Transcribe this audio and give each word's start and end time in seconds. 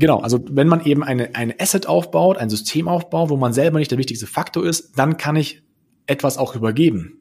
Genau, 0.00 0.20
also 0.20 0.42
wenn 0.50 0.66
man 0.66 0.82
eben 0.84 1.04
eine, 1.04 1.34
eine 1.34 1.60
Asset 1.60 1.86
aufbaut, 1.86 2.38
ein 2.38 2.48
System 2.48 2.88
aufbaut, 2.88 3.28
wo 3.28 3.36
man 3.36 3.52
selber 3.52 3.78
nicht 3.78 3.90
der 3.90 3.98
wichtigste 3.98 4.26
Faktor 4.26 4.64
ist, 4.64 4.98
dann 4.98 5.18
kann 5.18 5.36
ich 5.36 5.62
etwas 6.06 6.38
auch 6.38 6.56
übergeben. 6.56 7.20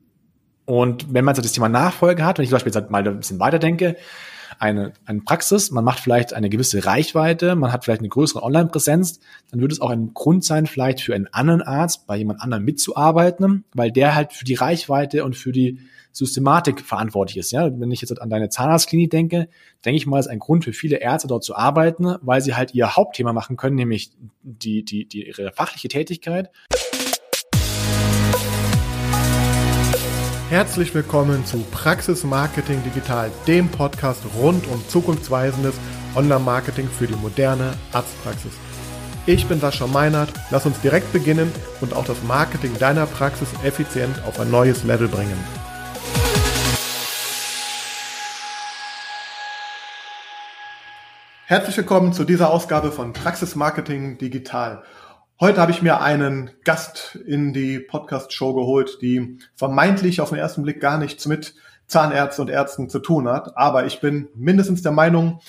Und 0.64 1.14
wenn 1.14 1.26
man 1.26 1.36
das 1.36 1.52
Thema 1.52 1.68
Nachfolge 1.68 2.24
hat, 2.24 2.38
wenn 2.38 2.44
ich 2.44 2.50
zum 2.50 2.56
Beispiel 2.56 2.74
jetzt 2.74 2.90
mal 2.90 3.06
ein 3.06 3.18
bisschen 3.18 3.40
weiterdenke, 3.40 3.98
eine, 4.60 4.94
eine 5.06 5.20
Praxis, 5.22 5.72
man 5.72 5.84
macht 5.84 6.00
vielleicht 6.00 6.34
eine 6.34 6.50
gewisse 6.50 6.86
Reichweite, 6.86 7.56
man 7.56 7.74
hat 7.74 7.84
vielleicht 7.84 8.00
eine 8.00 8.10
größere 8.10 8.44
Online-Präsenz, 8.44 9.20
dann 9.52 9.60
würde 9.60 9.74
es 9.74 9.82
auch 9.82 9.90
ein 9.90 10.14
Grund 10.14 10.46
sein, 10.46 10.66
vielleicht 10.66 11.02
für 11.02 11.14
einen 11.14 11.28
anderen 11.28 11.62
Arzt 11.62 12.08
bei 12.08 12.16
jemand 12.16 12.42
anderem 12.42 12.64
mitzuarbeiten, 12.64 13.66
weil 13.74 13.92
der 13.92 14.16
halt 14.16 14.32
für 14.32 14.46
die 14.46 14.56
Reichweite 14.56 15.26
und 15.26 15.36
für 15.36 15.52
die 15.52 15.80
Systematik 16.20 16.82
verantwortlich 16.82 17.38
ist. 17.38 17.52
Ja, 17.52 17.70
wenn 17.80 17.92
ich 17.92 18.02
jetzt 18.02 18.22
an 18.22 18.30
deine 18.30 18.50
Zahnarztklinik 18.50 19.10
denke, 19.10 19.48
denke 19.86 19.96
ich 19.96 20.06
mal, 20.06 20.20
ist 20.20 20.28
ein 20.28 20.40
Grund 20.40 20.66
für 20.66 20.74
viele 20.74 20.98
Ärzte 20.98 21.30
dort 21.30 21.46
zu 21.46 21.56
arbeiten, 21.56 22.16
weil 22.22 22.42
sie 22.42 22.56
halt 22.56 22.76
ihr 22.76 22.98
Hauptthema 22.98 23.32
machen 23.32 23.56
können, 23.56 23.78
nämlich 23.78 24.12
die, 24.44 24.84
die, 24.84 25.06
die 25.06 25.28
ihre 25.28 25.54
fachliche 25.54 25.88
Tätigkeit. 25.88 26.52
Herzlich 30.50 30.94
willkommen 30.94 31.46
zu 31.46 31.60
Praxis 31.72 32.26
Marketing 32.26 32.84
Digital, 32.84 33.32
dem 33.48 33.70
Podcast 33.70 34.22
rund 34.38 34.68
um 34.68 34.86
zukunftsweisendes 34.90 35.76
Online-Marketing 36.16 36.90
für 36.90 37.08
die 37.08 37.16
moderne 37.16 37.76
Arztpraxis. 37.94 38.52
Ich 39.26 39.46
bin 39.46 39.62
Sascha 39.62 39.88
Meinert, 39.88 40.34
lass 40.52 40.66
uns 40.66 40.82
direkt 40.82 41.14
beginnen 41.14 41.50
und 41.80 41.94
auch 41.94 42.04
das 42.04 42.22
Marketing 42.24 42.78
deiner 42.78 43.06
Praxis 43.06 43.48
effizient 43.64 44.22
auf 44.28 44.38
ein 44.40 44.52
neues 44.52 44.84
Level 44.84 45.08
bringen. 45.08 45.69
Herzlich 51.50 51.78
willkommen 51.78 52.14
zu 52.14 52.26
dieser 52.26 52.52
Ausgabe 52.52 52.92
von 52.92 53.12
Praxis 53.12 53.56
Marketing 53.56 54.20
Digital. 54.20 54.84
Heute 55.40 55.60
habe 55.60 55.72
ich 55.72 55.82
mir 55.82 56.00
einen 56.00 56.52
Gast 56.64 57.18
in 57.26 57.54
die 57.54 57.80
Podcast-Show 57.80 58.54
geholt, 58.54 59.00
die 59.02 59.40
vermeintlich 59.56 60.22
auf 60.22 60.30
den 60.30 60.38
ersten 60.38 60.62
Blick 60.62 60.80
gar 60.80 61.00
nichts 61.00 61.26
mit 61.26 61.56
Zahnärzten 61.88 62.44
und 62.46 62.52
Ärzten 62.52 62.88
zu 62.88 63.00
tun 63.00 63.28
hat. 63.28 63.58
Aber 63.58 63.88
ich 63.88 64.00
bin 64.00 64.28
mindestens 64.36 64.84
der 64.84 64.92
Meinung, 64.92 65.40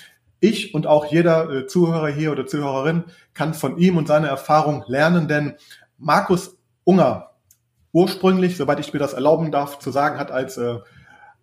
ich 0.40 0.72
und 0.72 0.86
auch 0.86 1.04
jeder 1.04 1.50
äh, 1.50 1.66
Zuhörer 1.66 2.08
hier 2.08 2.32
oder 2.32 2.46
Zuhörerin 2.46 3.04
kann 3.34 3.52
von 3.52 3.76
ihm 3.76 3.98
und 3.98 4.08
seiner 4.08 4.28
Erfahrung 4.28 4.84
lernen, 4.86 5.28
denn 5.28 5.56
Markus 5.98 6.56
Unger, 6.84 7.32
ursprünglich, 7.92 8.56
soweit 8.56 8.80
ich 8.80 8.94
mir 8.94 9.00
das 9.00 9.12
erlauben 9.12 9.52
darf 9.52 9.78
zu 9.78 9.90
sagen, 9.90 10.18
hat 10.18 10.30
als 10.30 10.56
äh, 10.56 10.78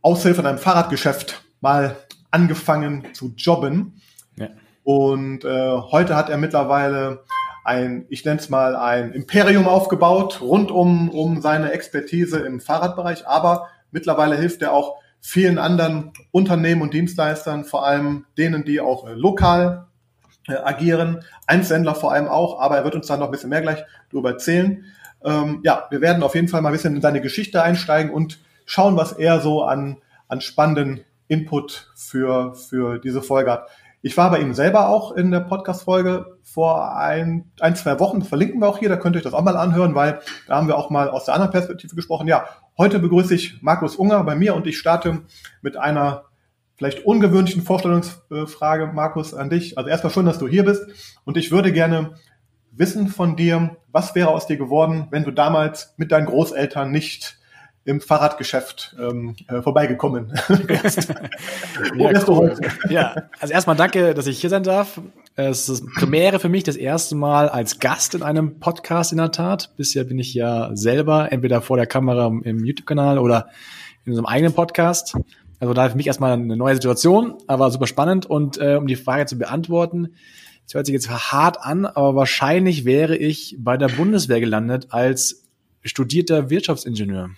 Aushilfe 0.01 0.41
in 0.41 0.47
einem 0.47 0.57
Fahrradgeschäft 0.57 1.43
mal 1.61 1.95
angefangen 2.31 3.13
zu 3.13 3.35
jobben. 3.37 4.01
Und 4.87 5.43
äh, 5.43 5.71
heute 5.91 6.15
hat 6.15 6.29
er 6.29 6.37
mittlerweile 6.37 7.25
ein, 7.65 8.05
ich 8.07 8.23
nenne 8.23 8.39
es 8.39 8.47
mal, 8.47 8.77
ein 8.77 9.11
Imperium 9.11 9.67
aufgebaut 9.67 10.39
rund 10.39 10.71
um, 10.71 11.09
um 11.09 11.41
seine 11.41 11.73
Expertise 11.73 12.39
im 12.39 12.61
Fahrradbereich, 12.61 13.27
aber 13.27 13.67
mittlerweile 13.91 14.37
hilft 14.37 14.61
er 14.61 14.71
auch 14.71 14.95
vielen 15.19 15.57
anderen 15.57 16.13
Unternehmen 16.31 16.81
und 16.81 16.93
Dienstleistern, 16.93 17.65
vor 17.65 17.85
allem 17.85 18.27
denen, 18.37 18.63
die 18.63 18.79
auch 18.79 19.05
äh, 19.09 19.11
lokal 19.11 19.87
äh, 20.47 20.53
agieren, 20.53 21.21
Einzelhändler 21.47 21.93
vor 21.93 22.13
allem 22.13 22.29
auch, 22.29 22.61
aber 22.61 22.77
er 22.77 22.85
wird 22.85 22.95
uns 22.95 23.07
da 23.07 23.17
noch 23.17 23.25
ein 23.25 23.31
bisschen 23.31 23.49
mehr 23.49 23.61
gleich 23.61 23.83
darüber 24.09 24.29
erzählen. 24.29 24.85
Ähm, 25.21 25.59
ja, 25.65 25.85
wir 25.89 25.99
werden 25.99 26.23
auf 26.23 26.33
jeden 26.33 26.47
Fall 26.47 26.61
mal 26.61 26.69
ein 26.69 26.75
bisschen 26.75 26.95
in 26.95 27.01
seine 27.01 27.19
Geschichte 27.19 27.61
einsteigen 27.61 28.13
und 28.13 28.39
schauen, 28.65 28.95
was 28.95 29.11
er 29.11 29.41
so 29.41 29.63
an, 29.63 29.97
an 30.29 30.39
spannenden 30.39 31.01
Input 31.27 31.91
für, 31.93 32.55
für 32.55 32.99
diese 32.99 33.21
Folge 33.21 33.51
hat. 33.51 33.67
Ich 34.01 34.15
war 34.15 34.29
bei 34.29 34.39
ihm 34.39 34.53
selber 34.53 34.89
auch 34.89 35.11
in 35.11 35.31
der 35.31 35.39
Podcast-Folge 35.39 36.37
vor 36.43 36.95
ein, 36.95 37.51
ein, 37.59 37.75
zwei 37.75 37.99
Wochen. 37.99 38.19
Das 38.19 38.29
verlinken 38.29 38.61
wir 38.61 38.67
auch 38.67 38.77
hier, 38.77 38.89
da 38.89 38.95
könnt 38.95 39.15
ihr 39.15 39.19
euch 39.19 39.23
das 39.23 39.33
auch 39.33 39.41
mal 39.41 39.57
anhören, 39.57 39.95
weil 39.95 40.21
da 40.47 40.55
haben 40.55 40.67
wir 40.67 40.77
auch 40.77 40.89
mal 40.89 41.09
aus 41.09 41.25
der 41.25 41.33
anderen 41.33 41.51
Perspektive 41.51 41.95
gesprochen. 41.95 42.27
Ja, 42.27 42.45
heute 42.77 42.99
begrüße 42.99 43.33
ich 43.33 43.61
Markus 43.61 43.95
Unger 43.95 44.23
bei 44.23 44.35
mir 44.35 44.55
und 44.55 44.67
ich 44.67 44.77
starte 44.77 45.23
mit 45.61 45.77
einer 45.77 46.25
vielleicht 46.75 47.05
ungewöhnlichen 47.05 47.63
Vorstellungsfrage, 47.63 48.87
Markus, 48.93 49.33
an 49.33 49.49
dich. 49.49 49.79
Also 49.79 49.89
erstmal 49.89 50.13
schön, 50.13 50.27
dass 50.27 50.37
du 50.37 50.47
hier 50.47 50.63
bist 50.63 50.85
und 51.25 51.35
ich 51.35 51.51
würde 51.51 51.73
gerne 51.73 52.11
wissen 52.71 53.07
von 53.07 53.35
dir, 53.35 53.77
was 53.91 54.13
wäre 54.13 54.29
aus 54.29 54.45
dir 54.45 54.57
geworden, 54.57 55.07
wenn 55.09 55.23
du 55.23 55.31
damals 55.31 55.95
mit 55.97 56.11
deinen 56.11 56.27
Großeltern 56.27 56.91
nicht 56.91 57.39
im 57.87 58.01
Fahrradgeschäft 58.01 58.97
ähm, 58.99 59.37
äh, 59.47 59.61
vorbeigekommen 59.61 60.31
wärst. 60.49 61.07
ja, 61.95 62.27
cool. 62.27 62.53
ja, 62.89 63.15
also 63.39 63.53
erstmal 63.53 63.77
danke, 63.77 64.13
dass 64.13 64.27
ich 64.27 64.41
hier 64.41 64.49
sein 64.49 64.63
darf. 64.63 64.99
Es 65.35 65.69
ist 65.69 65.85
Premiere 65.95 66.39
für 66.39 66.49
mich 66.49 66.65
das 66.65 66.75
erste 66.75 67.15
Mal 67.15 67.47
als 67.47 67.79
Gast 67.79 68.13
in 68.13 68.23
einem 68.23 68.59
Podcast 68.59 69.13
in 69.13 69.19
der 69.19 69.31
Tat. 69.31 69.71
Bisher 69.77 70.03
bin 70.03 70.19
ich 70.19 70.33
ja 70.33 70.69
selber 70.73 71.31
entweder 71.31 71.61
vor 71.61 71.77
der 71.77 71.87
Kamera 71.87 72.27
im 72.27 72.65
YouTube-Kanal 72.65 73.19
oder 73.19 73.47
in 74.03 74.11
unserem 74.11 74.25
eigenen 74.25 74.53
Podcast. 74.53 75.15
Also 75.61 75.73
da 75.73 75.89
für 75.89 75.95
mich 75.95 76.07
erstmal 76.07 76.33
eine 76.33 76.57
neue 76.57 76.75
Situation, 76.75 77.35
aber 77.47 77.71
super 77.71 77.87
spannend. 77.87 78.25
Und 78.25 78.57
äh, 78.57 78.75
um 78.75 78.87
die 78.87 78.97
Frage 78.97 79.27
zu 79.27 79.37
beantworten, 79.37 80.09
es 80.67 80.73
hört 80.73 80.87
sich 80.87 80.93
jetzt 80.93 81.09
hart 81.09 81.61
an, 81.61 81.85
aber 81.85 82.15
wahrscheinlich 82.15 82.83
wäre 82.83 83.15
ich 83.15 83.55
bei 83.59 83.77
der 83.77 83.87
Bundeswehr 83.87 84.41
gelandet 84.41 84.87
als 84.89 85.45
studierter 85.83 86.49
Wirtschaftsingenieur. 86.49 87.29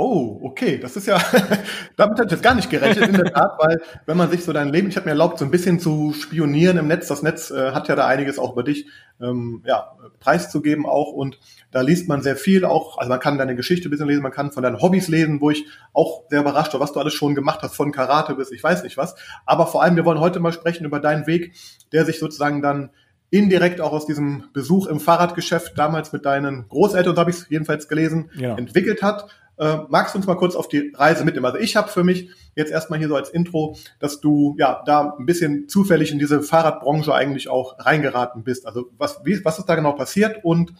Oh, 0.00 0.38
okay, 0.44 0.78
das 0.78 0.94
ist 0.94 1.08
ja, 1.08 1.20
damit 1.96 2.18
hätte 2.18 2.26
ich 2.26 2.30
jetzt 2.30 2.42
gar 2.44 2.54
nicht 2.54 2.70
gerechnet, 2.70 3.08
in 3.08 3.16
der 3.16 3.32
Tat, 3.32 3.58
weil 3.58 3.82
wenn 4.06 4.16
man 4.16 4.30
sich 4.30 4.44
so 4.44 4.52
dein 4.52 4.68
Leben, 4.68 4.88
ich 4.88 4.94
habe 4.94 5.06
mir 5.06 5.10
erlaubt, 5.10 5.40
so 5.40 5.44
ein 5.44 5.50
bisschen 5.50 5.80
zu 5.80 6.12
spionieren 6.12 6.78
im 6.78 6.86
Netz, 6.86 7.08
das 7.08 7.22
Netz 7.22 7.50
äh, 7.50 7.72
hat 7.72 7.88
ja 7.88 7.96
da 7.96 8.06
einiges 8.06 8.38
auch 8.38 8.52
über 8.52 8.62
dich 8.62 8.86
ähm, 9.20 9.60
ja, 9.66 9.96
preiszugeben 10.20 10.86
auch 10.86 11.12
und 11.12 11.40
da 11.72 11.80
liest 11.80 12.06
man 12.06 12.22
sehr 12.22 12.36
viel 12.36 12.64
auch, 12.64 12.98
also 12.98 13.08
man 13.10 13.18
kann 13.18 13.38
deine 13.38 13.56
Geschichte 13.56 13.88
ein 13.88 13.90
bisschen 13.90 14.06
lesen, 14.06 14.22
man 14.22 14.30
kann 14.30 14.52
von 14.52 14.62
deinen 14.62 14.80
Hobbys 14.80 15.08
lesen, 15.08 15.40
wo 15.40 15.50
ich 15.50 15.66
auch 15.92 16.22
sehr 16.30 16.42
überrascht 16.42 16.74
war, 16.74 16.80
was 16.80 16.92
du 16.92 17.00
alles 17.00 17.14
schon 17.14 17.34
gemacht 17.34 17.62
hast, 17.62 17.74
von 17.74 17.90
Karate 17.90 18.36
bis 18.36 18.52
ich 18.52 18.62
weiß 18.62 18.84
nicht 18.84 18.98
was, 18.98 19.16
aber 19.46 19.66
vor 19.66 19.82
allem, 19.82 19.96
wir 19.96 20.04
wollen 20.04 20.20
heute 20.20 20.38
mal 20.38 20.52
sprechen 20.52 20.84
über 20.84 21.00
deinen 21.00 21.26
Weg, 21.26 21.54
der 21.90 22.04
sich 22.04 22.20
sozusagen 22.20 22.62
dann 22.62 22.90
indirekt 23.30 23.80
auch 23.80 23.92
aus 23.92 24.06
diesem 24.06 24.44
Besuch 24.52 24.86
im 24.86 25.00
Fahrradgeschäft 25.00 25.76
damals 25.76 26.12
mit 26.12 26.24
deinen 26.24 26.68
Großeltern, 26.68 27.16
so 27.16 27.20
habe 27.20 27.30
ich 27.30 27.38
es 27.38 27.48
jedenfalls 27.48 27.88
gelesen, 27.88 28.30
ja. 28.36 28.56
entwickelt 28.56 29.02
hat 29.02 29.26
äh, 29.58 29.78
magst 29.88 30.14
du 30.14 30.18
uns 30.18 30.26
mal 30.26 30.36
kurz 30.36 30.54
auf 30.54 30.68
die 30.68 30.92
Reise 30.94 31.24
mitnehmen? 31.24 31.46
Also 31.46 31.58
ich 31.58 31.76
habe 31.76 31.88
für 31.88 32.04
mich 32.04 32.30
jetzt 32.54 32.70
erstmal 32.70 32.98
hier 32.98 33.08
so 33.08 33.16
als 33.16 33.30
Intro, 33.30 33.76
dass 33.98 34.20
du 34.20 34.54
ja 34.58 34.82
da 34.86 35.14
ein 35.18 35.26
bisschen 35.26 35.68
zufällig 35.68 36.12
in 36.12 36.18
diese 36.18 36.42
Fahrradbranche 36.42 37.14
eigentlich 37.14 37.48
auch 37.48 37.76
reingeraten 37.78 38.44
bist. 38.44 38.66
Also 38.66 38.90
was, 38.96 39.20
wie, 39.24 39.44
was 39.44 39.58
ist 39.58 39.66
da 39.66 39.74
genau 39.74 39.92
passiert 39.92 40.44
und 40.44 40.72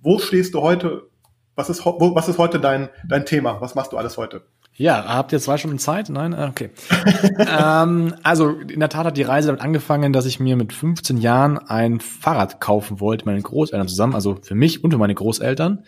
wo 0.00 0.18
stehst 0.18 0.54
du 0.54 0.62
heute? 0.62 1.08
Was 1.54 1.68
ist, 1.68 1.84
wo, 1.84 2.14
was 2.14 2.28
ist 2.28 2.38
heute 2.38 2.60
dein, 2.60 2.88
dein 3.06 3.26
Thema? 3.26 3.60
Was 3.60 3.74
machst 3.74 3.92
du 3.92 3.98
alles 3.98 4.16
heute? 4.16 4.42
Ja, 4.74 5.04
habt 5.04 5.32
ihr 5.32 5.40
zwei 5.40 5.58
Stunden 5.58 5.78
Zeit? 5.78 6.08
Nein? 6.08 6.32
Ah, 6.32 6.48
okay. 6.48 6.70
ähm, 7.38 8.14
also 8.22 8.48
in 8.50 8.80
der 8.80 8.88
Tat 8.88 9.04
hat 9.04 9.16
die 9.18 9.22
Reise 9.22 9.48
damit 9.48 9.60
angefangen, 9.60 10.14
dass 10.14 10.24
ich 10.24 10.40
mir 10.40 10.56
mit 10.56 10.72
15 10.72 11.18
Jahren 11.18 11.58
ein 11.58 12.00
Fahrrad 12.00 12.58
kaufen 12.58 12.98
wollte, 12.98 13.26
meinen 13.26 13.42
Großeltern 13.42 13.86
zusammen, 13.86 14.14
also 14.14 14.38
für 14.40 14.54
mich 14.54 14.82
und 14.82 14.90
für 14.90 14.98
meine 14.98 15.14
Großeltern. 15.14 15.84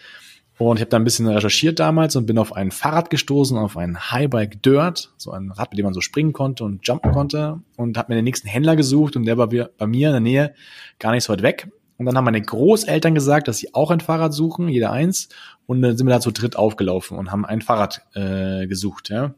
Und 0.57 0.77
ich 0.77 0.83
habe 0.83 0.91
da 0.91 0.97
ein 0.97 1.05
bisschen 1.05 1.27
recherchiert 1.27 1.81
damals 1.81 2.15
und 2.15 2.27
bin 2.27 2.39
auf 2.39 2.53
ein 2.53 2.71
Fahrrad 2.71 3.11
gestoßen, 3.11 3.59
auf 3.59 3.77
ein 3.77 4.13
Highbike 4.13 4.63
Dirt, 4.63 5.13
so 5.17 5.33
ein 5.33 5.51
Rad, 5.51 5.71
mit 5.71 5.79
dem 5.79 5.85
man 5.85 5.95
so 5.95 6.01
springen 6.01 6.33
konnte 6.33 6.63
und 6.63 6.87
jumpen 6.87 7.11
konnte 7.11 7.61
und 7.77 7.99
habe 7.99 8.13
mir 8.13 8.17
den 8.17 8.25
nächsten 8.25 8.47
Händler 8.47 8.77
gesucht 8.77 9.17
und 9.17 9.25
der 9.25 9.37
war 9.37 9.49
bei 9.49 9.87
mir 9.87 10.09
in 10.09 10.13
der 10.13 10.21
Nähe 10.21 10.55
gar 11.01 11.11
nicht 11.11 11.25
so 11.25 11.33
weit 11.33 11.43
weg. 11.43 11.69
Und 11.97 12.07
dann 12.07 12.17
haben 12.17 12.25
meine 12.25 12.41
Großeltern 12.41 13.15
gesagt, 13.15 13.49
dass 13.49 13.59
sie 13.59 13.75
auch 13.75 13.91
ein 13.91 14.01
Fahrrad 14.01 14.35
suchen, 14.35 14.69
jeder 14.69 14.91
eins. 14.91 15.29
Und 15.67 15.81
dann 15.81 15.97
sind 15.97 16.07
wir 16.07 16.15
da 16.15 16.21
zu 16.21 16.33
dritt 16.33 16.57
aufgelaufen 16.57 17.17
und 17.17 17.31
haben 17.31 17.45
ein 17.45 17.63
Fahrrad 17.63 18.03
äh, 18.15 18.67
gesucht, 18.67 19.11
ja. 19.11 19.35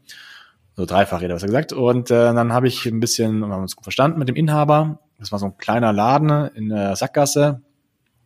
So 0.75 0.85
drei 0.85 1.05
Fahrräder, 1.05 1.35
was 1.35 1.43
er 1.43 1.47
gesagt. 1.47 1.73
Und 1.73 2.11
äh, 2.11 2.33
dann 2.33 2.53
habe 2.53 2.67
ich 2.67 2.85
ein 2.85 2.99
bisschen, 2.99 3.39
wir 3.39 3.47
haben 3.47 3.61
uns 3.61 3.75
gut 3.75 3.85
verstanden 3.85 4.19
mit 4.19 4.27
dem 4.27 4.35
Inhaber. 4.35 4.99
Das 5.19 5.31
war 5.31 5.39
so 5.39 5.47
ein 5.47 5.57
kleiner 5.57 5.93
Laden 5.93 6.49
in 6.55 6.69
der 6.69 6.95
Sackgasse. 6.95 7.61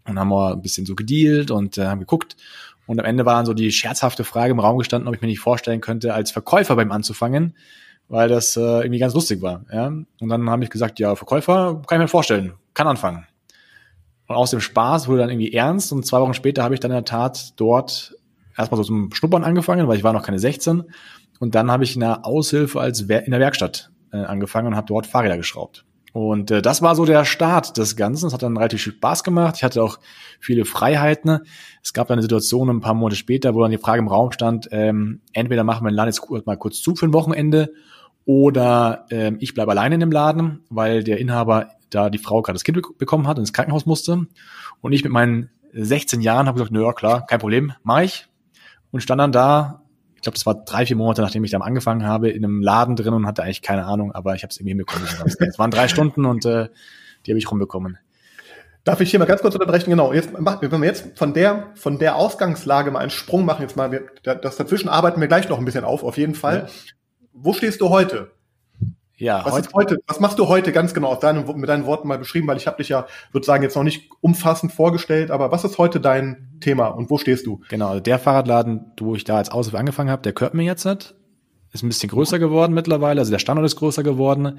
Und 0.07 0.19
haben 0.19 0.29
wir 0.29 0.53
ein 0.53 0.61
bisschen 0.61 0.85
so 0.85 0.95
gedealt 0.95 1.51
und 1.51 1.77
äh, 1.77 1.85
haben 1.85 1.99
geguckt. 1.99 2.35
Und 2.91 2.99
am 2.99 3.05
Ende 3.05 3.25
war 3.25 3.35
dann 3.35 3.45
so 3.45 3.53
die 3.53 3.71
scherzhafte 3.71 4.25
Frage 4.25 4.51
im 4.51 4.59
Raum 4.59 4.77
gestanden, 4.77 5.07
ob 5.07 5.15
ich 5.15 5.21
mir 5.21 5.29
nicht 5.29 5.39
vorstellen 5.39 5.79
könnte, 5.79 6.13
als 6.13 6.29
Verkäufer 6.29 6.75
beim 6.75 6.91
anzufangen, 6.91 7.55
weil 8.09 8.27
das 8.27 8.57
äh, 8.57 8.59
irgendwie 8.59 8.99
ganz 8.99 9.13
lustig 9.13 9.41
war. 9.41 9.63
Ja? 9.71 9.87
Und 9.87 10.27
dann 10.27 10.49
habe 10.49 10.65
ich 10.65 10.69
gesagt, 10.69 10.99
ja, 10.99 11.15
Verkäufer 11.15 11.81
kann 11.87 11.99
ich 11.99 12.03
mir 12.03 12.07
vorstellen, 12.09 12.51
kann 12.73 12.87
anfangen. 12.87 13.25
Und 14.27 14.35
aus 14.35 14.51
dem 14.51 14.59
Spaß 14.59 15.07
wurde 15.07 15.21
dann 15.21 15.29
irgendwie 15.29 15.53
ernst 15.53 15.93
und 15.93 16.05
zwei 16.05 16.19
Wochen 16.19 16.33
später 16.33 16.63
habe 16.63 16.73
ich 16.73 16.81
dann 16.81 16.91
in 16.91 16.95
der 16.95 17.05
Tat 17.05 17.53
dort 17.55 18.13
erstmal 18.57 18.77
so 18.77 18.83
zum 18.83 19.13
Schnuppern 19.13 19.45
angefangen, 19.45 19.87
weil 19.87 19.95
ich 19.95 20.03
war 20.03 20.11
noch 20.11 20.23
keine 20.23 20.39
16. 20.39 20.83
Und 21.39 21.55
dann 21.55 21.71
habe 21.71 21.85
ich 21.85 21.93
in 21.93 22.01
der 22.01 22.25
Aushilfe 22.25 22.81
als 22.81 22.99
in 22.99 23.07
der 23.07 23.39
Werkstatt 23.39 23.89
äh, 24.11 24.17
angefangen 24.17 24.67
und 24.67 24.75
habe 24.75 24.87
dort 24.87 25.07
Fahrräder 25.07 25.37
geschraubt. 25.37 25.85
Und 26.13 26.51
äh, 26.51 26.61
das 26.61 26.81
war 26.81 26.95
so 26.95 27.05
der 27.05 27.23
Start 27.23 27.77
des 27.77 27.95
Ganzen. 27.95 28.27
Es 28.27 28.33
hat 28.33 28.43
dann 28.43 28.57
relativ 28.57 28.81
viel 28.81 28.93
Spaß 28.93 29.23
gemacht. 29.23 29.55
Ich 29.57 29.63
hatte 29.63 29.81
auch 29.81 29.99
viele 30.39 30.65
Freiheiten. 30.65 31.39
Es 31.81 31.93
gab 31.93 32.07
dann 32.07 32.15
eine 32.15 32.21
Situation 32.21 32.69
ein 32.69 32.81
paar 32.81 32.93
Monate 32.93 33.15
später, 33.15 33.55
wo 33.55 33.61
dann 33.61 33.71
die 33.71 33.77
Frage 33.77 33.99
im 33.99 34.07
Raum 34.07 34.31
stand, 34.31 34.67
ähm, 34.71 35.21
entweder 35.33 35.63
machen 35.63 35.85
wir 35.85 35.91
den 35.91 35.95
Laden 35.95 36.11
jetzt 36.11 36.45
mal 36.45 36.57
kurz 36.57 36.81
zu 36.81 36.95
für 36.95 37.05
ein 37.05 37.13
Wochenende 37.13 37.71
Oder 38.25 39.05
ähm, 39.09 39.37
ich 39.39 39.53
bleibe 39.53 39.71
alleine 39.71 39.95
in 39.95 40.01
dem 40.01 40.11
Laden, 40.11 40.63
weil 40.69 41.03
der 41.03 41.19
Inhaber 41.19 41.69
da 41.89 42.09
die 42.09 42.17
Frau 42.17 42.41
gerade 42.41 42.55
das 42.55 42.63
Kind 42.63 42.81
bekommen 42.97 43.27
hat 43.27 43.37
und 43.37 43.43
ins 43.43 43.53
Krankenhaus 43.53 43.85
musste. 43.85 44.25
Und 44.81 44.93
ich 44.93 45.03
mit 45.03 45.13
meinen 45.13 45.49
16 45.73 46.21
Jahren 46.21 46.47
habe 46.47 46.57
gesagt, 46.57 46.73
naja, 46.73 46.93
klar, 46.93 47.25
kein 47.25 47.39
Problem, 47.39 47.73
mache 47.83 48.03
ich. 48.03 48.27
Und 48.91 49.01
stand 49.01 49.19
dann 49.19 49.31
da, 49.31 49.80
ich 50.21 50.23
glaube, 50.23 50.35
das 50.35 50.45
war 50.45 50.53
drei, 50.53 50.85
vier 50.85 50.95
Monate, 50.95 51.23
nachdem 51.23 51.43
ich 51.43 51.49
dann 51.49 51.63
angefangen 51.63 52.05
habe, 52.05 52.29
in 52.29 52.45
einem 52.45 52.61
Laden 52.61 52.95
drin 52.95 53.11
und 53.11 53.25
hatte 53.25 53.41
eigentlich 53.41 53.63
keine 53.63 53.85
Ahnung, 53.85 54.11
aber 54.11 54.35
ich 54.35 54.43
habe 54.43 54.51
es 54.51 54.57
irgendwie 54.57 54.69
hinbekommen. 54.69 55.07
Es 55.25 55.57
waren 55.57 55.71
drei 55.71 55.87
Stunden 55.87 56.25
und 56.25 56.45
äh, 56.45 56.69
die 57.25 57.31
habe 57.31 57.39
ich 57.39 57.49
rumbekommen. 57.49 57.97
Darf 58.83 59.01
ich 59.01 59.09
hier 59.09 59.17
mal 59.17 59.25
ganz 59.25 59.41
kurz 59.41 59.55
unterbrechen? 59.55 59.89
Genau. 59.89 60.13
Jetzt, 60.13 60.31
wenn 60.31 60.81
wir 60.81 60.87
jetzt 60.87 61.17
von 61.17 61.33
der, 61.33 61.71
von 61.73 61.97
der 61.97 62.17
Ausgangslage 62.17 62.91
mal 62.91 62.99
einen 62.99 63.09
Sprung 63.09 63.45
machen, 63.45 63.63
jetzt 63.63 63.75
mal, 63.75 63.89
das 64.21 64.57
dazwischen 64.57 64.89
arbeiten 64.89 65.19
wir 65.19 65.27
gleich 65.27 65.49
noch 65.49 65.57
ein 65.57 65.65
bisschen 65.65 65.85
auf, 65.85 66.03
auf 66.03 66.19
jeden 66.19 66.35
Fall. 66.35 66.67
Ja. 66.67 66.95
Wo 67.33 67.53
stehst 67.53 67.81
du 67.81 67.89
heute? 67.89 68.29
Ja, 69.21 69.45
was, 69.45 69.53
heute, 69.53 69.69
heute, 69.75 69.97
was 70.07 70.19
machst 70.19 70.39
du 70.39 70.47
heute 70.47 70.71
ganz 70.71 70.95
genau 70.95 71.09
aus 71.09 71.19
deinen, 71.19 71.45
mit 71.59 71.69
deinen 71.69 71.85
Worten 71.85 72.07
mal 72.07 72.17
beschrieben, 72.17 72.47
weil 72.47 72.57
ich 72.57 72.65
habe 72.65 72.77
dich 72.77 72.89
ja 72.89 73.05
sozusagen 73.31 73.61
jetzt 73.61 73.75
noch 73.75 73.83
nicht 73.83 74.09
umfassend 74.19 74.71
vorgestellt, 74.71 75.29
aber 75.29 75.51
was 75.51 75.63
ist 75.63 75.77
heute 75.77 75.99
dein 75.99 76.57
Thema 76.59 76.87
und 76.87 77.11
wo 77.11 77.19
stehst 77.19 77.45
du? 77.45 77.61
Genau, 77.69 77.89
also 77.89 77.99
der 77.99 78.17
Fahrradladen, 78.17 78.93
wo 78.99 79.13
ich 79.13 79.23
da 79.23 79.37
als 79.37 79.51
Aushilfe 79.51 79.77
angefangen 79.77 80.09
habe, 80.09 80.23
der 80.23 80.33
gehört 80.33 80.55
mir 80.55 80.63
jetzt 80.63 80.85
nicht. 80.85 81.13
Ist 81.71 81.83
ein 81.83 81.89
bisschen 81.89 82.09
größer 82.09 82.39
geworden 82.39 82.73
mittlerweile, 82.73 83.21
also 83.21 83.31
der 83.31 83.37
Standort 83.37 83.67
ist 83.67 83.75
größer 83.75 84.01
geworden 84.01 84.57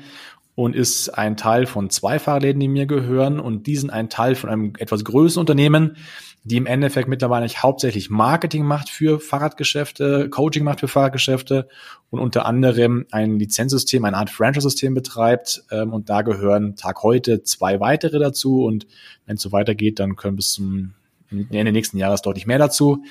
und 0.54 0.76
ist 0.76 1.08
ein 1.10 1.36
Teil 1.36 1.66
von 1.66 1.90
zwei 1.90 2.20
Fahrläden, 2.20 2.60
die 2.60 2.68
mir 2.68 2.86
gehören 2.86 3.40
und 3.40 3.66
die 3.66 3.76
sind 3.76 3.90
ein 3.90 4.10
Teil 4.10 4.36
von 4.36 4.48
einem 4.48 4.74
etwas 4.78 5.04
größeren 5.04 5.40
Unternehmen, 5.40 5.96
die 6.44 6.56
im 6.56 6.66
Endeffekt 6.66 7.08
mittlerweile 7.08 7.44
nicht 7.44 7.62
hauptsächlich 7.62 8.10
Marketing 8.10 8.64
macht 8.64 8.88
für 8.88 9.20
Fahrradgeschäfte, 9.20 10.28
Coaching 10.28 10.64
macht 10.64 10.80
für 10.80 10.88
Fahrradgeschäfte 10.88 11.68
und 12.10 12.18
unter 12.18 12.46
anderem 12.46 13.06
ein 13.12 13.38
Lizenzsystem, 13.38 14.04
eine 14.04 14.16
Art 14.16 14.30
Franchise-System 14.30 14.94
betreibt. 14.94 15.62
Ähm, 15.70 15.92
und 15.92 16.10
da 16.10 16.22
gehören 16.22 16.74
Tag 16.74 17.02
heute 17.02 17.42
zwei 17.44 17.78
weitere 17.78 18.18
dazu. 18.18 18.64
Und 18.64 18.86
wenn 19.26 19.36
es 19.36 19.42
so 19.42 19.52
weitergeht, 19.52 20.00
dann 20.00 20.16
können 20.16 20.36
bis 20.36 20.52
zum 20.52 20.94
Ende 21.30 21.72
nächsten 21.72 21.96
Jahres 21.96 22.22
deutlich 22.22 22.46
mehr 22.46 22.58
dazu. 22.58 23.04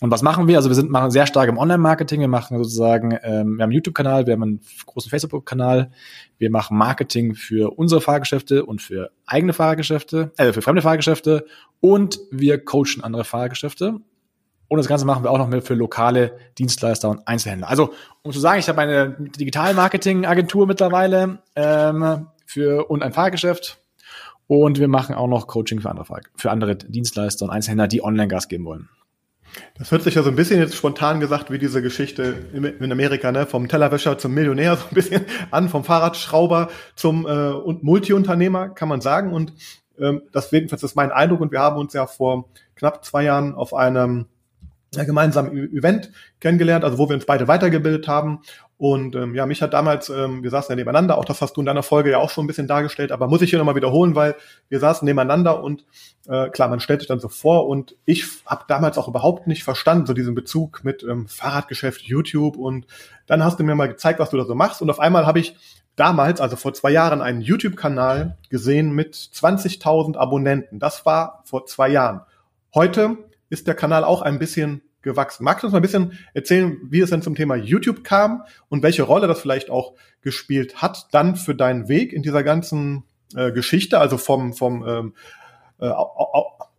Und 0.00 0.10
was 0.10 0.20
machen 0.20 0.46
wir? 0.46 0.58
Also 0.58 0.68
wir 0.68 0.74
sind 0.74 0.90
machen 0.90 1.10
sehr 1.10 1.26
stark 1.26 1.48
im 1.48 1.56
Online-Marketing. 1.56 2.20
Wir 2.20 2.28
machen 2.28 2.58
sozusagen, 2.58 3.12
ähm, 3.12 3.56
wir 3.56 3.62
haben 3.62 3.62
einen 3.62 3.72
YouTube-Kanal, 3.72 4.26
wir 4.26 4.34
haben 4.34 4.42
einen 4.42 4.60
großen 4.84 5.08
Facebook-Kanal. 5.08 5.90
Wir 6.36 6.50
machen 6.50 6.76
Marketing 6.76 7.34
für 7.34 7.78
unsere 7.78 8.02
Fahrgeschäfte 8.02 8.66
und 8.66 8.82
für 8.82 9.10
eigene 9.24 9.54
Fahrgeschäfte, 9.54 10.32
äh, 10.36 10.52
für 10.52 10.60
fremde 10.60 10.82
Fahrgeschäfte. 10.82 11.46
Und 11.80 12.20
wir 12.30 12.62
coachen 12.62 13.02
andere 13.02 13.24
Fahrgeschäfte. 13.24 14.00
Und 14.68 14.78
das 14.78 14.88
Ganze 14.88 15.06
machen 15.06 15.24
wir 15.24 15.30
auch 15.30 15.38
noch 15.38 15.62
für 15.62 15.74
lokale 15.74 16.36
Dienstleister 16.58 17.08
und 17.08 17.26
Einzelhändler. 17.26 17.68
Also, 17.68 17.94
um 18.22 18.32
zu 18.32 18.40
sagen, 18.40 18.58
ich 18.58 18.68
habe 18.68 18.80
eine 18.80 19.16
Digital-Marketing-Agentur 19.18 20.66
mittlerweile 20.66 21.38
ähm, 21.54 22.26
für 22.44 22.90
und 22.90 23.02
ein 23.02 23.12
Fahrgeschäft. 23.12 23.78
Und 24.48 24.78
wir 24.78 24.88
machen 24.88 25.14
auch 25.14 25.28
noch 25.28 25.46
Coaching 25.46 25.80
für 25.80 25.88
andere, 25.88 26.20
für 26.36 26.50
andere 26.50 26.76
Dienstleister 26.76 27.44
und 27.44 27.50
Einzelhändler, 27.50 27.88
die 27.88 28.02
Online-Gas 28.02 28.48
geben 28.48 28.64
wollen. 28.64 28.88
Das 29.78 29.90
hört 29.90 30.02
sich 30.02 30.14
ja 30.14 30.22
so 30.22 30.30
ein 30.30 30.36
bisschen 30.36 30.60
jetzt 30.60 30.74
spontan 30.74 31.20
gesagt 31.20 31.50
wie 31.50 31.58
diese 31.58 31.82
Geschichte 31.82 32.34
in 32.52 32.92
Amerika, 32.92 33.32
ne? 33.32 33.46
vom 33.46 33.68
Tellerwäscher 33.68 34.18
zum 34.18 34.34
Millionär, 34.34 34.76
so 34.76 34.84
ein 34.90 34.94
bisschen 34.94 35.24
an, 35.50 35.68
vom 35.68 35.84
Fahrradschrauber 35.84 36.68
zum 36.94 37.26
äh, 37.26 37.50
Multiunternehmer, 37.82 38.70
kann 38.70 38.88
man 38.88 39.00
sagen. 39.00 39.32
Und 39.32 39.52
ähm, 39.98 40.22
das 40.32 40.50
jedenfalls 40.50 40.82
ist 40.82 40.96
mein 40.96 41.10
Eindruck. 41.10 41.40
Und 41.40 41.52
wir 41.52 41.60
haben 41.60 41.76
uns 41.76 41.92
ja 41.92 42.06
vor 42.06 42.48
knapp 42.74 43.04
zwei 43.04 43.24
Jahren 43.24 43.54
auf 43.54 43.74
einem 43.74 44.26
gemeinsamen 45.04 45.52
Event 45.74 46.10
kennengelernt, 46.40 46.84
also 46.84 46.98
wo 46.98 47.08
wir 47.08 47.14
uns 47.14 47.26
beide 47.26 47.48
weitergebildet 47.48 48.08
haben. 48.08 48.40
Und 48.78 49.16
ähm, 49.16 49.34
ja, 49.34 49.46
mich 49.46 49.62
hat 49.62 49.72
damals, 49.72 50.10
ähm, 50.10 50.42
wir 50.42 50.50
saßen 50.50 50.70
ja 50.70 50.76
nebeneinander, 50.76 51.16
auch 51.16 51.24
das 51.24 51.40
hast 51.40 51.56
du 51.56 51.60
in 51.60 51.66
deiner 51.66 51.82
Folge 51.82 52.10
ja 52.10 52.18
auch 52.18 52.30
schon 52.30 52.44
ein 52.44 52.46
bisschen 52.46 52.66
dargestellt, 52.66 53.10
aber 53.10 53.26
muss 53.26 53.40
ich 53.40 53.50
hier 53.50 53.58
nochmal 53.58 53.74
wiederholen, 53.74 54.14
weil 54.14 54.34
wir 54.68 54.80
saßen 54.80 55.06
nebeneinander 55.06 55.62
und 55.62 55.86
äh, 56.28 56.50
klar, 56.50 56.68
man 56.68 56.80
stellt 56.80 57.00
sich 57.00 57.08
dann 57.08 57.18
so 57.18 57.28
vor 57.28 57.68
und 57.68 57.96
ich 58.04 58.26
habe 58.44 58.64
damals 58.68 58.98
auch 58.98 59.08
überhaupt 59.08 59.46
nicht 59.46 59.64
verstanden, 59.64 60.06
so 60.06 60.12
diesen 60.12 60.34
Bezug 60.34 60.84
mit 60.84 61.02
ähm, 61.04 61.26
Fahrradgeschäft, 61.26 62.02
YouTube 62.02 62.56
und 62.56 62.86
dann 63.26 63.42
hast 63.42 63.58
du 63.58 63.64
mir 63.64 63.74
mal 63.74 63.88
gezeigt, 63.88 64.20
was 64.20 64.30
du 64.30 64.36
da 64.36 64.44
so 64.44 64.54
machst 64.54 64.82
und 64.82 64.90
auf 64.90 65.00
einmal 65.00 65.26
habe 65.26 65.40
ich 65.40 65.56
damals, 65.96 66.40
also 66.40 66.56
vor 66.56 66.74
zwei 66.74 66.90
Jahren, 66.90 67.22
einen 67.22 67.40
YouTube-Kanal 67.40 68.36
gesehen 68.50 68.92
mit 68.92 69.14
20.000 69.14 70.16
Abonnenten. 70.16 70.78
Das 70.78 71.04
war 71.06 71.42
vor 71.44 71.66
zwei 71.66 71.88
Jahren. 71.88 72.20
Heute 72.74 73.16
ist 73.48 73.66
der 73.66 73.74
Kanal 73.74 74.04
auch 74.04 74.22
ein 74.22 74.38
bisschen 74.38 74.82
gewachsen. 75.06 75.44
Magst 75.44 75.62
du 75.62 75.68
uns 75.68 75.72
mal 75.72 75.78
ein 75.78 75.82
bisschen 75.82 76.18
erzählen, 76.34 76.76
wie 76.82 77.00
es 77.00 77.08
denn 77.08 77.22
zum 77.22 77.34
Thema 77.34 77.56
YouTube 77.56 78.04
kam 78.04 78.42
und 78.68 78.82
welche 78.82 79.04
Rolle 79.04 79.26
das 79.26 79.40
vielleicht 79.40 79.70
auch 79.70 79.94
gespielt 80.20 80.82
hat 80.82 81.06
dann 81.12 81.36
für 81.36 81.54
deinen 81.54 81.88
Weg 81.88 82.12
in 82.12 82.22
dieser 82.22 82.42
ganzen 82.42 83.04
äh, 83.34 83.52
Geschichte, 83.52 83.98
also 83.98 84.18
vom, 84.18 84.52
vom, 84.52 84.86
ähm, 84.86 85.14
äh, 85.78 85.90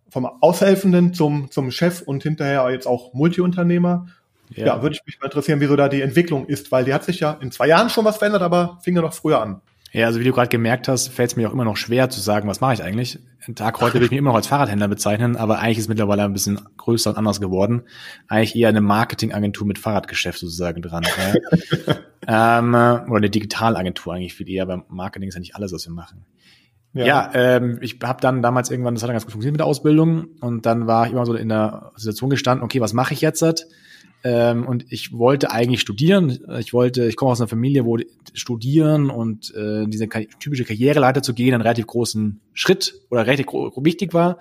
vom 0.09 0.25
Aushelfenden 0.41 1.13
zum, 1.13 1.49
zum 1.49 1.71
Chef 1.71 2.01
und 2.01 2.21
hinterher 2.21 2.69
jetzt 2.69 2.85
auch 2.85 3.13
Multiunternehmer? 3.13 4.07
Ja. 4.49 4.65
ja, 4.67 4.81
würde 4.81 4.95
ich 4.95 5.05
mich 5.05 5.19
mal 5.19 5.25
interessieren, 5.25 5.59
wieso 5.59 5.75
da 5.75 5.89
die 5.89 6.01
Entwicklung 6.01 6.45
ist, 6.45 6.71
weil 6.71 6.85
die 6.85 6.93
hat 6.93 7.03
sich 7.03 7.19
ja 7.19 7.31
in 7.41 7.51
zwei 7.51 7.67
Jahren 7.67 7.89
schon 7.89 8.05
was 8.05 8.17
verändert, 8.17 8.41
aber 8.41 8.79
fing 8.81 8.95
ja 8.95 9.01
noch 9.01 9.13
früher 9.13 9.41
an. 9.41 9.61
Ja, 9.93 10.05
also 10.05 10.19
wie 10.19 10.25
du 10.25 10.33
gerade 10.33 10.49
gemerkt 10.49 10.87
hast, 10.87 11.07
fällt 11.07 11.31
es 11.31 11.35
mir 11.37 11.47
auch 11.47 11.53
immer 11.53 11.63
noch 11.63 11.77
schwer 11.77 12.09
zu 12.09 12.19
sagen, 12.19 12.47
was 12.49 12.59
mache 12.59 12.73
ich 12.73 12.83
eigentlich. 12.83 13.19
Ein 13.47 13.55
Tag 13.55 13.79
heute 13.79 13.95
will 13.95 14.03
ich 14.03 14.11
mich 14.11 14.17
immer 14.17 14.31
noch 14.31 14.35
als 14.35 14.47
Fahrradhändler 14.47 14.89
bezeichnen, 14.89 15.37
aber 15.37 15.59
eigentlich 15.59 15.77
ist 15.77 15.87
mittlerweile 15.87 16.23
ein 16.23 16.33
bisschen 16.33 16.59
größer 16.75 17.11
und 17.11 17.17
anders 17.17 17.39
geworden. 17.39 17.83
Eigentlich 18.27 18.55
eher 18.55 18.67
eine 18.67 18.81
Marketingagentur 18.81 19.65
mit 19.65 19.79
Fahrradgeschäft 19.79 20.39
sozusagen 20.39 20.81
dran. 20.81 21.05
ja. 22.27 22.59
ähm, 22.59 22.73
oder 22.75 23.17
eine 23.17 23.29
Digitalagentur 23.29 24.13
eigentlich 24.13 24.33
viel 24.33 24.49
eher, 24.49 24.63
aber 24.63 24.83
Marketing 24.89 25.29
ist 25.29 25.35
ja 25.35 25.39
nicht 25.39 25.55
alles, 25.55 25.71
was 25.71 25.87
wir 25.87 25.93
machen. 25.93 26.25
Ja, 26.93 27.05
ja 27.05 27.31
ähm, 27.33 27.79
ich 27.81 27.99
habe 28.03 28.19
dann 28.19 28.41
damals 28.41 28.69
irgendwann, 28.69 28.95
das 28.95 29.03
hat 29.03 29.09
dann 29.09 29.15
ganz 29.15 29.25
gut 29.25 29.31
funktioniert 29.31 29.53
mit 29.53 29.59
der 29.61 29.67
Ausbildung 29.67 30.27
und 30.41 30.65
dann 30.65 30.87
war 30.87 31.05
ich 31.05 31.13
immer 31.13 31.25
so 31.25 31.33
in 31.33 31.49
der 31.49 31.93
Situation 31.95 32.29
gestanden, 32.29 32.63
okay, 32.63 32.81
was 32.81 32.93
mache 32.93 33.13
ich 33.13 33.21
jetzt? 33.21 33.67
Ähm, 34.23 34.65
und 34.65 34.85
ich 34.89 35.13
wollte 35.13 35.51
eigentlich 35.51 35.81
studieren. 35.81 36.39
Ich 36.59 36.73
wollte, 36.73 37.05
ich 37.05 37.15
komme 37.15 37.31
aus 37.31 37.39
einer 37.39 37.47
Familie, 37.47 37.85
wo 37.85 37.97
studieren 38.33 39.09
und 39.09 39.53
äh, 39.55 39.85
diese 39.87 40.07
typische 40.39 40.65
Karriereleiter 40.65 41.21
zu 41.21 41.33
gehen, 41.33 41.53
einen 41.53 41.61
relativ 41.61 41.87
großen 41.87 42.39
Schritt 42.53 42.99
oder 43.09 43.25
relativ 43.25 43.47
wichtig 43.47 44.13
war. 44.13 44.39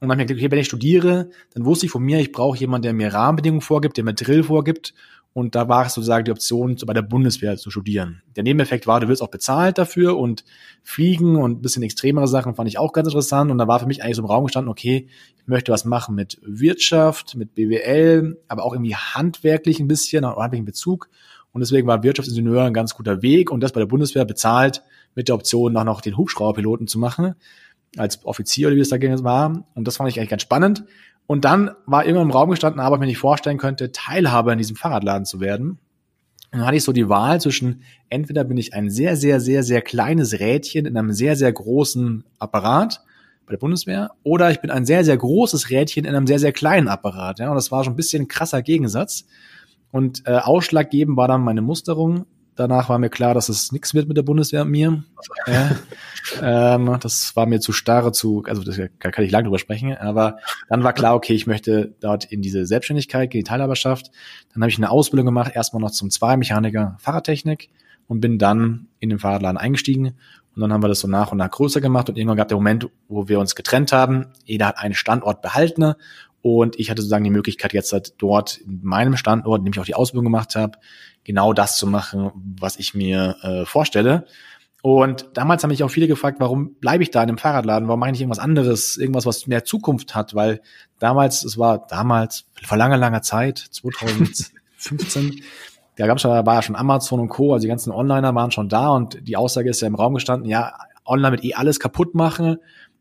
Und 0.00 0.08
dann 0.08 0.12
habe 0.12 0.22
ich 0.22 0.28
gedacht, 0.28 0.42
okay, 0.42 0.50
wenn 0.50 0.58
ich 0.58 0.66
studiere, 0.66 1.30
dann 1.52 1.66
wusste 1.66 1.84
ich 1.86 1.92
von 1.92 2.02
mir, 2.02 2.20
ich 2.20 2.32
brauche 2.32 2.58
jemanden, 2.58 2.84
der 2.84 2.92
mir 2.94 3.12
Rahmenbedingungen 3.12 3.60
vorgibt, 3.60 3.98
der 3.98 4.04
mir 4.04 4.14
Drill 4.14 4.42
vorgibt 4.42 4.94
und 5.32 5.54
da 5.54 5.68
war 5.68 5.86
es 5.86 5.94
sozusagen 5.94 6.24
die 6.24 6.32
Option, 6.32 6.76
bei 6.84 6.92
der 6.92 7.02
Bundeswehr 7.02 7.56
zu 7.56 7.70
studieren. 7.70 8.22
Der 8.34 8.42
Nebeneffekt 8.42 8.88
war, 8.88 8.98
du 8.98 9.06
wirst 9.06 9.22
auch 9.22 9.30
bezahlt 9.30 9.78
dafür 9.78 10.18
und 10.18 10.44
fliegen 10.82 11.36
und 11.36 11.58
ein 11.58 11.62
bisschen 11.62 11.84
extremere 11.84 12.26
Sachen 12.26 12.56
fand 12.56 12.68
ich 12.68 12.78
auch 12.78 12.92
ganz 12.92 13.06
interessant. 13.06 13.50
Und 13.50 13.58
da 13.58 13.68
war 13.68 13.78
für 13.78 13.86
mich 13.86 14.02
eigentlich 14.02 14.16
so 14.16 14.22
im 14.22 14.26
Raum 14.26 14.44
gestanden, 14.44 14.70
okay, 14.70 15.08
ich 15.40 15.46
möchte 15.46 15.70
was 15.70 15.84
machen 15.84 16.16
mit 16.16 16.40
Wirtschaft, 16.42 17.36
mit 17.36 17.54
BWL, 17.54 18.42
aber 18.48 18.64
auch 18.64 18.72
irgendwie 18.72 18.96
handwerklich 18.96 19.78
ein 19.78 19.86
bisschen, 19.86 20.26
handwerklichen 20.26 20.64
Bezug. 20.64 21.08
Und 21.52 21.60
deswegen 21.60 21.86
war 21.86 22.02
Wirtschaftsingenieur 22.02 22.64
ein 22.64 22.74
ganz 22.74 22.94
guter 22.94 23.22
Weg 23.22 23.52
und 23.52 23.60
das 23.60 23.72
bei 23.72 23.80
der 23.80 23.86
Bundeswehr 23.86 24.24
bezahlt 24.24 24.82
mit 25.14 25.28
der 25.28 25.36
Option, 25.36 25.76
auch 25.76 25.84
noch 25.84 26.00
den 26.00 26.16
Hubschrauberpiloten 26.16 26.88
zu 26.88 26.98
machen, 26.98 27.34
als 27.96 28.24
Offizier 28.24 28.68
oder 28.68 28.76
wie 28.76 28.80
es 28.80 28.88
da 28.88 29.00
war. 29.24 29.64
Und 29.74 29.86
das 29.86 29.96
fand 29.96 30.10
ich 30.10 30.18
eigentlich 30.18 30.30
ganz 30.30 30.42
spannend. 30.42 30.84
Und 31.30 31.44
dann 31.44 31.70
war 31.86 32.04
immer 32.06 32.22
im 32.22 32.32
Raum 32.32 32.50
gestanden, 32.50 32.80
aber 32.80 32.96
ich 32.96 33.00
mir 33.00 33.06
nicht 33.06 33.18
vorstellen 33.18 33.56
könnte, 33.56 33.92
Teilhaber 33.92 34.50
in 34.50 34.58
diesem 34.58 34.74
Fahrradladen 34.74 35.24
zu 35.24 35.38
werden. 35.38 35.78
Und 36.50 36.58
dann 36.58 36.66
hatte 36.66 36.76
ich 36.76 36.82
so 36.82 36.92
die 36.92 37.08
Wahl 37.08 37.40
zwischen, 37.40 37.84
entweder 38.08 38.42
bin 38.42 38.56
ich 38.56 38.74
ein 38.74 38.90
sehr, 38.90 39.14
sehr, 39.14 39.38
sehr, 39.38 39.62
sehr 39.62 39.80
kleines 39.80 40.40
Rädchen 40.40 40.86
in 40.86 40.96
einem 40.96 41.12
sehr, 41.12 41.36
sehr 41.36 41.52
großen 41.52 42.24
Apparat 42.40 43.04
bei 43.46 43.52
der 43.52 43.58
Bundeswehr, 43.58 44.10
oder 44.24 44.50
ich 44.50 44.60
bin 44.60 44.72
ein 44.72 44.84
sehr, 44.84 45.04
sehr 45.04 45.16
großes 45.16 45.70
Rädchen 45.70 46.04
in 46.04 46.16
einem 46.16 46.26
sehr, 46.26 46.40
sehr 46.40 46.50
kleinen 46.50 46.88
Apparat. 46.88 47.38
Ja, 47.38 47.48
und 47.50 47.54
das 47.54 47.70
war 47.70 47.84
schon 47.84 47.92
ein 47.92 47.96
bisschen 47.96 48.24
ein 48.24 48.28
krasser 48.28 48.62
Gegensatz. 48.62 49.24
Und 49.92 50.26
äh, 50.26 50.32
ausschlaggebend 50.32 51.16
war 51.16 51.28
dann 51.28 51.42
meine 51.42 51.62
Musterung 51.62 52.26
Danach 52.60 52.90
war 52.90 52.98
mir 52.98 53.08
klar, 53.08 53.32
dass 53.32 53.48
es 53.48 53.72
nichts 53.72 53.94
wird 53.94 54.06
mit 54.06 54.18
der 54.18 54.22
Bundeswehr 54.22 54.60
und 54.60 54.70
mir. 54.70 55.02
Ja, 55.46 56.74
ähm, 56.74 56.98
das 57.00 57.34
war 57.34 57.46
mir 57.46 57.58
zu 57.58 57.72
starre, 57.72 58.12
zu, 58.12 58.44
also 58.46 58.62
das, 58.62 58.76
da 58.76 59.10
kann 59.10 59.24
ich 59.24 59.30
lange 59.30 59.44
drüber 59.44 59.58
sprechen, 59.58 59.96
aber 59.96 60.36
dann 60.68 60.84
war 60.84 60.92
klar, 60.92 61.14
okay, 61.14 61.32
ich 61.32 61.46
möchte 61.46 61.94
dort 62.00 62.26
in 62.26 62.42
diese 62.42 62.66
Selbstständigkeit, 62.66 63.32
in 63.32 63.40
die 63.40 63.44
Teilhaberschaft. 63.44 64.10
Dann 64.52 64.62
habe 64.62 64.68
ich 64.68 64.76
eine 64.76 64.90
Ausbildung 64.90 65.24
gemacht, 65.24 65.52
erstmal 65.54 65.80
noch 65.80 65.90
zum 65.90 66.10
Zweimechaniker 66.10 66.98
Fahrradtechnik 66.98 67.70
und 68.08 68.20
bin 68.20 68.38
dann 68.38 68.88
in 68.98 69.08
den 69.08 69.18
Fahrradladen 69.18 69.56
eingestiegen. 69.56 70.08
Und 70.54 70.60
dann 70.60 70.70
haben 70.70 70.82
wir 70.82 70.88
das 70.88 71.00
so 71.00 71.08
nach 71.08 71.32
und 71.32 71.38
nach 71.38 71.50
größer 71.50 71.80
gemacht 71.80 72.10
und 72.10 72.18
irgendwann 72.18 72.36
gab 72.36 72.48
der 72.48 72.58
Moment, 72.58 72.90
wo 73.08 73.26
wir 73.26 73.40
uns 73.40 73.54
getrennt 73.54 73.90
haben. 73.92 74.26
Jeder 74.44 74.66
hat 74.66 74.76
einen 74.76 74.92
Standort 74.92 75.40
behalten 75.40 75.94
und 76.42 76.78
ich 76.78 76.90
hatte 76.90 77.02
sozusagen 77.02 77.24
die 77.24 77.30
Möglichkeit, 77.30 77.72
jetzt 77.72 77.92
halt 77.92 78.14
dort 78.18 78.58
in 78.58 78.80
meinem 78.82 79.16
Standort, 79.16 79.60
in 79.60 79.64
dem 79.64 79.72
ich 79.72 79.80
auch 79.80 79.84
die 79.84 79.94
Ausbildung 79.94 80.24
gemacht 80.24 80.56
habe, 80.56 80.78
genau 81.24 81.52
das 81.52 81.76
zu 81.76 81.86
machen, 81.86 82.30
was 82.60 82.76
ich 82.76 82.94
mir 82.94 83.36
äh, 83.42 83.64
vorstelle. 83.66 84.26
Und 84.82 85.28
damals 85.34 85.62
haben 85.62 85.70
mich 85.70 85.84
auch 85.84 85.90
viele 85.90 86.08
gefragt, 86.08 86.40
warum 86.40 86.74
bleibe 86.76 87.02
ich 87.02 87.10
da 87.10 87.22
in 87.22 87.28
einem 87.28 87.38
Fahrradladen? 87.38 87.86
Warum 87.86 88.00
mache 88.00 88.10
ich 88.10 88.12
nicht 88.12 88.22
irgendwas 88.22 88.38
anderes? 88.38 88.96
Irgendwas, 88.96 89.26
was 89.26 89.46
mehr 89.46 89.64
Zukunft 89.64 90.14
hat? 90.14 90.34
Weil 90.34 90.62
damals, 90.98 91.44
es 91.44 91.58
war 91.58 91.86
damals, 91.86 92.46
vor 92.64 92.78
langer, 92.78 92.96
langer 92.96 93.20
Zeit, 93.20 93.58
2015, 93.58 95.42
da 95.96 96.06
gab 96.06 96.18
schon, 96.18 96.30
da 96.30 96.46
war 96.46 96.54
ja 96.54 96.62
schon 96.62 96.76
Amazon 96.76 97.20
und 97.20 97.28
Co., 97.28 97.52
also 97.52 97.62
die 97.62 97.68
ganzen 97.68 97.92
Onliner 97.92 98.34
waren 98.34 98.52
schon 98.52 98.70
da 98.70 98.88
und 98.88 99.18
die 99.28 99.36
Aussage 99.36 99.68
ist 99.68 99.82
ja 99.82 99.88
im 99.88 99.96
Raum 99.96 100.14
gestanden, 100.14 100.48
ja, 100.48 100.72
online 101.04 101.32
wird 101.32 101.44
eh 101.44 101.54
alles 101.54 101.78
kaputt 101.78 102.14
machen. 102.14 102.56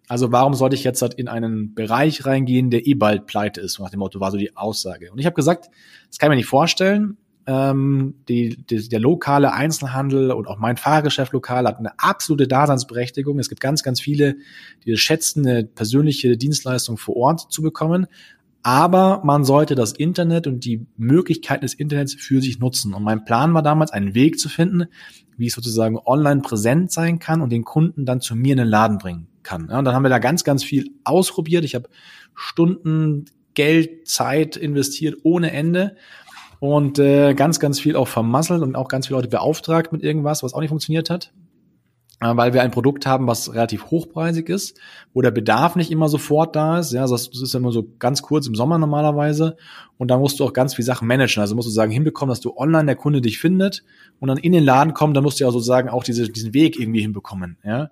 Also 0.10 0.32
warum 0.32 0.56
sollte 0.56 0.76
ich 0.76 0.84
jetzt 0.84 1.02
halt 1.02 1.14
in 1.14 1.28
einen 1.28 1.76
Bereich 1.76 2.26
reingehen, 2.26 2.72
der 2.72 2.88
eh 2.88 2.96
bald 2.96 3.26
pleite 3.28 3.62
ist? 3.62 3.80
Nach 3.80 3.92
dem 3.92 4.00
Motto 4.00 4.20
war 4.20 4.32
so 4.32 4.38
die 4.38 4.58
Aussage. 4.58 5.12
Und 5.12 5.20
ich 5.20 5.26
habe 5.26 5.36
gesagt, 5.36 5.70
das 6.10 6.18
kann 6.18 6.28
ich 6.28 6.32
mir 6.32 6.38
nicht 6.38 6.48
vorstellen. 6.48 7.18
Ähm, 7.46 8.16
die, 8.28 8.58
die, 8.70 8.90
der 8.90 9.00
lokale 9.00 9.54
Einzelhandel 9.54 10.32
und 10.32 10.48
auch 10.48 10.60
mein 10.60 10.78
Fahrgeschäft 10.78 11.34
lokal 11.34 11.66
hat 11.66 11.80
eine 11.80 11.98
absolute 11.98 12.48
Daseinsberechtigung. 12.48 13.40
Es 13.40 13.50
gibt 13.50 13.62
ganz, 13.62 13.82
ganz 13.82 14.00
viele, 14.02 14.36
die 14.86 14.92
es 14.92 15.00
schätzen, 15.00 15.48
eine 15.48 15.64
persönliche 15.64 16.38
Dienstleistung 16.38 16.98
vor 16.98 17.16
Ort 17.16 17.52
zu 17.52 17.62
bekommen. 17.62 18.08
Aber 18.62 19.22
man 19.24 19.46
sollte 19.46 19.76
das 19.76 19.94
Internet 19.94 20.46
und 20.46 20.66
die 20.66 20.86
Möglichkeiten 20.98 21.62
des 21.62 21.74
Internets 21.74 22.14
für 22.14 22.42
sich 22.42 22.60
nutzen. 22.60 22.94
Und 22.94 23.04
mein 23.04 23.24
Plan 23.24 23.54
war 23.54 23.64
damals, 23.64 23.92
einen 23.92 24.14
Weg 24.14 24.38
zu 24.38 24.50
finden, 24.50 24.86
wie 25.38 25.48
ich 25.48 25.54
sozusagen 25.54 25.98
online 25.98 26.42
präsent 26.42 26.92
sein 26.92 27.20
kann 27.20 27.42
und 27.42 27.52
den 27.52 27.64
Kunden 27.64 28.06
dann 28.06 28.20
zu 28.20 28.36
mir 28.36 28.52
in 28.52 28.58
den 28.58 28.68
Laden 28.68 28.98
bringen 28.98 29.28
kann. 29.44 29.70
Ja, 29.70 29.80
und 29.80 29.86
dann 29.86 29.96
haben 29.96 30.04
wir 30.04 30.10
da 30.10 30.20
ganz, 30.20 30.44
ganz 30.44 30.64
viel 30.64 30.92
ausprobiert. 31.06 31.64
Ich 31.64 31.74
habe 31.76 31.90
Stunden, 32.36 33.26
Geld, 33.54 34.08
Zeit 34.08 34.58
investiert 34.58 35.18
ohne 35.24 35.52
Ende 35.52 35.96
und 36.60 37.00
äh, 37.00 37.34
ganz, 37.34 37.60
ganz 37.60 37.80
viel 37.80 37.96
auch 37.96 38.08
vermasselt 38.08 38.62
und 38.62 38.76
auch 38.76 38.88
ganz 38.88 39.08
viele 39.08 39.18
Leute 39.18 39.30
beauftragt 39.30 39.92
mit 39.92 40.04
irgendwas, 40.04 40.44
was 40.44 40.54
auch 40.54 40.60
nicht 40.60 40.70
funktioniert 40.70 41.10
hat. 41.10 41.32
Äh, 42.22 42.36
weil 42.36 42.54
wir 42.54 42.62
ein 42.62 42.72
Produkt 42.72 43.06
haben, 43.06 43.28
was 43.28 43.54
relativ 43.54 43.92
hochpreisig 43.92 44.50
ist, 44.50 44.78
wo 45.14 45.22
der 45.22 45.32
Bedarf 45.32 45.76
nicht 45.76 45.90
immer 45.90 46.10
sofort 46.10 46.56
da 46.56 46.80
ist. 46.80 46.92
Ja, 46.92 47.08
das 47.08 47.28
ist 47.28 47.56
immer 47.56 47.72
so 47.72 47.88
ganz 47.98 48.22
kurz 48.22 48.46
im 48.48 48.56
Sommer 48.56 48.78
normalerweise. 48.78 49.56
Und 49.98 50.10
da 50.12 50.18
musst 50.18 50.40
du 50.40 50.46
auch 50.46 50.54
ganz 50.54 50.76
viel 50.76 50.84
Sachen 50.84 51.08
managen. 51.08 51.40
Also 51.40 51.56
musst 51.56 51.68
du 51.68 51.72
sagen, 51.72 51.92
hinbekommen, 51.92 52.30
dass 52.30 52.42
du 52.42 52.58
online 52.58 52.86
der 52.86 52.96
Kunde 52.96 53.22
dich 53.22 53.40
findet 53.40 53.84
und 54.20 54.28
dann 54.28 54.38
in 54.38 54.52
den 54.52 54.64
Laden 54.64 54.94
kommt, 54.94 55.16
dann 55.16 55.24
musst 55.24 55.40
du 55.40 55.46
ja 55.46 55.52
sozusagen 55.52 55.88
auch 55.88 56.04
diese, 56.04 56.28
diesen 56.30 56.54
Weg 56.54 56.78
irgendwie 56.78 57.02
hinbekommen. 57.02 57.58
Ja. 57.64 57.90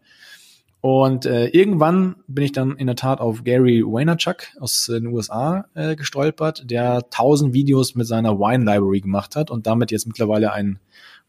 Und 0.80 1.26
äh, 1.26 1.48
irgendwann 1.48 2.18
bin 2.28 2.46
ich 2.46 2.52
dann 2.52 2.78
in 2.78 2.86
der 2.88 2.96
Tat 2.96 3.20
auf 3.20 3.44
Gary 3.44 3.84
Vaynerchuk 3.84 4.44
aus 4.60 4.86
den 4.86 5.08
USA 5.08 5.66
äh, 5.74 5.96
gestolpert, 5.96 6.70
der 6.70 7.10
tausend 7.10 7.54
Videos 7.54 7.96
mit 7.96 8.06
seiner 8.06 8.38
Wine 8.38 8.64
Library 8.64 9.02
gemacht 9.02 9.36
hat 9.36 9.50
und 9.50 9.66
damit 9.66 9.90
jetzt 9.92 10.06
mittlerweile 10.06 10.54
ein 10.54 10.78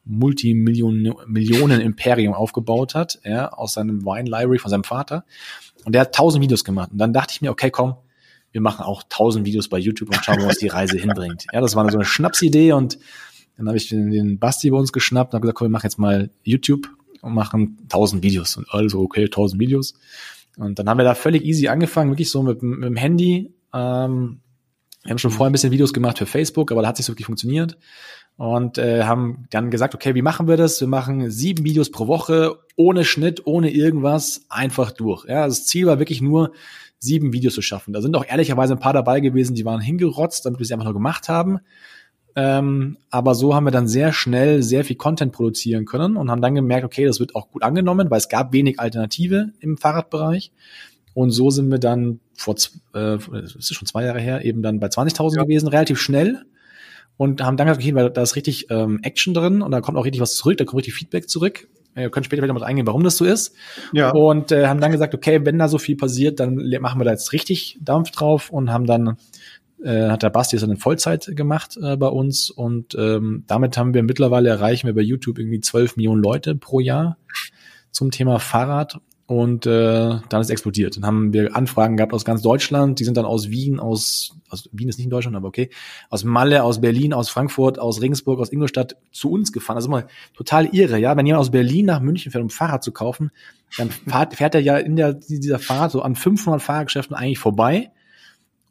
Multimillionen-Imperium 0.05 2.35
aufgebaut 2.35 2.95
hat, 2.95 3.21
ja, 3.25 3.51
aus 3.53 3.73
seinem 3.75 4.05
Wine 4.05 4.29
Library 4.29 4.59
von 4.59 4.71
seinem 4.71 4.85
Vater. 4.85 5.25
Und 5.85 5.95
der 5.95 6.03
hat 6.03 6.15
tausend 6.15 6.43
Videos 6.43 6.65
gemacht. 6.65 6.93
Und 6.93 6.99
dann 6.99 7.13
dachte 7.13 7.33
ich 7.35 7.41
mir, 7.41 7.51
okay, 7.51 7.71
komm, 7.71 7.97
wir 8.53 8.61
machen 8.61 8.85
auch 8.85 9.03
tausend 9.09 9.47
Videos 9.47 9.69
bei 9.69 9.79
YouTube 9.79 10.09
und 10.09 10.25
schauen, 10.25 10.43
uns 10.43 10.59
die 10.59 10.69
Reise 10.69 10.99
hinbringt. 10.99 11.47
Ja, 11.53 11.61
das 11.61 11.77
war 11.77 11.89
so 11.91 11.99
eine 11.99 12.05
Schnapsidee 12.05 12.73
und 12.73 12.99
dann 13.57 13.69
habe 13.69 13.77
ich 13.77 13.89
den, 13.89 14.11
den 14.11 14.39
Basti 14.39 14.71
bei 14.71 14.79
uns 14.79 14.93
geschnappt 14.93 15.33
und 15.33 15.37
habe 15.37 15.43
gesagt, 15.43 15.59
komm, 15.59 15.67
wir 15.67 15.73
machen 15.73 15.87
jetzt 15.87 15.99
mal 15.99 16.31
YouTube 16.43 16.89
und 17.23 17.35
machen 17.35 17.79
tausend 17.89 18.23
Videos. 18.23 18.57
Und 18.57 18.67
also, 18.71 19.01
okay, 19.01 19.29
tausend 19.29 19.61
Videos. 19.61 19.95
Und 20.57 20.79
dann 20.79 20.89
haben 20.89 20.99
wir 20.99 21.05
da 21.05 21.15
völlig 21.15 21.45
easy 21.45 21.69
angefangen, 21.69 22.11
wirklich 22.11 22.31
so 22.31 22.43
mit, 22.43 22.63
mit 22.63 22.85
dem 22.85 22.97
Handy. 22.97 23.53
Ähm, 23.73 24.41
wir 25.05 25.11
haben 25.11 25.19
schon 25.19 25.31
vorher 25.31 25.51
ein 25.51 25.53
bisschen 25.53 25.71
Videos 25.71 25.93
gemacht 25.93 26.19
für 26.19 26.27
Facebook, 26.27 26.73
aber 26.73 26.83
da 26.83 26.89
hat 26.89 26.97
es 26.97 27.01
nicht 27.01 27.07
so 27.07 27.13
wirklich 27.13 27.27
funktioniert 27.27 27.79
und 28.37 28.79
äh, 28.79 29.05
haben 29.05 29.47
dann 29.51 29.71
gesagt, 29.71 29.95
okay, 29.95 30.15
wie 30.15 30.23
machen 30.23 30.47
wir 30.49 30.57
das? 30.57 30.81
Wir 30.81 30.89
machen 30.89 31.31
sieben 31.31 31.65
Videos 31.65 31.91
pro 31.91 32.07
Woche, 32.07 32.57
ohne 32.77 33.05
Schnitt, 33.05 33.47
ohne 33.47 33.71
irgendwas, 33.71 34.43
einfach 34.49 34.93
durch. 34.93 35.25
Ja, 35.27 35.47
das 35.47 35.67
Ziel 35.67 35.87
war 35.87 35.99
wirklich 35.99 36.21
nur, 36.21 36.53
sieben 37.01 37.33
Videos 37.33 37.55
zu 37.55 37.63
schaffen. 37.63 37.93
Da 37.93 38.01
sind 38.01 38.17
auch 38.17 38.25
ehrlicherweise 38.27 38.75
ein 38.75 38.81
paar 38.81 38.93
dabei 38.93 39.21
gewesen, 39.21 39.55
die 39.55 39.65
waren 39.65 39.81
hingerotzt, 39.81 40.45
damit 40.47 40.59
wir 40.59 40.67
sie 40.67 40.73
einfach 40.73 40.85
nur 40.85 40.95
gemacht 40.95 41.29
haben. 41.29 41.61
Ähm, 42.37 42.99
aber 43.11 43.35
so 43.35 43.55
haben 43.55 43.65
wir 43.65 43.71
dann 43.71 43.89
sehr 43.89 44.13
schnell 44.13 44.63
sehr 44.63 44.85
viel 44.85 44.97
Content 44.97 45.33
produzieren 45.33 45.85
können 45.87 46.17
und 46.17 46.31
haben 46.31 46.41
dann 46.41 46.55
gemerkt, 46.55 46.85
okay, 46.85 47.05
das 47.05 47.21
wird 47.21 47.35
auch 47.35 47.51
gut 47.51 47.63
angenommen, 47.63 48.11
weil 48.11 48.19
es 48.19 48.29
gab 48.29 48.53
wenig 48.53 48.79
Alternative 48.79 49.51
im 49.61 49.77
Fahrradbereich. 49.77 50.53
Und 51.15 51.31
so 51.31 51.51
sind 51.51 51.71
wir 51.71 51.79
dann 51.79 52.21
vor, 52.35 52.55
äh, 52.95 53.19
das 53.19 53.57
ist 53.57 53.75
schon 53.75 53.89
zwei 53.89 54.05
Jahre 54.05 54.21
her, 54.21 54.45
eben 54.45 54.63
dann 54.63 54.79
bei 54.79 54.87
20.000 54.87 55.37
ja. 55.37 55.43
gewesen, 55.43 55.69
relativ 55.69 55.99
schnell 56.01 56.45
und 57.17 57.43
haben 57.43 57.57
dann 57.57 57.67
gesagt, 57.67 57.83
okay, 57.83 57.95
weil 57.95 58.11
da 58.11 58.23
ist 58.23 58.37
richtig 58.37 58.71
ähm, 58.71 59.01
Action 59.03 59.35
drin 59.35 59.61
und 59.61 59.73
da 59.73 59.81
kommt 59.81 59.99
auch 59.99 60.05
richtig 60.05 60.23
was 60.23 60.37
zurück, 60.37 60.57
da 60.57 60.65
kommt 60.65 60.79
richtig 60.79 60.95
Feedback 60.95 61.29
zurück. 61.29 61.69
Wir 61.95 62.11
können 62.11 62.23
später 62.23 62.45
wieder 62.45 62.53
mal 62.53 62.63
eingehen, 62.63 62.87
warum 62.87 63.03
das 63.03 63.17
so 63.17 63.25
ist. 63.25 63.57
Ja. 63.93 64.11
Und 64.11 64.53
äh, 64.53 64.69
haben 64.69 64.81
dann 64.81 64.93
gesagt, 64.93 65.15
okay, 65.15 65.41
wenn 65.45 65.59
da 65.59 65.67
so 65.67 65.79
viel 65.79 65.97
passiert, 65.97 66.39
dann 66.39 66.55
machen 66.81 67.01
wir 67.01 67.05
da 67.05 67.11
jetzt 67.11 67.33
richtig 67.33 67.77
Dampf 67.81 68.13
drauf 68.13 68.51
und 68.51 68.73
haben 68.73 68.87
dann 68.87 69.17
äh, 69.83 70.09
hat 70.09 70.23
der 70.23 70.31
Basti 70.31 70.57
das 70.57 70.63
dann 70.63 70.73
in 70.73 70.77
Vollzeit 70.77 71.31
gemacht 71.35 71.79
äh, 71.83 71.97
bei 71.97 72.09
uns 72.09 72.51
und 72.51 72.95
ähm, 72.99 73.45
damit 73.47 73.77
haben 73.77 73.95
wir 73.95 74.03
mittlerweile 74.03 74.49
erreichen 74.49 74.87
wir 74.87 74.95
bei 74.95 75.03
YouTube 75.03 75.39
irgendwie 75.39 75.61
12 75.61 75.97
Millionen 75.97 76.23
Leute 76.23 76.55
pro 76.55 76.81
Jahr 76.81 77.17
zum 77.91 78.11
Thema 78.11 78.39
Fahrrad 78.39 79.01
und 79.29 79.67
äh, 79.67 80.21
dann 80.31 80.41
ist 80.41 80.49
explodiert. 80.49 80.97
Dann 80.97 81.05
haben 81.05 81.33
wir 81.35 81.55
Anfragen 81.55 81.99
gehabt 81.99 82.15
aus 82.15 82.25
ganz 82.25 82.41
Deutschland. 82.41 82.99
Die 82.99 83.05
sind 83.05 83.19
dann 83.19 83.27
aus 83.27 83.51
Wien, 83.51 83.79
aus, 83.79 84.35
aus 84.49 84.71
Wien 84.73 84.89
ist 84.89 84.97
nicht 84.97 85.05
in 85.05 85.11
Deutschland, 85.11 85.37
aber 85.37 85.49
okay, 85.49 85.69
aus 86.09 86.25
Malle, 86.25 86.65
aus 86.65 86.81
Berlin, 86.81 87.13
aus 87.13 87.29
Frankfurt, 87.29 87.79
aus 87.79 88.01
Regensburg, 88.01 88.41
aus 88.41 88.51
Ingolstadt 88.51 88.97
zu 89.13 89.31
uns 89.31 89.53
gefahren. 89.53 89.77
Also 89.77 89.91
mal 89.91 90.07
total 90.35 90.75
irre, 90.75 90.99
ja. 90.99 91.15
Wenn 91.15 91.27
jemand 91.27 91.43
aus 91.43 91.51
Berlin 91.51 91.85
nach 91.85 92.01
München 92.01 92.33
fährt, 92.33 92.43
um 92.43 92.49
Fahrrad 92.49 92.83
zu 92.83 92.91
kaufen, 92.91 93.31
dann 93.77 93.91
fährt, 93.91 94.35
fährt 94.35 94.55
er 94.55 94.63
ja 94.63 94.79
in 94.79 94.97
der, 94.97 95.13
dieser 95.13 95.59
Fahrt 95.59 95.93
so 95.93 96.01
an 96.01 96.15
500 96.15 96.63
Fahrgeschäften 96.63 97.15
eigentlich 97.15 97.39
vorbei. 97.39 97.91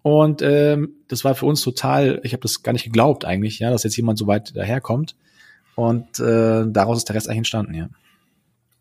Und 0.08 0.42
ähm, 0.42 0.94
das 1.10 1.26
war 1.26 1.36
für 1.36 1.46
uns 1.46 1.62
total, 1.62 2.22
ich 2.24 2.32
habe 2.32 2.40
das 2.40 2.64
gar 2.64 2.72
nicht 2.72 2.86
geglaubt 2.86 3.26
eigentlich, 3.26 3.60
ja, 3.60 3.72
dass 3.72 3.84
jetzt 3.84 3.98
jemand 3.98 4.18
so 4.18 4.26
weit 4.26 4.56
daherkommt. 4.56 5.18
Und 5.76 6.22
äh, 6.22 6.64
daraus 6.66 7.00
ist 7.00 7.10
der 7.10 7.18
Rest 7.18 7.28
eigentlich 7.28 7.40
entstanden, 7.40 7.74
ja. 7.74 7.90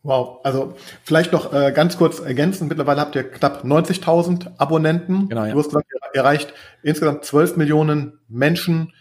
Wow, 0.05 0.39
also 0.45 0.75
vielleicht 1.03 1.33
noch 1.33 1.53
äh, 1.53 1.73
ganz 1.73 1.99
kurz 1.99 2.21
ergänzen. 2.21 2.69
Mittlerweile 2.69 3.01
habt 3.01 3.17
ihr 3.17 3.25
knapp 3.25 3.65
90.000 3.65 4.53
Abonnenten. 4.59 5.29
Genau, 5.29 5.45
ja. 5.45 5.53
Du 5.53 5.59
hast 5.59 5.71
gesagt, 5.71 5.89
ihr 6.15 6.21
erreicht 6.21 6.55
insgesamt 6.85 7.25
12 7.25 7.57
Millionen 7.57 8.21
Menschen 8.29 8.93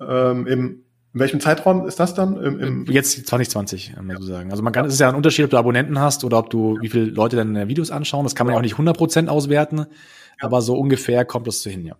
ähm, 0.00 0.46
im 0.46 0.82
in 1.14 1.20
welchem 1.20 1.40
Zeitraum 1.40 1.86
ist 1.88 1.98
das 1.98 2.12
dann? 2.12 2.36
Im, 2.36 2.60
im 2.60 2.84
Jetzt 2.90 3.26
2020, 3.26 3.94
muss 4.02 4.26
sagen. 4.26 4.50
Also 4.50 4.62
man 4.62 4.74
kann, 4.74 4.84
es 4.84 4.92
ist 4.92 5.00
ja 5.00 5.08
ein 5.08 5.14
Unterschied, 5.14 5.46
ob 5.46 5.50
du 5.50 5.56
Abonnenten 5.56 5.98
hast 5.98 6.24
oder 6.24 6.38
ob 6.38 6.50
du, 6.50 6.76
wie 6.82 6.90
viele 6.90 7.06
Leute 7.06 7.36
deine 7.36 7.68
Videos 7.68 7.90
anschauen. 7.90 8.24
Das 8.24 8.34
kann 8.34 8.46
man 8.46 8.52
ja 8.52 8.58
auch 8.58 8.62
nicht 8.62 8.74
100% 8.74 9.28
auswerten. 9.28 9.86
Aber 10.40 10.62
so 10.62 10.76
ungefähr 10.76 11.24
kommt 11.24 11.46
das 11.46 11.60
zu 11.60 11.70
hin, 11.70 11.84
ja. 11.84 11.96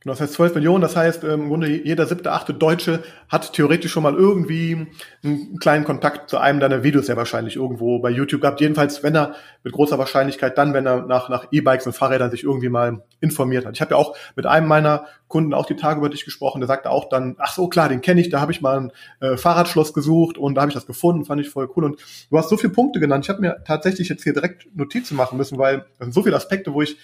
Genau, 0.00 0.12
das 0.12 0.20
heißt 0.20 0.34
12 0.34 0.54
Millionen, 0.54 0.80
das 0.80 0.94
heißt 0.94 1.24
ähm, 1.24 1.42
im 1.42 1.48
Grunde 1.48 1.68
jeder 1.68 2.06
siebte, 2.06 2.30
achte 2.30 2.54
Deutsche 2.54 3.02
hat 3.28 3.52
theoretisch 3.52 3.90
schon 3.90 4.04
mal 4.04 4.14
irgendwie 4.14 4.86
einen 5.24 5.58
kleinen 5.58 5.84
Kontakt 5.84 6.30
zu 6.30 6.38
einem 6.38 6.60
deiner 6.60 6.84
Videos 6.84 7.08
ja 7.08 7.16
wahrscheinlich 7.16 7.56
irgendwo 7.56 7.98
bei 7.98 8.08
YouTube 8.08 8.42
gehabt. 8.42 8.60
Jedenfalls, 8.60 9.02
wenn 9.02 9.16
er 9.16 9.34
mit 9.64 9.72
großer 9.72 9.98
Wahrscheinlichkeit 9.98 10.56
dann, 10.56 10.72
wenn 10.72 10.86
er 10.86 11.04
nach, 11.06 11.28
nach 11.28 11.48
E-Bikes 11.50 11.86
und 11.88 11.94
Fahrrädern 11.94 12.30
sich 12.30 12.44
irgendwie 12.44 12.68
mal 12.68 13.02
informiert 13.20 13.66
hat. 13.66 13.74
Ich 13.74 13.80
habe 13.80 13.90
ja 13.90 13.96
auch 13.96 14.16
mit 14.36 14.46
einem 14.46 14.68
meiner 14.68 15.06
Kunden 15.26 15.52
auch 15.52 15.66
die 15.66 15.74
Tage 15.74 15.98
über 15.98 16.08
dich 16.08 16.24
gesprochen, 16.24 16.60
der 16.60 16.68
sagte 16.68 16.90
auch 16.90 17.08
dann, 17.08 17.34
ach 17.38 17.52
so, 17.52 17.66
klar, 17.68 17.88
den 17.88 18.00
kenne 18.00 18.20
ich, 18.20 18.28
da 18.28 18.40
habe 18.40 18.52
ich 18.52 18.60
mal 18.60 18.78
ein 18.78 18.92
äh, 19.20 19.36
Fahrradschloss 19.36 19.92
gesucht 19.92 20.38
und 20.38 20.54
da 20.54 20.60
habe 20.60 20.70
ich 20.70 20.74
das 20.74 20.86
gefunden, 20.86 21.24
fand 21.24 21.40
ich 21.40 21.50
voll 21.50 21.68
cool. 21.76 21.84
Und 21.84 22.00
du 22.30 22.38
hast 22.38 22.50
so 22.50 22.56
viele 22.56 22.72
Punkte 22.72 23.00
genannt, 23.00 23.24
ich 23.24 23.30
habe 23.30 23.40
mir 23.40 23.62
tatsächlich 23.66 24.08
jetzt 24.08 24.22
hier 24.22 24.32
direkt 24.32 24.68
Notizen 24.76 25.16
machen 25.16 25.36
müssen, 25.36 25.58
weil 25.58 25.86
das 25.98 26.06
sind 26.06 26.14
so 26.14 26.22
viele 26.22 26.36
Aspekte, 26.36 26.72
wo 26.72 26.82
ich 26.82 26.96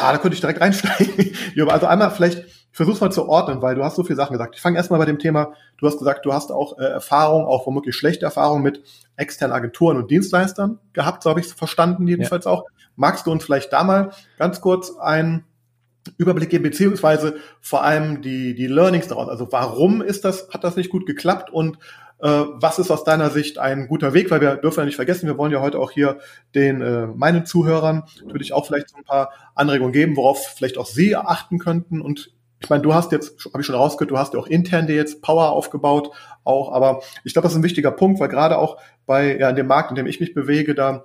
Ah, 0.00 0.12
da 0.12 0.18
könnte 0.18 0.34
ich 0.34 0.40
direkt 0.40 0.60
reinsteigen. 0.60 1.34
also 1.68 1.86
einmal 1.86 2.10
vielleicht, 2.10 2.38
ich 2.38 2.76
versuch's 2.76 3.00
mal 3.00 3.10
zu 3.10 3.28
ordnen, 3.28 3.60
weil 3.60 3.74
du 3.74 3.84
hast 3.84 3.96
so 3.96 4.02
viele 4.02 4.16
Sachen 4.16 4.32
gesagt. 4.32 4.54
Ich 4.56 4.62
fange 4.62 4.76
erstmal 4.76 4.98
bei 4.98 5.06
dem 5.06 5.18
Thema, 5.18 5.52
du 5.78 5.86
hast 5.86 5.98
gesagt, 5.98 6.24
du 6.24 6.32
hast 6.32 6.50
auch 6.52 6.78
äh, 6.78 6.84
Erfahrung, 6.84 7.44
auch 7.44 7.66
womöglich 7.66 7.94
schlechte 7.94 8.24
Erfahrung 8.24 8.62
mit 8.62 8.82
externen 9.16 9.54
Agenturen 9.54 9.96
und 9.96 10.10
Dienstleistern 10.10 10.78
gehabt, 10.92 11.22
so 11.22 11.30
habe 11.30 11.40
ich 11.40 11.46
es 11.46 11.52
verstanden, 11.52 12.08
jedenfalls 12.08 12.46
ja. 12.46 12.52
auch. 12.52 12.64
Magst 12.96 13.26
du 13.26 13.32
uns 13.32 13.44
vielleicht 13.44 13.72
da 13.72 13.84
mal 13.84 14.10
ganz 14.38 14.60
kurz 14.60 14.96
einen 14.96 15.44
Überblick 16.16 16.50
geben, 16.50 16.64
beziehungsweise 16.64 17.36
vor 17.60 17.84
allem 17.84 18.22
die, 18.22 18.54
die 18.54 18.66
Learnings 18.66 19.08
daraus. 19.08 19.28
Also 19.28 19.52
warum 19.52 20.00
ist 20.00 20.24
das, 20.24 20.48
hat 20.50 20.64
das 20.64 20.76
nicht 20.76 20.90
gut 20.90 21.06
geklappt 21.06 21.50
und 21.50 21.78
was 22.22 22.78
ist 22.78 22.90
aus 22.90 23.04
deiner 23.04 23.30
Sicht 23.30 23.58
ein 23.58 23.88
guter 23.88 24.12
Weg? 24.12 24.30
Weil 24.30 24.40
wir 24.40 24.56
dürfen 24.56 24.80
ja 24.80 24.86
nicht 24.86 24.96
vergessen, 24.96 25.26
wir 25.26 25.38
wollen 25.38 25.52
ja 25.52 25.60
heute 25.60 25.78
auch 25.78 25.90
hier 25.90 26.18
den 26.54 26.82
äh, 26.82 27.06
meinen 27.06 27.46
Zuhörern 27.46 28.04
natürlich 28.24 28.52
auch 28.52 28.66
vielleicht 28.66 28.90
so 28.90 28.96
ein 28.96 29.04
paar 29.04 29.30
Anregungen 29.54 29.92
geben, 29.92 30.16
worauf 30.16 30.54
vielleicht 30.56 30.78
auch 30.78 30.86
sie 30.86 31.16
achten 31.16 31.58
könnten. 31.58 32.00
Und 32.00 32.32
ich 32.62 32.68
meine, 32.68 32.82
du 32.82 32.92
hast 32.92 33.10
jetzt, 33.12 33.46
habe 33.46 33.60
ich 33.60 33.66
schon 33.66 33.74
rausgehört, 33.74 34.10
du 34.10 34.18
hast 34.18 34.34
ja 34.34 34.40
auch 34.40 34.46
intern 34.46 34.86
dir 34.86 34.96
jetzt 34.96 35.22
Power 35.22 35.50
aufgebaut, 35.50 36.10
auch, 36.44 36.72
aber 36.72 37.00
ich 37.24 37.32
glaube, 37.32 37.44
das 37.44 37.52
ist 37.52 37.58
ein 37.58 37.64
wichtiger 37.64 37.90
Punkt, 37.90 38.20
weil 38.20 38.28
gerade 38.28 38.58
auch 38.58 38.76
bei 39.06 39.38
ja, 39.38 39.48
in 39.48 39.56
dem 39.56 39.66
Markt, 39.66 39.90
in 39.90 39.96
dem 39.96 40.06
ich 40.06 40.20
mich 40.20 40.34
bewege, 40.34 40.74
da 40.74 41.04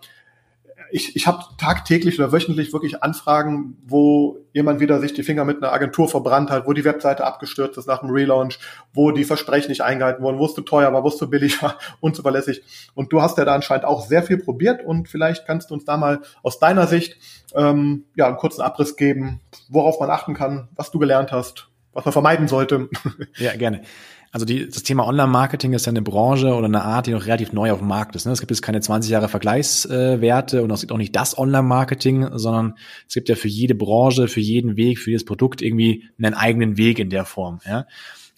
ich, 0.92 1.16
ich 1.16 1.28
habe 1.28 1.44
tagtäglich 1.58 2.20
oder 2.20 2.32
wöchentlich 2.32 2.74
wirklich 2.74 3.04
Anfragen, 3.04 3.78
wo 3.86 4.38
jemand 4.54 4.80
wieder 4.80 5.00
sich 5.00 5.14
die 5.14 5.24
Finger 5.24 5.46
mit 5.46 5.62
einer 5.62 5.74
Agentur 5.74 6.08
verbrannt 6.08 6.50
hat, 6.50 6.68
wo 6.68 6.74
die 6.74 6.86
Webseite 6.86 7.26
abgestürzt 7.26 7.78
ist 7.78 7.88
nach 7.88 8.00
dem 8.00 8.10
Relaunch, 8.10 8.60
wo 8.94 9.12
die 9.12 9.24
Versprechen 9.24 9.70
nicht 9.70 9.82
eingehalten 9.82 10.24
wurden, 10.24 10.40
wo 10.40 10.46
es 10.46 10.54
zu 10.54 10.62
teuer 10.62 10.94
war, 10.94 11.04
wo 11.04 11.08
es 11.08 11.18
zu 11.18 11.30
billig 11.30 11.62
war, 11.62 11.78
unzuverlässig. 12.00 12.64
Und 12.94 13.12
du 13.12 13.22
hast 13.22 13.38
ja 13.38 13.46
da 13.46 13.56
anscheinend 13.56 13.86
auch 13.86 14.06
sehr 14.06 14.24
viel 14.24 14.38
probiert 14.38 14.86
und 14.86 15.10
vielleicht 15.10 15.46
kannst 15.46 15.70
du 15.70 15.74
uns 15.74 15.86
da 15.86 15.98
mal 15.98 16.22
aus 16.44 16.60
deiner 16.60 16.88
Sicht 16.88 17.18
ähm, 17.56 18.06
ja 18.16 18.28
einen 18.28 18.38
kurzen 18.38 18.62
Abriss 18.62 18.96
geben, 18.96 19.42
worauf 19.70 20.00
man 20.00 20.10
achten 20.10 20.34
kann, 20.34 20.70
was 20.76 20.92
du 20.92 21.00
gelernt 21.00 21.32
hast, 21.32 21.70
was 21.94 22.06
man 22.06 22.12
vermeiden 22.12 22.48
sollte. 22.48 22.90
Ja, 23.38 23.56
gerne. 23.56 23.82
Also 24.36 24.46
die, 24.46 24.68
das 24.68 24.84
Thema 24.84 25.08
Online-Marketing 25.08 25.72
ist 25.72 25.86
ja 25.86 25.92
eine 25.92 26.02
Branche 26.02 26.54
oder 26.56 26.66
eine 26.66 26.84
Art, 26.84 27.08
die 27.08 27.12
noch 27.12 27.26
relativ 27.26 27.54
neu 27.54 27.72
auf 27.72 27.80
dem 27.80 27.88
Markt 27.88 28.18
ist. 28.18 28.26
Ne? 28.26 28.34
Es 28.34 28.42
gibt 28.42 28.52
jetzt 28.52 28.62
keine 28.62 28.82
20 28.82 29.10
Jahre 29.10 29.30
Vergleichswerte 29.30 30.62
und 30.62 30.70
es 30.72 30.82
gibt 30.82 30.92
auch 30.92 30.98
nicht 30.98 31.16
das 31.16 31.38
Online-Marketing, 31.38 32.28
sondern 32.34 32.74
es 33.08 33.14
gibt 33.14 33.30
ja 33.30 33.36
für 33.36 33.48
jede 33.48 33.76
Branche, 33.76 34.28
für 34.28 34.42
jeden 34.42 34.76
Weg, 34.76 35.00
für 35.00 35.12
jedes 35.12 35.24
Produkt 35.24 35.62
irgendwie 35.62 36.10
einen 36.18 36.34
eigenen 36.34 36.76
Weg 36.76 37.00
in 37.00 37.10
der 37.10 37.24
Form. 37.24 37.60
Ja? 37.66 37.86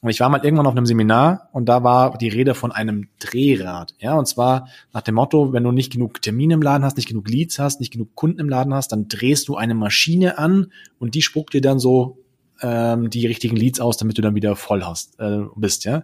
Und 0.03 0.11
ich 0.11 0.19
war 0.19 0.29
mal 0.29 0.45
irgendwann 0.45 0.67
auf 0.67 0.75
einem 0.75 0.85
Seminar 0.85 1.49
und 1.51 1.67
da 1.67 1.83
war 1.83 2.15
die 2.19 2.29
Rede 2.29 2.53
von 2.53 2.71
einem 2.71 3.07
Drehrad. 3.17 3.95
Ja, 3.97 4.13
und 4.19 4.27
zwar 4.27 4.67
nach 4.93 5.01
dem 5.01 5.15
Motto, 5.15 5.51
wenn 5.51 5.63
du 5.63 5.71
nicht 5.71 5.91
genug 5.91 6.21
Termine 6.21 6.53
im 6.53 6.61
Laden 6.61 6.85
hast, 6.85 6.97
nicht 6.97 7.09
genug 7.09 7.27
Leads 7.27 7.57
hast, 7.57 7.79
nicht 7.79 7.91
genug 7.91 8.13
Kunden 8.13 8.39
im 8.39 8.49
Laden 8.49 8.75
hast, 8.75 8.91
dann 8.91 9.07
drehst 9.07 9.47
du 9.47 9.55
eine 9.55 9.73
Maschine 9.73 10.37
an 10.37 10.67
und 10.99 11.15
die 11.15 11.23
spuckt 11.23 11.55
dir 11.55 11.61
dann 11.61 11.79
so 11.79 12.19
ähm, 12.61 13.09
die 13.09 13.25
richtigen 13.27 13.55
Leads 13.55 13.79
aus, 13.79 13.97
damit 13.97 14.17
du 14.17 14.21
dann 14.21 14.35
wieder 14.35 14.55
voll 14.55 14.83
hast, 14.83 15.19
äh, 15.19 15.41
bist, 15.55 15.85
ja. 15.85 16.03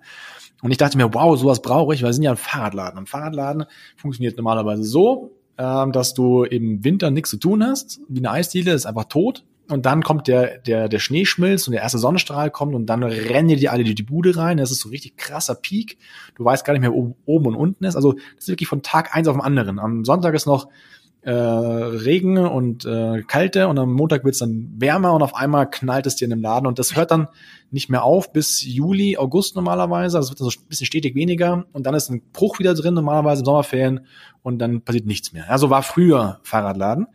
Und 0.62 0.72
ich 0.72 0.78
dachte 0.78 0.98
mir, 0.98 1.14
wow, 1.14 1.38
sowas 1.38 1.62
brauche 1.62 1.94
ich, 1.94 2.02
weil 2.02 2.10
wir 2.10 2.14
sind 2.14 2.24
ja 2.24 2.32
ein 2.32 2.38
Fahrradladen. 2.38 3.00
Ein 3.00 3.06
Fahrradladen 3.06 3.66
funktioniert 3.98 4.38
normalerweise 4.38 4.84
so, 4.84 5.36
ähm, 5.58 5.92
dass 5.92 6.14
du 6.14 6.44
im 6.44 6.84
Winter 6.84 7.12
nichts 7.12 7.32
zu 7.32 7.38
tun 7.38 7.64
hast, 7.64 8.00
wie 8.08 8.20
eine 8.20 8.32
Eisdiele, 8.32 8.72
ist 8.72 8.86
einfach 8.86 9.06
tot. 9.06 9.44
Und 9.70 9.86
dann 9.86 10.04
kommt 10.04 10.28
der, 10.28 10.60
der, 10.60 10.90
der 10.90 11.00
Schneeschmilz 11.00 11.68
und 11.68 11.74
der 11.74 11.82
erste 11.82 11.98
Sonnenstrahl 11.98 12.52
kommt 12.52 12.76
und 12.76 12.86
dann 12.86 13.02
rennen 13.02 13.48
dir 13.48 13.72
alle 13.72 13.84
die, 13.84 13.96
die 13.96 14.04
Bude 14.04 14.36
rein. 14.36 14.58
Das 14.58 14.72
ist 14.72 14.82
so 14.82 14.90
richtig 14.90 15.16
krasser 15.16 15.56
Peak. 15.56 15.98
Du 16.36 16.44
weißt 16.44 16.66
gar 16.66 16.74
nicht 16.74 16.82
mehr, 16.82 16.92
wo 16.92 17.16
oben 17.26 17.48
und 17.48 17.56
unten 17.56 17.86
ist. 17.86 17.96
Also 17.96 18.14
das 18.14 18.22
ist 18.40 18.48
wirklich 18.50 18.68
von 18.68 18.82
Tag 18.82 19.16
eins 19.16 19.28
auf 19.28 19.36
den 19.36 19.42
anderen. 19.42 19.80
Am 19.80 20.04
Sonntag 20.04 20.34
ist 20.34 20.46
noch 20.46 20.68
äh, 21.24 21.32
Regen 21.32 22.38
und 22.38 22.86
äh, 22.86 23.22
kalte 23.24 23.68
und 23.68 23.80
am 23.80 23.94
Montag 23.94 24.26
wird's 24.26 24.40
dann 24.40 24.74
wärmer 24.78 25.14
und 25.14 25.22
auf 25.22 25.36
einmal 25.36 25.70
knallt 25.70 26.06
es 26.06 26.16
dir 26.16 26.26
in 26.26 26.32
dem 26.32 26.42
Laden 26.42 26.68
und 26.68 26.80
das 26.80 26.96
hört 26.96 27.12
dann 27.12 27.28
nicht 27.72 27.90
mehr 27.90 28.04
auf 28.04 28.34
bis 28.34 28.64
Juli, 28.64 29.18
August 29.18 29.56
normalerweise. 29.56 30.18
Also 30.18 30.28
es 30.28 30.32
wird 30.32 30.42
dann 30.42 30.50
so 30.50 30.60
ein 30.60 30.68
bisschen 30.68 30.86
stetig 30.86 31.16
weniger 31.16 31.66
und 31.72 31.86
dann 31.86 31.96
ist 31.96 32.10
ein 32.10 32.22
Bruch 32.34 32.60
wieder 32.60 32.74
drin 32.74 32.94
normalerweise 32.94 33.42
im 33.42 33.46
Sommerferien 33.46 34.06
und 34.42 34.60
dann 34.60 34.82
passiert 34.82 35.06
nichts 35.06 35.34
mehr. 35.34 35.50
Also 35.50 35.70
war 35.70 35.84
früher 35.84 36.40
Fahrradladen. 36.44 37.08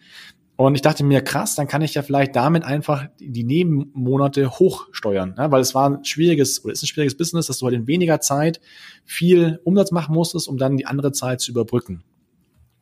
Und 0.56 0.74
ich 0.74 0.82
dachte 0.82 1.04
mir, 1.04 1.20
krass, 1.20 1.54
dann 1.54 1.68
kann 1.68 1.82
ich 1.82 1.94
ja 1.94 2.02
vielleicht 2.02 2.34
damit 2.34 2.64
einfach 2.64 3.06
die 3.20 3.44
Nebenmonate 3.44 4.50
hochsteuern, 4.50 5.36
ja, 5.38 5.52
weil 5.52 5.60
es 5.60 5.72
war 5.72 5.88
ein 5.88 6.04
schwieriges 6.04 6.64
oder 6.64 6.72
ist 6.72 6.82
ein 6.82 6.88
schwieriges 6.88 7.16
Business, 7.16 7.46
dass 7.46 7.58
du 7.58 7.66
halt 7.66 7.76
in 7.76 7.86
weniger 7.86 8.18
Zeit 8.18 8.60
viel 9.04 9.60
Umsatz 9.62 9.92
machen 9.92 10.16
musstest, 10.16 10.48
um 10.48 10.58
dann 10.58 10.76
die 10.76 10.86
andere 10.86 11.12
Zeit 11.12 11.40
zu 11.40 11.52
überbrücken. 11.52 12.02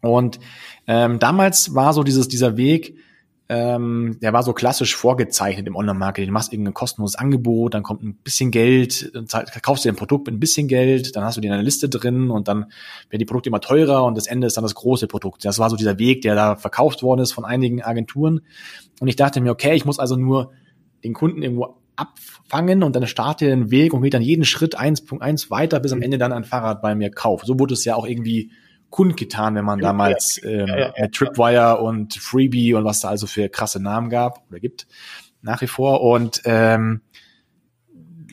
Und 0.08 0.38
ähm, 0.86 1.18
damals 1.18 1.74
war 1.74 1.92
so 1.92 2.02
dieses, 2.02 2.28
dieser 2.28 2.56
Weg, 2.56 2.96
ähm, 3.48 4.18
der 4.20 4.32
war 4.32 4.42
so 4.42 4.52
klassisch 4.52 4.96
vorgezeichnet 4.96 5.68
im 5.68 5.76
Online-Marketing. 5.76 6.28
Du 6.28 6.32
machst 6.32 6.52
irgendein 6.52 6.74
kostenloses 6.74 7.16
Angebot, 7.16 7.74
dann 7.74 7.84
kommt 7.84 8.02
ein 8.02 8.16
bisschen 8.16 8.50
Geld, 8.50 9.12
dann 9.14 9.26
kaufst 9.62 9.84
du 9.84 9.88
dir 9.88 9.92
ein 9.92 9.96
Produkt 9.96 10.26
mit 10.26 10.34
ein 10.34 10.40
bisschen 10.40 10.66
Geld, 10.66 11.14
dann 11.14 11.22
hast 11.22 11.36
du 11.36 11.40
dir 11.40 11.52
eine 11.52 11.62
Liste 11.62 11.88
drin 11.88 12.30
und 12.30 12.48
dann 12.48 12.66
werden 13.08 13.20
die 13.20 13.24
Produkte 13.24 13.48
immer 13.48 13.60
teurer 13.60 14.04
und 14.04 14.16
das 14.16 14.26
Ende 14.26 14.48
ist 14.48 14.56
dann 14.56 14.64
das 14.64 14.74
große 14.74 15.06
Produkt. 15.06 15.44
Das 15.44 15.60
war 15.60 15.70
so 15.70 15.76
dieser 15.76 15.98
Weg, 15.98 16.22
der 16.22 16.34
da 16.34 16.56
verkauft 16.56 17.04
worden 17.04 17.20
ist 17.20 17.32
von 17.32 17.44
einigen 17.44 17.82
Agenturen. 17.82 18.40
Und 18.98 19.08
ich 19.08 19.16
dachte 19.16 19.40
mir, 19.40 19.52
okay, 19.52 19.76
ich 19.76 19.84
muss 19.84 20.00
also 20.00 20.16
nur 20.16 20.50
den 21.04 21.12
Kunden 21.12 21.42
irgendwo 21.42 21.76
abfangen 21.94 22.82
und 22.82 22.96
dann 22.96 23.06
starte 23.06 23.46
den 23.46 23.70
Weg 23.70 23.94
und 23.94 24.02
geht 24.02 24.14
dann 24.14 24.22
jeden 24.22 24.44
Schritt 24.44 24.78
1.1 24.78 25.50
weiter, 25.50 25.78
bis 25.78 25.92
am 25.92 26.02
Ende 26.02 26.18
dann 26.18 26.32
ein 26.32 26.44
Fahrrad 26.44 26.82
bei 26.82 26.96
mir 26.96 27.10
kauft. 27.10 27.46
So 27.46 27.58
wurde 27.60 27.74
es 27.74 27.84
ja 27.84 27.94
auch 27.94 28.06
irgendwie 28.06 28.50
kundgetan, 28.96 29.54
wenn 29.56 29.64
man 29.66 29.78
damals 29.78 30.40
ähm, 30.42 30.68
ja, 30.68 30.94
ja, 30.96 31.08
Tripwire 31.08 31.82
und 31.82 32.14
Freebie 32.14 32.72
und 32.72 32.86
was 32.86 33.00
da 33.00 33.10
also 33.10 33.26
für 33.26 33.50
krasse 33.50 33.78
Namen 33.78 34.08
gab 34.08 34.42
oder 34.48 34.58
gibt 34.58 34.86
nach 35.42 35.60
wie 35.60 35.66
vor. 35.66 36.00
Und 36.00 36.40
ähm, 36.46 37.02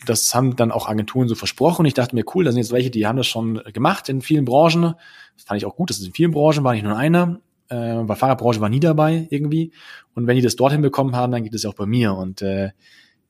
das 0.05 0.33
haben 0.33 0.55
dann 0.55 0.71
auch 0.71 0.87
Agenturen 0.87 1.27
so 1.27 1.35
versprochen. 1.35 1.85
Ich 1.85 1.93
dachte 1.93 2.15
mir, 2.15 2.23
cool, 2.33 2.45
da 2.45 2.51
sind 2.51 2.61
jetzt 2.61 2.71
welche, 2.71 2.89
die 2.89 3.05
haben 3.05 3.17
das 3.17 3.27
schon 3.27 3.61
gemacht 3.73 4.07
in 4.07 4.21
vielen 4.21 4.45
Branchen. 4.45 4.93
Das 5.35 5.43
fand 5.45 5.57
ich 5.57 5.65
auch 5.65 5.75
gut, 5.75 5.89
das 5.89 5.99
ist 5.99 6.07
in 6.07 6.13
vielen 6.13 6.31
Branchen, 6.31 6.63
war 6.63 6.73
nicht 6.73 6.85
nur 6.85 6.95
einer. 6.95 7.41
Äh, 7.67 8.03
bei 8.03 8.15
Fahrradbranche 8.15 8.61
war 8.61 8.69
nie 8.69 8.79
dabei 8.79 9.27
irgendwie. 9.31 9.73
Und 10.15 10.27
wenn 10.27 10.37
die 10.37 10.41
das 10.41 10.55
dorthin 10.55 10.81
bekommen 10.81 11.13
haben, 11.13 11.33
dann 11.33 11.43
geht 11.43 11.53
es 11.53 11.63
ja 11.63 11.71
auch 11.71 11.75
bei 11.75 11.85
mir. 11.85 12.13
Und 12.13 12.41
äh, 12.41 12.71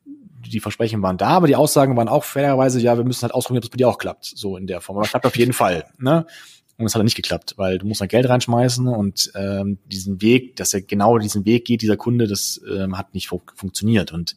die 0.06 0.60
Versprechen 0.60 1.02
waren 1.02 1.17
da, 1.17 1.30
aber 1.30 1.48
die 1.48 1.56
Aussagen 1.56 1.98
waren 1.98 2.10
auch 2.10 2.26
fairerweise, 2.26 2.80
ja, 2.80 2.96
wir 2.96 3.06
müssen 3.06 3.24
halt 3.24 3.34
ausprobieren, 3.34 3.60
ob 3.60 3.63
das 3.63 3.72
bei 3.72 3.78
dir 3.78 3.89
auch 3.89 3.98
klappt, 3.98 4.26
so 4.26 4.56
in 4.56 4.67
der 4.67 4.82
Form. 4.82 4.98
Aber 4.98 5.06
es 5.06 5.10
klappt 5.10 5.26
auf 5.26 5.38
jeden 5.38 5.54
Fall. 5.54 5.86
Ne? 5.98 6.28
Und 6.84 6.88
es 6.88 6.96
hat 6.96 7.00
dann 7.00 7.06
nicht 7.06 7.15
geklappt, 7.15 7.54
weil 7.58 7.78
du 7.78 7.88
musst 7.88 8.02
dann 8.02 8.08
Geld 8.08 8.28
reinschmeißen 8.28 8.88
und 8.88 9.32
ähm, 9.36 9.78
diesen 9.86 10.22
Weg, 10.22 10.56
dass 10.58 10.74
er 10.74 10.82
genau 10.82 11.17
diesen 11.17 11.46
Weg 11.46 11.65
geht, 11.65 11.82
dieser 11.82 11.98
Kunde, 11.98 12.28
das 12.28 12.62
ähm, 12.69 12.98
hat 12.98 13.13
nicht 13.13 13.28
fu 13.28 13.41
funktioniert. 13.56 14.12
Und 14.12 14.36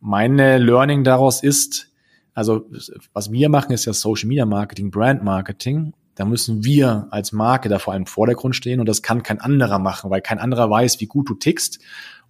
meine 0.00 0.58
Learning 0.58 1.04
daraus 1.04 1.42
ist, 1.42 1.88
also 2.34 2.66
was 3.12 3.32
wir 3.32 3.48
machen, 3.48 3.72
ist 3.72 3.84
ja 3.84 3.92
Social 3.92 4.28
Media 4.28 4.46
Marketing, 4.46 4.90
Brand 4.90 5.22
Marketing. 5.22 5.92
Da 6.14 6.24
müssen 6.24 6.64
wir 6.64 7.08
als 7.10 7.32
Marke 7.32 7.68
da 7.68 7.78
vor 7.78 7.92
allem 7.92 8.02
im 8.02 8.06
Vordergrund 8.06 8.54
stehen 8.56 8.80
und 8.80 8.88
das 8.88 9.02
kann 9.02 9.22
kein 9.22 9.40
anderer 9.40 9.78
machen, 9.78 10.10
weil 10.10 10.20
kein 10.20 10.38
anderer 10.38 10.70
weiß, 10.70 11.00
wie 11.00 11.06
gut 11.06 11.28
du 11.28 11.34
tickst. 11.34 11.80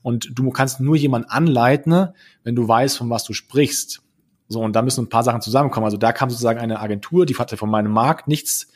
Und 0.02 0.30
du 0.32 0.50
kannst 0.50 0.80
nur 0.80 0.96
jemanden 0.96 1.28
anleiten, 1.28 2.08
wenn 2.42 2.54
du 2.54 2.66
weißt, 2.66 2.96
von 2.98 3.10
was 3.10 3.24
du 3.24 3.32
sprichst. 3.34 4.02
So, 4.48 4.60
und 4.60 4.74
da 4.74 4.82
müssen 4.82 5.04
ein 5.04 5.08
paar 5.08 5.22
Sachen 5.22 5.42
zusammenkommen. 5.42 5.84
Also 5.84 5.96
da 5.96 6.12
kam 6.12 6.30
sozusagen 6.30 6.58
eine 6.58 6.80
Agentur, 6.80 7.26
die 7.26 7.36
hatte 7.36 7.56
von 7.56 7.70
meinem 7.70 7.92
Markt 7.92 8.26
nichts 8.26 8.68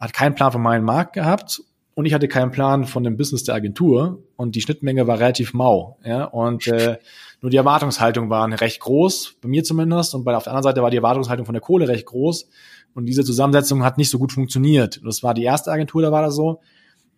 hat 0.00 0.12
keinen 0.12 0.34
Plan 0.34 0.52
von 0.52 0.62
meinem 0.62 0.84
Markt 0.84 1.12
gehabt 1.14 1.62
und 1.94 2.06
ich 2.06 2.14
hatte 2.14 2.28
keinen 2.28 2.52
Plan 2.52 2.84
von 2.84 3.02
dem 3.02 3.16
Business 3.16 3.42
der 3.42 3.56
Agentur 3.56 4.22
und 4.36 4.54
die 4.54 4.60
Schnittmenge 4.60 5.06
war 5.06 5.18
relativ 5.18 5.52
mau. 5.52 5.98
Ja? 6.04 6.24
Und 6.24 6.66
äh, 6.68 6.98
nur 7.40 7.50
die 7.50 7.56
Erwartungshaltung 7.56 8.30
war 8.30 8.48
recht 8.60 8.80
groß, 8.80 9.36
bei 9.40 9.48
mir 9.48 9.64
zumindest, 9.64 10.14
und 10.14 10.24
bei 10.24 10.36
auf 10.36 10.44
der 10.44 10.52
anderen 10.52 10.62
Seite 10.62 10.82
war 10.82 10.90
die 10.90 10.96
Erwartungshaltung 10.98 11.46
von 11.46 11.54
der 11.54 11.60
Kohle 11.60 11.88
recht 11.88 12.06
groß. 12.06 12.48
Und 12.94 13.06
diese 13.06 13.24
Zusammensetzung 13.24 13.84
hat 13.84 13.98
nicht 13.98 14.10
so 14.10 14.18
gut 14.18 14.32
funktioniert. 14.32 15.00
Das 15.04 15.22
war 15.22 15.34
die 15.34 15.44
erste 15.44 15.70
Agentur, 15.70 16.02
da 16.02 16.10
war 16.12 16.22
das 16.22 16.34
so. 16.34 16.60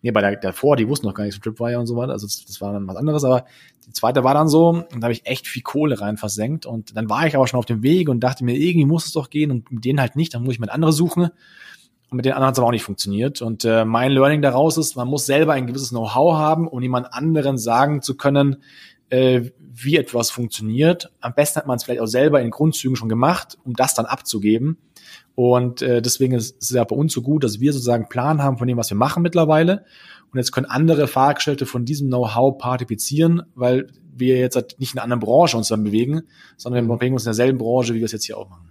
Nee, 0.03 0.11
bei 0.11 0.21
der 0.21 0.35
davor, 0.37 0.77
die 0.77 0.87
wussten 0.87 1.05
noch 1.05 1.13
gar 1.13 1.25
nichts 1.25 1.39
von 1.39 1.43
Tripwire 1.43 1.79
und 1.79 1.85
so 1.85 1.95
weiter. 1.95 2.13
Also 2.13 2.25
das, 2.25 2.43
das 2.45 2.59
war 2.59 2.73
dann 2.73 2.87
was 2.87 2.95
anderes, 2.95 3.23
aber 3.23 3.45
die 3.85 3.93
zweite 3.93 4.23
war 4.23 4.33
dann 4.33 4.47
so, 4.47 4.69
und 4.69 4.95
da 4.95 5.03
habe 5.03 5.13
ich 5.13 5.25
echt 5.27 5.47
viel 5.47 5.61
Kohle 5.61 6.01
rein 6.01 6.17
versenkt. 6.17 6.65
Und 6.65 6.95
dann 6.97 7.09
war 7.09 7.27
ich 7.27 7.35
aber 7.35 7.47
schon 7.47 7.59
auf 7.59 7.65
dem 7.65 7.83
Weg 7.83 8.09
und 8.09 8.19
dachte 8.19 8.43
mir, 8.43 8.55
irgendwie 8.55 8.85
muss 8.85 9.05
es 9.05 9.11
doch 9.11 9.29
gehen 9.29 9.51
und 9.51 9.71
mit 9.71 9.85
denen 9.85 10.01
halt 10.01 10.15
nicht, 10.15 10.33
dann 10.33 10.43
muss 10.43 10.53
ich 10.53 10.59
mit 10.59 10.71
andere 10.71 10.91
suchen. 10.91 11.29
Und 12.11 12.17
mit 12.17 12.25
den 12.25 12.33
anderen 12.33 12.47
hat 12.47 12.55
es 12.55 12.59
aber 12.59 12.67
auch 12.67 12.71
nicht 12.71 12.83
funktioniert. 12.83 13.41
Und 13.41 13.63
äh, 13.63 13.85
mein 13.85 14.11
Learning 14.11 14.41
daraus 14.41 14.77
ist, 14.77 14.97
man 14.97 15.07
muss 15.07 15.25
selber 15.25 15.53
ein 15.53 15.65
gewisses 15.65 15.89
Know-how 15.89 16.35
haben, 16.35 16.67
um 16.67 16.81
jemand 16.81 17.13
anderen 17.13 17.57
sagen 17.57 18.01
zu 18.01 18.17
können, 18.17 18.57
äh, 19.09 19.49
wie 19.59 19.95
etwas 19.95 20.29
funktioniert. 20.29 21.09
Am 21.21 21.33
besten 21.33 21.59
hat 21.59 21.67
man 21.67 21.77
es 21.77 21.85
vielleicht 21.85 22.01
auch 22.01 22.07
selber 22.07 22.41
in 22.41 22.51
Grundzügen 22.51 22.97
schon 22.97 23.07
gemacht, 23.07 23.57
um 23.63 23.75
das 23.75 23.93
dann 23.93 24.05
abzugeben. 24.05 24.77
Und 25.35 25.81
äh, 25.81 26.01
deswegen 26.01 26.33
ist 26.33 26.61
es 26.61 26.71
ja 26.71 26.83
bei 26.83 26.97
uns 26.97 27.13
so 27.13 27.21
gut, 27.21 27.45
dass 27.45 27.61
wir 27.61 27.71
sozusagen 27.71 28.09
Plan 28.09 28.43
haben 28.43 28.57
von 28.57 28.67
dem, 28.67 28.77
was 28.77 28.89
wir 28.89 28.97
machen 28.97 29.23
mittlerweile. 29.23 29.85
Und 30.33 30.37
jetzt 30.37 30.51
können 30.51 30.65
andere 30.65 31.07
Fahrgestellte 31.07 31.65
von 31.65 31.85
diesem 31.85 32.09
Know-how 32.09 32.57
partizipieren, 32.57 33.43
weil 33.55 33.87
wir 34.13 34.37
jetzt 34.37 34.57
halt 34.57 34.75
nicht 34.79 34.93
in 34.93 34.99
einer 34.99 35.05
anderen 35.05 35.21
Branche 35.21 35.55
uns 35.55 35.69
dann 35.69 35.85
bewegen, 35.85 36.23
sondern 36.57 36.85
wir 36.85 36.95
bewegen 36.97 37.13
uns 37.13 37.23
in 37.23 37.29
derselben 37.29 37.57
Branche, 37.57 37.93
wie 37.93 37.99
wir 37.99 38.05
es 38.05 38.11
jetzt 38.11 38.25
hier 38.25 38.37
auch 38.37 38.49
machen. 38.49 38.70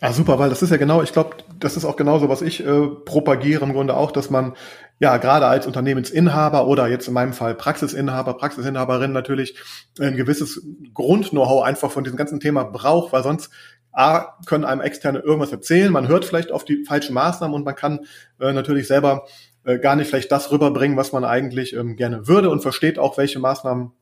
Ja, 0.00 0.12
super, 0.12 0.38
weil 0.38 0.50
das 0.50 0.62
ist 0.62 0.70
ja 0.70 0.76
genau, 0.76 1.02
ich 1.02 1.12
glaube, 1.12 1.36
das 1.58 1.76
ist 1.76 1.84
auch 1.84 1.96
genauso, 1.96 2.28
was 2.28 2.42
ich 2.42 2.64
äh, 2.64 2.86
propagiere 3.04 3.64
im 3.64 3.72
Grunde 3.72 3.96
auch, 3.96 4.12
dass 4.12 4.30
man 4.30 4.54
ja 4.98 5.16
gerade 5.16 5.46
als 5.46 5.66
Unternehmensinhaber 5.66 6.66
oder 6.66 6.88
jetzt 6.88 7.08
in 7.08 7.14
meinem 7.14 7.32
Fall 7.32 7.54
Praxisinhaber, 7.54 8.34
Praxisinhaberin 8.34 9.12
natürlich 9.12 9.58
ein 9.98 10.16
gewisses 10.16 10.62
Grund-Know-how 10.94 11.64
einfach 11.64 11.90
von 11.90 12.04
diesem 12.04 12.16
ganzen 12.16 12.40
Thema 12.40 12.64
braucht, 12.64 13.12
weil 13.12 13.22
sonst 13.22 13.50
A, 13.92 14.36
können 14.46 14.64
einem 14.64 14.80
Externe 14.80 15.18
irgendwas 15.18 15.52
erzählen, 15.52 15.92
man 15.92 16.06
hört 16.06 16.24
vielleicht 16.24 16.52
auf 16.52 16.64
die 16.64 16.84
falschen 16.84 17.14
Maßnahmen 17.14 17.54
und 17.54 17.64
man 17.64 17.74
kann 17.74 18.00
äh, 18.38 18.52
natürlich 18.52 18.86
selber 18.86 19.26
äh, 19.64 19.78
gar 19.78 19.96
nicht 19.96 20.08
vielleicht 20.08 20.30
das 20.30 20.52
rüberbringen, 20.52 20.96
was 20.96 21.12
man 21.12 21.24
eigentlich 21.24 21.74
ähm, 21.74 21.96
gerne 21.96 22.28
würde 22.28 22.50
und 22.50 22.60
versteht 22.60 22.98
auch, 22.98 23.18
welche 23.18 23.40
Maßnahmen 23.40 23.92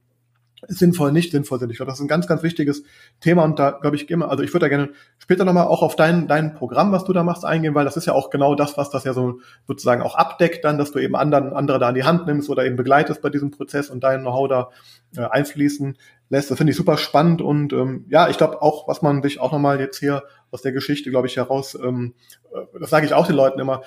sinnvoll, 0.67 1.13
nicht 1.13 1.31
sinnvoll 1.31 1.59
sind. 1.61 1.71
Ich 1.71 1.77
glaube, 1.77 1.91
das 1.91 1.99
ist 1.99 2.05
ein 2.05 2.09
ganz, 2.09 2.27
ganz 2.27 2.43
wichtiges 2.43 2.83
Thema 3.21 3.45
und 3.45 3.59
da 3.59 3.71
glaube 3.71 3.97
ich 3.97 4.11
immer, 4.11 4.31
also 4.31 4.43
ich 4.43 4.53
würde 4.53 4.65
da 4.65 4.69
gerne 4.69 4.91
später 5.19 5.45
nochmal 5.45 5.67
auch 5.67 5.83
auf 5.83 5.95
dein, 5.95 6.27
dein 6.27 6.55
Programm, 6.55 6.91
was 6.91 7.05
du 7.05 7.13
da 7.13 7.23
machst, 7.23 7.45
eingehen, 7.45 7.75
weil 7.75 7.85
das 7.85 7.97
ist 7.97 8.07
ja 8.07 8.13
auch 8.13 8.31
genau 8.31 8.55
das, 8.55 8.77
was 8.77 8.91
das 8.91 9.05
ja 9.05 9.13
so 9.13 9.41
sozusagen 9.67 10.03
auch 10.03 10.17
abdeckt 10.17 10.65
dann, 10.65 10.79
dass 10.79 10.91
du 10.91 10.99
eben 10.99 11.15
anderen, 11.15 11.53
andere 11.53 11.79
da 11.79 11.89
an 11.89 11.95
die 11.95 12.05
Hand 12.05 12.27
nimmst 12.27 12.51
oder 12.51 12.65
eben 12.65 12.77
begleitest 12.77 13.23
bei 13.23 13.31
diesem 13.31 13.51
Prozess 13.51 13.91
und 13.91 14.03
dein 14.03 14.23
Know-how 14.23 14.49
da 14.49 14.71
äh, 15.17 15.29
einfließen 15.29 15.97
lässt. 16.31 16.51
Das 16.51 16.59
finde 16.59 16.73
ich 16.73 16.77
super 16.77 16.99
spannend 16.99 17.41
und 17.41 17.73
ähm, 17.73 18.05
ja, 18.09 18.29
ich 18.29 18.37
glaube 18.37 18.61
auch, 18.61 18.89
was 18.89 19.01
man 19.03 19.23
sich 19.23 19.41
auch 19.41 19.53
nochmal 19.53 19.81
jetzt 19.81 19.99
hier 19.99 20.25
aus 20.51 20.63
der 20.63 20.73
Geschichte, 20.73 21.11
glaube 21.11 21.27
ich, 21.27 21.37
heraus, 21.37 21.79
ähm, 21.81 22.15
äh, 22.53 22.79
das 22.81 22.91
sage 22.91 23.07
ich 23.07 23.15
auch 23.15 23.27
den 23.27 23.37
Leuten 23.37 23.61
immer, 23.61 23.83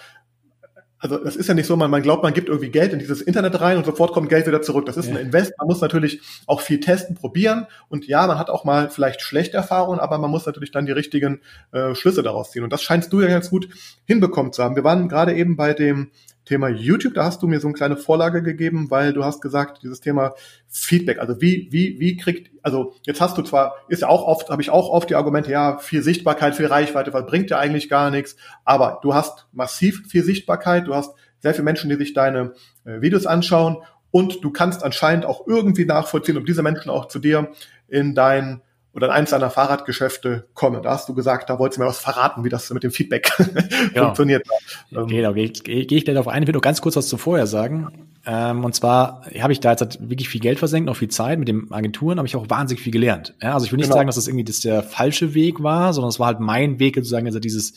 also 1.02 1.18
das 1.18 1.36
ist 1.36 1.48
ja 1.48 1.56
nicht 1.56 1.66
so, 1.66 1.76
man, 1.76 1.90
man 1.90 2.04
glaubt, 2.04 2.22
man 2.22 2.34
gibt 2.34 2.48
irgendwie 2.48 2.70
Geld 2.70 2.94
in 2.94 3.00
dieses 3.00 3.22
Internet 3.22 3.60
rein 3.60 3.78
und 3.78 3.86
sofort 3.86 4.14
kommt 4.14 4.30
Geld 4.30 4.46
wieder 4.46 4.62
zurück. 4.62 4.86
Das 4.86 4.98
ist 4.98 5.08
ja. 5.08 5.16
ein 5.16 5.20
Invest. 5.20 5.54
Man 5.58 5.68
muss 5.68 5.82
natürlich 5.82 6.22
auch 6.46 6.62
viel 6.62 6.80
testen, 6.80 7.16
probieren. 7.16 7.66
Und 7.90 8.08
ja, 8.08 8.28
man 8.28 8.38
hat 8.38 8.52
auch 8.52 8.66
mal 8.66 8.90
vielleicht 8.92 9.22
schlechte 9.22 9.58
Erfahrungen, 9.58 10.00
aber 10.00 10.20
man 10.20 10.30
muss 10.30 10.46
natürlich 10.46 10.70
dann 10.70 10.86
die 10.86 10.92
richtigen 10.92 11.42
äh, 11.72 11.96
Schlüsse 11.96 12.22
daraus 12.22 12.52
ziehen. 12.52 12.64
Und 12.64 12.72
das 12.72 12.84
scheinst 12.84 13.12
du 13.12 13.20
ja 13.20 13.28
ganz 13.28 13.50
gut 13.50 13.68
hinbekommen 14.06 14.54
zu 14.54 14.64
haben. 14.64 14.76
Wir 14.76 14.84
waren 14.84 15.10
gerade 15.10 15.34
eben 15.34 15.56
bei 15.56 15.74
dem 15.74 16.12
Thema 16.52 16.68
YouTube, 16.68 17.14
da 17.14 17.24
hast 17.24 17.42
du 17.42 17.48
mir 17.48 17.62
so 17.62 17.70
eine 17.70 17.76
kleine 17.76 17.96
Vorlage 17.96 18.44
gegeben, 18.44 18.92
weil 18.92 19.14
du 19.14 19.24
hast 19.24 19.42
gesagt, 19.42 19.84
dieses 19.84 20.02
Thema 20.02 20.34
Feedback, 20.68 21.18
also 21.18 21.40
wie, 21.40 21.70
wie, 21.72 21.98
wie 21.98 22.18
kriegt, 22.18 22.52
also 22.62 22.94
jetzt 23.06 23.22
hast 23.22 23.38
du 23.38 23.42
zwar, 23.42 23.76
ist 23.88 24.02
ja 24.02 24.10
auch 24.10 24.28
oft, 24.28 24.50
habe 24.50 24.62
ich 24.62 24.70
auch 24.70 24.90
oft 24.90 25.10
die 25.10 25.16
Argumente, 25.16 25.50
ja, 25.50 25.78
viel 25.78 26.04
Sichtbarkeit, 26.04 26.54
viel 26.54 26.66
Reichweite, 26.66 27.14
was 27.14 27.26
bringt 27.26 27.50
ja 27.52 27.58
eigentlich 27.58 27.88
gar 27.88 28.12
nichts, 28.12 28.36
aber 28.66 29.00
du 29.02 29.14
hast 29.14 29.48
massiv 29.54 30.06
viel 30.10 30.26
Sichtbarkeit, 30.26 30.88
du 30.88 30.94
hast 30.94 31.16
sehr 31.40 31.54
viele 31.54 31.64
Menschen, 31.64 31.90
die 31.90 31.96
sich 31.96 32.12
deine 32.12 32.52
äh, 32.84 33.00
Videos 33.00 33.26
anschauen 33.26 33.78
und 34.12 34.44
du 34.44 34.52
kannst 34.52 34.84
anscheinend 34.84 35.26
auch 35.26 35.48
irgendwie 35.48 35.86
nachvollziehen, 35.86 36.38
ob 36.38 36.46
diese 36.46 36.64
Menschen 36.64 36.90
auch 36.90 37.08
zu 37.08 37.20
dir 37.20 37.54
in 37.88 38.14
dein 38.14 38.62
oder 38.94 39.08
in 39.08 39.14
eins 39.14 39.30
deiner 39.30 39.50
Fahrradgeschäfte 39.50 40.48
komme. 40.54 40.82
Da 40.82 40.92
hast 40.92 41.08
du 41.08 41.14
gesagt, 41.14 41.50
da 41.50 41.60
wolltest 41.60 41.78
du 41.78 41.84
mir 41.84 41.88
was 41.88 42.00
verraten, 42.00 42.44
wie 42.44 42.50
das 42.50 42.70
mit 42.72 42.84
dem 42.84 42.92
Feedback 42.92 43.32
ja. 43.96 44.06
funktioniert. 44.06 44.46
Ähm, 44.92 45.08
genau, 45.08 45.34
gehe 45.34 45.50
geh, 45.50 45.86
geh 45.86 45.98
ich 45.98 46.06
gleich 46.06 46.18
auf 46.18 46.28
ein. 46.28 46.44
Ich 46.44 46.48
will 46.48 46.54
nur 46.54 46.62
ganz 46.62 46.82
kurz 46.82 46.96
was 46.96 47.08
zuvor 47.08 47.46
sagen. 47.48 48.10
Ähm, 48.26 48.66
und 48.66 48.76
zwar 48.76 49.26
habe 49.40 49.54
ich 49.54 49.62
da 49.62 49.72
jetzt 49.72 49.82
halt 49.82 50.10
wirklich 50.10 50.28
viel 50.28 50.42
Geld 50.42 50.60
versenkt, 50.60 50.90
auch 50.90 50.98
viel 50.98 51.08
Zeit. 51.08 51.40
Mit 51.40 51.48
den 51.48 51.72
Agenturen 51.72 52.18
habe 52.18 52.28
ich 52.28 52.36
auch 52.36 52.50
wahnsinnig 52.50 52.84
viel 52.84 52.92
gelernt. 52.92 53.34
Ja, 53.42 53.54
also 53.54 53.66
ich 53.66 53.72
will 53.72 53.78
nicht 53.78 53.86
genau. 53.86 53.96
sagen, 53.96 54.08
dass 54.08 54.18
das 54.18 54.28
irgendwie 54.28 54.44
das 54.44 54.60
der 54.60 54.84
falsche 54.84 55.34
Weg 55.34 55.64
war, 55.64 55.94
sondern 55.94 56.10
es 56.10 56.20
war 56.20 56.28
halt 56.28 56.40
mein 56.42 56.80
Weg, 56.80 56.96
sozusagen, 56.96 57.26
also 57.26 57.40
dieses 57.40 57.74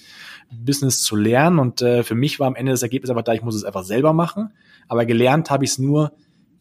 Business 0.50 1.03
zu 1.03 1.14
lernen. 1.14 1.61
Und 1.61 1.81
äh, 1.81 2.03
für 2.03 2.16
mich 2.16 2.40
war 2.40 2.48
am 2.48 2.57
Ende 2.57 2.72
das 2.72 2.83
Ergebnis 2.83 3.11
einfach 3.11 3.22
da, 3.22 3.33
ich 3.33 3.42
muss 3.42 3.55
es 3.55 3.64
einfach 3.64 3.85
selber 3.85 4.12
machen. 4.12 4.53
Aber 4.88 5.07
gelernt 5.07 5.50
habe 5.50 5.64
ich 5.64 5.70
es 5.70 5.79
nur, 5.79 6.12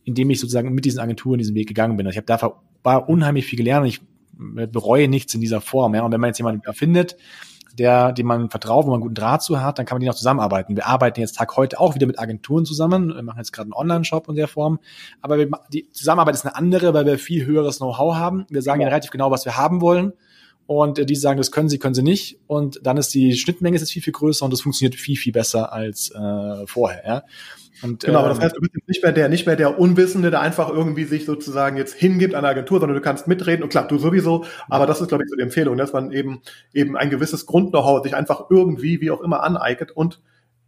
indem 0.04 0.30
ich 0.30 0.40
sozusagen 0.40 0.74
mit 0.74 0.86
diesen 0.86 1.00
Agenturen 1.00 1.40
diesen 1.40 1.56
Weg 1.56 1.68
gegangen 1.68 1.98
bin. 1.98 2.06
Also 2.06 2.14
ich 2.14 2.18
habe 2.18 2.28
da 2.28 2.54
war 2.84 3.10
unheimlich 3.10 3.46
viel 3.46 3.58
gelernt. 3.58 3.88
Ich 3.88 4.02
bereue 4.38 5.08
nichts 5.08 5.34
in 5.34 5.42
dieser 5.42 5.62
Form. 5.62 5.96
Ja? 5.96 6.04
Und 6.04 6.12
wenn 6.12 6.22
man 6.22 6.30
jetzt 6.30 6.40
jemanden 6.40 6.74
findet, 6.74 7.18
der, 7.78 8.12
dem 8.12 8.28
man 8.28 8.50
vertraut, 8.50 8.86
wo 8.86 8.90
man 8.90 8.96
einen 8.96 9.04
guten 9.04 9.16
Draht 9.16 9.42
zu 9.42 9.60
hat, 9.60 9.80
dann 9.80 9.86
kann 9.86 9.96
man 9.96 10.02
die 10.02 10.08
noch 10.08 10.16
zusammenarbeiten. 10.16 10.76
Wir 10.76 10.86
arbeiten 10.86 11.20
jetzt 11.20 11.38
Tag 11.38 11.58
heute 11.58 11.80
auch 11.80 11.96
wieder 11.96 12.06
mit 12.06 12.20
Agenturen 12.20 12.66
zusammen. 12.66 13.14
Wir 13.14 13.24
machen 13.24 13.40
jetzt 13.40 13.52
gerade 13.52 13.66
einen 13.66 13.74
Online-Shop 13.74 14.30
in 14.30 14.36
der 14.36 14.48
Form. 14.48 14.80
Aber 15.22 15.40
wir, 15.40 15.50
die 15.72 15.90
Zusammenarbeit 15.90 16.36
ist 16.36 16.46
eine 16.46 16.56
andere, 16.56 16.94
weil 16.94 17.06
wir 17.06 17.18
viel 17.18 17.46
höheres 17.46 17.78
Know-how 17.78 18.16
haben. 18.16 18.46
Wir 18.50 18.62
sagen 18.62 18.82
ja 18.82 18.88
relativ 18.88 19.10
genau, 19.10 19.32
was 19.32 19.46
wir 19.46 19.58
haben 19.58 19.82
wollen. 19.82 20.14
Und 20.66 21.00
äh, 21.00 21.06
die 21.06 21.16
sagen, 21.16 21.38
das 21.38 21.52
können 21.52 21.70
sie, 21.70 21.80
können 21.80 21.96
sie 21.96 22.04
nicht. 22.04 22.40
Und 22.48 22.80
dann 22.84 22.98
ist 22.98 23.14
die 23.14 23.34
Schnittmenge 23.36 23.78
ist 23.78 23.92
viel, 23.92 24.02
viel 24.02 24.14
größer 24.14 24.46
und 24.46 24.52
das 24.52 24.62
funktioniert 24.62 24.96
viel, 24.96 25.18
viel 25.18 25.34
besser 25.34 25.74
als 25.74 26.12
äh, 26.12 26.68
vorher. 26.68 27.04
Ja? 27.06 27.24
Und, 27.82 28.04
genau, 28.04 28.20
aber 28.20 28.30
das 28.30 28.38
ähm, 28.38 28.44
heißt, 28.46 28.56
du 28.56 28.62
bist 28.62 28.74
jetzt 28.76 28.88
nicht 28.88 29.04
mehr 29.04 29.12
der, 29.12 29.30
nicht 29.30 29.46
mehr 29.46 29.56
der 29.56 29.78
Unwissende, 29.78 30.32
der 30.32 30.40
einfach 30.40 30.70
irgendwie 30.70 31.04
sich 31.04 31.26
sozusagen 31.26 31.76
jetzt 31.76 31.94
hingibt 31.96 32.34
an 32.34 32.46
eine 32.46 32.50
Agentur, 32.50 32.80
sondern 32.80 32.96
du 32.96 33.02
kannst 33.02 33.28
mitreden 33.28 33.64
und 33.64 33.70
klar, 33.70 33.88
du 33.88 33.98
sowieso. 33.98 34.46
Aber 34.70 34.86
das 34.88 35.02
ist, 35.02 35.10
glaube 35.10 35.24
ich, 35.24 35.30
so 35.30 35.36
die 35.36 35.44
Empfehlung, 35.44 35.78
dass 35.78 35.92
man 35.92 36.12
eben, 36.12 36.42
eben 36.74 36.96
ein 36.96 37.10
gewisses 37.10 37.46
Grund-Know-how 37.46 38.04
sich 38.04 38.16
einfach 38.16 38.46
irgendwie, 38.50 39.02
wie 39.02 39.12
auch 39.12 39.22
immer 39.22 39.44
aneignet 39.44 39.92
und 39.92 40.22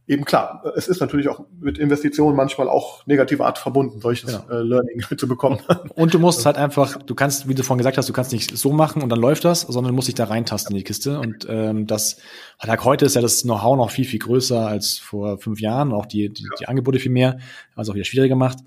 eben 0.07 0.23
klar, 0.23 0.63
es 0.75 0.87
ist 0.87 0.99
natürlich 0.99 1.29
auch 1.29 1.45
mit 1.59 1.77
Investitionen 1.77 2.35
manchmal 2.35 2.69
auch 2.69 3.05
negative 3.07 3.43
Art 3.43 3.57
verbunden, 3.57 4.01
solches 4.01 4.33
ja. 4.33 4.45
äh, 4.49 4.61
Learning 4.61 5.01
zu 5.17 5.27
bekommen. 5.27 5.59
Und 5.95 6.13
du 6.13 6.19
musst 6.19 6.45
halt 6.45 6.57
einfach, 6.57 7.01
du 7.01 7.15
kannst, 7.15 7.47
wie 7.47 7.55
du 7.55 7.63
vorhin 7.63 7.79
gesagt 7.79 7.97
hast, 7.97 8.07
du 8.07 8.13
kannst 8.13 8.31
nicht 8.31 8.55
so 8.55 8.71
machen 8.71 9.01
und 9.01 9.09
dann 9.09 9.19
läuft 9.19 9.45
das, 9.45 9.61
sondern 9.61 9.91
du 9.91 9.95
musst 9.95 10.07
dich 10.07 10.15
da 10.15 10.25
reintasten 10.25 10.73
in 10.75 10.77
die 10.77 10.83
Kiste. 10.83 11.19
Und 11.19 11.47
ähm, 11.49 11.87
das 11.87 12.17
Tag 12.59 12.83
heute 12.85 13.05
ist 13.05 13.15
ja 13.15 13.21
das 13.21 13.43
Know-how 13.43 13.77
noch 13.77 13.89
viel, 13.89 14.05
viel 14.05 14.19
größer 14.19 14.67
als 14.67 14.97
vor 14.97 15.39
fünf 15.39 15.59
Jahren, 15.59 15.91
auch 15.91 16.05
die, 16.05 16.29
die, 16.31 16.45
die 16.59 16.67
Angebote 16.67 16.99
viel 16.99 17.11
mehr, 17.11 17.39
also 17.75 17.91
auch 17.91 17.95
wieder 17.95 18.05
schwieriger 18.05 18.29
gemacht. 18.29 18.59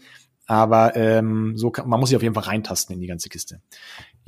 Aber 0.47 0.97
ähm, 0.97 1.57
so 1.57 1.71
kann, 1.71 1.89
man 1.89 2.01
muss 2.01 2.09
sich 2.09 2.17
auf 2.17 2.23
jeden 2.23 2.35
Fall 2.35 2.45
reintasten 2.45 2.95
in 2.95 3.01
die 3.01 3.07
ganze 3.07 3.29
Kiste. 3.29 3.61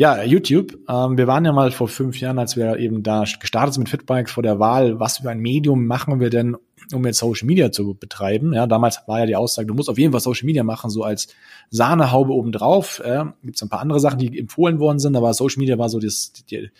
Ja, 0.01 0.23
YouTube. 0.23 0.79
Ähm, 0.89 1.19
wir 1.19 1.27
waren 1.27 1.45
ja 1.45 1.53
mal 1.53 1.71
vor 1.73 1.87
fünf 1.87 2.19
Jahren, 2.21 2.39
als 2.39 2.57
wir 2.57 2.79
eben 2.79 3.03
da 3.03 3.25
gestartet 3.39 3.75
sind 3.75 3.83
mit 3.83 3.91
Fitbikes 3.91 4.33
vor 4.33 4.43
der 4.43 4.59
Wahl, 4.59 4.99
was 4.99 5.19
für 5.19 5.29
ein 5.29 5.41
Medium 5.41 5.87
machen 5.87 6.21
wir 6.21 6.31
denn, 6.31 6.57
um 6.95 7.05
jetzt 7.05 7.19
Social 7.19 7.47
Media 7.47 7.71
zu 7.71 7.93
betreiben. 7.93 8.55
Ja, 8.55 8.67
damals 8.67 9.03
war 9.07 9.19
ja 9.19 9.27
die 9.27 9.37
Aussage, 9.37 9.67
du 9.67 9.75
musst 9.75 9.91
auf 9.91 9.99
jeden 9.99 10.13
Fall 10.13 10.23
Social 10.23 10.47
Media 10.47 10.65
machen, 10.65 10.89
so 10.89 11.05
als 11.05 11.29
Sahnehaube 11.69 12.33
obendrauf. 12.33 13.03
Äh, 13.05 13.27
Gibt 13.43 13.57
es 13.57 13.63
ein 13.63 13.69
paar 13.69 13.81
andere 13.81 14.01
Sachen, 14.01 14.19
die 14.19 14.39
empfohlen 14.39 14.79
worden 14.79 15.01
sind, 15.01 15.17
aber 15.17 15.35
Social 15.35 15.61
Media 15.61 15.77
war 15.77 15.91
so 15.91 16.01
das, 16.01 16.33
die, 16.49 16.71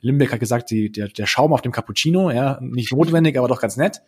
Limbeck 0.00 0.32
hat 0.32 0.40
gesagt, 0.40 0.68
die, 0.72 0.90
der, 0.90 1.06
der 1.06 1.26
Schaum 1.26 1.52
auf 1.52 1.62
dem 1.62 1.70
Cappuccino, 1.70 2.32
ja, 2.32 2.58
nicht 2.60 2.90
notwendig, 2.92 3.38
aber 3.38 3.46
doch 3.46 3.60
ganz 3.60 3.76
nett. 3.76 4.02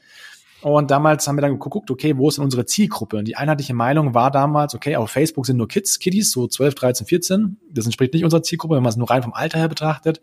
Und 0.63 0.91
damals 0.91 1.29
haben 1.29 1.37
wir 1.37 1.43
dann 1.43 1.53
geguckt, 1.53 1.91
okay, 1.91 2.17
wo 2.17 2.29
ist 2.29 2.39
denn 2.39 2.45
unsere 2.45 2.65
Zielgruppe? 2.65 3.19
Und 3.19 3.29
die 3.29 3.37
einheitliche 3.37 3.75
Meinung 3.75 4.15
war 4.15 4.31
damals, 4.31 4.75
okay, 4.75 4.97
auf 4.97 5.11
Facebook 5.11 5.47
sind 5.47 5.59
nur 5.59 5.69
Kids, 5.69 5.99
Kiddies, 5.99 6.33
so 6.33 6.47
12, 6.47 6.75
13, 6.75 7.07
14. 7.07 7.57
Das 7.71 7.85
entspricht 7.85 8.15
nicht 8.15 8.25
unserer 8.25 8.43
Zielgruppe, 8.43 8.77
wenn 8.77 8.83
man 8.83 8.91
es 8.91 8.97
nur 8.97 9.11
rein 9.11 9.23
vom 9.23 9.35
Alter 9.35 9.59
her 9.59 9.69
betrachtet. 9.69 10.21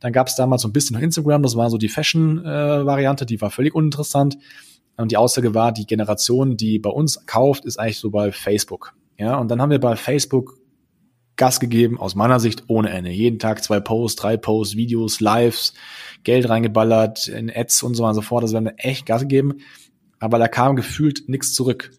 Dann 0.00 0.12
gab 0.12 0.28
es 0.28 0.36
damals 0.36 0.62
so 0.62 0.68
ein 0.68 0.72
bisschen 0.72 0.94
noch 0.94 1.02
Instagram, 1.02 1.42
das 1.42 1.56
war 1.56 1.70
so 1.70 1.78
die 1.78 1.88
Fashion-Variante, 1.88 3.24
äh, 3.24 3.26
die 3.26 3.40
war 3.40 3.50
völlig 3.50 3.74
uninteressant. 3.74 4.38
Und 4.96 5.12
die 5.12 5.16
Aussage 5.16 5.54
war, 5.54 5.72
die 5.72 5.86
Generation, 5.86 6.56
die 6.56 6.78
bei 6.78 6.90
uns 6.90 7.24
kauft, 7.26 7.64
ist 7.64 7.78
eigentlich 7.78 7.98
so 7.98 8.10
bei 8.10 8.32
Facebook. 8.32 8.94
Ja, 9.16 9.36
und 9.36 9.48
dann 9.48 9.62
haben 9.62 9.70
wir 9.70 9.80
bei 9.80 9.96
Facebook 9.96 10.58
Gas 11.38 11.60
gegeben, 11.60 11.98
aus 11.98 12.14
meiner 12.14 12.40
Sicht 12.40 12.64
ohne 12.68 12.90
Ende. 12.90 13.10
Jeden 13.10 13.38
Tag 13.38 13.64
zwei 13.64 13.80
Posts, 13.80 14.20
drei 14.20 14.36
Posts, 14.36 14.76
Videos, 14.76 15.20
Lives, 15.20 15.72
Geld 16.24 16.48
reingeballert, 16.48 17.28
in 17.28 17.50
Ads 17.50 17.82
und 17.84 17.94
so 17.94 18.02
weiter 18.02 18.10
und 18.10 18.14
so 18.16 18.22
fort. 18.22 18.42
Also 18.42 18.52
wir 18.52 18.58
haben 18.58 18.76
echt 18.76 19.06
Gas 19.06 19.22
gegeben. 19.22 19.58
Aber 20.20 20.38
da 20.38 20.48
kam 20.48 20.76
gefühlt 20.76 21.28
nichts 21.28 21.54
zurück. 21.54 21.92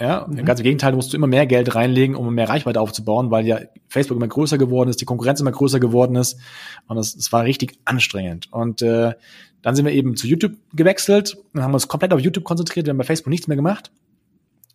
Ja, 0.00 0.26
mhm. 0.28 0.44
ganz 0.44 0.60
im 0.60 0.64
Gegenteil, 0.64 0.92
musst 0.92 1.12
du 1.12 1.16
immer 1.16 1.26
mehr 1.26 1.46
Geld 1.46 1.74
reinlegen, 1.74 2.14
um 2.14 2.32
mehr 2.32 2.48
Reichweite 2.48 2.80
aufzubauen, 2.80 3.32
weil 3.32 3.46
ja 3.46 3.58
Facebook 3.88 4.16
immer 4.16 4.28
größer 4.28 4.56
geworden 4.56 4.90
ist, 4.90 5.00
die 5.00 5.04
Konkurrenz 5.04 5.40
immer 5.40 5.50
größer 5.50 5.80
geworden 5.80 6.14
ist. 6.14 6.38
Und 6.86 6.96
das 6.96 7.32
war 7.32 7.42
richtig 7.44 7.78
anstrengend. 7.84 8.46
Und 8.52 8.80
äh, 8.82 9.14
dann 9.62 9.74
sind 9.74 9.86
wir 9.86 9.92
eben 9.92 10.14
zu 10.14 10.28
YouTube 10.28 10.52
gewechselt 10.72 11.36
und 11.52 11.62
haben 11.62 11.74
uns 11.74 11.88
komplett 11.88 12.12
auf 12.12 12.20
YouTube 12.20 12.44
konzentriert. 12.44 12.86
Wir 12.86 12.90
haben 12.90 12.98
bei 12.98 13.04
Facebook 13.04 13.30
nichts 13.30 13.48
mehr 13.48 13.56
gemacht. 13.56 13.90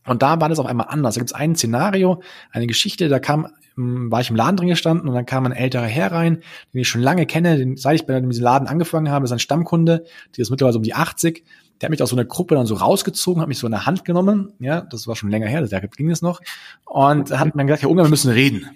Und 0.05 0.21
da 0.21 0.39
war 0.41 0.49
das 0.49 0.59
auf 0.59 0.65
einmal 0.65 0.87
anders. 0.89 1.15
Da 1.15 1.19
gibt 1.19 1.31
es 1.31 1.35
ein 1.35 1.55
Szenario, 1.55 2.21
eine 2.51 2.67
Geschichte, 2.67 3.07
da 3.07 3.19
kam, 3.19 3.47
ähm, 3.77 4.11
war 4.11 4.21
ich 4.21 4.29
im 4.29 4.35
Laden 4.35 4.57
drin 4.57 4.67
gestanden 4.67 5.07
und 5.07 5.15
dann 5.15 5.25
kam 5.25 5.45
ein 5.45 5.51
älterer 5.51 5.85
Herr 5.85 6.11
rein, 6.11 6.41
den 6.73 6.81
ich 6.81 6.87
schon 6.87 7.01
lange 7.01 7.25
kenne, 7.25 7.57
den, 7.57 7.77
seit 7.77 7.95
ich 7.95 8.05
bei 8.05 8.19
diesem 8.19 8.43
Laden 8.43 8.67
angefangen 8.67 9.09
habe, 9.09 9.23
das 9.23 9.31
ist 9.31 9.35
ein 9.35 9.39
Stammkunde, 9.39 10.05
die 10.35 10.41
ist 10.41 10.49
mittlerweile 10.49 10.77
um 10.77 10.83
die 10.83 10.93
80. 10.93 11.43
Der 11.79 11.87
hat 11.87 11.91
mich 11.91 12.03
aus 12.03 12.09
so 12.09 12.15
einer 12.15 12.25
Gruppe 12.25 12.55
dann 12.55 12.65
so 12.65 12.75
rausgezogen, 12.75 13.41
hat 13.41 13.47
mich 13.47 13.57
so 13.57 13.67
in 13.67 13.71
der 13.71 13.85
Hand 13.85 14.05
genommen, 14.05 14.53
ja, 14.59 14.81
das 14.81 15.07
war 15.07 15.15
schon 15.15 15.29
länger 15.29 15.47
her, 15.47 15.65
da 15.65 15.79
ging 15.79 16.09
es 16.09 16.21
noch, 16.21 16.41
und 16.85 17.31
hat 17.37 17.55
mir 17.55 17.65
gesagt, 17.65 17.81
Herr 17.81 17.89
Unger, 17.89 18.03
wir 18.03 18.09
müssen 18.09 18.31
reden. 18.31 18.69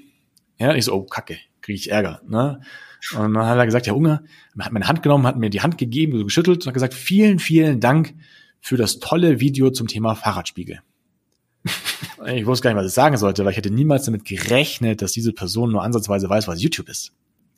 Ja, 0.59 0.73
ich 0.73 0.85
so, 0.85 0.93
oh, 0.93 1.03
kacke, 1.03 1.37
kriege 1.61 1.77
ich 1.77 1.91
Ärger, 1.91 2.21
ne? 2.27 2.61
Und 3.15 3.35
dann 3.35 3.45
hat 3.45 3.57
er 3.57 3.65
gesagt, 3.65 3.85
Herr 3.85 3.95
Unger, 3.95 4.23
hat 4.59 4.71
meine 4.71 4.87
Hand 4.87 5.03
genommen, 5.03 5.27
hat 5.27 5.37
mir 5.37 5.51
die 5.51 5.61
Hand 5.61 5.77
gegeben, 5.77 6.17
so 6.17 6.23
geschüttelt 6.23 6.63
und 6.63 6.67
hat 6.67 6.73
gesagt, 6.73 6.95
vielen, 6.95 7.37
vielen 7.37 7.79
Dank 7.79 8.15
für 8.59 8.75
das 8.75 8.99
tolle 8.99 9.39
Video 9.39 9.69
zum 9.69 9.87
Thema 9.87 10.15
Fahrradspiegel. 10.15 10.79
Ich 12.25 12.45
wusste 12.45 12.63
gar 12.63 12.71
nicht, 12.71 12.79
was 12.79 12.87
ich 12.87 12.93
sagen 12.93 13.17
sollte, 13.17 13.45
weil 13.45 13.51
ich 13.51 13.57
hätte 13.57 13.69
niemals 13.69 14.05
damit 14.05 14.25
gerechnet, 14.25 15.01
dass 15.01 15.11
diese 15.11 15.33
Person 15.33 15.71
nur 15.71 15.83
ansatzweise 15.83 16.29
weiß, 16.29 16.47
was 16.47 16.61
YouTube 16.61 16.89
ist. 16.89 17.13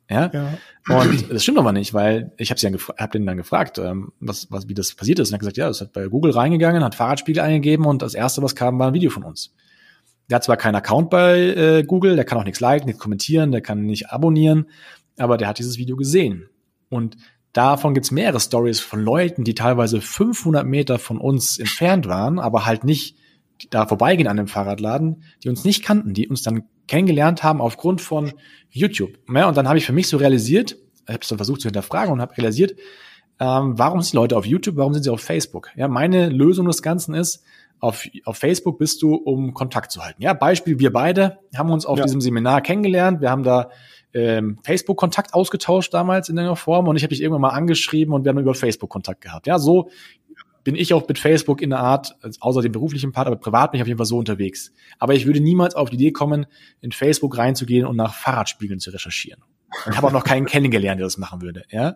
Ja? 0.10 0.32
ja. 0.34 0.58
Und 0.90 1.32
das 1.32 1.44
stimmt 1.44 1.60
aber 1.60 1.72
nicht, 1.72 1.94
weil 1.94 2.32
ich 2.38 2.52
habe 2.52 2.78
hab 2.98 3.12
den 3.12 3.26
dann 3.26 3.38
gefragt, 3.38 3.78
ähm, 3.78 4.12
was, 4.20 4.52
was, 4.52 4.68
wie 4.68 4.74
das 4.74 4.94
passiert 4.96 5.20
ist. 5.20 5.30
Und 5.30 5.34
er 5.34 5.36
hat 5.36 5.40
gesagt, 5.42 5.58
ja, 5.58 5.68
das 5.68 5.82
hat 5.82 5.94
bei 5.94 6.08
Google 6.08 6.32
reingegangen, 6.32 6.84
hat 6.84 6.96
Fahrradspiegel 6.96 7.42
eingegeben 7.44 7.86
und 7.86 8.02
das 8.02 8.16
erste, 8.16 8.42
was 8.42 8.56
kam, 8.56 8.80
war 8.80 8.88
ein 8.88 8.94
Video 8.94 9.12
von 9.12 9.24
uns. 9.24 9.54
Der 10.30 10.36
hat 10.36 10.44
zwar 10.44 10.58
keinen 10.58 10.76
Account 10.76 11.10
bei 11.10 11.40
äh, 11.40 11.84
Google, 11.84 12.16
der 12.16 12.26
kann 12.26 12.38
auch 12.38 12.44
nichts 12.44 12.60
liken, 12.60 12.88
nichts 12.88 13.02
kommentieren, 13.02 13.52
der 13.52 13.62
kann 13.62 13.86
nicht 13.86 14.10
abonnieren, 14.10 14.66
aber 15.18 15.38
der 15.38 15.48
hat 15.48 15.60
dieses 15.60 15.78
Video 15.78 15.96
gesehen. 15.96 16.50
Und 16.90 17.18
davon 17.54 17.94
gibt's 17.94 18.12
mehrere 18.12 18.40
Stories 18.40 18.80
von 18.80 19.04
Leuten, 19.04 19.44
die 19.44 19.56
teilweise 19.56 20.02
500 20.02 20.66
Meter 20.66 21.00
von 21.00 21.20
uns 21.20 21.58
entfernt 21.60 22.08
waren, 22.08 22.40
aber 22.40 22.66
halt 22.66 22.84
nicht 22.84 23.16
da 23.70 23.86
vorbeigehen 23.86 24.28
an 24.28 24.38
dem 24.38 24.48
Fahrradladen, 24.48 25.24
die 25.44 25.50
uns 25.50 25.64
nicht 25.64 25.84
kannten, 25.84 26.14
die 26.14 26.28
uns 26.28 26.42
dann 26.42 26.64
kennengelernt 26.88 27.44
haben 27.44 27.62
aufgrund 27.62 28.02
von 28.02 28.34
YouTube. 28.70 29.20
Ja, 29.34 29.48
und 29.48 29.58
dann 29.58 29.68
habe 29.68 29.78
ich 29.78 29.86
für 29.86 29.94
mich 29.94 30.08
so 30.08 30.18
realisiert, 30.18 30.78
ich 31.08 31.14
habe 31.14 31.20
es 31.22 31.28
dann 31.28 31.38
versucht 31.38 31.62
zu 31.62 31.68
hinterfragen 31.68 32.14
und 32.14 32.22
habe 32.22 32.36
realisiert, 32.38 32.76
ähm, 33.40 33.78
warum 33.78 34.02
sind 34.02 34.14
die 34.14 34.18
Leute 34.18 34.38
auf 34.38 34.46
YouTube, 34.46 34.76
warum 34.76 34.94
sind 34.94 35.04
sie 35.04 35.10
auf 35.10 35.22
Facebook? 35.22 35.70
Ja, 35.76 35.88
meine 35.88 36.30
Lösung 36.30 36.68
des 36.68 36.82
Ganzen 36.82 37.14
ist, 37.14 37.44
auf, 37.80 38.06
auf 38.26 38.38
Facebook 38.38 38.78
bist 38.78 39.02
du, 39.02 39.16
um 39.16 39.54
Kontakt 39.54 39.92
zu 39.92 40.04
halten. 40.04 40.22
Ja, 40.22 40.34
Beispiel, 40.34 40.80
wir 40.80 40.92
beide 40.92 41.40
haben 41.56 41.72
uns 41.72 41.86
auf 41.86 41.98
ja. 41.98 42.06
diesem 42.06 42.20
Seminar 42.20 42.62
kennengelernt, 42.62 43.22
wir 43.22 43.30
haben 43.30 43.44
da 43.44 43.70
ähm, 44.14 44.58
Facebook-Kontakt 44.64 45.34
ausgetauscht 45.34 45.94
damals 45.94 46.30
in 46.30 46.36
der 46.36 46.56
Form 46.56 46.88
und 46.88 46.96
ich 46.96 47.04
habe 47.04 47.10
dich 47.10 47.22
irgendwann 47.22 47.42
mal 47.42 47.50
angeschrieben 47.50 48.14
und 48.14 48.26
wir 48.26 48.30
haben 48.30 48.40
über 48.40 48.56
Facebook 48.56 48.90
Kontakt 48.90 49.22
gehabt. 49.22 49.48
Ja, 49.48 49.60
so 49.60 49.90
bin 50.70 50.76
ich 50.76 50.94
auch 50.94 51.08
mit 51.08 51.18
Facebook 51.18 51.64
in 51.64 51.72
der 51.72 51.80
Art, 51.80 52.16
außer 52.40 52.62
dem 52.62 52.72
beruflichen 52.72 53.12
Part, 53.12 53.26
aber 53.26 53.38
privat 53.38 53.72
bin 53.72 53.80
ich 53.80 53.82
auf 53.82 53.88
jeden 53.88 53.98
Fall 53.98 54.06
so 54.06 54.20
unterwegs. 54.20 54.72
Aber 55.00 55.16
ich 55.16 55.26
würde 55.26 55.40
niemals 55.40 55.74
auf 55.74 55.90
die 55.90 55.96
Idee 55.96 56.12
kommen, 56.12 56.46
in 56.80 56.92
Facebook 56.92 57.40
reinzugehen 57.40 57.88
und 57.88 57.96
nach 57.96 58.14
Fahrradspiegeln 58.14 58.80
zu 58.80 58.92
recherchieren. 58.92 59.42
Ich 59.90 59.98
habe 59.98 60.06
auch 60.06 60.12
noch 60.12 60.24
keinen 60.24 60.46
kennengelernt, 60.48 61.00
der 61.00 61.08
das 61.08 61.18
machen 61.18 61.42
würde. 61.42 61.64
Ja? 61.72 61.96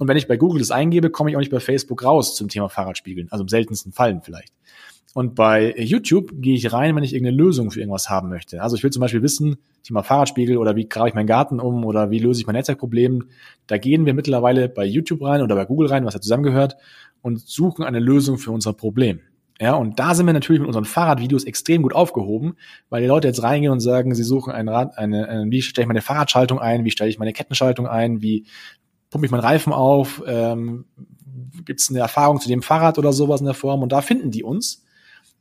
Und 0.00 0.08
wenn 0.08 0.16
ich 0.16 0.26
bei 0.26 0.36
Google 0.36 0.58
das 0.58 0.72
eingebe, 0.72 1.10
komme 1.10 1.30
ich 1.30 1.36
auch 1.36 1.40
nicht 1.40 1.52
bei 1.52 1.60
Facebook 1.60 2.02
raus 2.02 2.34
zum 2.34 2.48
Thema 2.48 2.68
Fahrradspiegeln. 2.68 3.28
Also 3.30 3.44
im 3.44 3.48
seltensten 3.48 3.92
Fallen 3.92 4.20
vielleicht. 4.20 4.52
Und 5.18 5.34
bei 5.34 5.74
YouTube 5.76 6.30
gehe 6.34 6.54
ich 6.54 6.72
rein, 6.72 6.94
wenn 6.94 7.02
ich 7.02 7.12
irgendeine 7.12 7.36
Lösung 7.36 7.72
für 7.72 7.80
irgendwas 7.80 8.08
haben 8.08 8.28
möchte. 8.28 8.62
Also 8.62 8.76
ich 8.76 8.84
will 8.84 8.92
zum 8.92 9.00
Beispiel 9.00 9.20
wissen, 9.20 9.56
Thema 9.82 10.04
Fahrradspiegel 10.04 10.56
oder 10.56 10.76
wie 10.76 10.88
grabe 10.88 11.08
ich 11.08 11.14
meinen 11.16 11.26
Garten 11.26 11.58
um 11.58 11.84
oder 11.84 12.12
wie 12.12 12.20
löse 12.20 12.40
ich 12.40 12.46
mein 12.46 12.54
Netzwerkproblem. 12.54 13.24
Da 13.66 13.78
gehen 13.78 14.06
wir 14.06 14.14
mittlerweile 14.14 14.68
bei 14.68 14.84
YouTube 14.84 15.20
rein 15.22 15.42
oder 15.42 15.56
bei 15.56 15.64
Google 15.64 15.88
rein, 15.88 16.04
was 16.04 16.14
ja 16.14 16.20
zusammengehört, 16.20 16.76
und 17.20 17.40
suchen 17.40 17.84
eine 17.84 17.98
Lösung 17.98 18.38
für 18.38 18.52
unser 18.52 18.72
Problem. 18.74 19.18
Ja, 19.60 19.74
und 19.74 19.98
da 19.98 20.14
sind 20.14 20.24
wir 20.26 20.32
natürlich 20.34 20.60
mit 20.60 20.68
unseren 20.68 20.84
Fahrradvideos 20.84 21.42
extrem 21.42 21.82
gut 21.82 21.96
aufgehoben, 21.96 22.54
weil 22.88 23.02
die 23.02 23.08
Leute 23.08 23.26
jetzt 23.26 23.42
reingehen 23.42 23.72
und 23.72 23.80
sagen, 23.80 24.14
sie 24.14 24.22
suchen 24.22 24.52
ein 24.52 24.68
Rad, 24.68 24.96
eine, 24.98 25.28
eine 25.28 25.50
wie 25.50 25.62
stelle 25.62 25.82
ich 25.82 25.88
meine 25.88 26.00
Fahrradschaltung 26.00 26.60
ein, 26.60 26.84
wie 26.84 26.92
stelle 26.92 27.10
ich 27.10 27.18
meine 27.18 27.32
Kettenschaltung 27.32 27.88
ein, 27.88 28.22
wie 28.22 28.46
pumpe 29.10 29.26
ich 29.26 29.32
meinen 29.32 29.40
Reifen 29.40 29.72
auf, 29.72 30.22
ähm, 30.28 30.84
gibt 31.64 31.80
es 31.80 31.90
eine 31.90 31.98
Erfahrung 31.98 32.38
zu 32.38 32.46
dem 32.46 32.62
Fahrrad 32.62 32.98
oder 32.98 33.12
sowas 33.12 33.40
in 33.40 33.46
der 33.46 33.54
Form 33.54 33.82
und 33.82 33.90
da 33.90 34.00
finden 34.00 34.30
die 34.30 34.44
uns. 34.44 34.84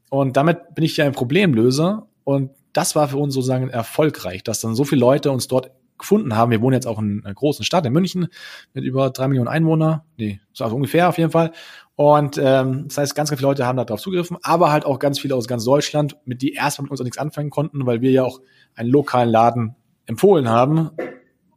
Und 0.09 0.37
damit 0.37 0.75
bin 0.75 0.83
ich 0.83 0.97
ja 0.97 1.05
ein 1.05 1.11
Problemlöser 1.11 2.07
und 2.23 2.51
das 2.73 2.95
war 2.95 3.07
für 3.07 3.17
uns 3.17 3.33
sozusagen 3.33 3.69
erfolgreich, 3.69 4.43
dass 4.43 4.61
dann 4.61 4.75
so 4.75 4.83
viele 4.83 5.01
Leute 5.01 5.31
uns 5.31 5.47
dort 5.47 5.71
gefunden 5.97 6.35
haben. 6.35 6.51
Wir 6.51 6.61
wohnen 6.61 6.75
jetzt 6.75 6.85
auch 6.85 6.99
in 6.99 7.23
einer 7.25 7.33
großen 7.33 7.65
Stadt 7.65 7.85
in 7.85 7.93
München 7.93 8.27
mit 8.73 8.83
über 8.83 9.09
drei 9.09 9.27
Millionen 9.27 9.47
Einwohner, 9.47 10.05
nee, 10.17 10.39
also 10.59 10.75
ungefähr 10.75 11.09
auf 11.09 11.17
jeden 11.17 11.31
Fall. 11.31 11.51
Und 11.95 12.37
ähm, 12.37 12.85
das 12.87 12.99
heißt, 12.99 13.15
ganz, 13.15 13.29
ganz 13.29 13.39
viele 13.39 13.49
Leute 13.49 13.65
haben 13.65 13.77
darauf 13.77 13.99
zugegriffen, 13.99 14.37
aber 14.43 14.71
halt 14.71 14.85
auch 14.85 14.99
ganz 14.99 15.19
viele 15.19 15.35
aus 15.35 15.47
ganz 15.47 15.65
Deutschland, 15.65 16.15
mit 16.25 16.43
die 16.43 16.53
erstmal 16.53 16.83
mit 16.83 16.91
uns 16.91 17.01
auch 17.01 17.05
nichts 17.05 17.17
anfangen 17.17 17.49
konnten, 17.49 17.85
weil 17.87 18.01
wir 18.01 18.11
ja 18.11 18.23
auch 18.23 18.39
einen 18.75 18.89
lokalen 18.89 19.29
Laden 19.29 19.75
empfohlen 20.05 20.47
haben 20.47 20.91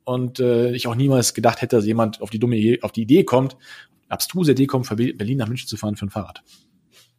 und 0.05 0.41
äh, 0.41 0.73
ich 0.73 0.87
auch 0.87 0.95
niemals 0.95 1.35
gedacht 1.35 1.61
hätte, 1.61 1.77
dass 1.77 1.85
jemand 1.85 2.23
auf 2.23 2.31
die 2.31 2.39
dumme 2.39 2.79
auf 2.81 2.93
die 2.93 3.03
Idee 3.03 3.25
kommt, 3.25 3.59
abstruse 4.09 4.53
Idee 4.53 4.67
kommt, 4.67 4.87
von 4.87 4.97
Berlin 4.97 5.39
nach 5.39 5.49
München 5.49 5.69
zu 5.69 5.77
fahren 5.77 5.97
für 5.97 6.07
ein 6.07 6.11
Fahrrad. 6.11 6.43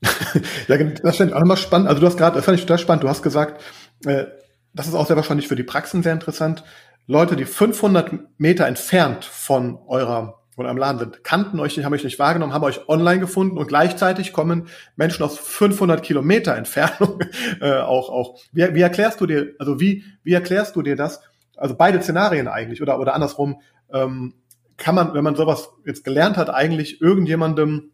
ja, 0.68 0.78
das 0.78 1.18
finde 1.18 1.32
ich 1.32 1.38
auch 1.38 1.42
immer 1.42 1.58
spannend. 1.58 1.88
Also 1.88 2.02
du 2.02 2.08
hast 2.08 2.18
gerade, 2.18 2.36
das 2.36 2.46
fand 2.46 2.58
ich 2.58 2.66
total 2.66 2.80
spannend. 2.80 3.04
Du 3.04 3.10
hast 3.10 3.22
gesagt, 3.22 3.62
äh, 4.06 4.26
das 4.74 4.88
ist 4.88 4.96
auch 4.96 5.06
sehr 5.06 5.16
wahrscheinlich 5.16 5.48
für 5.48 5.56
die 5.56 5.64
Praxen 5.64 6.04
sehr 6.04 6.14
interessant. 6.14 6.64
Leute, 7.08 7.36
die 7.36 7.46
500 7.46 8.12
Meter 8.38 8.68
entfernt 8.68 9.26
von 9.26 9.78
eurer 9.88 10.42
von 10.54 10.66
einem 10.66 10.78
Laden 10.78 11.00
sind, 11.00 11.24
kannten 11.24 11.60
euch 11.62 11.78
nicht, 11.78 11.86
haben 11.86 11.94
euch 11.94 12.04
nicht 12.04 12.20
wahrgenommen, 12.20 12.54
haben 12.54 12.66
euch 12.66 12.88
online 12.90 13.22
gefunden 13.22 13.58
und 13.58 13.68
gleichzeitig 13.68 14.34
kommen 14.34 14.68
Menschen 14.98 15.24
aus 15.24 15.40
500 15.40 16.04
Kilometer 16.04 16.56
Entfernung 16.56 17.20
äh, 17.62 17.80
auch 17.80 18.10
auch. 18.10 18.38
Wie, 18.52 18.76
wie 18.76 18.82
erklärst 18.82 19.22
du 19.22 19.26
dir, 19.26 19.54
also 19.60 19.80
wie 19.80 20.04
wie 20.24 20.34
erklärst 20.34 20.76
du 20.76 20.82
dir 20.82 20.96
das? 20.96 21.22
Also 21.56 21.76
beide 21.76 22.02
Szenarien 22.02 22.48
eigentlich 22.48 22.82
oder 22.82 23.00
oder 23.00 23.14
andersrum 23.14 23.62
ähm, 23.94 24.34
kann 24.78 24.96
man, 24.96 25.14
wenn 25.14 25.24
man 25.24 25.36
sowas 25.36 25.70
jetzt 25.86 26.04
gelernt 26.04 26.38
hat, 26.38 26.50
eigentlich 26.50 27.02
irgendjemandem 27.02 27.92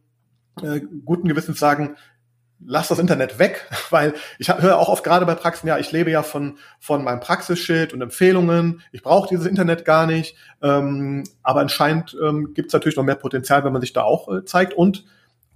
äh, 0.64 0.82
guten 1.06 1.28
Gewissens 1.28 1.60
sagen, 1.60 1.96
lass 2.66 2.88
das 2.88 3.00
Internet 3.00 3.40
weg, 3.40 3.70
weil 3.90 4.14
ich 4.40 4.50
höre 4.50 4.78
auch 4.78 4.90
oft 4.90 5.04
gerade 5.04 5.26
bei 5.26 5.36
Praxen, 5.36 5.68
ja, 5.68 5.78
ich 5.78 5.92
lebe 5.92 6.12
ja 6.12 6.24
von, 6.24 6.58
von 6.80 7.04
meinem 7.04 7.20
Praxisschild 7.20 7.94
und 7.94 8.02
Empfehlungen, 8.02 8.82
ich 8.92 9.04
brauche 9.04 9.30
dieses 9.30 9.46
Internet 9.46 9.86
gar 9.86 10.08
nicht, 10.08 10.36
ähm, 10.62 11.24
aber 11.44 11.62
anscheinend 11.62 12.18
ähm, 12.22 12.54
gibt 12.54 12.68
es 12.68 12.74
natürlich 12.74 12.98
noch 12.98 13.04
mehr 13.04 13.16
Potenzial, 13.16 13.64
wenn 13.64 13.74
man 13.74 13.82
sich 13.82 13.94
da 13.94 14.04
auch 14.04 14.34
äh, 14.34 14.46
zeigt. 14.46 14.74
Und 14.74 15.06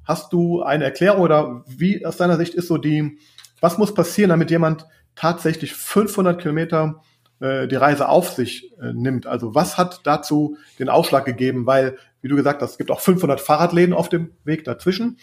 hast 0.03 0.33
du 0.33 0.61
eine 0.61 0.83
Erklärung 0.83 1.21
oder 1.21 1.63
wie 1.67 2.05
aus 2.05 2.17
deiner 2.17 2.37
Sicht 2.37 2.53
ist 2.53 2.67
so 2.67 2.77
die, 2.77 3.17
was 3.59 3.77
muss 3.77 3.93
passieren, 3.93 4.29
damit 4.29 4.51
jemand 4.51 4.85
tatsächlich 5.15 5.73
500 5.73 6.41
Kilometer 6.41 7.01
äh, 7.39 7.67
die 7.67 7.75
Reise 7.75 8.09
auf 8.09 8.29
sich 8.29 8.71
äh, 8.79 8.93
nimmt? 8.93 9.27
Also 9.27 9.55
was 9.55 9.77
hat 9.77 10.01
dazu 10.03 10.57
den 10.79 10.89
Ausschlag 10.89 11.25
gegeben? 11.25 11.65
Weil, 11.65 11.97
wie 12.21 12.27
du 12.27 12.35
gesagt 12.35 12.61
hast, 12.61 12.71
es 12.71 12.77
gibt 12.77 12.91
auch 12.91 12.99
500 12.99 13.41
Fahrradläden 13.41 13.93
auf 13.93 14.09
dem 14.09 14.31
Weg 14.43 14.63
dazwischen. 14.63 15.17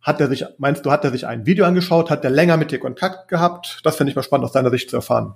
Hat 0.00 0.20
er 0.20 0.28
sich, 0.28 0.44
meinst 0.58 0.86
du, 0.86 0.90
hat 0.90 1.04
er 1.04 1.10
sich 1.10 1.26
ein 1.26 1.44
Video 1.44 1.64
angeschaut? 1.64 2.10
Hat 2.10 2.24
er 2.24 2.30
länger 2.30 2.56
mit 2.56 2.70
dir 2.70 2.78
Kontakt 2.78 3.28
gehabt? 3.28 3.80
Das 3.84 3.96
finde 3.96 4.10
ich 4.10 4.16
mal 4.16 4.22
spannend 4.22 4.44
aus 4.44 4.52
deiner 4.52 4.70
Sicht 4.70 4.90
zu 4.90 4.96
erfahren. 4.96 5.34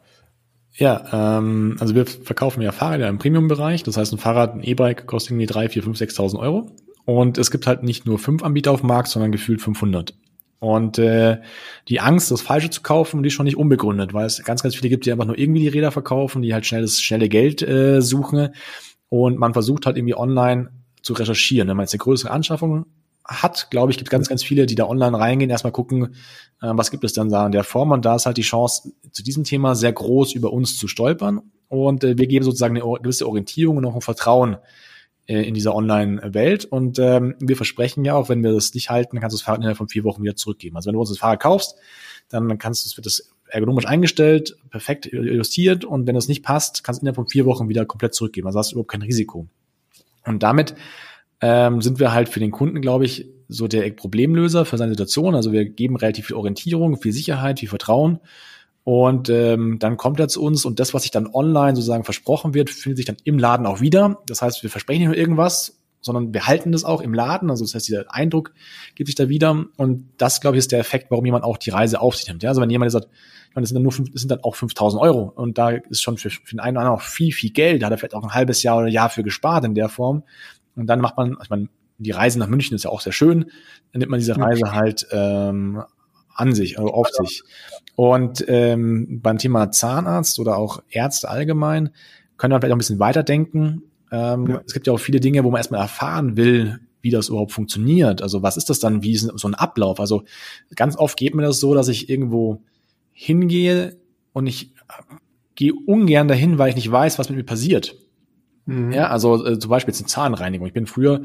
Ja, 0.74 1.38
ähm, 1.38 1.76
also 1.80 1.94
wir 1.94 2.06
verkaufen 2.06 2.62
ja 2.62 2.72
Fahrräder 2.72 3.08
im 3.08 3.18
Premium-Bereich. 3.18 3.82
Das 3.82 3.96
heißt, 3.96 4.12
ein 4.12 4.18
Fahrrad, 4.18 4.54
ein 4.54 4.62
E-Bike 4.62 5.06
kostet 5.06 5.32
irgendwie 5.32 5.46
drei, 5.46 5.68
vier, 5.68 5.82
fünf, 5.82 5.98
sechstausend 5.98 6.40
Euro. 6.40 6.70
Und 7.04 7.36
es 7.36 7.50
gibt 7.50 7.66
halt 7.66 7.82
nicht 7.82 8.06
nur 8.06 8.18
fünf 8.18 8.42
Anbieter 8.42 8.70
auf 8.70 8.80
dem 8.80 8.88
Markt, 8.88 9.08
sondern 9.08 9.32
gefühlt 9.32 9.60
500. 9.60 10.14
Und 10.60 10.98
äh, 10.98 11.38
die 11.88 12.00
Angst, 12.00 12.30
das 12.30 12.40
Falsche 12.40 12.70
zu 12.70 12.82
kaufen, 12.82 13.22
die 13.22 13.26
ist 13.26 13.32
schon 13.32 13.46
nicht 13.46 13.56
unbegründet, 13.56 14.14
weil 14.14 14.26
es 14.26 14.42
ganz, 14.44 14.62
ganz 14.62 14.76
viele 14.76 14.90
gibt, 14.90 15.04
die 15.04 15.12
einfach 15.12 15.26
nur 15.26 15.36
irgendwie 15.36 15.60
die 15.60 15.68
Räder 15.68 15.90
verkaufen, 15.90 16.40
die 16.40 16.54
halt 16.54 16.64
schnelles, 16.64 17.02
schnelle 17.02 17.28
Geld 17.28 17.62
äh, 17.62 18.00
suchen. 18.00 18.50
Und 19.08 19.38
man 19.38 19.54
versucht 19.54 19.86
halt 19.86 19.96
irgendwie 19.96 20.14
online 20.14 20.70
zu 21.02 21.12
recherchieren. 21.12 21.68
Wenn 21.68 21.76
man 21.76 21.84
jetzt 21.84 21.94
eine 21.94 21.98
größere 21.98 22.30
Anschaffung 22.30 22.86
hat, 23.24 23.70
glaube 23.70 23.92
ich, 23.92 23.98
gibt 23.98 24.10
ganz, 24.10 24.28
ganz 24.28 24.42
viele, 24.42 24.66
die 24.66 24.74
da 24.74 24.86
online 24.86 25.18
reingehen, 25.18 25.50
erstmal 25.50 25.72
gucken, 25.72 26.14
äh, 26.60 26.70
was 26.72 26.90
gibt 26.90 27.04
es 27.04 27.12
denn 27.12 27.28
da 27.28 27.46
in 27.46 27.52
der 27.52 27.64
Form. 27.64 27.92
Und 27.92 28.04
da 28.04 28.16
ist 28.16 28.26
halt 28.26 28.36
die 28.36 28.42
Chance, 28.42 28.92
zu 29.10 29.22
diesem 29.22 29.44
Thema 29.44 29.74
sehr 29.74 29.92
groß 29.92 30.34
über 30.34 30.52
uns 30.52 30.76
zu 30.76 30.88
stolpern. 30.88 31.40
Und 31.68 32.04
äh, 32.04 32.18
wir 32.18 32.26
geben 32.26 32.44
sozusagen 32.44 32.76
eine 32.76 32.98
gewisse 33.00 33.28
Orientierung 33.28 33.76
und 33.76 33.84
auch 33.84 33.94
ein 33.94 34.00
Vertrauen 34.00 34.56
äh, 35.26 35.42
in 35.42 35.54
dieser 35.54 35.74
Online-Welt. 35.74 36.64
Und 36.64 36.98
ähm, 36.98 37.36
wir 37.40 37.56
versprechen 37.56 38.04
ja 38.04 38.14
auch, 38.14 38.28
wenn 38.28 38.42
wir 38.42 38.52
das 38.52 38.74
nicht 38.74 38.90
halten, 38.90 39.20
kannst 39.20 39.34
du 39.34 39.38
das 39.38 39.44
Fahrrad 39.44 39.60
innerhalb 39.60 39.78
von 39.78 39.88
vier 39.88 40.04
Wochen 40.04 40.22
wieder 40.22 40.36
zurückgeben. 40.36 40.76
Also 40.76 40.88
wenn 40.88 40.94
du 40.94 41.00
uns 41.00 41.10
das 41.10 41.18
Fahrrad 41.18 41.40
kaufst, 41.40 41.76
dann 42.28 42.58
kannst 42.58 42.84
du, 42.84 42.88
es 42.88 42.96
wird 42.96 43.06
das 43.06 43.32
ergonomisch 43.48 43.86
eingestellt, 43.86 44.56
perfekt 44.70 45.06
justiert 45.12 45.84
und 45.84 46.06
wenn 46.06 46.14
das 46.14 46.26
nicht 46.26 46.42
passt, 46.42 46.82
kannst 46.84 47.00
du 47.00 47.04
innerhalb 47.04 47.16
von 47.16 47.28
vier 47.28 47.44
Wochen 47.44 47.68
wieder 47.68 47.84
komplett 47.84 48.14
zurückgeben. 48.14 48.46
Also 48.46 48.58
hast 48.58 48.70
du 48.70 48.76
überhaupt 48.76 48.90
kein 48.90 49.02
Risiko. 49.02 49.46
Und 50.24 50.42
damit 50.42 50.74
ähm, 51.40 51.82
sind 51.82 51.98
wir 51.98 52.12
halt 52.12 52.28
für 52.28 52.40
den 52.40 52.50
Kunden, 52.50 52.80
glaube 52.80 53.04
ich, 53.04 53.28
so 53.48 53.68
der 53.68 53.90
Problemlöser 53.90 54.64
für 54.64 54.78
seine 54.78 54.92
Situation. 54.92 55.34
Also 55.34 55.52
wir 55.52 55.64
geben 55.64 55.96
relativ 55.96 56.26
viel 56.26 56.36
Orientierung, 56.36 56.96
viel 56.96 57.12
Sicherheit, 57.12 57.60
viel 57.60 57.68
Vertrauen. 57.68 58.20
Und 58.84 59.28
ähm, 59.28 59.78
dann 59.78 59.96
kommt 59.96 60.18
er 60.18 60.28
zu 60.28 60.42
uns 60.42 60.64
und 60.64 60.80
das, 60.80 60.92
was 60.92 61.02
sich 61.02 61.12
dann 61.12 61.28
online 61.32 61.76
sozusagen 61.76 62.02
versprochen 62.02 62.52
wird, 62.54 62.68
findet 62.70 62.96
sich 62.96 63.06
dann 63.06 63.16
im 63.22 63.38
Laden 63.38 63.66
auch 63.66 63.80
wieder. 63.80 64.18
Das 64.26 64.42
heißt, 64.42 64.62
wir 64.62 64.70
versprechen 64.70 65.00
nicht 65.00 65.08
nur 65.08 65.16
irgendwas, 65.16 65.78
sondern 66.00 66.34
wir 66.34 66.48
halten 66.48 66.72
das 66.72 66.82
auch 66.82 67.00
im 67.00 67.14
Laden. 67.14 67.48
Also 67.48 67.64
das 67.64 67.74
heißt, 67.74 67.86
dieser 67.86 68.12
Eindruck 68.12 68.52
gibt 68.96 69.06
sich 69.06 69.14
da 69.14 69.28
wieder. 69.28 69.66
Und 69.76 70.08
das, 70.18 70.40
glaube 70.40 70.56
ich, 70.56 70.60
ist 70.60 70.72
der 70.72 70.80
Effekt, 70.80 71.10
warum 71.10 71.24
jemand 71.24 71.44
auch 71.44 71.58
die 71.58 71.70
Reise 71.70 72.00
auf 72.00 72.16
sich 72.16 72.26
nimmt. 72.26 72.42
Ja, 72.42 72.48
also 72.48 72.60
wenn 72.60 72.70
jemand 72.70 72.90
sagt, 72.90 73.08
meine, 73.54 73.62
das 73.62 73.70
sind 73.70 73.76
dann 73.76 73.82
nur 73.82 73.92
fünf, 73.92 74.10
das 74.10 74.20
sind 74.22 74.30
dann 74.30 74.40
auch 74.42 74.54
5000 74.54 75.02
Euro. 75.02 75.32
Und 75.34 75.58
da 75.58 75.70
ist 75.70 76.02
schon 76.02 76.18
für, 76.18 76.30
für 76.30 76.54
den 76.54 76.60
einen 76.60 76.76
oder 76.76 76.86
anderen 76.86 77.00
auch 77.00 77.06
viel, 77.06 77.32
viel 77.32 77.50
Geld. 77.50 77.82
Da 77.82 77.86
hat 77.86 77.92
er 77.92 77.98
vielleicht 77.98 78.14
auch 78.14 78.22
ein 78.22 78.34
halbes 78.34 78.62
Jahr 78.62 78.78
oder 78.78 78.86
ein 78.86 78.92
Jahr 78.92 79.10
für 79.10 79.22
gespart 79.22 79.64
in 79.64 79.74
der 79.74 79.88
Form. 79.88 80.22
Und 80.76 80.86
dann 80.86 81.00
macht 81.00 81.16
man, 81.16 81.36
ich 81.42 81.50
meine, 81.50 81.68
die 81.98 82.10
Reise 82.10 82.38
nach 82.38 82.48
München 82.48 82.74
ist 82.74 82.84
ja 82.84 82.90
auch 82.90 83.00
sehr 83.00 83.12
schön. 83.12 83.50
Dann 83.92 84.00
nimmt 84.00 84.10
man 84.10 84.20
diese 84.20 84.36
Reise 84.36 84.72
halt 84.72 85.06
ähm, 85.12 85.82
an 86.34 86.54
sich, 86.54 86.78
also 86.78 86.92
auf 86.92 87.08
sich. 87.08 87.42
Und 87.94 88.44
ähm, 88.48 89.20
beim 89.22 89.38
Thema 89.38 89.70
Zahnarzt 89.70 90.38
oder 90.38 90.56
auch 90.56 90.82
Ärzte 90.88 91.28
allgemein 91.28 91.90
können 92.36 92.52
wir 92.52 92.60
vielleicht 92.60 92.72
auch 92.72 92.76
ein 92.76 92.78
bisschen 92.78 92.98
weiterdenken. 92.98 93.82
Ähm, 94.10 94.46
ja. 94.46 94.62
Es 94.66 94.72
gibt 94.72 94.86
ja 94.86 94.92
auch 94.92 95.00
viele 95.00 95.20
Dinge, 95.20 95.44
wo 95.44 95.50
man 95.50 95.58
erstmal 95.58 95.80
erfahren 95.80 96.36
will, 96.36 96.80
wie 97.02 97.10
das 97.10 97.28
überhaupt 97.28 97.52
funktioniert. 97.52 98.22
Also 98.22 98.42
was 98.42 98.56
ist 98.56 98.70
das 98.70 98.78
dann, 98.78 99.02
wie 99.02 99.12
ist 99.12 99.30
so 99.34 99.48
ein 99.48 99.54
Ablauf? 99.54 100.00
Also 100.00 100.24
ganz 100.74 100.96
oft 100.96 101.16
geht 101.16 101.34
mir 101.34 101.42
das 101.42 101.60
so, 101.60 101.74
dass 101.74 101.88
ich 101.88 102.08
irgendwo 102.08 102.62
hingehe 103.12 103.96
und 104.32 104.46
ich 104.46 104.74
gehe 105.54 105.72
ungern 105.86 106.28
dahin, 106.28 106.58
weil 106.58 106.70
ich 106.70 106.76
nicht 106.76 106.90
weiß, 106.90 107.18
was 107.18 107.28
mit 107.28 107.38
mir 107.38 107.44
passiert. 107.44 107.96
Mhm. 108.66 108.92
Ja, 108.92 109.08
also 109.08 109.44
äh, 109.44 109.58
zum 109.58 109.70
Beispiel 109.70 109.92
jetzt 109.92 110.00
eine 110.00 110.08
Zahnreinigung. 110.08 110.66
Ich 110.66 110.72
bin 110.72 110.86
früher, 110.86 111.22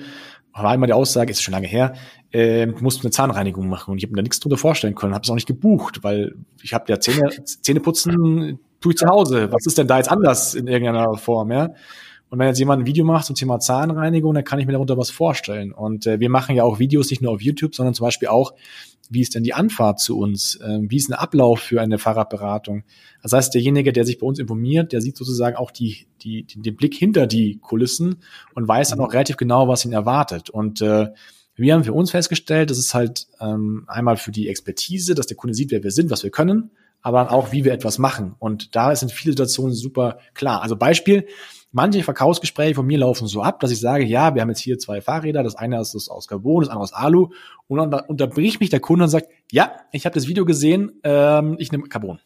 war 0.54 0.74
immer 0.74 0.88
die 0.88 0.94
Aussage, 0.94 1.32
ist 1.32 1.44
schon 1.44 1.54
lange 1.54 1.68
her, 1.68 1.94
äh, 2.32 2.66
du 2.66 2.84
musst 2.84 3.02
eine 3.02 3.12
Zahnreinigung 3.12 3.70
machen 3.70 3.92
und 3.92 3.98
ich 3.98 4.04
habe 4.04 4.12
mir 4.14 4.18
da 4.18 4.24
nichts 4.24 4.40
drunter 4.40 4.58
vorstellen 4.58 4.96
können, 4.96 5.14
habe 5.14 5.24
es 5.24 5.30
auch 5.30 5.36
nicht 5.36 5.48
gebucht, 5.48 6.04
weil 6.04 6.36
ich 6.62 6.74
habe 6.74 6.86
ja 6.88 7.00
Zähne, 7.00 7.30
Zähne 7.46 7.80
putzen 7.80 8.60
tue 8.82 8.92
ich 8.92 8.98
zu 8.98 9.08
Hause. 9.08 9.52
Was 9.52 9.66
ist 9.66 9.78
denn 9.78 9.88
da 9.88 9.98
jetzt 9.98 10.12
anders 10.12 10.54
in 10.54 10.68
irgendeiner 10.68 11.16
Form, 11.16 11.52
ja? 11.52 11.70
Und 12.30 12.40
wenn 12.40 12.48
jetzt 12.48 12.60
jemand 12.60 12.84
ein 12.84 12.86
Video 12.86 13.06
macht 13.06 13.26
zum 13.26 13.36
Thema 13.36 13.60
Zahnreinigung, 13.60 14.34
dann 14.34 14.44
kann 14.44 14.60
ich 14.60 14.66
mir 14.66 14.74
darunter 14.74 14.98
was 14.98 15.10
vorstellen. 15.10 15.72
Und 15.72 16.06
äh, 16.06 16.20
wir 16.20 16.30
machen 16.30 16.56
ja 16.56 16.64
auch 16.64 16.78
Videos 16.78 17.10
nicht 17.10 17.22
nur 17.22 17.32
auf 17.32 17.42
YouTube, 17.42 17.74
sondern 17.74 17.94
zum 17.94 18.06
Beispiel 18.06 18.28
auch, 18.28 18.54
wie 19.10 19.22
ist 19.22 19.36
denn 19.36 19.44
die 19.44 19.54
Anfahrt 19.54 20.00
zu 20.00 20.18
uns? 20.18 20.60
Ähm, 20.64 20.90
wie 20.90 20.98
ist 20.98 21.10
ein 21.10 21.14
Ablauf 21.14 21.60
für 21.60 21.82
eine 21.82 21.98
Fahrradberatung? 21.98 22.84
Das 23.22 23.34
heißt, 23.34 23.54
derjenige, 23.54 23.94
der 23.94 24.06
sich 24.06 24.20
bei 24.20 24.28
uns 24.28 24.40
informiert, 24.40 24.92
der 24.92 25.02
sieht 25.02 25.18
sozusagen 25.18 25.56
auch 25.56 25.72
die, 25.72 26.08
die, 26.22 26.44
den 26.44 26.76
Blick 26.76 26.94
hinter 26.94 27.28
die 27.28 27.58
Kulissen 27.58 28.18
und 28.54 28.68
weiß 28.68 28.90
dann 28.90 29.00
auch 29.00 29.14
relativ 29.14 29.38
genau, 29.38 29.68
was 29.68 29.86
ihn 29.86 29.94
erwartet. 29.94 30.50
Und 30.50 30.82
äh, 30.82 31.08
wir 31.56 31.74
haben 31.74 31.84
für 31.84 31.94
uns 31.94 32.12
festgestellt, 32.12 32.70
das 32.70 32.78
ist 32.78 32.94
halt 32.94 33.28
ähm, 33.40 33.86
einmal 33.88 34.18
für 34.18 34.32
die 34.32 34.48
Expertise, 34.48 35.16
dass 35.16 35.28
der 35.28 35.38
Kunde 35.38 35.56
sieht, 35.56 35.72
wer 35.72 35.84
wir 35.84 35.92
sind, 35.92 36.12
was 36.12 36.24
wir 36.24 36.30
können, 36.30 36.70
aber 37.02 37.32
auch, 37.32 37.52
wie 37.52 37.64
wir 37.64 37.74
etwas 37.74 37.98
machen. 37.98 38.36
Und 38.38 38.76
da 38.76 38.96
sind 38.96 39.12
viele 39.12 39.34
Situationen 39.34 39.74
super 39.74 40.20
klar. 40.34 40.62
Also 40.62 40.76
Beispiel, 40.76 41.26
Manche 41.78 42.02
Verkaufsgespräche 42.02 42.74
von 42.74 42.88
mir 42.88 42.98
laufen 42.98 43.28
so 43.28 43.44
ab, 43.44 43.60
dass 43.60 43.70
ich 43.70 43.80
sage, 43.80 44.04
ja, 44.04 44.34
wir 44.34 44.42
haben 44.42 44.50
jetzt 44.50 44.62
hier 44.62 44.80
zwei 44.80 45.00
Fahrräder, 45.00 45.44
das 45.44 45.54
eine 45.54 45.80
ist 45.80 46.10
aus 46.10 46.28
Carbon, 46.28 46.62
das 46.62 46.70
andere 46.70 46.82
aus 46.82 46.92
Alu. 46.92 47.28
Und 47.68 47.78
dann 47.78 47.94
unterbricht 48.08 48.60
mich 48.60 48.72
der 48.72 48.80
Kunde 48.80 49.04
und 49.04 49.12
sagt, 49.12 49.28
ja, 49.52 49.74
ich 49.92 50.06
habe 50.06 50.16
das 50.16 50.28
Video 50.28 50.44
gesehen, 50.44 50.94
ähm, 51.04 51.56
ich 51.60 51.72
nehme 51.72 51.84
Carbon. 51.84 52.18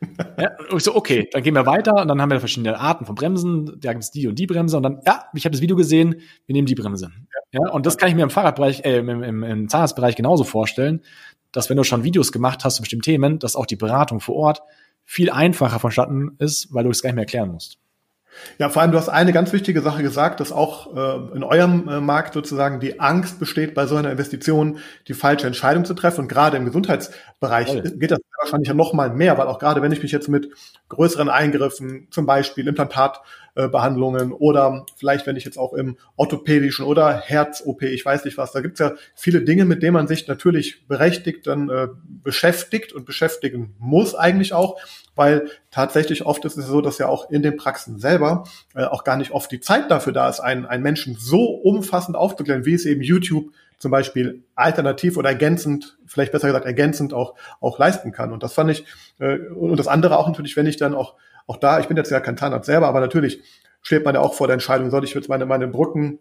ja, 0.36 0.50
und 0.68 0.78
ich 0.78 0.82
so, 0.82 0.96
okay, 0.96 1.28
dann 1.30 1.44
gehen 1.44 1.54
wir 1.54 1.64
weiter 1.64 1.94
und 1.94 2.08
dann 2.08 2.20
haben 2.20 2.32
wir 2.32 2.40
verschiedene 2.40 2.76
Arten 2.76 3.06
von 3.06 3.14
Bremsen, 3.14 3.78
da 3.78 3.92
gibt 3.92 4.02
es 4.02 4.10
die 4.10 4.26
und 4.26 4.36
die 4.36 4.48
Bremse 4.48 4.76
und 4.76 4.82
dann, 4.82 5.00
ja, 5.06 5.26
ich 5.32 5.44
habe 5.44 5.52
das 5.52 5.60
Video 5.60 5.76
gesehen, 5.76 6.16
wir 6.46 6.52
nehmen 6.52 6.66
die 6.66 6.74
Bremse. 6.74 7.12
Ja, 7.52 7.70
und 7.70 7.86
das 7.86 7.96
kann 7.96 8.08
ich 8.08 8.16
mir 8.16 8.24
im 8.24 8.30
Fahrradbereich, 8.30 8.84
äh, 8.84 8.98
im, 8.98 9.22
im, 9.22 9.44
im 9.44 9.68
Zahnarztbereich 9.68 10.16
genauso 10.16 10.42
vorstellen, 10.42 11.02
dass 11.52 11.70
wenn 11.70 11.76
du 11.76 11.84
schon 11.84 12.02
Videos 12.02 12.32
gemacht 12.32 12.64
hast 12.64 12.74
zu 12.74 12.82
bestimmten 12.82 13.04
Themen, 13.04 13.38
dass 13.38 13.54
auch 13.54 13.66
die 13.66 13.76
Beratung 13.76 14.18
vor 14.18 14.34
Ort 14.34 14.62
viel 15.04 15.30
einfacher 15.30 15.78
vonstatten 15.78 16.34
ist, 16.40 16.74
weil 16.74 16.82
du 16.82 16.90
es 16.90 17.00
gar 17.00 17.10
nicht 17.10 17.14
mehr 17.14 17.22
erklären 17.22 17.52
musst. 17.52 17.78
Ja, 18.58 18.68
vor 18.68 18.82
allem, 18.82 18.92
du 18.92 18.98
hast 18.98 19.08
eine 19.08 19.32
ganz 19.32 19.52
wichtige 19.52 19.82
Sache 19.82 20.02
gesagt, 20.02 20.40
dass 20.40 20.52
auch 20.52 20.96
äh, 20.96 21.36
in 21.36 21.44
eurem 21.44 21.88
äh, 21.88 22.00
Markt 22.00 22.34
sozusagen 22.34 22.80
die 22.80 23.00
Angst 23.00 23.38
besteht, 23.38 23.74
bei 23.74 23.86
so 23.86 23.96
einer 23.96 24.10
Investition 24.10 24.78
die 25.08 25.14
falsche 25.14 25.46
Entscheidung 25.46 25.84
zu 25.84 25.94
treffen. 25.94 26.22
Und 26.22 26.28
gerade 26.28 26.56
im 26.56 26.64
Gesundheitsbereich 26.64 27.68
Voll. 27.68 27.82
geht 27.82 28.10
das 28.10 28.20
wahrscheinlich 28.40 28.72
noch 28.72 28.92
mal 28.92 29.10
mehr, 29.10 29.38
weil 29.38 29.46
auch 29.46 29.58
gerade 29.58 29.82
wenn 29.82 29.92
ich 29.92 30.02
mich 30.02 30.12
jetzt 30.12 30.28
mit 30.28 30.50
größeren 30.88 31.28
Eingriffen, 31.28 32.08
zum 32.10 32.26
Beispiel 32.26 32.66
Implantatbehandlungen 32.68 33.41
äh, 33.54 33.66
oder 33.66 34.86
vielleicht 34.96 35.26
wenn 35.26 35.36
ich 35.36 35.44
jetzt 35.44 35.58
auch 35.58 35.72
im 35.72 35.96
orthopädischen 36.16 36.84
oder 36.84 37.20
Herz-OP, 37.20 37.82
ich 37.82 38.04
weiß 38.04 38.24
nicht 38.24 38.38
was, 38.38 38.52
da 38.52 38.60
gibt's 38.60 38.80
ja 38.80 38.92
viele 39.14 39.42
Dinge, 39.42 39.64
mit 39.64 39.82
denen 39.82 39.94
man 39.94 40.08
sich 40.08 40.26
natürlich 40.28 40.86
berechtigt 40.88 41.46
dann 41.46 41.68
äh, 41.68 41.88
beschäftigt 42.22 42.92
und 42.92 43.04
beschäftigen 43.06 43.74
muss 43.78 44.14
eigentlich 44.14 44.52
auch 44.54 44.78
weil 45.14 45.50
tatsächlich 45.70 46.24
oft 46.24 46.44
ist 46.44 46.56
es 46.56 46.66
so, 46.66 46.80
dass 46.80 46.98
ja 46.98 47.08
auch 47.08 47.30
in 47.30 47.42
den 47.42 47.56
Praxen 47.56 47.98
selber 47.98 48.44
äh, 48.74 48.84
auch 48.84 49.04
gar 49.04 49.16
nicht 49.16 49.32
oft 49.32 49.50
die 49.50 49.60
Zeit 49.60 49.90
dafür 49.90 50.12
da 50.12 50.28
ist, 50.28 50.40
einen, 50.40 50.66
einen 50.66 50.82
Menschen 50.82 51.16
so 51.18 51.44
umfassend 51.44 52.16
aufzuklären, 52.16 52.64
wie 52.64 52.74
es 52.74 52.86
eben 52.86 53.02
YouTube 53.02 53.52
zum 53.78 53.90
Beispiel 53.90 54.44
alternativ 54.54 55.16
oder 55.16 55.30
ergänzend, 55.30 55.98
vielleicht 56.06 56.32
besser 56.32 56.46
gesagt 56.46 56.66
ergänzend 56.66 57.12
auch, 57.12 57.34
auch 57.60 57.78
leisten 57.78 58.12
kann. 58.12 58.32
Und 58.32 58.42
das 58.42 58.54
fand 58.54 58.70
ich, 58.70 58.84
äh, 59.18 59.38
und 59.38 59.76
das 59.76 59.88
andere 59.88 60.18
auch 60.18 60.28
natürlich, 60.28 60.56
wenn 60.56 60.66
ich 60.66 60.76
dann 60.76 60.94
auch, 60.94 61.14
auch 61.46 61.56
da, 61.56 61.80
ich 61.80 61.86
bin 61.86 61.96
jetzt 61.96 62.10
ja 62.10 62.20
kein 62.20 62.36
Zahnarzt 62.36 62.66
selber, 62.66 62.88
aber 62.88 63.00
natürlich 63.00 63.42
steht 63.82 64.04
man 64.04 64.14
ja 64.14 64.20
auch 64.20 64.34
vor 64.34 64.46
der 64.46 64.54
Entscheidung, 64.54 64.90
soll 64.90 65.04
ich 65.04 65.14
jetzt 65.14 65.28
meine, 65.28 65.46
meine 65.46 65.68
Brücken 65.68 66.20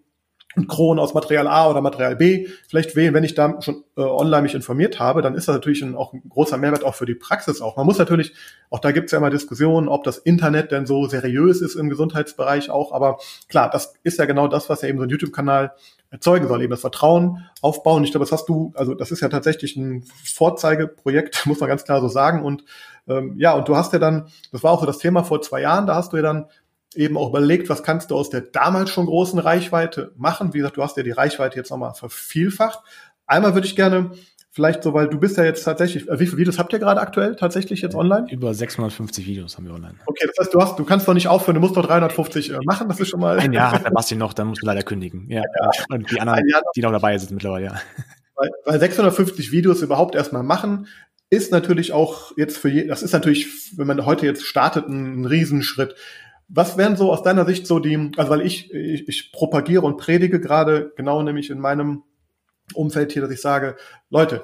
und 0.56 0.68
Kronen 0.68 1.00
aus 1.00 1.14
Material 1.14 1.48
A 1.48 1.70
oder 1.70 1.82
Material 1.82 2.16
B 2.16 2.48
vielleicht 2.68 2.96
wählen, 2.96 3.14
wenn 3.14 3.24
ich 3.24 3.36
da 3.36 3.62
schon 3.62 3.84
äh, 3.96 4.02
online 4.02 4.42
mich 4.42 4.56
informiert 4.56 5.00
habe, 5.00 5.22
dann 5.22 5.36
ist 5.36 5.48
das 5.48 5.56
natürlich 5.56 5.82
ein, 5.82 5.96
auch 5.96 6.14
ein 6.14 6.24
großer 6.28 6.58
Mehrwert 6.58 6.84
auch 6.84 6.96
für 6.96 7.06
die 7.06 7.16
Praxis 7.16 7.62
auch. 7.62 7.78
Man 7.78 7.86
muss 7.86 7.98
natürlich, 7.98 8.34
auch 8.70 8.80
da 8.80 8.92
gibt 8.92 9.06
es 9.06 9.12
ja 9.12 9.20
immer 9.20 9.30
Diskussionen, 9.30 9.88
ob 9.88 10.04
das 10.04 10.18
Internet 10.18 10.72
denn 10.72 10.86
so 10.86 11.06
seriös 11.06 11.62
ist 11.62 11.76
im 11.76 11.90
Gesundheitsbereich 11.90 12.70
auch, 12.70 12.92
aber 12.92 13.20
klar, 13.48 13.70
das 13.70 13.94
ist 14.04 14.20
ja 14.20 14.26
genau 14.26 14.48
das, 14.48 14.70
was 14.70 14.82
ja 14.82 14.90
eben 14.90 14.98
so 14.98 15.06
ein 15.06 15.10
YouTube-Kanal 15.10 15.72
erzeugen 16.10 16.48
soll, 16.50 16.62
eben 16.62 16.72
das 16.72 16.82
Vertrauen 16.82 17.48
aufbauen. 17.62 18.04
Ich 18.04 18.12
glaube, 18.12 18.26
das 18.26 18.34
hast 18.34 18.50
du, 18.50 18.74
also 18.76 18.94
das 18.94 19.12
ist 19.12 19.22
ja 19.22 19.30
tatsächlich 19.30 19.78
ein 19.78 20.04
Vorzeigeprojekt, 20.26 21.46
muss 21.46 21.62
man 21.62 21.70
ganz 21.70 21.86
klar 21.86 22.02
so 22.02 22.10
sagen. 22.10 22.44
Und 22.44 22.66
ähm, 23.08 23.36
ja, 23.38 23.54
und 23.54 23.68
du 23.68 23.76
hast 23.76 23.94
ja 23.94 24.00
dann, 24.00 24.28
das 24.52 24.64
war 24.64 24.72
auch 24.72 24.80
so 24.80 24.86
das 24.86 24.98
Thema 24.98 25.24
vor 25.24 25.42
zwei 25.42 25.62
Jahren, 25.62 25.88
da 25.88 25.96
hast 25.96 26.14
du 26.14 26.18
ja 26.18 26.24
dann 26.24 26.48
eben 26.96 27.18
auch 27.18 27.30
überlegt, 27.30 27.70
was 27.70 27.84
kannst 27.84 28.12
du 28.12 28.16
aus 28.16 28.30
der 28.30 28.42
damals 28.42 28.90
schon 28.90 29.06
großen 29.06 29.40
Reichweite 29.40 30.12
machen. 30.18 30.54
Wie 30.54 30.58
gesagt, 30.58 30.78
du 30.78 30.84
hast 30.84 30.98
ja 30.98 31.04
die 31.04 31.12
Reichweite 31.12 31.56
jetzt 31.58 31.72
nochmal 31.72 31.94
vervielfacht. 31.94 32.80
Einmal 33.26 33.54
würde 33.54 33.68
ich 33.68 33.76
gerne 33.76 34.12
vielleicht 34.52 34.84
so, 34.84 34.94
weil 34.94 35.08
du 35.08 35.18
bist 35.18 35.38
ja 35.38 35.46
jetzt 35.46 35.64
tatsächlich, 35.64 36.10
äh, 36.10 36.20
wie 36.20 36.26
viele 36.26 36.40
Videos 36.40 36.60
habt 36.60 36.74
ihr 36.74 36.80
gerade 36.80 37.00
aktuell 37.00 37.36
tatsächlich 37.36 37.82
jetzt 37.82 37.96
online? 37.96 38.28
Über 38.30 38.54
650 38.54 39.26
Videos 39.26 39.58
haben 39.58 39.66
wir 39.66 39.74
online. 39.74 39.96
Okay, 40.06 40.28
das 40.28 40.46
heißt, 40.46 40.54
du 40.54 40.62
hast, 40.62 40.78
du 40.78 40.84
kannst 40.84 41.08
doch 41.08 41.14
nicht 41.14 41.30
aufhören, 41.30 41.56
du 41.56 41.62
musst 41.62 41.78
doch 41.78 41.86
350 41.86 42.52
äh, 42.52 42.58
machen, 42.66 42.90
das 42.90 43.00
ist 43.00 43.08
schon 43.10 43.22
mal. 43.22 43.40
Ein 43.40 43.54
Jahr 43.54 43.72
hat 43.72 43.86
der 43.86 43.92
Basti 43.92 44.16
noch, 44.16 44.34
dann 44.34 44.48
musst 44.48 44.62
du 44.62 44.66
leider 44.66 44.84
kündigen. 44.84 45.28
Ja. 45.30 45.42
ja. 45.42 45.70
Und 45.90 46.12
die 46.12 46.20
anderen, 46.20 46.44
die 46.76 46.82
noch 46.82 46.92
dabei 46.92 47.18
sind 47.18 47.32
mittlerweile, 47.32 47.66
ja. 47.66 47.82
Weil, 48.36 48.50
weil 48.66 48.80
650 48.80 49.52
Videos 49.52 49.82
überhaupt 49.82 50.16
erstmal 50.16 50.44
machen, 50.44 50.88
ist 51.32 51.52
natürlich 51.52 51.94
auch 51.94 52.34
jetzt 52.38 52.58
für 52.58 52.70
je, 52.70 52.86
das 52.86 53.02
ist 53.02 53.14
natürlich, 53.14 53.78
wenn 53.78 53.88
man 53.88 54.06
heute 54.06 54.26
jetzt 54.26 54.46
startet, 54.46 54.88
ein, 54.88 55.22
ein 55.22 55.26
Riesenschritt. 55.26 55.96
Was 56.50 56.78
wären 56.78 56.98
so 56.98 57.12
aus 57.12 57.24
deiner 57.24 57.46
Sicht 57.46 57.66
so 57.66 57.80
die, 57.80 58.12
also 58.18 58.30
weil 58.30 58.42
ich, 58.42 58.72
ich, 58.74 59.08
ich 59.08 59.32
propagiere 59.32 59.84
und 59.84 59.98
predige 59.98 60.42
gerade 60.42 60.92
genau 60.98 61.24
nämlich 61.24 61.50
in 61.50 61.60
meinem 61.60 62.04
Umfeld 62.74 63.14
hier, 63.14 63.22
dass 63.22 63.32
ich 63.32 63.40
sage, 63.40 63.78
Leute, 64.10 64.44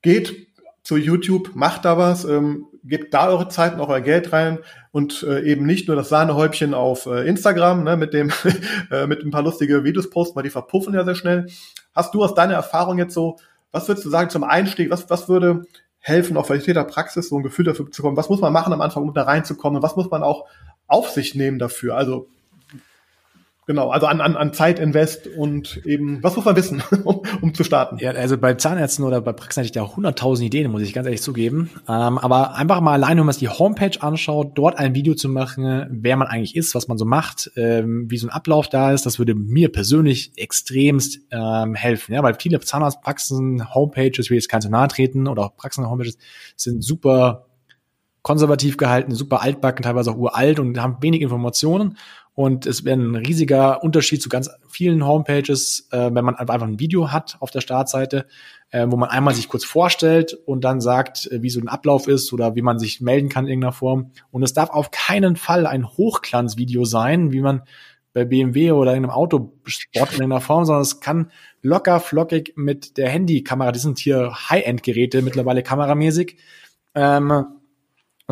geht 0.00 0.48
zu 0.82 0.96
YouTube, 0.96 1.54
macht 1.54 1.84
da 1.84 1.98
was, 1.98 2.24
ähm, 2.24 2.66
gebt 2.82 3.12
da 3.12 3.28
eure 3.28 3.48
Zeit 3.48 3.74
und 3.74 3.80
auch 3.80 3.90
euer 3.90 4.00
Geld 4.00 4.32
rein 4.32 4.58
und 4.90 5.22
äh, 5.24 5.42
eben 5.42 5.66
nicht 5.66 5.86
nur 5.86 5.96
das 5.96 6.08
Sahnehäubchen 6.08 6.72
auf 6.72 7.04
äh, 7.04 7.28
Instagram 7.28 7.84
ne, 7.84 7.98
mit 7.98 8.14
dem 8.14 8.32
äh, 8.90 9.06
mit 9.06 9.22
ein 9.22 9.30
paar 9.30 9.42
lustige 9.42 9.84
Videos 9.84 10.08
posten, 10.08 10.34
weil 10.34 10.44
die 10.44 10.50
verpuffen 10.50 10.94
ja 10.94 11.04
sehr 11.04 11.14
schnell. 11.14 11.46
Hast 11.94 12.14
du 12.14 12.24
aus 12.24 12.34
deiner 12.34 12.54
Erfahrung 12.54 12.98
jetzt 12.98 13.12
so, 13.12 13.36
was 13.70 13.86
würdest 13.86 14.06
du 14.06 14.10
sagen 14.10 14.30
zum 14.30 14.44
Einstieg, 14.44 14.90
was, 14.90 15.08
was 15.10 15.28
würde 15.28 15.66
helfen, 16.02 16.36
auf 16.36 16.48
Qualität 16.48 16.76
der 16.76 16.84
Praxis 16.84 17.30
so 17.30 17.38
ein 17.38 17.42
Gefühl 17.42 17.64
dafür 17.64 17.90
zu 17.90 18.02
kommen? 18.02 18.16
Was 18.16 18.28
muss 18.28 18.40
man 18.40 18.52
machen 18.52 18.72
am 18.74 18.82
Anfang, 18.82 19.02
um 19.04 19.14
da 19.14 19.22
reinzukommen? 19.22 19.82
Was 19.82 19.96
muss 19.96 20.10
man 20.10 20.22
auch 20.22 20.46
auf 20.92 21.08
sich 21.08 21.34
nehmen 21.34 21.58
dafür. 21.58 21.96
Also 21.96 22.28
Genau, 23.64 23.90
also 23.90 24.06
an, 24.06 24.20
an, 24.20 24.36
an 24.36 24.52
Zeit 24.52 24.80
invest 24.80 25.28
und 25.28 25.80
eben, 25.86 26.20
was 26.20 26.34
muss 26.34 26.44
man 26.44 26.56
wissen, 26.56 26.82
um, 27.04 27.22
um 27.40 27.54
zu 27.54 27.62
starten? 27.62 27.96
Ja, 27.98 28.10
also 28.10 28.36
bei 28.36 28.54
Zahnärzten 28.54 29.04
oder 29.04 29.20
bei 29.20 29.32
Praxen 29.32 29.60
hätte 29.60 29.66
ich 29.66 29.72
da 29.72 29.82
auch 29.82 29.96
hunderttausend 29.96 30.44
Ideen, 30.44 30.70
muss 30.72 30.82
ich 30.82 30.92
ganz 30.92 31.06
ehrlich 31.06 31.22
zugeben. 31.22 31.70
Ähm, 31.88 32.18
aber 32.18 32.56
einfach 32.56 32.80
mal 32.80 32.94
allein, 32.94 33.18
wenn 33.18 33.24
man 33.24 33.32
sich 33.32 33.48
die 33.48 33.48
Homepage 33.48 34.02
anschaut, 34.02 34.52
dort 34.56 34.78
ein 34.78 34.96
Video 34.96 35.14
zu 35.14 35.28
machen, 35.28 35.86
wer 35.90 36.16
man 36.16 36.26
eigentlich 36.26 36.56
ist, 36.56 36.74
was 36.74 36.88
man 36.88 36.98
so 36.98 37.04
macht, 37.04 37.52
ähm, 37.54 38.10
wie 38.10 38.16
so 38.16 38.26
ein 38.26 38.30
Ablauf 38.30 38.68
da 38.68 38.90
ist, 38.90 39.06
das 39.06 39.20
würde 39.20 39.36
mir 39.36 39.70
persönlich 39.70 40.32
extremst 40.36 41.20
ähm, 41.30 41.76
helfen. 41.76 42.14
Ja, 42.14 42.22
weil 42.24 42.34
viele 42.34 42.58
Zahnarztpraxen, 42.58 43.72
Homepages, 43.72 44.28
will 44.28 44.38
jetzt 44.38 44.48
kein 44.48 44.60
zu 44.60 44.70
nahe 44.70 44.88
treten, 44.88 45.28
oder 45.28 45.44
auch 45.44 45.56
Praxen-Homepages, 45.56 46.18
sind 46.56 46.82
super 46.82 47.46
konservativ 48.22 48.76
gehalten, 48.76 49.14
super 49.14 49.42
altbacken, 49.42 49.82
teilweise 49.82 50.12
auch 50.12 50.16
uralt 50.16 50.60
und 50.60 50.80
haben 50.80 50.98
wenig 51.00 51.20
Informationen. 51.22 51.98
Und 52.34 52.64
es 52.64 52.84
wäre 52.84 52.98
ein 52.98 53.14
riesiger 53.14 53.82
Unterschied 53.82 54.22
zu 54.22 54.30
ganz 54.30 54.50
vielen 54.68 55.06
Homepages, 55.06 55.88
äh, 55.90 56.10
wenn 56.14 56.24
man 56.24 56.34
einfach 56.34 56.62
ein 56.62 56.80
Video 56.80 57.12
hat 57.12 57.36
auf 57.40 57.50
der 57.50 57.60
Startseite, 57.60 58.26
äh, 58.70 58.86
wo 58.88 58.96
man 58.96 59.10
einmal 59.10 59.34
sich 59.34 59.48
kurz 59.48 59.64
vorstellt 59.64 60.32
und 60.46 60.64
dann 60.64 60.80
sagt, 60.80 61.30
äh, 61.30 61.42
wie 61.42 61.50
so 61.50 61.60
ein 61.60 61.68
Ablauf 61.68 62.08
ist 62.08 62.32
oder 62.32 62.54
wie 62.54 62.62
man 62.62 62.78
sich 62.78 63.02
melden 63.02 63.28
kann 63.28 63.44
in 63.44 63.50
irgendeiner 63.50 63.72
Form. 63.72 64.12
Und 64.30 64.42
es 64.42 64.54
darf 64.54 64.70
auf 64.70 64.90
keinen 64.90 65.36
Fall 65.36 65.66
ein 65.66 65.86
Hochglanzvideo 65.86 66.86
sein, 66.86 67.32
wie 67.32 67.42
man 67.42 67.62
bei 68.14 68.24
BMW 68.24 68.72
oder 68.72 68.92
in 68.92 68.98
einem 68.98 69.10
Autosport 69.10 70.12
in 70.12 70.20
irgendeiner 70.20 70.40
Form, 70.40 70.64
sondern 70.64 70.82
es 70.82 71.00
kann 71.00 71.30
locker 71.62 72.00
flockig 72.00 72.54
mit 72.56 72.96
der 72.96 73.08
Handykamera, 73.08 73.72
die 73.72 73.78
sind 73.78 73.98
hier 73.98 74.32
High-End-Geräte 74.50 75.22
mittlerweile 75.22 75.62
kameramäßig, 75.62 76.36
ähm, 76.94 77.44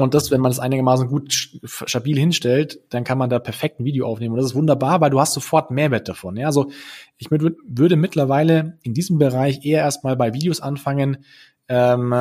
und 0.02 0.14
das, 0.14 0.30
wenn 0.30 0.40
man 0.40 0.50
das 0.50 0.58
einigermaßen 0.58 1.08
gut 1.08 1.32
stabil 1.62 2.18
hinstellt, 2.18 2.80
dann 2.90 3.04
kann 3.04 3.18
man 3.18 3.30
da 3.30 3.38
perfekt 3.38 3.80
ein 3.80 3.84
Video 3.84 4.06
aufnehmen. 4.06 4.32
Und 4.32 4.38
das 4.38 4.50
ist 4.50 4.54
wunderbar, 4.54 5.00
weil 5.00 5.10
du 5.10 5.20
hast 5.20 5.32
sofort 5.32 5.70
Mehrwert 5.70 6.08
davon. 6.08 6.36
Ja, 6.36 6.46
also 6.46 6.70
ich 7.18 7.30
würde 7.30 7.96
mittlerweile 7.96 8.78
in 8.82 8.94
diesem 8.94 9.18
Bereich 9.18 9.64
eher 9.64 9.82
erstmal 9.82 10.16
bei 10.16 10.34
Videos 10.34 10.60
anfangen, 10.60 11.24
ähm, 11.68 12.14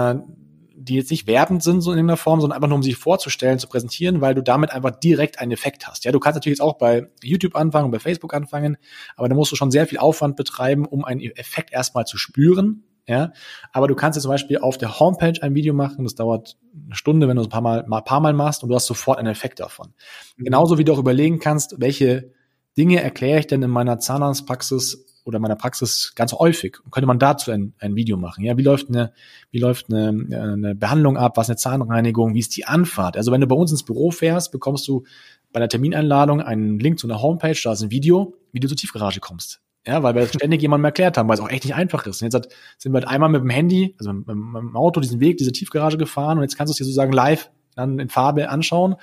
die 0.82 0.96
jetzt 0.96 1.12
nicht 1.12 1.28
werbend 1.28 1.62
sind 1.62 1.82
so 1.82 1.92
in 1.92 2.08
der 2.08 2.18
Form, 2.18 2.40
sondern 2.40 2.56
einfach 2.56 2.70
nur 2.70 2.78
um 2.78 2.84
sich 2.84 2.96
vorzustellen, 2.96 3.60
zu 3.60 3.68
präsentieren, 3.68 4.22
weil 4.22 4.34
du 4.34 4.42
damit 4.42 4.72
einfach 4.72 4.92
direkt 4.92 5.40
einen 5.40 5.52
Effekt 5.52 5.88
hast. 5.88 6.06
Ja, 6.06 6.12
du 6.12 6.20
kannst 6.20 6.36
natürlich 6.36 6.60
jetzt 6.60 6.66
auch 6.66 6.78
bei 6.78 7.10
YouTube 7.22 7.56
anfangen, 7.56 7.92
bei 7.92 8.00
Facebook 8.00 8.34
anfangen, 8.34 8.78
aber 9.18 9.28
da 9.28 9.36
musst 9.36 9.52
du 9.52 9.56
schon 9.58 9.72
sehr 9.72 9.88
viel 9.88 9.98
Aufwand 9.98 10.38
betreiben, 10.38 10.86
um 10.86 11.04
einen 11.04 11.20
Effekt 11.20 11.74
erstmal 11.74 12.06
zu 12.06 12.18
spüren 12.18 12.86
ja. 13.10 13.34
Aber 13.74 13.88
du 13.88 13.96
kannst 13.96 14.16
jetzt 14.16 14.24
zum 14.24 14.32
Beispiel 14.32 14.60
auf 14.60 14.78
der 14.78 15.00
Homepage 15.00 15.42
ein 15.42 15.56
Video 15.56 15.74
machen, 15.74 16.06
das 16.06 16.16
dauert 16.16 16.58
eine 16.86 16.96
Stunde, 16.96 17.28
wenn 17.28 17.36
du 17.36 17.42
es 17.42 17.48
ein 17.48 17.52
paar 17.52 17.62
Mal, 17.62 17.86
mal, 17.88 18.02
paar 18.02 18.20
Mal 18.22 18.34
machst 18.34 18.64
und 18.64 18.70
du 18.70 18.76
hast 18.76 18.86
sofort 18.86 19.18
einen 19.18 19.28
Effekt 19.28 19.60
davon. 19.60 19.94
Mhm. 20.38 20.46
Genauso 20.46 20.78
wie 20.78 20.86
du 20.86 20.94
auch 20.94 21.00
überlegen 21.00 21.40
kannst, 21.40 21.76
welche 21.80 22.32
Dinge 22.78 23.02
erkläre 23.02 23.40
ich 23.40 23.48
denn 23.48 23.62
in 23.62 23.72
meiner 23.72 24.00
Zahnarztpraxis 24.00 25.06
oder 25.26 25.40
meiner 25.40 25.56
Praxis 25.56 26.14
ganz 26.16 26.34
häufig. 26.34 26.78
könnte 26.92 27.08
man 27.08 27.20
dazu 27.20 27.52
ein, 27.52 27.74
ein 27.80 27.96
Video 27.96 28.18
machen? 28.18 28.44
Ja, 28.44 28.58
wie 28.58 28.64
läuft 28.64 28.90
eine, 28.90 29.12
wie 29.52 29.60
läuft 29.60 29.92
eine, 29.92 30.10
eine 30.10 30.76
Behandlung 30.76 31.18
ab? 31.18 31.36
Was 31.36 31.48
ist 31.48 31.50
eine 31.50 31.58
Zahnreinigung? 31.58 32.34
Wie 32.34 32.40
ist 32.40 32.56
die 32.56 32.66
Anfahrt? 32.66 33.18
Also 33.18 33.32
wenn 33.32 33.42
du 33.42 33.48
bei 33.48 33.56
uns 33.56 33.72
ins 33.72 33.84
Büro 33.84 34.12
fährst, 34.12 34.52
bekommst 34.52 34.88
du 34.88 35.04
bei 35.52 35.60
einer 35.60 35.68
Termineinladung 35.68 36.42
einen 36.42 36.80
Link 36.80 37.00
zu 37.00 37.08
einer 37.08 37.22
Homepage, 37.22 37.60
da 37.64 37.74
ist 37.74 37.82
ein 37.82 37.92
Video, 37.92 38.36
wie 38.52 38.60
du 38.60 38.68
zur 38.68 38.78
Tiefgarage 38.78 39.20
kommst. 39.20 39.62
Ja, 39.88 40.04
weil 40.04 40.14
wir 40.14 40.22
das 40.22 40.34
ständig 40.34 40.62
jemandem 40.62 40.86
erklärt 40.86 41.18
haben, 41.18 41.30
weil 41.30 41.36
es 41.36 41.42
auch 41.42 41.50
echt 41.50 41.64
nicht 41.64 41.74
einfach 41.74 42.06
ist. 42.06 42.22
Und 42.22 42.34
jetzt 42.34 42.50
sind 42.78 42.92
wir 42.92 43.00
halt 43.00 43.08
einmal 43.08 43.30
mit 43.30 43.42
dem 43.42 43.50
Handy, 43.50 43.96
also 43.98 44.12
mit, 44.12 44.28
mit 44.28 44.62
dem 44.62 44.76
Auto 44.76 45.00
diesen 45.00 45.20
Weg, 45.20 45.38
diese 45.38 45.52
Tiefgarage 45.52 45.98
gefahren 45.98 46.38
und 46.38 46.44
jetzt 46.44 46.58
kannst 46.58 46.70
du 46.70 46.74
es 46.74 46.78
dir 46.78 46.84
sozusagen 46.84 47.14
live 47.14 47.50
dann 47.76 47.98
in 48.00 48.10
Farbe 48.10 48.50
anschauen. 48.50 48.96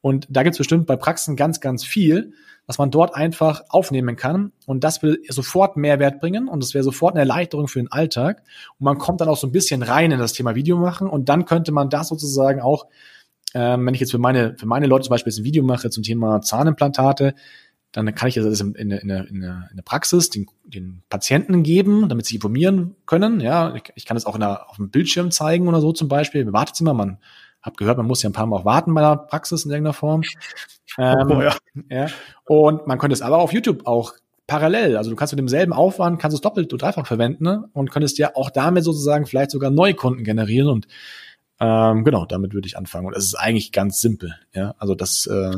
Und 0.00 0.26
da 0.30 0.42
gibt 0.42 0.54
es 0.54 0.58
bestimmt 0.58 0.86
bei 0.86 0.96
Praxen 0.96 1.36
ganz, 1.36 1.60
ganz 1.60 1.84
viel, 1.84 2.32
was 2.66 2.78
man 2.78 2.90
dort 2.90 3.14
einfach 3.14 3.62
aufnehmen 3.68 4.16
kann. 4.16 4.52
Und 4.66 4.84
das 4.84 5.02
will 5.02 5.20
sofort 5.28 5.76
Mehrwert 5.76 6.20
bringen 6.20 6.48
und 6.48 6.62
das 6.62 6.74
wäre 6.74 6.84
sofort 6.84 7.14
eine 7.14 7.20
Erleichterung 7.20 7.68
für 7.68 7.78
den 7.80 7.90
Alltag. 7.92 8.42
Und 8.78 8.84
man 8.84 8.98
kommt 8.98 9.20
dann 9.20 9.28
auch 9.28 9.36
so 9.36 9.46
ein 9.46 9.52
bisschen 9.52 9.82
rein 9.82 10.10
in 10.10 10.18
das 10.18 10.32
Thema 10.32 10.54
Video 10.54 10.78
machen 10.78 11.08
und 11.08 11.28
dann 11.28 11.44
könnte 11.44 11.72
man 11.72 11.90
das 11.90 12.08
sozusagen 12.08 12.60
auch, 12.60 12.86
ähm, 13.54 13.86
wenn 13.86 13.94
ich 13.94 14.00
jetzt 14.00 14.12
für 14.12 14.18
meine, 14.18 14.56
für 14.56 14.66
meine 14.66 14.86
Leute 14.86 15.04
zum 15.04 15.10
Beispiel 15.10 15.32
ein 15.32 15.44
Video 15.44 15.62
mache 15.62 15.90
zum 15.90 16.02
Thema 16.02 16.40
Zahnimplantate, 16.40 17.34
dann 17.92 18.14
kann 18.14 18.28
ich 18.28 18.34
das 18.34 18.60
in, 18.60 18.74
in, 18.74 18.90
in, 18.90 19.10
in, 19.10 19.26
in 19.28 19.40
der 19.40 19.82
Praxis 19.84 20.30
den, 20.30 20.46
den 20.64 21.02
Patienten 21.10 21.62
geben, 21.62 22.08
damit 22.08 22.26
sie 22.26 22.36
informieren 22.36 22.96
können. 23.06 23.40
Ja, 23.40 23.74
ich, 23.74 23.84
ich 23.94 24.06
kann 24.06 24.16
das 24.16 24.24
auch 24.24 24.34
in 24.34 24.40
der, 24.40 24.70
auf 24.70 24.76
dem 24.76 24.90
Bildschirm 24.90 25.30
zeigen 25.30 25.68
oder 25.68 25.80
so 25.80 25.92
zum 25.92 26.08
Beispiel 26.08 26.40
im 26.40 26.52
Wartezimmer. 26.52 26.94
Man 26.94 27.18
hat 27.60 27.76
gehört, 27.76 27.98
man 27.98 28.06
muss 28.06 28.22
ja 28.22 28.30
ein 28.30 28.32
paar 28.32 28.46
Mal 28.46 28.56
auch 28.56 28.64
warten 28.64 28.94
bei 28.94 29.02
der 29.02 29.16
Praxis 29.16 29.64
in 29.64 29.70
irgendeiner 29.70 29.92
Form. 29.92 30.22
Ähm, 30.98 31.30
oh, 31.30 31.42
ja. 31.42 31.54
ja. 31.90 32.06
Und 32.44 32.86
man 32.86 32.98
könnte 32.98 33.14
es 33.14 33.22
aber 33.22 33.38
auf 33.38 33.52
YouTube 33.52 33.86
auch 33.86 34.14
parallel. 34.46 34.96
Also 34.96 35.10
du 35.10 35.16
kannst 35.16 35.32
mit 35.32 35.38
demselben 35.38 35.72
Aufwand, 35.72 36.18
kannst 36.18 36.34
es 36.34 36.40
doppelt 36.40 36.72
oder 36.72 36.86
dreifach 36.86 37.06
verwenden 37.06 37.44
ne? 37.44 37.68
und 37.72 37.90
könntest 37.90 38.18
ja 38.18 38.34
auch 38.34 38.50
damit 38.50 38.84
sozusagen 38.84 39.26
vielleicht 39.26 39.50
sogar 39.50 39.70
neue 39.70 39.94
Kunden 39.94 40.24
generieren 40.24 40.68
und 40.68 40.88
ähm, 41.60 42.02
genau, 42.02 42.26
damit 42.26 42.54
würde 42.54 42.66
ich 42.66 42.76
anfangen. 42.76 43.06
Und 43.06 43.16
es 43.16 43.24
ist 43.24 43.34
eigentlich 43.36 43.70
ganz 43.70 44.00
simpel. 44.00 44.34
Ja, 44.52 44.74
also 44.78 44.96
das 44.96 45.26
äh, 45.26 45.56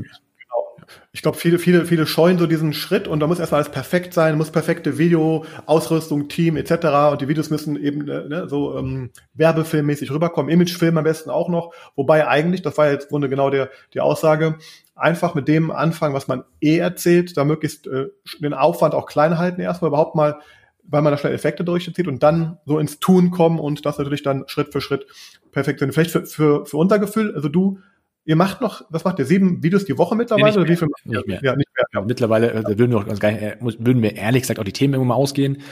Ich 1.13 1.23
glaube, 1.23 1.39
viele, 1.39 1.59
viele, 1.59 1.87
viele 1.87 2.07
scheuen 2.07 2.39
so 2.39 2.47
diesen 2.47 2.73
Schritt 2.73 3.09
und 3.09 3.21
da 3.21 3.27
muss 3.27 3.39
erstmal 3.39 3.61
alles 3.61 3.73
perfekt 3.73 4.15
sein, 4.15 4.37
muss 4.37 4.51
perfekte 4.51 4.99
Video, 4.99 5.45
Ausrüstung, 5.67 6.29
Team 6.29 6.57
etc. 6.57 6.73
Und 7.13 7.21
die 7.21 7.29
Videos 7.29 7.51
müssen 7.51 7.77
eben 7.77 8.05
ne, 8.05 8.27
ne 8.29 8.49
so 8.49 8.77
ähm, 8.79 9.11
werbefilmmäßig 9.35 10.11
rüberkommen, 10.11 10.51
Imagefilm 10.53 10.99
am 10.99 11.05
besten 11.05 11.31
auch 11.31 11.49
noch. 11.49 11.73
Wobei 11.97 12.27
eigentlich, 12.27 12.63
das 12.63 12.77
war 12.79 12.91
jetzt 12.91 13.09
Grunde 13.09 13.29
genau 13.29 13.51
der, 13.51 13.71
die 13.93 14.01
Aussage, 14.01 14.59
einfach 14.95 15.35
mit 15.35 15.49
dem 15.49 15.71
anfangen, 15.71 16.15
was 16.15 16.29
man 16.29 16.45
eh 16.61 16.79
erzählt, 16.79 17.37
da 17.37 17.45
möglichst 17.45 17.87
äh, 17.87 18.07
den 18.41 18.55
Aufwand 18.55 18.95
auch 18.95 19.07
klein 19.07 19.39
halten 19.39 19.61
erstmal 19.61 19.89
überhaupt 19.89 20.15
mal 20.15 20.41
weil 20.87 21.03
man 21.03 21.13
da 21.13 21.19
schnell 21.19 21.33
Effekte 21.33 21.65
durchzieht 21.65 22.07
und 22.09 22.23
dann 22.23 22.59
so 22.67 22.79
ins 22.79 23.01
Tun 23.01 23.31
kommen 23.31 23.59
und 23.59 23.87
das 23.87 23.99
natürlich 23.99 24.23
dann 24.23 24.45
Schritt 24.49 24.73
für 24.73 24.81
Schritt 24.81 25.07
perfektionieren. 25.51 25.95
Vielleicht 25.95 26.11
für, 26.11 26.27
für, 26.27 26.67
für 26.67 26.77
unser 26.77 26.99
Gefühl, 26.99 27.35
also 27.35 27.49
du 27.49 27.79
Ihr 28.27 28.37
macht 28.37 28.63
noch, 28.63 28.83
was 28.89 29.05
macht 29.05 29.19
ihr, 29.19 29.27
sieben 29.27 29.63
Videos 29.63 29.85
die 29.85 29.99
Woche 29.99 30.17
mittlerweile? 30.17 30.53
Nee, 30.53 30.59
oder 30.59 30.69
wie 30.69 30.77
viel 30.77 30.89
nicht 30.89 31.27
mehr. 31.27 31.41
Ja, 31.43 31.57
nicht 31.57 31.69
mehr. 31.77 31.87
Ja, 31.93 32.01
mittlerweile 32.01 32.53
äh, 32.53 32.79
würden 32.79 32.91
wir 32.91 32.99
auch 32.99 33.19
gar 33.19 33.33
nicht, 33.33 33.43
äh, 33.43 33.57
würden 33.61 34.03
wir 34.03 34.17
ehrlich 34.17 34.43
gesagt 34.43 34.59
auch 34.59 34.65
die 34.65 34.73
Themen 34.73 34.95
irgendwann 34.95 35.17
mal 35.17 35.23
ausgehen. 35.23 35.63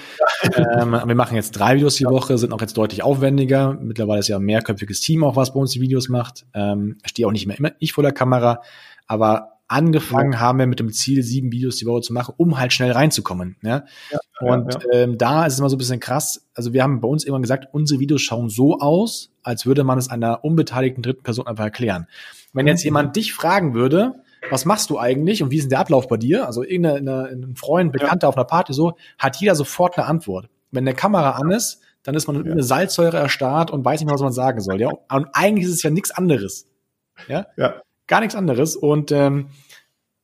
ähm, 0.42 0.92
wir 1.06 1.14
machen 1.14 1.34
jetzt 1.34 1.52
drei 1.52 1.76
Videos 1.76 1.96
die 1.96 2.04
Woche, 2.04 2.36
sind 2.36 2.52
auch 2.52 2.60
jetzt 2.60 2.76
deutlich 2.76 3.02
aufwendiger. 3.02 3.78
Mittlerweile 3.80 4.20
ist 4.20 4.28
ja 4.28 4.36
ein 4.36 4.42
mehrköpfiges 4.42 5.00
Team 5.00 5.24
auch, 5.24 5.34
was 5.34 5.54
bei 5.54 5.60
uns 5.60 5.70
die 5.70 5.80
Videos 5.80 6.10
macht. 6.10 6.44
Ähm, 6.52 6.98
stehe 7.06 7.26
auch 7.26 7.32
nicht 7.32 7.46
mehr 7.46 7.58
immer 7.58 7.72
ich 7.78 7.94
vor 7.94 8.02
der 8.02 8.12
Kamera, 8.12 8.60
aber 9.06 9.51
angefangen 9.72 10.32
ja. 10.32 10.40
haben 10.40 10.58
wir 10.58 10.66
mit 10.66 10.78
dem 10.78 10.92
Ziel, 10.92 11.22
sieben 11.22 11.50
Videos 11.50 11.76
die 11.76 11.86
Woche 11.86 12.02
zu 12.02 12.12
machen, 12.12 12.34
um 12.36 12.58
halt 12.58 12.72
schnell 12.72 12.92
reinzukommen. 12.92 13.56
Ja? 13.62 13.84
ja 14.10 14.18
und 14.40 14.74
ja, 14.74 14.80
Ähm, 14.92 15.18
da 15.18 15.46
ist 15.46 15.54
es 15.54 15.58
immer 15.58 15.68
so 15.68 15.76
ein 15.76 15.78
bisschen 15.78 16.00
krass. 16.00 16.46
Also 16.54 16.72
wir 16.72 16.82
haben 16.82 17.00
bei 17.00 17.08
uns 17.08 17.24
immer 17.24 17.40
gesagt, 17.40 17.68
unsere 17.72 17.98
Videos 17.98 18.22
schauen 18.22 18.48
so 18.48 18.78
aus, 18.78 19.30
als 19.42 19.66
würde 19.66 19.84
man 19.84 19.98
es 19.98 20.10
einer 20.10 20.44
unbeteiligten 20.44 21.02
dritten 21.02 21.22
Person 21.22 21.46
einfach 21.46 21.64
erklären. 21.64 22.06
Wenn 22.52 22.66
jetzt 22.66 22.84
jemand 22.84 23.16
dich 23.16 23.32
fragen 23.32 23.74
würde, 23.74 24.14
was 24.50 24.64
machst 24.64 24.90
du 24.90 24.98
eigentlich 24.98 25.42
und 25.42 25.50
wie 25.50 25.56
ist 25.56 25.64
denn 25.64 25.70
der 25.70 25.78
Ablauf 25.78 26.08
bei 26.08 26.16
dir? 26.16 26.46
Also 26.46 26.62
irgendein 26.62 27.54
Freund, 27.56 27.92
Bekannter 27.92 28.28
auf 28.28 28.36
einer 28.36 28.44
Party 28.44 28.72
so, 28.72 28.94
hat 29.18 29.36
jeder 29.36 29.54
sofort 29.54 29.96
eine 29.96 30.06
Antwort. 30.06 30.48
Wenn 30.70 30.84
der 30.84 30.94
Kamera 30.94 31.30
an 31.32 31.50
ist, 31.50 31.80
dann 32.02 32.14
ist 32.14 32.26
man 32.26 32.36
mit 32.36 32.46
ja. 32.46 32.52
eine 32.52 32.62
Salzsäure 32.62 33.16
erstarrt 33.16 33.70
und 33.70 33.84
weiß 33.84 34.00
nicht 34.00 34.06
mehr, 34.06 34.14
was 34.14 34.22
man 34.22 34.32
sagen 34.32 34.60
soll. 34.60 34.80
Ja? 34.80 34.90
Und 35.10 35.28
eigentlich 35.32 35.66
ist 35.66 35.74
es 35.74 35.82
ja 35.82 35.90
nichts 35.90 36.10
anderes. 36.10 36.66
Ja? 37.28 37.46
ja. 37.56 37.80
Gar 38.12 38.20
nichts 38.20 38.36
anderes. 38.36 38.76
Und 38.76 39.10
ähm, 39.10 39.46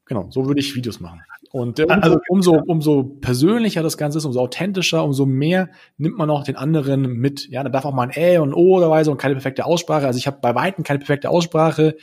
genau, 0.04 0.26
so 0.28 0.46
würde 0.46 0.60
ich 0.60 0.76
Videos 0.76 1.00
machen. 1.00 1.22
Und 1.52 1.78
äh, 1.78 1.84
umso, 1.84 2.02
also, 2.02 2.18
umso, 2.28 2.52
umso 2.66 3.02
persönlicher 3.02 3.82
das 3.82 3.96
Ganze 3.96 4.18
ist, 4.18 4.26
umso 4.26 4.40
authentischer, 4.40 5.02
umso 5.02 5.24
mehr 5.24 5.70
nimmt 5.96 6.18
man 6.18 6.28
auch 6.28 6.44
den 6.44 6.56
anderen 6.56 7.14
mit. 7.14 7.48
Ja, 7.48 7.62
da 7.62 7.70
darf 7.70 7.86
auch 7.86 7.94
mal 7.94 8.02
ein 8.02 8.10
Ä 8.14 8.40
und 8.40 8.52
O 8.52 8.78
dabei 8.78 9.04
sein 9.04 9.12
und 9.12 9.18
keine 9.18 9.36
perfekte 9.36 9.64
Aussprache. 9.64 10.06
Also 10.06 10.18
ich 10.18 10.26
habe 10.26 10.36
bei 10.42 10.54
Weitem 10.54 10.84
keine 10.84 10.98
perfekte 10.98 11.30
Aussprache, 11.30 11.96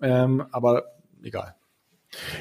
ähm, 0.00 0.42
aber 0.52 0.84
egal. 1.22 1.54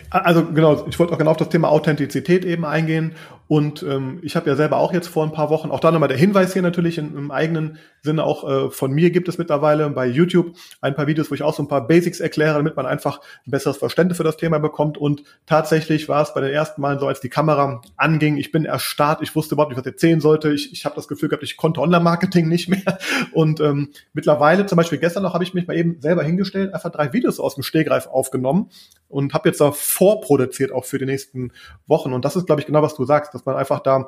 Also 0.09 0.45
genau, 0.45 0.87
ich 0.87 0.97
wollte 0.97 1.11
auch 1.11 1.17
genau 1.17 1.31
auf 1.31 1.37
das 1.37 1.49
Thema 1.49 1.67
Authentizität 1.67 2.45
eben 2.45 2.63
eingehen. 2.63 3.15
Und 3.49 3.83
ähm, 3.83 4.19
ich 4.23 4.37
habe 4.37 4.49
ja 4.49 4.55
selber 4.55 4.77
auch 4.77 4.93
jetzt 4.93 5.09
vor 5.09 5.25
ein 5.25 5.33
paar 5.33 5.49
Wochen, 5.49 5.69
auch 5.69 5.81
da 5.81 5.91
nochmal 5.91 6.07
der 6.07 6.17
Hinweis 6.17 6.53
hier 6.53 6.61
natürlich 6.61 6.97
in, 6.97 7.13
im 7.17 7.29
eigenen 7.29 7.77
Sinne, 8.05 8.23
auch 8.23 8.49
äh, 8.49 8.71
von 8.71 8.91
mir 8.91 9.11
gibt 9.11 9.27
es 9.27 9.37
mittlerweile 9.37 9.89
bei 9.89 10.07
YouTube 10.07 10.55
ein 10.81 10.95
paar 10.95 11.07
Videos, 11.07 11.29
wo 11.29 11.35
ich 11.35 11.43
auch 11.43 11.53
so 11.53 11.63
ein 11.63 11.67
paar 11.67 11.87
Basics 11.87 12.19
erkläre, 12.19 12.55
damit 12.55 12.75
man 12.75 12.85
einfach 12.85 13.19
ein 13.45 13.51
besseres 13.51 13.77
Verständnis 13.77 14.17
für 14.17 14.23
das 14.23 14.37
Thema 14.37 14.59
bekommt. 14.59 14.97
Und 14.97 15.23
tatsächlich 15.45 16.09
war 16.09 16.23
es 16.23 16.33
bei 16.33 16.41
den 16.41 16.51
ersten 16.51 16.81
Malen 16.81 16.99
so, 16.99 17.07
als 17.07 17.19
die 17.19 17.29
Kamera 17.29 17.81
anging, 17.97 18.37
ich 18.37 18.51
bin 18.51 18.65
erstarrt, 18.65 19.21
ich 19.21 19.35
wusste 19.35 19.55
überhaupt 19.55 19.71
nicht, 19.71 19.77
was 19.77 19.85
ich 19.85 19.93
erzählen 19.93 20.21
sollte. 20.21 20.51
Ich, 20.53 20.71
ich 20.71 20.85
habe 20.85 20.95
das 20.95 21.07
Gefühl 21.07 21.29
gehabt, 21.29 21.43
ich 21.43 21.57
konnte 21.57 21.81
Online-Marketing 21.81 22.47
nicht 22.47 22.69
mehr. 22.69 22.97
Und 23.33 23.59
ähm, 23.59 23.89
mittlerweile, 24.13 24.65
zum 24.65 24.77
Beispiel 24.77 24.97
gestern 24.97 25.23
noch, 25.23 25.33
habe 25.33 25.43
ich 25.43 25.53
mich 25.53 25.67
mal 25.67 25.75
eben 25.75 26.01
selber 26.01 26.23
hingestellt, 26.23 26.73
einfach 26.73 26.91
drei 26.91 27.13
Videos 27.13 27.39
aus 27.39 27.55
dem 27.55 27.63
Stehgreif 27.63 28.07
aufgenommen 28.07 28.69
und 29.07 29.33
habe 29.33 29.49
jetzt 29.49 29.61
da 29.61 29.71
vorproduziert 29.71 30.71
auch 30.71 30.83
für 30.83 30.97
die 30.97 31.05
nächsten 31.05 31.51
Wochen. 31.87 32.11
Und 32.11 32.25
das 32.25 32.35
ist, 32.35 32.47
glaube 32.47 32.61
ich, 32.61 32.67
genau, 32.67 32.81
was 32.81 32.95
du 32.95 33.05
sagst 33.05 33.33
dass 33.33 33.45
man 33.45 33.55
einfach 33.55 33.79
da 33.81 34.07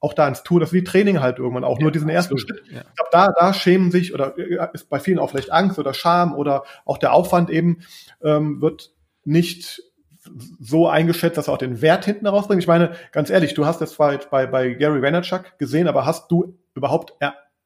auch 0.00 0.14
da 0.14 0.26
ins 0.26 0.42
Tun, 0.42 0.60
das 0.60 0.70
ist 0.70 0.72
wie 0.72 0.84
Training 0.84 1.20
halt 1.20 1.38
irgendwann 1.38 1.64
auch, 1.64 1.78
ja, 1.78 1.82
nur 1.82 1.92
diesen 1.92 2.08
ersten 2.08 2.34
absolut, 2.34 2.58
Schritt. 2.58 2.72
Ja. 2.72 2.80
Ich 2.80 2.96
glaube, 2.96 3.10
da, 3.12 3.31
da 3.38 3.52
schämen 3.52 3.90
sich 3.90 4.14
oder 4.14 4.34
ist 4.72 4.88
bei 4.88 4.98
vielen 5.00 5.18
auch 5.18 5.30
vielleicht 5.30 5.52
Angst 5.52 5.78
oder 5.78 5.94
Scham 5.94 6.34
oder 6.34 6.64
auch 6.84 6.98
der 6.98 7.12
Aufwand 7.12 7.50
eben 7.50 7.82
ähm, 8.22 8.60
wird 8.60 8.92
nicht 9.24 9.82
so 10.60 10.88
eingeschätzt, 10.88 11.36
dass 11.36 11.48
er 11.48 11.54
auch 11.54 11.58
den 11.58 11.82
Wert 11.82 12.04
hinten 12.04 12.26
rausbringt. 12.26 12.62
Ich 12.62 12.68
meine, 12.68 12.92
ganz 13.10 13.30
ehrlich, 13.30 13.54
du 13.54 13.66
hast 13.66 13.80
das 13.80 13.92
zwar 13.92 14.12
jetzt 14.12 14.30
bei, 14.30 14.46
bei 14.46 14.70
Gary 14.70 15.02
Vaynerchuk 15.02 15.58
gesehen, 15.58 15.88
aber 15.88 16.06
hast 16.06 16.30
du 16.30 16.58
überhaupt 16.74 17.14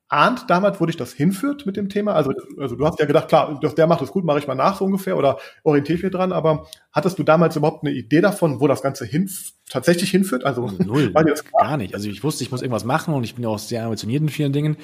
ahnt 0.09 0.49
damals, 0.49 0.81
wo 0.81 0.87
dich 0.87 0.97
das 0.97 1.13
hinführt 1.13 1.67
mit 1.67 1.77
dem 1.77 1.89
Thema? 1.89 2.15
Also, 2.15 2.33
also 2.59 2.77
du 2.77 2.87
hast 2.87 3.01
ja 3.01 3.07
gedacht, 3.07 3.29
klar, 3.29 3.59
der 3.61 3.87
macht 3.87 4.03
es 4.03 4.13
gut, 4.13 4.25
mache 4.25 4.39
ich 4.39 4.47
mal 4.47 4.55
nach 4.55 4.79
so 4.79 4.85
ungefähr 4.85 5.17
oder 5.17 5.39
orientiere 5.65 5.99
ich 5.99 6.05
mich 6.05 6.13
dran, 6.13 6.33
aber 6.33 6.69
hattest 6.93 7.19
du 7.19 7.25
damals 7.25 7.57
überhaupt 7.57 7.85
eine 7.85 7.93
Idee 7.93 8.21
davon, 8.21 8.61
wo 8.61 8.69
das 8.69 8.83
Ganze 8.83 9.05
hin, 9.05 9.29
tatsächlich 9.69 10.11
hinführt? 10.11 10.45
Also 10.45 10.71
null, 10.79 11.13
gar 11.59 11.77
nicht. 11.77 11.95
Also 11.95 12.09
ich 12.09 12.23
wusste, 12.23 12.45
ich 12.45 12.53
muss 12.53 12.63
irgendwas 12.63 12.85
machen 12.85 13.15
und 13.15 13.25
ich 13.25 13.35
bin 13.35 13.43
ja 13.43 13.51
auch 13.51 13.59
sehr 13.59 13.85
ambitioniert 13.85 14.23
in 14.23 14.29
vielen 14.29 14.53
Dingen, 14.53 14.77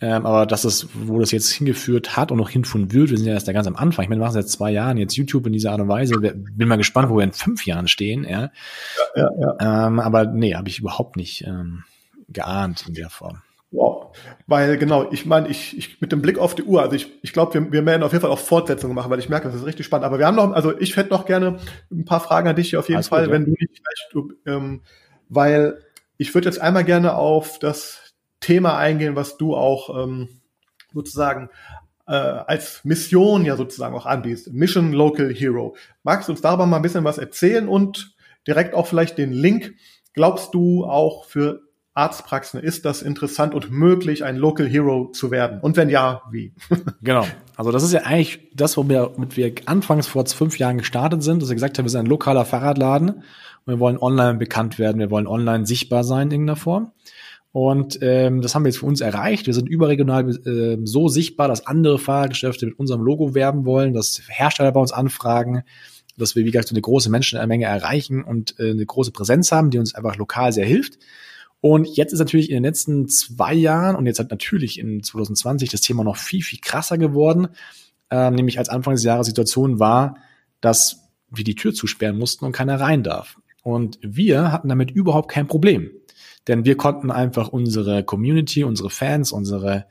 ähm, 0.00 0.26
aber 0.26 0.44
das 0.44 0.64
ist, 0.64 0.88
wo 0.92 1.20
das 1.20 1.30
jetzt 1.30 1.52
hingeführt 1.52 2.16
hat 2.16 2.32
und 2.32 2.38
noch 2.38 2.50
hinführen 2.50 2.92
wird, 2.92 3.10
wir 3.10 3.16
sind 3.16 3.28
ja 3.28 3.34
erst 3.34 3.46
da 3.46 3.52
ganz 3.52 3.68
am 3.68 3.76
Anfang. 3.76 4.02
Ich 4.02 4.08
meine, 4.08 4.20
wir 4.20 4.24
machen 4.24 4.34
seit 4.34 4.48
zwei 4.48 4.72
Jahren 4.72 4.96
jetzt 4.96 5.16
YouTube 5.16 5.46
in 5.46 5.52
dieser 5.52 5.70
Art 5.70 5.80
und 5.80 5.88
Weise. 5.88 6.18
Bin 6.18 6.68
mal 6.68 6.76
gespannt, 6.76 7.10
wo 7.10 7.16
wir 7.16 7.24
in 7.24 7.32
fünf 7.32 7.64
Jahren 7.64 7.86
stehen. 7.86 8.24
Ja, 8.24 8.50
ja, 9.14 9.30
ja. 9.38 9.56
ja. 9.60 9.86
Ähm, 9.86 10.00
aber 10.00 10.26
nee, 10.26 10.54
habe 10.56 10.68
ich 10.68 10.80
überhaupt 10.80 11.16
nicht 11.16 11.44
ähm, 11.46 11.84
geahnt 12.28 12.86
in 12.88 12.94
der 12.94 13.08
Form. 13.08 13.42
Wow. 13.74 14.16
Weil 14.46 14.78
genau, 14.78 15.10
ich 15.10 15.26
meine, 15.26 15.48
ich, 15.48 15.76
ich 15.76 16.00
mit 16.00 16.12
dem 16.12 16.22
Blick 16.22 16.38
auf 16.38 16.54
die 16.54 16.62
Uhr, 16.62 16.80
also 16.80 16.94
ich, 16.94 17.10
ich 17.22 17.32
glaube, 17.32 17.54
wir, 17.54 17.72
wir 17.72 17.84
werden 17.84 18.04
auf 18.04 18.12
jeden 18.12 18.22
Fall 18.22 18.30
auch 18.30 18.38
Fortsetzungen 18.38 18.94
machen, 18.94 19.10
weil 19.10 19.18
ich 19.18 19.28
merke, 19.28 19.48
das 19.48 19.56
ist 19.56 19.66
richtig 19.66 19.84
spannend. 19.84 20.06
Aber 20.06 20.18
wir 20.20 20.26
haben 20.26 20.36
noch, 20.36 20.52
also 20.52 20.78
ich 20.78 20.96
hätte 20.96 21.10
noch 21.10 21.26
gerne 21.26 21.58
ein 21.90 22.04
paar 22.04 22.20
Fragen 22.20 22.46
an 22.46 22.54
dich 22.54 22.70
hier 22.70 22.78
auf 22.78 22.88
jeden 22.88 22.98
Alles 22.98 23.08
Fall, 23.08 23.24
gut, 23.24 23.32
wenn 23.32 23.44
du 23.46 23.50
nicht 23.50 23.82
vielleicht, 23.82 24.30
ähm, 24.46 24.82
weil 25.28 25.80
ich 26.18 26.32
würde 26.32 26.48
jetzt 26.48 26.60
einmal 26.60 26.84
gerne 26.84 27.16
auf 27.16 27.58
das 27.58 28.14
Thema 28.38 28.78
eingehen, 28.78 29.16
was 29.16 29.38
du 29.38 29.56
auch 29.56 30.04
ähm, 30.04 30.28
sozusagen 30.92 31.50
äh, 32.06 32.12
als 32.12 32.84
Mission 32.84 33.44
ja 33.44 33.56
sozusagen 33.56 33.96
auch 33.96 34.06
anbietest. 34.06 34.52
Mission 34.52 34.92
Local 34.92 35.34
Hero. 35.34 35.74
Magst 36.04 36.28
du 36.28 36.32
uns 36.32 36.42
darüber 36.42 36.66
mal 36.66 36.76
ein 36.76 36.82
bisschen 36.82 37.02
was 37.02 37.18
erzählen 37.18 37.66
und 37.66 38.14
direkt 38.46 38.74
auch 38.74 38.86
vielleicht 38.86 39.18
den 39.18 39.32
Link? 39.32 39.74
Glaubst 40.12 40.54
du 40.54 40.84
auch 40.84 41.24
für 41.24 41.62
Arztpraxen 41.94 42.60
ist 42.60 42.84
das 42.84 43.02
interessant 43.02 43.54
und 43.54 43.70
möglich, 43.70 44.24
ein 44.24 44.36
Local 44.36 44.66
Hero 44.66 45.10
zu 45.12 45.30
werden? 45.30 45.60
Und 45.60 45.76
wenn 45.76 45.88
ja, 45.88 46.22
wie? 46.30 46.52
genau. 47.02 47.24
Also 47.56 47.70
das 47.70 47.84
ist 47.84 47.92
ja 47.92 48.00
eigentlich 48.00 48.50
das, 48.52 48.76
womit 48.76 49.36
wir 49.36 49.52
anfangs 49.66 50.08
vor 50.08 50.26
fünf 50.26 50.58
Jahren 50.58 50.78
gestartet 50.78 51.22
sind, 51.22 51.40
dass 51.40 51.50
wir 51.50 51.54
gesagt 51.54 51.78
haben, 51.78 51.84
wir 51.84 51.90
sind 51.90 52.00
ein 52.00 52.06
lokaler 52.06 52.44
Fahrradladen 52.44 53.10
und 53.10 53.22
wir 53.66 53.78
wollen 53.78 53.96
online 53.96 54.38
bekannt 54.38 54.78
werden, 54.80 54.98
wir 54.98 55.10
wollen 55.10 55.28
online 55.28 55.66
sichtbar 55.66 56.02
sein 56.02 56.28
in 56.28 56.32
irgendeiner 56.32 56.56
Form. 56.56 56.92
Und 57.52 58.00
ähm, 58.02 58.42
das 58.42 58.56
haben 58.56 58.64
wir 58.64 58.70
jetzt 58.70 58.80
für 58.80 58.86
uns 58.86 59.00
erreicht. 59.00 59.46
Wir 59.46 59.54
sind 59.54 59.68
überregional 59.68 60.28
äh, 60.44 60.78
so 60.82 61.06
sichtbar, 61.06 61.46
dass 61.46 61.68
andere 61.68 62.00
Fahrradgeschäfte 62.00 62.66
mit 62.66 62.76
unserem 62.76 63.02
Logo 63.02 63.36
werben 63.36 63.64
wollen, 63.64 63.94
dass 63.94 64.20
Hersteller 64.26 64.72
bei 64.72 64.80
uns 64.80 64.90
anfragen, 64.90 65.62
dass 66.16 66.34
wir, 66.34 66.44
wie 66.44 66.50
gesagt, 66.50 66.66
so 66.66 66.74
eine 66.74 66.82
große 66.82 67.10
Menschenmenge 67.10 67.66
erreichen 67.66 68.24
und 68.24 68.58
äh, 68.58 68.70
eine 68.70 68.84
große 68.84 69.12
Präsenz 69.12 69.52
haben, 69.52 69.70
die 69.70 69.78
uns 69.78 69.94
einfach 69.94 70.16
lokal 70.16 70.52
sehr 70.52 70.66
hilft. 70.66 70.98
Und 71.64 71.88
jetzt 71.96 72.12
ist 72.12 72.18
natürlich 72.18 72.50
in 72.50 72.56
den 72.56 72.64
letzten 72.64 73.08
zwei 73.08 73.54
Jahren 73.54 73.96
und 73.96 74.04
jetzt 74.04 74.18
hat 74.18 74.30
natürlich 74.30 74.78
in 74.78 75.02
2020 75.02 75.70
das 75.70 75.80
Thema 75.80 76.04
noch 76.04 76.18
viel, 76.18 76.42
viel 76.42 76.58
krasser 76.60 76.98
geworden, 76.98 77.48
äh, 78.10 78.30
nämlich 78.30 78.58
als 78.58 78.68
Anfang 78.68 78.92
des 78.92 79.02
Jahres 79.02 79.28
Situation 79.28 79.78
war, 79.78 80.18
dass 80.60 81.08
wir 81.30 81.42
die 81.42 81.54
Tür 81.54 81.72
zusperren 81.72 82.18
mussten 82.18 82.44
und 82.44 82.52
keiner 82.52 82.80
rein 82.80 83.02
darf. 83.02 83.40
Und 83.62 83.98
wir 84.02 84.52
hatten 84.52 84.68
damit 84.68 84.90
überhaupt 84.90 85.30
kein 85.30 85.46
Problem. 85.46 85.90
Denn 86.48 86.66
wir 86.66 86.76
konnten 86.76 87.10
einfach 87.10 87.48
unsere 87.48 88.04
Community, 88.04 88.62
unsere 88.62 88.90
Fans, 88.90 89.32
unsere 89.32 89.86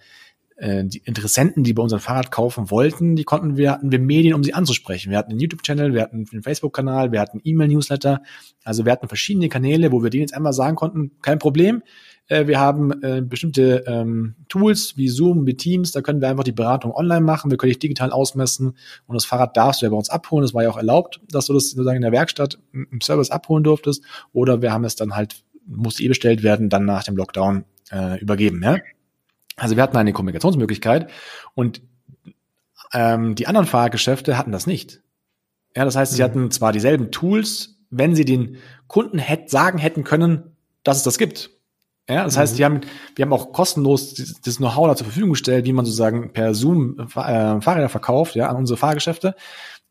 äh, 0.64 0.86
die 0.86 1.00
Interessenten, 1.00 1.66
die 1.66 1.74
bei 1.74 1.84
unserem 1.84 2.00
Fahrrad 2.00 2.32
kaufen 2.32 2.72
wollten, 2.72 3.18
die 3.18 3.26
konnten 3.26 3.58
wir, 3.58 3.72
hatten 3.72 3.92
wir 3.92 4.00
Medien, 4.00 4.34
um 4.34 4.46
sie 4.46 4.54
anzusprechen. 4.54 5.12
Wir 5.12 5.18
hatten 5.18 5.32
einen 5.32 5.42
YouTube-Channel, 5.42 5.94
wir 5.94 6.02
hatten 6.02 6.26
einen 6.32 6.42
Facebook-Kanal, 6.42 7.12
wir 7.12 7.20
hatten 7.20 7.42
E-Mail-Newsletter. 7.44 8.22
Also 8.64 8.86
wir 8.86 8.94
hatten 8.94 9.10
verschiedene 9.10 9.50
Kanäle, 9.50 9.92
wo 9.92 10.02
wir 10.04 10.10
denen 10.10 10.22
jetzt 10.22 10.34
einmal 10.34 10.54
sagen 10.54 10.78
konnten, 10.78 11.12
kein 11.22 11.38
Problem. 11.38 11.84
Äh, 12.28 12.48
wir 12.48 12.62
haben 12.62 12.94
äh, 13.04 13.22
bestimmte 13.22 13.84
ähm, 13.88 14.36
Tools 14.48 14.96
wie 14.96 15.10
Zoom, 15.10 15.46
wie 15.46 15.56
Teams, 15.56 15.92
da 15.92 16.00
können 16.02 16.22
wir 16.22 16.30
einfach 16.30 16.46
die 16.46 16.54
Beratung 16.54 16.94
online 16.94 17.26
machen, 17.26 17.52
wir 17.52 17.58
können 17.58 17.72
dich 17.72 17.80
digital 17.80 18.12
ausmessen 18.12 18.78
und 19.06 19.16
das 19.16 19.26
Fahrrad 19.26 19.58
darfst 19.58 19.82
du 19.82 19.86
ja 19.86 19.90
bei 19.90 19.98
uns 19.98 20.10
abholen. 20.10 20.44
Das 20.44 20.54
war 20.54 20.64
ja 20.64 20.70
auch 20.70 20.78
erlaubt, 20.78 21.20
dass 21.30 21.48
du 21.48 21.54
das 21.54 21.72
sozusagen 21.72 21.98
in 21.98 22.04
der 22.04 22.14
Werkstatt 22.14 22.58
im 22.72 23.02
Service 23.02 23.32
abholen 23.32 23.66
durftest. 23.66 24.02
Oder 24.32 24.62
wir 24.62 24.72
haben 24.72 24.86
es 24.86 24.96
dann 24.96 25.14
halt, 25.14 25.44
musste 25.68 26.04
eh 26.04 26.08
bestellt 26.08 26.42
werden, 26.42 26.70
dann 26.70 26.86
nach 26.86 27.04
dem 27.04 27.18
Lockdown 27.18 27.66
übergeben. 28.20 28.64
Ja? 28.64 28.78
Also 29.56 29.76
wir 29.76 29.84
hatten 29.84 29.98
eine 29.98 30.14
Kommunikationsmöglichkeit 30.14 31.10
und 31.54 31.82
ähm, 32.94 33.36
die 33.36 33.48
anderen 33.48 33.68
Fahrgeschäfte 33.68 34.38
hatten 34.38 34.52
das 34.52 34.68
nicht. 34.68 35.02
Ja, 35.76 35.86
das 35.86 35.96
heißt, 35.96 36.14
sie 36.14 36.22
mhm. 36.22 36.26
hatten 36.26 36.52
zwar 36.52 36.72
dieselben 36.72 37.12
Tools, 37.12 37.78
wenn 37.90 38.16
sie 38.16 38.26
den 38.26 38.58
Kunden 38.88 39.20
hätt, 39.20 39.50
sagen 39.50 39.78
hätten 39.78 40.04
können, 40.04 40.56
dass 40.84 40.98
es 40.98 41.04
das 41.04 41.18
gibt. 41.18 41.52
Ja, 42.10 42.26
das 42.26 42.36
mhm. 42.36 42.40
heißt, 42.40 42.58
die 42.58 42.66
haben, 42.66 42.82
wir 43.16 43.26
haben 43.26 43.34
auch 43.34 43.54
kostenlos 43.54 44.14
das 44.44 44.58
Know-how 44.58 44.88
da 44.88 44.96
zur 44.96 45.08
Verfügung 45.08 45.32
gestellt, 45.32 45.66
wie 45.66 45.74
man 45.74 45.86
sozusagen 45.86 46.34
per 46.34 46.54
Zoom 46.54 47.00
äh, 47.00 47.08
Fahrräder 47.08 47.90
verkauft, 47.90 48.36
ja, 48.36 48.50
an 48.50 48.58
unsere 48.58 48.78
Fahrgeschäfte. 48.78 49.36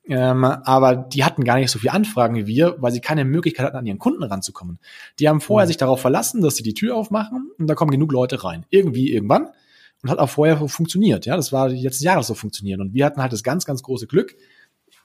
Ähm, 0.09 0.45
aber 0.45 0.97
die 0.97 1.25
hatten 1.25 1.45
gar 1.45 1.57
nicht 1.59 1.71
so 1.71 1.79
viele 1.79 1.93
Anfragen 1.93 2.35
wie 2.35 2.47
wir, 2.47 2.77
weil 2.79 2.91
sie 2.91 3.01
keine 3.01 3.25
Möglichkeit 3.25 3.67
hatten, 3.67 3.77
an 3.77 3.87
ihren 3.87 3.99
Kunden 3.99 4.23
ranzukommen. 4.23 4.79
Die 5.19 5.29
haben 5.29 5.41
vorher 5.41 5.67
mhm. 5.67 5.69
sich 5.69 5.77
darauf 5.77 6.01
verlassen, 6.01 6.43
dass 6.43 6.57
sie 6.57 6.65
die 6.65 6.75
Tür 6.75 6.97
aufmachen 6.97 7.51
und 7.59 7.67
da 7.69 7.75
kommen 7.75 7.93
genug 7.93 8.13
Leute 8.13 8.43
rein. 8.43 8.67
Irgendwie, 8.71 9.13
irgendwann. 9.13 9.49
Und 10.03 10.11
hat 10.11 10.19
auch 10.19 10.31
vorher 10.31 10.57
funktioniert. 10.69 11.27
Ja, 11.27 11.37
das 11.37 11.53
war 11.53 11.71
jetzt 11.71 12.03
Jahres 12.03 12.27
so 12.27 12.35
funktionieren. 12.35 12.81
Und 12.81 12.93
wir 12.93 13.05
hatten 13.07 13.23
halt 13.23 13.33
das 13.33 13.45
ganz, 13.45 13.65
ganz 13.65 13.85
große 13.85 14.09
Glück, 14.09 14.35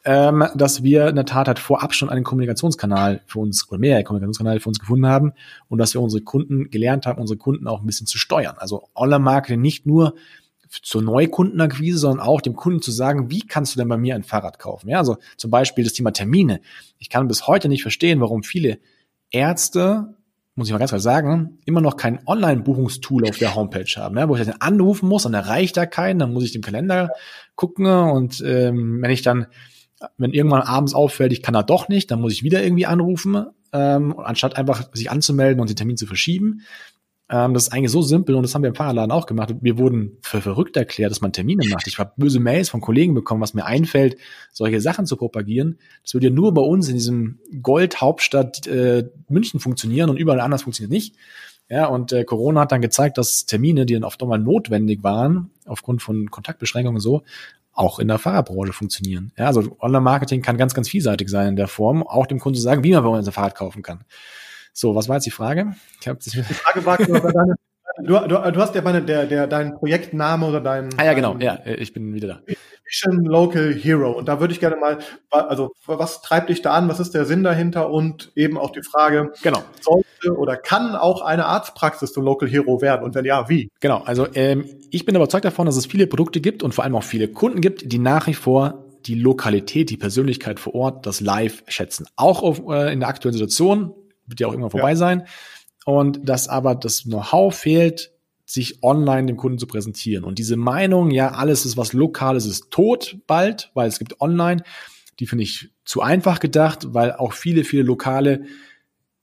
ähm, 0.05 0.45
dass 0.55 0.81
wir 0.81 1.07
in 1.07 1.15
der 1.15 1.25
Tat 1.25 1.47
halt 1.47 1.59
vorab 1.59 1.93
schon 1.93 2.09
einen 2.09 2.23
Kommunikationskanal 2.23 3.21
für 3.27 3.39
uns 3.39 3.69
oder 3.69 3.77
mehrere 3.77 4.03
Kommunikationskanäle 4.03 4.59
für 4.59 4.69
uns 4.69 4.79
gefunden 4.79 5.05
haben 5.05 5.33
und 5.67 5.77
dass 5.77 5.93
wir 5.93 6.01
unsere 6.01 6.23
Kunden 6.23 6.71
gelernt 6.71 7.05
haben, 7.05 7.21
unsere 7.21 7.37
Kunden 7.37 7.67
auch 7.67 7.81
ein 7.81 7.85
bisschen 7.85 8.07
zu 8.07 8.17
steuern. 8.17 8.55
Also 8.57 8.89
Online-Marketing 8.95 9.61
nicht 9.61 9.85
nur 9.85 10.15
zur 10.69 11.01
Neukundenakquise, 11.01 11.97
sondern 11.97 12.25
auch 12.25 12.41
dem 12.41 12.55
Kunden 12.55 12.81
zu 12.81 12.91
sagen, 12.91 13.29
wie 13.29 13.41
kannst 13.41 13.75
du 13.75 13.79
denn 13.79 13.87
bei 13.87 13.97
mir 13.97 14.15
ein 14.15 14.23
Fahrrad 14.23 14.59
kaufen? 14.59 14.89
Ja, 14.89 14.99
also 14.99 15.17
zum 15.37 15.51
Beispiel 15.51 15.83
das 15.83 15.93
Thema 15.93 16.11
Termine. 16.11 16.61
Ich 16.99 17.09
kann 17.09 17.27
bis 17.27 17.47
heute 17.47 17.69
nicht 17.69 17.81
verstehen, 17.81 18.21
warum 18.21 18.43
viele 18.43 18.79
Ärzte, 19.31 20.15
muss 20.55 20.67
ich 20.67 20.73
mal 20.73 20.79
ganz 20.79 20.91
klar 20.91 20.99
sagen, 20.99 21.59
immer 21.65 21.81
noch 21.81 21.97
kein 21.97 22.19
Online-Buchungstool 22.25 23.29
auf 23.29 23.37
der 23.37 23.55
Homepage 23.55 23.85
haben, 23.95 24.17
ja, 24.17 24.27
wo 24.27 24.35
ich 24.35 24.43
dann 24.43 24.55
anrufen 24.59 25.07
muss, 25.07 25.23
dann 25.23 25.33
erreicht 25.33 25.77
er 25.77 25.87
keinen, 25.87 26.19
dann 26.19 26.33
muss 26.33 26.43
ich 26.43 26.51
den 26.51 26.61
Kalender 26.61 27.11
gucken 27.55 27.85
und 27.85 28.41
ähm, 28.45 29.01
wenn 29.01 29.11
ich 29.11 29.21
dann, 29.21 29.47
wenn 30.17 30.31
irgendwann 30.31 30.61
abends 30.61 30.93
auffällt, 30.93 31.31
ich 31.31 31.43
kann 31.43 31.53
da 31.53 31.63
doch 31.63 31.89
nicht, 31.89 32.09
dann 32.09 32.21
muss 32.21 32.33
ich 32.33 32.43
wieder 32.43 32.63
irgendwie 32.63 32.85
anrufen, 32.85 33.45
ähm, 33.71 34.17
anstatt 34.19 34.57
einfach 34.57 34.89
sich 34.93 35.11
anzumelden 35.11 35.59
und 35.59 35.69
den 35.69 35.75
Termin 35.75 35.97
zu 35.97 36.07
verschieben. 36.07 36.61
Ähm, 37.29 37.53
das 37.53 37.63
ist 37.63 37.73
eigentlich 37.73 37.91
so 37.91 38.01
simpel 38.01 38.35
und 38.35 38.43
das 38.43 38.55
haben 38.55 38.61
wir 38.61 38.69
im 38.69 38.75
Fahrradladen 38.75 39.11
auch 39.11 39.25
gemacht. 39.25 39.53
Wir 39.59 39.77
wurden 39.77 40.17
für 40.21 40.41
verrückt 40.41 40.77
erklärt, 40.77 41.11
dass 41.11 41.21
man 41.21 41.33
Termine 41.33 41.67
macht. 41.67 41.87
Ich 41.87 41.99
habe 41.99 42.13
böse 42.15 42.39
Mails 42.39 42.69
von 42.69 42.79
Kollegen 42.79 43.13
bekommen, 43.13 43.41
was 43.41 43.53
mir 43.53 43.65
einfällt, 43.65 44.17
solche 44.51 44.79
Sachen 44.79 45.05
zu 45.05 45.17
propagieren. 45.17 45.79
Das 46.03 46.13
würde 46.13 46.27
ja 46.27 46.33
nur 46.33 46.53
bei 46.53 46.61
uns 46.61 46.87
in 46.87 46.95
diesem 46.95 47.39
Gold-Hauptstadt 47.61 48.65
äh, 48.67 49.09
München 49.27 49.59
funktionieren 49.59 50.09
und 50.09 50.17
überall 50.17 50.39
anders 50.39 50.63
funktioniert 50.63 50.91
nicht. 50.91 51.15
Ja, 51.69 51.87
und 51.87 52.13
äh, 52.13 52.23
Corona 52.23 52.61
hat 52.61 52.71
dann 52.71 52.81
gezeigt, 52.81 53.17
dass 53.17 53.45
Termine, 53.45 53.85
die 53.85 53.93
dann 53.93 54.05
oft 54.05 54.21
einmal 54.21 54.39
notwendig 54.39 55.03
waren, 55.03 55.51
aufgrund 55.65 56.01
von 56.01 56.31
Kontaktbeschränkungen 56.31 56.95
und 56.95 57.01
so, 57.01 57.23
auch 57.73 57.99
in 57.99 58.07
der 58.07 58.19
Fahrradbranche 58.19 58.71
funktionieren. 58.71 59.33
Ja, 59.37 59.47
also 59.47 59.75
Online-Marketing 59.81 60.41
kann 60.41 60.57
ganz, 60.57 60.73
ganz 60.73 60.87
vielseitig 60.87 61.29
sein 61.29 61.49
in 61.49 61.55
der 61.57 61.67
Form, 61.67 62.03
auch 62.03 62.25
dem 62.25 62.39
Kunden 62.39 62.55
zu 62.55 62.61
sagen, 62.61 62.85
wie 62.85 62.93
man 62.93 63.03
bei 63.03 63.09
uns 63.09 63.27
ein 63.27 63.33
Fahrrad 63.33 63.55
kaufen 63.55 63.83
kann. 63.83 64.05
So, 64.79 64.93
was 64.93 65.09
war 65.09 65.15
jetzt 65.15 65.25
die 65.25 65.31
Frage? 65.31 65.73
Ich 65.99 66.07
hab, 66.07 66.19
die 66.19 66.29
Frage 66.29 66.85
war, 66.85 66.97
deine, 66.99 67.55
du, 67.97 68.13
du, 68.27 68.51
du 68.51 68.61
hast 68.61 68.75
ja 68.75 68.83
meine, 68.83 69.01
der, 69.01 69.25
der, 69.25 69.47
dein 69.47 69.73
Projektname 69.73 70.45
oder 70.45 70.61
dein. 70.61 70.89
Ah 70.97 71.05
ja, 71.05 71.13
genau, 71.13 71.35
ja, 71.39 71.57
ich 71.65 71.93
bin 71.93 72.13
wieder 72.13 72.27
da. 72.27 72.41
Mission 72.85 73.25
Local 73.25 73.73
Hero. 73.73 74.11
Und 74.11 74.27
da 74.27 74.39
würde 74.39 74.53
ich 74.53 74.59
gerne 74.59 74.75
mal, 74.75 74.99
also 75.31 75.71
was 75.87 76.21
treibt 76.21 76.49
dich 76.49 76.61
da 76.61 76.73
an? 76.73 76.87
Was 76.89 76.99
ist 76.99 77.15
der 77.15 77.25
Sinn 77.25 77.43
dahinter? 77.43 77.89
Und 77.89 78.31
eben 78.35 78.59
auch 78.59 78.69
die 78.69 78.83
Frage, 78.83 79.31
genau. 79.41 79.63
sollte 79.81 80.37
oder 80.37 80.55
kann 80.55 80.95
auch 80.95 81.23
eine 81.23 81.47
Arztpraxis 81.47 82.13
zum 82.13 82.23
Local 82.23 82.47
Hero 82.47 82.79
werden? 82.79 83.03
Und 83.03 83.15
wenn 83.15 83.25
ja, 83.25 83.49
wie? 83.49 83.71
Genau, 83.79 84.03
also 84.05 84.27
ähm, 84.35 84.65
ich 84.91 85.05
bin 85.05 85.15
überzeugt 85.15 85.45
davon, 85.45 85.65
dass 85.65 85.75
es 85.75 85.87
viele 85.87 86.05
Produkte 86.05 86.39
gibt 86.39 86.61
und 86.61 86.75
vor 86.75 86.83
allem 86.83 86.95
auch 86.95 87.03
viele 87.03 87.29
Kunden 87.29 87.61
gibt, 87.61 87.91
die 87.91 87.97
nach 87.97 88.27
wie 88.27 88.35
vor 88.35 88.85
die 89.07 89.15
Lokalität, 89.15 89.89
die 89.89 89.97
Persönlichkeit 89.97 90.59
vor 90.59 90.75
Ort, 90.75 91.07
das 91.07 91.19
Live 91.19 91.63
schätzen. 91.67 92.05
Auch 92.15 92.43
auf, 92.43 92.61
äh, 92.69 92.93
in 92.93 92.99
der 92.99 93.09
aktuellen 93.09 93.33
Situation, 93.33 93.95
wird 94.27 94.39
ja 94.39 94.47
auch 94.47 94.51
irgendwann 94.51 94.71
vorbei 94.71 94.91
ja. 94.91 94.95
sein. 94.95 95.27
Und 95.85 96.27
dass 96.27 96.47
aber 96.47 96.75
das 96.75 97.03
Know-how 97.03 97.55
fehlt, 97.55 98.11
sich 98.45 98.81
online 98.81 99.27
dem 99.27 99.37
Kunden 99.37 99.57
zu 99.57 99.67
präsentieren. 99.67 100.23
Und 100.23 100.39
diese 100.39 100.55
Meinung, 100.55 101.11
ja, 101.11 101.31
alles 101.31 101.65
ist 101.65 101.75
was 101.75 101.91
Lokales, 101.91 102.45
ist 102.45 102.71
tot 102.71 103.17
bald, 103.27 103.71
weil 103.73 103.89
es 103.89 103.99
gibt 103.99 104.21
online, 104.21 104.63
die 105.19 105.27
finde 105.27 105.43
ich 105.43 105.71
zu 105.83 106.01
einfach 106.01 106.39
gedacht, 106.39 106.93
weil 106.93 107.11
auch 107.11 107.33
viele, 107.33 107.65
viele 107.65 107.83
lokale 107.83 108.45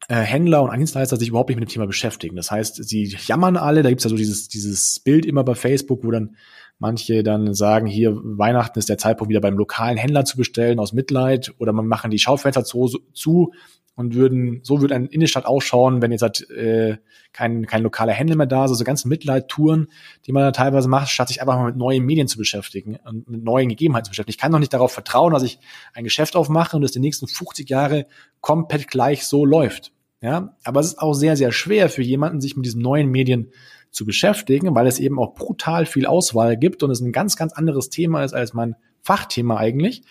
äh, 0.08 0.16
Händler 0.16 0.62
und 0.62 0.76
Dienstleister 0.76 1.16
sich 1.16 1.28
überhaupt 1.28 1.48
nicht 1.48 1.58
mit 1.58 1.68
dem 1.68 1.72
Thema 1.72 1.86
beschäftigen. 1.86 2.36
Das 2.36 2.50
heißt, 2.50 2.84
sie 2.84 3.16
jammern 3.26 3.56
alle, 3.56 3.82
da 3.82 3.88
gibt's 3.88 4.04
ja 4.04 4.10
so 4.10 4.16
dieses, 4.16 4.48
dieses 4.48 5.00
Bild 5.00 5.24
immer 5.24 5.42
bei 5.42 5.54
Facebook, 5.54 6.04
wo 6.04 6.10
dann 6.10 6.36
manche 6.78 7.22
dann 7.22 7.54
sagen, 7.54 7.86
hier 7.86 8.14
Weihnachten 8.22 8.78
ist 8.78 8.90
der 8.90 8.98
Zeitpunkt 8.98 9.30
wieder 9.30 9.40
beim 9.40 9.56
lokalen 9.56 9.96
Händler 9.96 10.26
zu 10.26 10.36
bestellen 10.36 10.78
aus 10.78 10.92
Mitleid 10.92 11.54
oder 11.58 11.72
man 11.72 11.86
machen 11.86 12.10
die 12.10 12.18
Schaufenster 12.18 12.64
zu, 12.64 12.88
zu 13.14 13.52
und 13.96 14.14
würden, 14.14 14.60
so 14.62 14.80
würde 14.80 14.94
eine 14.94 15.06
Innenstadt 15.06 15.46
ausschauen, 15.46 16.02
wenn 16.02 16.10
jetzt 16.10 16.22
halt, 16.22 16.50
äh, 16.50 16.98
kein, 17.32 17.66
kein 17.66 17.82
lokaler 17.82 18.12
Händler 18.12 18.36
mehr 18.36 18.46
da 18.46 18.64
ist, 18.64 18.70
also 18.70 18.84
ganze 18.84 19.08
Mitleidtouren, 19.08 19.88
die 20.26 20.32
man 20.32 20.42
da 20.42 20.52
teilweise 20.52 20.88
macht, 20.88 21.10
statt 21.10 21.28
sich 21.28 21.40
einfach 21.40 21.56
mal 21.56 21.66
mit 21.66 21.76
neuen 21.76 22.04
Medien 22.04 22.28
zu 22.28 22.38
beschäftigen 22.38 22.98
und 23.04 23.28
mit 23.28 23.44
neuen 23.44 23.68
Gegebenheiten 23.68 24.06
zu 24.06 24.10
beschäftigen. 24.10 24.34
Ich 24.34 24.38
kann 24.38 24.52
doch 24.52 24.58
nicht 24.58 24.72
darauf 24.72 24.92
vertrauen, 24.92 25.32
dass 25.32 25.42
ich 25.42 25.58
ein 25.92 26.04
Geschäft 26.04 26.36
aufmache 26.36 26.76
und 26.76 26.82
es 26.82 26.92
die 26.92 27.00
nächsten 27.00 27.28
50 27.28 27.68
Jahre 27.68 28.06
komplett 28.40 28.88
gleich 28.88 29.26
so 29.26 29.44
läuft. 29.44 29.92
Ja, 30.20 30.56
aber 30.64 30.80
es 30.80 30.86
ist 30.86 31.00
auch 31.00 31.12
sehr, 31.12 31.36
sehr 31.36 31.52
schwer 31.52 31.90
für 31.90 32.02
jemanden, 32.02 32.40
sich 32.40 32.56
mit 32.56 32.64
diesen 32.64 32.80
neuen 32.80 33.10
Medien 33.10 33.50
zu 33.90 34.06
beschäftigen, 34.06 34.74
weil 34.74 34.86
es 34.86 34.98
eben 34.98 35.18
auch 35.18 35.34
brutal 35.34 35.86
viel 35.86 36.06
Auswahl 36.06 36.56
gibt 36.56 36.82
und 36.82 36.90
es 36.90 37.00
ein 37.00 37.12
ganz, 37.12 37.36
ganz 37.36 37.52
anderes 37.52 37.90
Thema 37.90 38.24
ist 38.24 38.32
als 38.32 38.54
mein 38.54 38.74
Fachthema 39.02 39.58
eigentlich. 39.58 40.02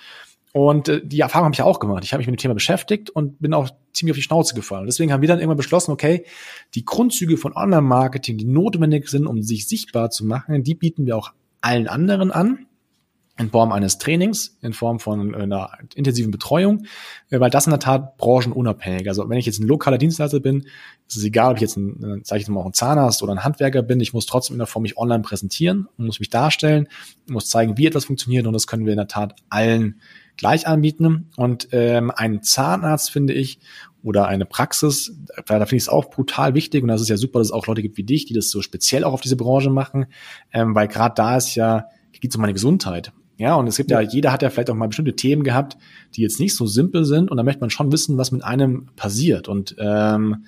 Und 0.53 0.87
äh, 0.87 1.01
die 1.03 1.19
Erfahrung 1.19 1.45
habe 1.45 1.55
ich 1.55 1.61
auch 1.63 1.79
gemacht. 1.79 2.03
Ich 2.05 2.13
habe 2.13 2.19
mich 2.19 2.27
mit 2.27 2.37
dem 2.37 2.41
Thema 2.41 2.53
beschäftigt 2.53 3.09
und 3.09 3.41
bin 3.41 3.53
auch 3.53 3.69
ziemlich 3.91 4.13
auf 4.13 4.17
die 4.17 4.21
Schnauze 4.23 4.53
gefallen. 4.55 4.85
Deswegen 4.85 5.11
haben 5.11 5.21
wir 5.21 5.27
dann 5.27 5.39
irgendwann 5.39 5.57
beschlossen, 5.57 5.91
okay, 5.91 6.25
die 6.75 6.85
Grundzüge 6.85 7.37
von 7.37 7.53
Online-Marketing, 7.53 8.37
die 8.37 8.45
notwendig 8.45 9.09
sind, 9.09 9.25
um 9.25 9.41
sich 9.41 9.67
sichtbar 9.67 10.11
zu 10.11 10.25
machen, 10.25 10.63
die 10.63 10.75
bieten 10.75 11.07
wir 11.07 11.17
auch 11.17 11.33
allen 11.61 11.87
anderen 11.87 12.31
an 12.31 12.67
in 13.39 13.49
Form 13.49 13.71
eines 13.71 13.97
Trainings, 13.97 14.59
in 14.61 14.73
Form 14.73 14.99
von 14.99 15.33
einer 15.33 15.71
intensiven 15.95 16.29
Betreuung, 16.29 16.85
äh, 17.31 17.39
weil 17.39 17.49
das 17.49 17.65
in 17.65 17.71
der 17.71 17.79
Tat 17.79 18.17
branchenunabhängig. 18.17 19.07
Also 19.07 19.27
wenn 19.27 19.39
ich 19.39 19.47
jetzt 19.47 19.59
ein 19.59 19.67
lokaler 19.67 19.97
Dienstleister 19.97 20.39
bin, 20.39 20.67
ist 21.07 21.17
es 21.17 21.23
egal, 21.23 21.51
ob 21.51 21.57
ich 21.57 21.61
jetzt 21.61 21.77
ein, 21.77 22.21
sage 22.23 22.41
ich 22.41 22.47
mal, 22.47 22.59
auch 22.59 22.67
ein 22.67 22.73
Zahnarzt 22.73 23.23
oder 23.23 23.31
ein 23.31 23.43
Handwerker 23.43 23.81
bin, 23.81 23.99
ich 24.01 24.13
muss 24.13 24.27
trotzdem 24.27 24.53
in 24.53 24.59
der 24.59 24.67
Form 24.67 24.83
mich 24.83 24.99
online 24.99 25.23
präsentieren 25.23 25.87
muss 25.97 26.19
mich 26.19 26.29
darstellen, 26.29 26.87
muss 27.27 27.49
zeigen, 27.49 27.75
wie 27.75 27.87
etwas 27.87 28.05
funktioniert 28.05 28.45
und 28.45 28.53
das 28.53 28.67
können 28.67 28.85
wir 28.85 28.93
in 28.93 28.97
der 28.97 29.07
Tat 29.07 29.35
allen 29.49 29.99
gleich 30.37 30.67
anbieten. 30.67 31.29
Und 31.37 31.67
ähm, 31.71 32.11
ein 32.15 32.43
Zahnarzt, 32.43 33.11
finde 33.11 33.33
ich, 33.33 33.59
oder 34.03 34.27
eine 34.27 34.45
Praxis, 34.45 35.15
da 35.45 35.65
finde 35.65 35.77
ich 35.77 35.83
es 35.83 35.89
auch 35.89 36.09
brutal 36.09 36.53
wichtig 36.53 36.83
und 36.83 36.89
das 36.89 37.01
ist 37.01 37.07
ja 37.07 37.17
super, 37.17 37.39
dass 37.39 37.47
es 37.47 37.53
auch 37.53 37.67
Leute 37.67 37.81
gibt 37.81 37.97
wie 37.97 38.03
dich, 38.03 38.25
die 38.25 38.33
das 38.33 38.49
so 38.49 38.61
speziell 38.61 39.05
auch 39.05 39.13
auf 39.13 39.21
diese 39.21 39.37
Branche 39.37 39.69
machen, 39.69 40.07
ähm, 40.51 40.75
weil 40.75 40.89
gerade 40.89 41.15
da 41.15 41.37
ist 41.37 41.55
ja, 41.55 41.85
geht 42.11 42.31
es 42.31 42.35
um 42.35 42.41
meine 42.41 42.53
Gesundheit. 42.53 43.13
Ja, 43.37 43.55
und 43.55 43.65
es 43.65 43.77
gibt 43.77 43.89
ja. 43.89 44.01
ja, 44.01 44.07
jeder 44.07 44.31
hat 44.31 44.43
ja 44.43 44.49
vielleicht 44.49 44.69
auch 44.69 44.75
mal 44.75 44.87
bestimmte 44.87 45.15
Themen 45.15 45.43
gehabt, 45.43 45.77
die 46.15 46.21
jetzt 46.21 46.39
nicht 46.39 46.53
so 46.55 46.67
simpel 46.67 47.05
sind 47.05 47.31
und 47.31 47.37
da 47.37 47.43
möchte 47.43 47.61
man 47.61 47.69
schon 47.69 47.91
wissen, 47.91 48.17
was 48.17 48.31
mit 48.31 48.43
einem 48.43 48.89
passiert 48.95 49.47
und 49.47 49.75
ähm, 49.79 50.45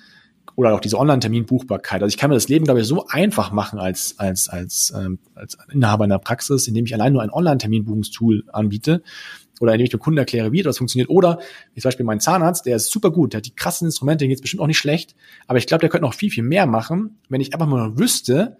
oder 0.54 0.74
auch 0.74 0.80
diese 0.80 0.98
Online-Terminbuchbarkeit. 0.98 2.02
Also 2.02 2.14
ich 2.14 2.16
kann 2.16 2.30
mir 2.30 2.36
das 2.36 2.48
Leben, 2.48 2.64
glaube 2.64 2.80
ich, 2.80 2.86
so 2.86 3.06
einfach 3.08 3.52
machen 3.52 3.78
als 3.78 4.18
als 4.18 4.48
als 4.48 4.92
ähm, 4.96 5.18
als 5.34 5.58
Inhaber 5.70 6.04
einer 6.04 6.18
Praxis, 6.18 6.68
indem 6.68 6.84
ich 6.84 6.94
allein 6.94 7.12
nur 7.12 7.22
ein 7.22 7.30
Online-Terminbuchungstool 7.30 8.44
anbiete 8.52 9.02
oder 9.60 9.72
indem 9.72 9.84
ich 9.84 9.90
dem 9.90 10.00
Kunden 10.00 10.18
erkläre, 10.18 10.52
wie 10.52 10.62
das 10.62 10.78
funktioniert. 10.78 11.08
Oder 11.08 11.38
wie 11.74 11.80
zum 11.80 11.88
Beispiel 11.88 12.06
mein 12.06 12.20
Zahnarzt, 12.20 12.66
der 12.66 12.76
ist 12.76 12.90
super 12.90 13.10
gut, 13.10 13.32
der 13.32 13.38
hat 13.38 13.46
die 13.46 13.54
krassen 13.54 13.86
Instrumente, 13.86 14.24
den 14.24 14.30
geht's 14.30 14.42
bestimmt 14.42 14.62
auch 14.62 14.66
nicht 14.66 14.78
schlecht, 14.78 15.14
aber 15.46 15.58
ich 15.58 15.66
glaube, 15.66 15.80
der 15.80 15.90
könnte 15.90 16.04
noch 16.04 16.14
viel, 16.14 16.30
viel 16.30 16.44
mehr 16.44 16.66
machen, 16.66 17.18
wenn 17.28 17.40
ich 17.40 17.54
einfach 17.54 17.66
mal 17.66 17.98
wüsste, 17.98 18.58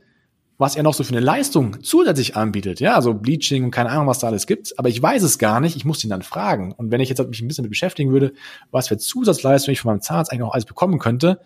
was 0.58 0.76
er 0.76 0.82
noch 0.82 0.94
so 0.94 1.04
für 1.04 1.12
eine 1.12 1.20
Leistung 1.20 1.82
zusätzlich 1.82 2.36
anbietet. 2.36 2.80
Ja, 2.80 2.94
also 2.94 3.12
Bleaching 3.12 3.64
und 3.64 3.70
keine 3.70 3.90
Ahnung, 3.90 4.06
was 4.06 4.20
da 4.20 4.28
alles 4.28 4.46
gibt. 4.46 4.78
Aber 4.78 4.88
ich 4.88 5.02
weiß 5.02 5.22
es 5.22 5.38
gar 5.38 5.60
nicht. 5.60 5.76
Ich 5.76 5.84
muss 5.84 6.02
ihn 6.02 6.10
dann 6.10 6.22
fragen. 6.22 6.72
Und 6.72 6.90
wenn 6.90 7.00
ich 7.00 7.10
jetzt 7.10 7.18
mich 7.28 7.42
ein 7.42 7.48
bisschen 7.48 7.62
mit 7.62 7.70
beschäftigen 7.70 8.10
würde, 8.10 8.32
was 8.70 8.88
für 8.88 8.96
Zusatzleistungen 8.96 9.74
ich 9.74 9.80
von 9.80 9.90
meinem 9.92 10.00
Zahnarzt 10.00 10.32
eigentlich 10.32 10.40
noch 10.40 10.54
alles 10.54 10.64
bekommen 10.64 10.98
könnte, 10.98 11.40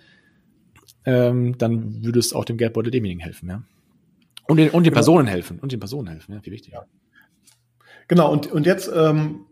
ähm, 1.04 1.58
dann 1.58 2.04
würde 2.04 2.18
es 2.18 2.32
auch 2.32 2.44
dem 2.44 2.56
Geldbeutel 2.56 2.90
demjenigen 2.90 3.20
helfen. 3.20 3.48
Ja. 3.48 3.62
Und 4.46 4.58
den, 4.58 4.70
und 4.70 4.84
den 4.84 4.90
genau. 4.90 4.94
Personen 4.94 5.26
helfen. 5.26 5.58
Und 5.58 5.72
den 5.72 5.80
Personen 5.80 6.08
helfen. 6.08 6.34
Ja, 6.34 6.40
wie 6.44 6.50
wichtig. 6.52 6.72
Ja. 6.74 6.84
Genau, 8.10 8.32
und, 8.32 8.50
und 8.50 8.66
jetzt, 8.66 8.90
ähm, 8.92 9.46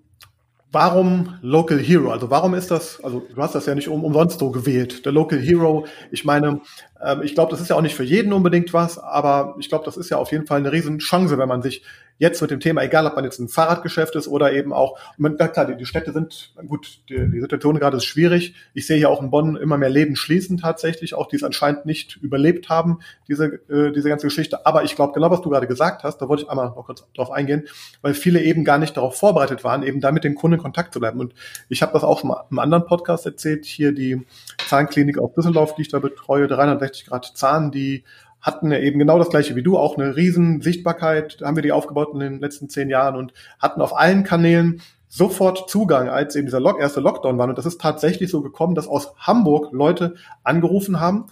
warum 0.73 1.39
Local 1.43 1.79
Hero? 1.79 2.11
Also 2.11 2.29
warum 2.29 2.55
ist 2.55 2.73
das, 2.73 2.99
also 3.05 3.21
du 3.33 3.41
hast 3.41 3.55
das 3.55 3.67
ja 3.67 3.75
nicht 3.77 3.87
um, 3.87 4.03
umsonst 4.03 4.41
so 4.41 4.51
gewählt, 4.51 5.07
der 5.07 5.13
Local 5.13 5.39
Hero. 5.39 5.87
Ich 6.11 6.25
meine, 6.25 6.61
ähm, 7.01 7.23
ich 7.23 7.37
glaube, 7.37 7.53
das 7.53 7.61
ist 7.61 7.69
ja 7.69 7.77
auch 7.77 7.83
nicht 7.83 7.95
für 7.95 8.03
jeden 8.03 8.33
unbedingt 8.33 8.73
was, 8.73 8.99
aber 8.99 9.55
ich 9.61 9.69
glaube, 9.69 9.85
das 9.85 9.97
ist 9.97 10.11
ja 10.11 10.17
auf 10.17 10.33
jeden 10.33 10.49
Fall 10.49 10.59
eine 10.59 10.73
riesen 10.73 10.99
Chance, 10.99 11.39
wenn 11.39 11.49
man 11.49 11.63
sich 11.63 11.85
jetzt 12.19 12.43
mit 12.43 12.51
dem 12.51 12.61
Thema, 12.61 12.83
egal 12.83 13.07
ob 13.07 13.15
man 13.15 13.25
jetzt 13.25 13.39
ein 13.39 13.49
Fahrradgeschäft 13.49 14.15
ist 14.17 14.29
oder 14.29 14.53
eben 14.53 14.73
auch, 14.73 14.99
man, 15.17 15.37
klar, 15.37 15.67
die, 15.67 15.77
die 15.77 15.87
Städte 15.87 16.13
sind, 16.13 16.53
gut, 16.67 17.01
die, 17.09 17.31
die 17.31 17.41
Situation 17.41 17.79
gerade 17.79 17.97
ist 17.97 18.05
schwierig. 18.05 18.55
Ich 18.75 18.87
sehe 18.87 18.97
hier 18.99 19.09
auch 19.09 19.23
in 19.23 19.31
Bonn 19.31 19.57
immer 19.57 19.79
mehr 19.79 19.89
Läden 19.89 20.17
schließen 20.17 20.59
tatsächlich, 20.59 21.15
auch 21.15 21.29
die 21.29 21.37
es 21.37 21.45
anscheinend 21.45 21.87
nicht 21.87 22.17
überlebt 22.17 22.69
haben, 22.69 22.99
diese, 23.29 23.61
äh, 23.69 23.93
diese 23.93 24.09
ganze 24.09 24.27
Geschichte. 24.27 24.67
Aber 24.67 24.83
ich 24.85 24.97
glaube, 24.97 25.13
genau 25.13 25.31
was 25.31 25.41
du 25.41 25.51
gerade 25.51 25.67
gesagt 25.67 26.03
hast, 26.03 26.19
da 26.19 26.29
wollte 26.29 26.43
ich 26.43 26.51
einmal 26.51 26.67
noch 26.67 26.85
kurz 26.87 27.05
drauf 27.15 27.31
eingehen, 27.31 27.69
weil 28.03 28.15
viele 28.15 28.43
eben 28.43 28.65
gar 28.65 28.79
nicht 28.79 28.97
darauf 28.97 29.17
vorbereitet 29.17 29.63
waren, 29.63 29.83
eben 29.83 30.01
damit 30.01 30.25
dem 30.25 30.35
Kunden 30.35 30.55
in 30.57 30.63
Kontakt 30.63 30.93
zu 30.93 31.01
bleiben. 31.01 31.21
Und 31.21 31.35
ich 31.69 31.83
habe 31.83 31.93
das 31.93 32.03
auch 32.03 32.21
schon 32.21 32.29
mal 32.29 32.45
im 32.51 32.59
anderen 32.59 32.85
Podcast 32.87 33.27
erzählt, 33.27 33.65
hier 33.65 33.93
die 33.93 34.27
Zahnklinik 34.69 35.19
aus 35.19 35.33
Düsseldorf, 35.35 35.77
die 35.77 35.83
ich 35.83 35.89
da 35.89 36.01
betreue, 36.01 36.49
360 36.49 37.07
Grad 37.07 37.33
Zahn, 37.35 37.71
die 37.71 38.05
hatten 38.41 38.71
eben 38.73 38.99
genau 38.99 39.19
das 39.19 39.31
gleiche 39.31 39.57
wie 39.57 39.63
du, 39.63 39.77
auch 39.77 39.99
eine 39.99 40.17
riesen 40.17 40.61
Sichtbarkeit, 40.61 41.39
haben 41.43 41.57
wir 41.57 41.63
die 41.63 41.73
aufgebaut 41.73 42.11
in 42.13 42.21
den 42.21 42.41
letzten 42.41 42.69
zehn 42.69 42.89
Jahren 42.89 43.17
und 43.17 43.33
hatten 43.59 43.81
auf 43.81 43.97
allen 43.97 44.25
Kanälen 44.25 44.81
sofort 45.09 45.69
Zugang, 45.71 46.09
als 46.09 46.37
eben 46.37 46.47
dieser 46.47 46.61
Lock, 46.61 46.79
erste 46.81 47.01
Lockdown 47.01 47.39
war. 47.39 47.49
Und 47.49 47.59
das 47.59 47.67
ist 47.67 47.81
tatsächlich 47.81 48.31
so 48.31 48.43
gekommen, 48.43 48.75
dass 48.75 48.87
aus 48.87 49.15
Hamburg 49.17 49.73
Leute 49.73 50.15
angerufen 50.45 51.01
haben, 51.01 51.27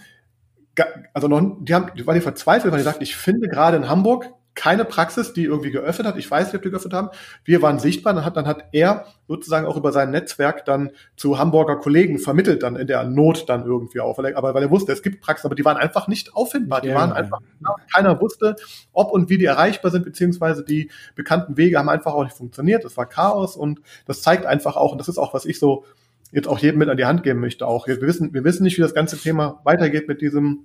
also 1.15 1.29
noch, 1.29 1.41
die 1.61 1.75
haben, 1.75 1.91
die 1.97 2.07
waren 2.07 2.21
verzweifelt, 2.21 2.73
weil 2.73 2.81
die 2.81 2.85
sagten, 2.85 3.03
ich 3.03 3.17
finde 3.17 3.49
gerade 3.49 3.77
in 3.77 3.89
Hamburg 3.89 4.31
keine 4.57 4.87
Praxis, 4.87 5.35
die 5.35 5.45
irgendwie 5.45 5.71
geöffnet 5.71 6.09
hat. 6.09 6.17
Ich 6.17 6.29
weiß 6.29 6.47
nicht, 6.47 6.57
ob 6.57 6.63
die 6.63 6.71
geöffnet 6.71 6.95
haben. 6.95 7.11
Wir 7.45 7.63
waren 7.63 7.79
sichtbar. 7.79 8.15
Dann 8.15 8.25
hat, 8.25 8.37
dann 8.37 8.47
hat 8.47 8.65
er 8.73 9.05
sozusagen 9.29 9.67
auch 9.67 9.77
über 9.77 9.93
sein 9.93 10.11
Netzwerk 10.11 10.65
dann 10.65 10.91
zu 11.15 11.39
Hamburger 11.39 11.77
Kollegen 11.77 12.19
vermittelt, 12.19 12.63
dann 12.63 12.75
in 12.75 12.87
der 12.87 13.05
Not 13.05 13.49
dann 13.49 13.65
irgendwie 13.65 14.01
auch. 14.01 14.17
Weil 14.19 14.33
er, 14.33 14.39
aber 14.39 14.55
weil 14.55 14.63
er 14.63 14.71
wusste, 14.71 14.93
es 14.93 15.03
gibt 15.03 15.21
Praxisen, 15.21 15.49
aber 15.49 15.55
die 15.55 15.65
waren 15.65 15.77
einfach 15.77 16.09
nicht 16.09 16.35
auffindbar. 16.35 16.81
Die 16.81 16.89
ja, 16.89 16.95
waren 16.95 17.13
einfach, 17.13 17.41
ja. 17.61 17.75
keiner 17.95 18.21
wusste, 18.21 18.57
ob 18.93 19.13
und 19.13 19.29
wie 19.29 19.39
die 19.39 19.45
erreichbar 19.45 19.91
sind, 19.91 20.05
beziehungsweise 20.05 20.65
die 20.65 20.91
bekannten 21.15 21.59
Wege 21.59 21.79
haben 21.79 21.91
einfach 21.91 22.15
auch 22.15 22.25
nicht 22.25 22.37
funktioniert. 22.37 22.83
Das 22.85 22.97
war 22.97 23.07
Chaos 23.07 23.57
und 23.57 23.83
das 24.07 24.23
zeigt 24.23 24.47
einfach 24.47 24.77
auch, 24.77 24.93
und 24.93 24.99
das 24.99 25.09
ist 25.09 25.19
auch, 25.19 25.35
was 25.35 25.45
ich 25.45 25.59
so 25.59 25.85
jetzt 26.33 26.49
auch 26.49 26.59
jedem 26.59 26.79
mit 26.79 26.89
an 26.89 26.97
die 26.97 27.05
Hand 27.05 27.23
geben 27.23 27.41
möchte 27.41 27.67
auch. 27.67 27.87
Wir 27.87 28.01
wissen, 28.01 28.33
wir 28.33 28.43
wissen 28.43 28.63
nicht, 28.63 28.79
wie 28.79 28.83
das 28.83 28.95
ganze 28.95 29.19
Thema 29.19 29.61
weitergeht 29.65 30.09
mit 30.09 30.23
diesem 30.23 30.65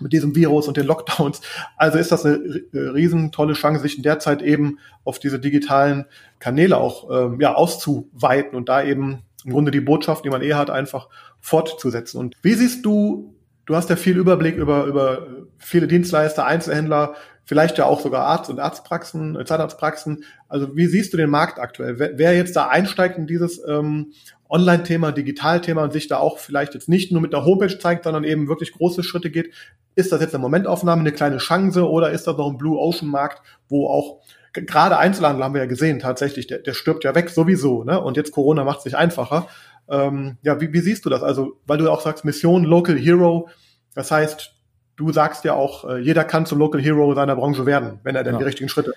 mit 0.00 0.12
diesem 0.12 0.34
Virus 0.34 0.68
und 0.68 0.76
den 0.76 0.86
Lockdowns. 0.86 1.40
Also 1.76 1.98
ist 1.98 2.12
das 2.12 2.24
eine 2.24 2.40
riesen 2.74 3.32
tolle 3.32 3.54
Chance, 3.54 3.82
sich 3.82 3.96
in 3.96 4.02
der 4.02 4.18
Zeit 4.18 4.42
eben 4.42 4.78
auf 5.04 5.18
diese 5.18 5.38
digitalen 5.38 6.06
Kanäle 6.38 6.76
auch 6.78 7.10
ähm, 7.10 7.40
ja, 7.40 7.54
auszuweiten 7.54 8.56
und 8.56 8.68
da 8.68 8.82
eben 8.82 9.22
im 9.44 9.52
Grunde 9.52 9.70
die 9.70 9.80
Botschaft, 9.80 10.24
die 10.24 10.30
man 10.30 10.42
eh 10.42 10.54
hat, 10.54 10.70
einfach 10.70 11.08
fortzusetzen. 11.40 12.18
Und 12.18 12.36
wie 12.42 12.54
siehst 12.54 12.84
du, 12.84 13.34
du 13.66 13.74
hast 13.74 13.90
ja 13.90 13.96
viel 13.96 14.16
Überblick 14.16 14.56
über, 14.56 14.84
über 14.84 15.26
viele 15.58 15.88
Dienstleister, 15.88 16.46
Einzelhändler, 16.46 17.14
vielleicht 17.44 17.78
ja 17.78 17.86
auch 17.86 18.00
sogar 18.00 18.24
Arzt- 18.26 18.50
und 18.50 18.60
Arztpraxen, 18.60 19.38
äh, 19.38 19.44
Zahnarztpraxen. 19.44 20.24
Also 20.48 20.76
wie 20.76 20.86
siehst 20.86 21.12
du 21.12 21.16
den 21.16 21.30
Markt 21.30 21.58
aktuell? 21.58 21.98
Wer, 21.98 22.18
wer 22.18 22.36
jetzt 22.36 22.56
da 22.56 22.68
einsteigt 22.68 23.18
in 23.18 23.26
dieses 23.26 23.60
ähm, 23.66 24.12
Online-Thema, 24.52 25.12
Digital-Thema 25.12 25.82
und 25.82 25.92
sich 25.92 26.06
da 26.08 26.18
auch 26.18 26.38
vielleicht 26.38 26.74
jetzt 26.74 26.88
nicht 26.88 27.10
nur 27.10 27.20
mit 27.20 27.32
der 27.32 27.44
Homepage 27.44 27.78
zeigt, 27.78 28.04
sondern 28.04 28.24
eben 28.24 28.48
wirklich 28.48 28.72
große 28.72 29.02
Schritte 29.02 29.30
geht. 29.30 29.52
Ist 29.94 30.12
das 30.12 30.20
jetzt 30.20 30.34
eine 30.34 30.42
Momentaufnahme, 30.42 31.00
eine 31.00 31.12
kleine 31.12 31.38
Chance 31.38 31.88
oder 31.88 32.10
ist 32.10 32.26
das 32.26 32.36
noch 32.36 32.50
ein 32.50 32.58
Blue 32.58 32.78
Ocean 32.78 33.10
Markt, 33.10 33.42
wo 33.68 33.88
auch 33.88 34.20
gerade 34.52 34.98
Einzelhandel 34.98 35.42
haben 35.42 35.54
wir 35.54 35.62
ja 35.62 35.66
gesehen, 35.66 35.98
tatsächlich, 35.98 36.46
der, 36.46 36.58
der 36.58 36.74
stirbt 36.74 37.04
ja 37.04 37.14
weg 37.14 37.30
sowieso, 37.30 37.84
ne? 37.84 38.00
Und 38.00 38.16
jetzt 38.16 38.32
Corona 38.32 38.64
macht 38.64 38.78
es 38.78 38.84
sich 38.84 38.96
einfacher. 38.96 39.48
Ähm, 39.88 40.36
ja, 40.42 40.60
wie, 40.60 40.72
wie 40.72 40.80
siehst 40.80 41.04
du 41.06 41.10
das? 41.10 41.22
Also, 41.22 41.58
weil 41.66 41.78
du 41.78 41.90
auch 41.90 42.02
sagst, 42.02 42.24
Mission 42.24 42.64
Local 42.64 42.96
Hero, 42.96 43.48
das 43.94 44.10
heißt, 44.10 44.54
du 44.96 45.12
sagst 45.12 45.44
ja 45.44 45.54
auch, 45.54 45.88
äh, 45.88 45.98
jeder 45.98 46.24
kann 46.24 46.46
zum 46.46 46.58
Local 46.58 46.80
Hero 46.80 47.14
seiner 47.14 47.36
Branche 47.36 47.66
werden, 47.66 48.00
wenn 48.02 48.14
er 48.14 48.24
denn 48.24 48.34
ja. 48.34 48.38
die 48.38 48.44
richtigen 48.44 48.68
Schritte. 48.68 48.92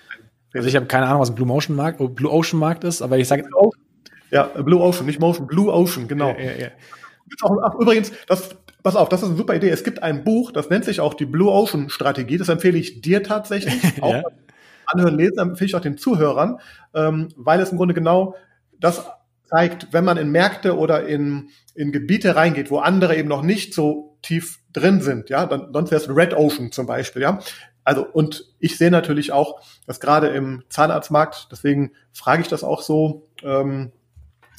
Also 0.54 0.68
ich 0.68 0.76
habe 0.76 0.86
keine 0.86 1.06
Ahnung, 1.06 1.20
was 1.20 1.30
ein 1.30 1.34
Blue 1.34 1.46
Motion 1.46 1.76
Markt, 1.76 1.98
Blue 1.98 2.30
Ocean 2.30 2.58
Markt 2.58 2.84
ist, 2.84 3.02
aber 3.02 3.18
ich 3.18 3.28
sage 3.28 3.44
ja, 4.30 4.44
Blue 4.44 4.80
Ocean, 4.80 5.06
nicht 5.06 5.20
Motion, 5.20 5.46
Blue 5.46 5.72
Ocean, 5.72 6.08
genau. 6.08 6.30
Ja, 6.30 6.40
ja, 6.40 6.52
ja. 6.52 6.68
Auch, 7.42 7.56
ach, 7.62 7.74
übrigens, 7.74 8.12
das, 8.28 8.56
pass 8.82 8.96
auf, 8.96 9.08
das 9.08 9.22
ist 9.22 9.28
eine 9.28 9.36
super 9.36 9.54
Idee. 9.54 9.70
Es 9.70 9.84
gibt 9.84 10.02
ein 10.02 10.24
Buch, 10.24 10.52
das 10.52 10.70
nennt 10.70 10.84
sich 10.84 11.00
auch 11.00 11.14
die 11.14 11.26
Blue 11.26 11.50
Ocean 11.50 11.90
Strategie. 11.90 12.38
Das 12.38 12.48
empfehle 12.48 12.78
ich 12.78 13.00
dir 13.00 13.22
tatsächlich. 13.22 13.82
auch 14.02 14.22
anhören, 14.86 15.16
lesen, 15.16 15.38
empfehle 15.38 15.66
ich 15.66 15.74
auch 15.74 15.80
den 15.80 15.98
Zuhörern, 15.98 16.60
ähm, 16.94 17.28
weil 17.36 17.60
es 17.60 17.70
im 17.70 17.76
Grunde 17.76 17.94
genau 17.94 18.36
das 18.78 19.04
zeigt, 19.44 19.92
wenn 19.92 20.04
man 20.04 20.16
in 20.16 20.30
Märkte 20.30 20.76
oder 20.76 21.06
in, 21.06 21.50
in 21.74 21.92
Gebiete 21.92 22.36
reingeht, 22.36 22.70
wo 22.70 22.78
andere 22.78 23.16
eben 23.16 23.28
noch 23.28 23.42
nicht 23.42 23.74
so 23.74 24.18
tief 24.22 24.58
drin 24.72 25.00
sind, 25.00 25.30
ja, 25.30 25.46
dann, 25.46 25.72
sonst 25.72 25.90
wäre 25.90 26.02
es 26.02 26.08
Red 26.08 26.34
Ocean 26.34 26.72
zum 26.72 26.86
Beispiel, 26.86 27.22
ja. 27.22 27.38
Also, 27.84 28.04
und 28.04 28.44
ich 28.58 28.78
sehe 28.78 28.90
natürlich 28.90 29.30
auch, 29.30 29.60
dass 29.86 30.00
gerade 30.00 30.28
im 30.28 30.64
Zahnarztmarkt, 30.68 31.48
deswegen 31.52 31.92
frage 32.12 32.42
ich 32.42 32.48
das 32.48 32.64
auch 32.64 32.82
so, 32.82 33.28
ähm, 33.44 33.92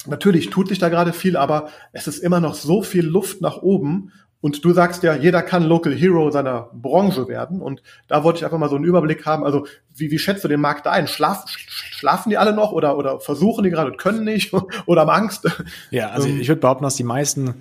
Natürlich 0.06 0.50
tut 0.50 0.68
sich 0.68 0.78
da 0.78 0.88
gerade 0.88 1.12
viel, 1.12 1.36
aber 1.36 1.68
es 1.92 2.06
ist 2.06 2.18
immer 2.18 2.40
noch 2.40 2.54
so 2.54 2.82
viel 2.82 3.04
Luft 3.04 3.40
nach 3.40 3.58
oben. 3.58 4.12
Und 4.40 4.64
du 4.64 4.72
sagst 4.72 5.02
ja, 5.02 5.16
jeder 5.16 5.42
kann 5.42 5.64
Local 5.64 5.92
Hero 5.92 6.30
seiner 6.30 6.70
Branche 6.72 7.26
werden. 7.26 7.60
Und 7.60 7.82
da 8.06 8.22
wollte 8.22 8.38
ich 8.38 8.44
einfach 8.44 8.58
mal 8.58 8.68
so 8.68 8.76
einen 8.76 8.84
Überblick 8.84 9.26
haben. 9.26 9.42
Also, 9.42 9.66
wie, 9.96 10.12
wie 10.12 10.18
schätzt 10.18 10.44
du 10.44 10.48
den 10.48 10.60
Markt 10.60 10.86
da 10.86 10.92
ein? 10.92 11.08
Schlaf, 11.08 11.44
schlafen 11.48 12.30
die 12.30 12.38
alle 12.38 12.52
noch 12.52 12.70
oder, 12.70 12.96
oder 12.96 13.18
versuchen 13.18 13.64
die 13.64 13.70
gerade 13.70 13.90
und 13.90 13.98
können 13.98 14.24
nicht 14.24 14.52
oder 14.86 15.00
haben 15.00 15.10
Angst? 15.10 15.48
Ja, 15.90 16.10
also 16.10 16.28
ähm. 16.28 16.40
ich 16.40 16.46
würde 16.48 16.60
behaupten, 16.60 16.84
dass 16.84 16.94
die 16.94 17.04
meisten 17.04 17.54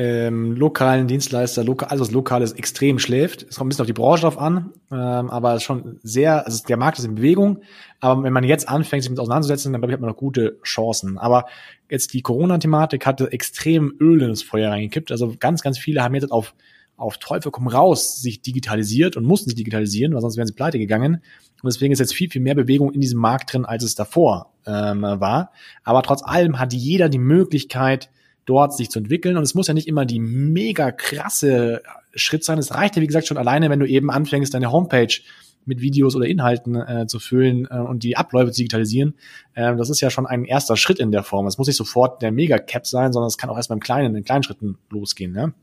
ähm, 0.00 0.56
lokalen 0.56 1.08
Dienstleister, 1.08 1.62
lokal, 1.62 1.90
alles 1.90 2.00
was 2.00 2.10
lokal 2.10 2.40
ist, 2.40 2.58
extrem 2.58 2.98
schläft. 2.98 3.42
Es 3.42 3.56
kommt 3.56 3.66
ein 3.66 3.68
bisschen 3.68 3.82
auf 3.82 3.86
die 3.86 3.92
Branche 3.92 4.22
drauf 4.22 4.38
an, 4.38 4.72
ähm, 4.90 5.28
aber 5.28 5.60
schon 5.60 5.98
sehr, 6.02 6.46
also 6.46 6.64
der 6.66 6.78
Markt 6.78 6.98
ist 6.98 7.04
in 7.04 7.16
Bewegung. 7.16 7.60
Aber 8.00 8.22
wenn 8.22 8.32
man 8.32 8.44
jetzt 8.44 8.66
anfängt, 8.66 9.02
sich 9.02 9.10
mit 9.10 9.20
auseinanderzusetzen, 9.20 9.72
dann 9.72 9.82
glaube 9.82 9.92
ich, 9.92 9.94
hat 9.94 10.00
man 10.00 10.08
noch 10.08 10.16
gute 10.16 10.58
Chancen. 10.62 11.18
Aber 11.18 11.44
jetzt 11.90 12.14
die 12.14 12.22
Corona-Thematik 12.22 13.04
hatte 13.04 13.30
extrem 13.30 13.92
Öl 14.00 14.22
ins 14.22 14.42
Feuer 14.42 14.70
reingekippt. 14.70 15.12
Also 15.12 15.34
ganz, 15.38 15.60
ganz 15.60 15.78
viele 15.78 16.02
haben 16.02 16.14
jetzt 16.14 16.32
auf 16.32 16.54
auf 16.96 17.16
Teufel 17.16 17.50
komm 17.50 17.66
raus 17.66 18.20
sich 18.20 18.42
digitalisiert 18.42 19.16
und 19.16 19.24
mussten 19.24 19.48
sich 19.48 19.56
digitalisieren, 19.56 20.12
weil 20.12 20.20
sonst 20.20 20.36
wären 20.36 20.46
sie 20.46 20.52
pleite 20.52 20.78
gegangen. 20.78 21.14
Und 21.62 21.72
deswegen 21.72 21.94
ist 21.94 21.98
jetzt 21.98 22.12
viel, 22.12 22.28
viel 22.28 22.42
mehr 22.42 22.54
Bewegung 22.54 22.92
in 22.92 23.00
diesem 23.00 23.18
Markt 23.18 23.54
drin, 23.54 23.64
als 23.64 23.84
es 23.84 23.94
davor 23.94 24.52
ähm, 24.66 25.00
war. 25.00 25.50
Aber 25.82 26.02
trotz 26.02 26.22
allem 26.22 26.58
hat 26.58 26.74
jeder 26.74 27.08
die 27.08 27.18
Möglichkeit, 27.18 28.10
dort 28.50 28.76
sich 28.76 28.90
zu 28.90 28.98
entwickeln. 28.98 29.36
Und 29.36 29.44
es 29.44 29.54
muss 29.54 29.68
ja 29.68 29.74
nicht 29.74 29.86
immer 29.86 30.04
die 30.04 30.18
mega 30.18 30.90
krasse 30.90 31.82
Schritt 32.16 32.44
sein. 32.44 32.58
Es 32.58 32.74
reicht 32.74 32.96
ja, 32.96 33.02
wie 33.02 33.06
gesagt, 33.06 33.28
schon 33.28 33.38
alleine, 33.38 33.70
wenn 33.70 33.78
du 33.78 33.86
eben 33.86 34.10
anfängst, 34.10 34.52
deine 34.52 34.72
Homepage 34.72 35.20
mit 35.66 35.80
Videos 35.80 36.16
oder 36.16 36.26
Inhalten 36.26 36.74
äh, 36.74 37.06
zu 37.06 37.20
füllen 37.20 37.68
äh, 37.70 37.78
und 37.78 38.02
die 38.02 38.16
Abläufe 38.16 38.50
zu 38.50 38.56
digitalisieren. 38.56 39.14
Äh, 39.54 39.76
das 39.76 39.88
ist 39.88 40.00
ja 40.00 40.10
schon 40.10 40.26
ein 40.26 40.44
erster 40.44 40.76
Schritt 40.76 40.98
in 40.98 41.12
der 41.12 41.22
Form. 41.22 41.46
Es 41.46 41.58
muss 41.58 41.68
nicht 41.68 41.76
sofort 41.76 42.22
der 42.22 42.32
Mega-Cap 42.32 42.88
sein, 42.88 43.12
sondern 43.12 43.28
es 43.28 43.38
kann 43.38 43.50
auch 43.50 43.56
erst 43.56 43.68
beim 43.68 43.78
Kleinen, 43.78 44.16
in 44.16 44.24
kleinen 44.24 44.42
Schritten 44.42 44.78
losgehen. 44.88 45.32
Ne? 45.32 45.54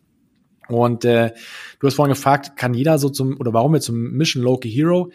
Und 0.70 1.04
äh, 1.04 1.32
du 1.80 1.88
hast 1.88 1.96
vorhin 1.96 2.14
gefragt, 2.14 2.56
kann 2.56 2.74
jeder 2.74 3.00
so 3.00 3.10
zum, 3.10 3.38
oder 3.38 3.52
warum 3.54 3.74
wir 3.74 3.82
zum 3.82 4.14
Mission 4.14 4.44
Local 4.44 4.72
Hero? 4.72 5.12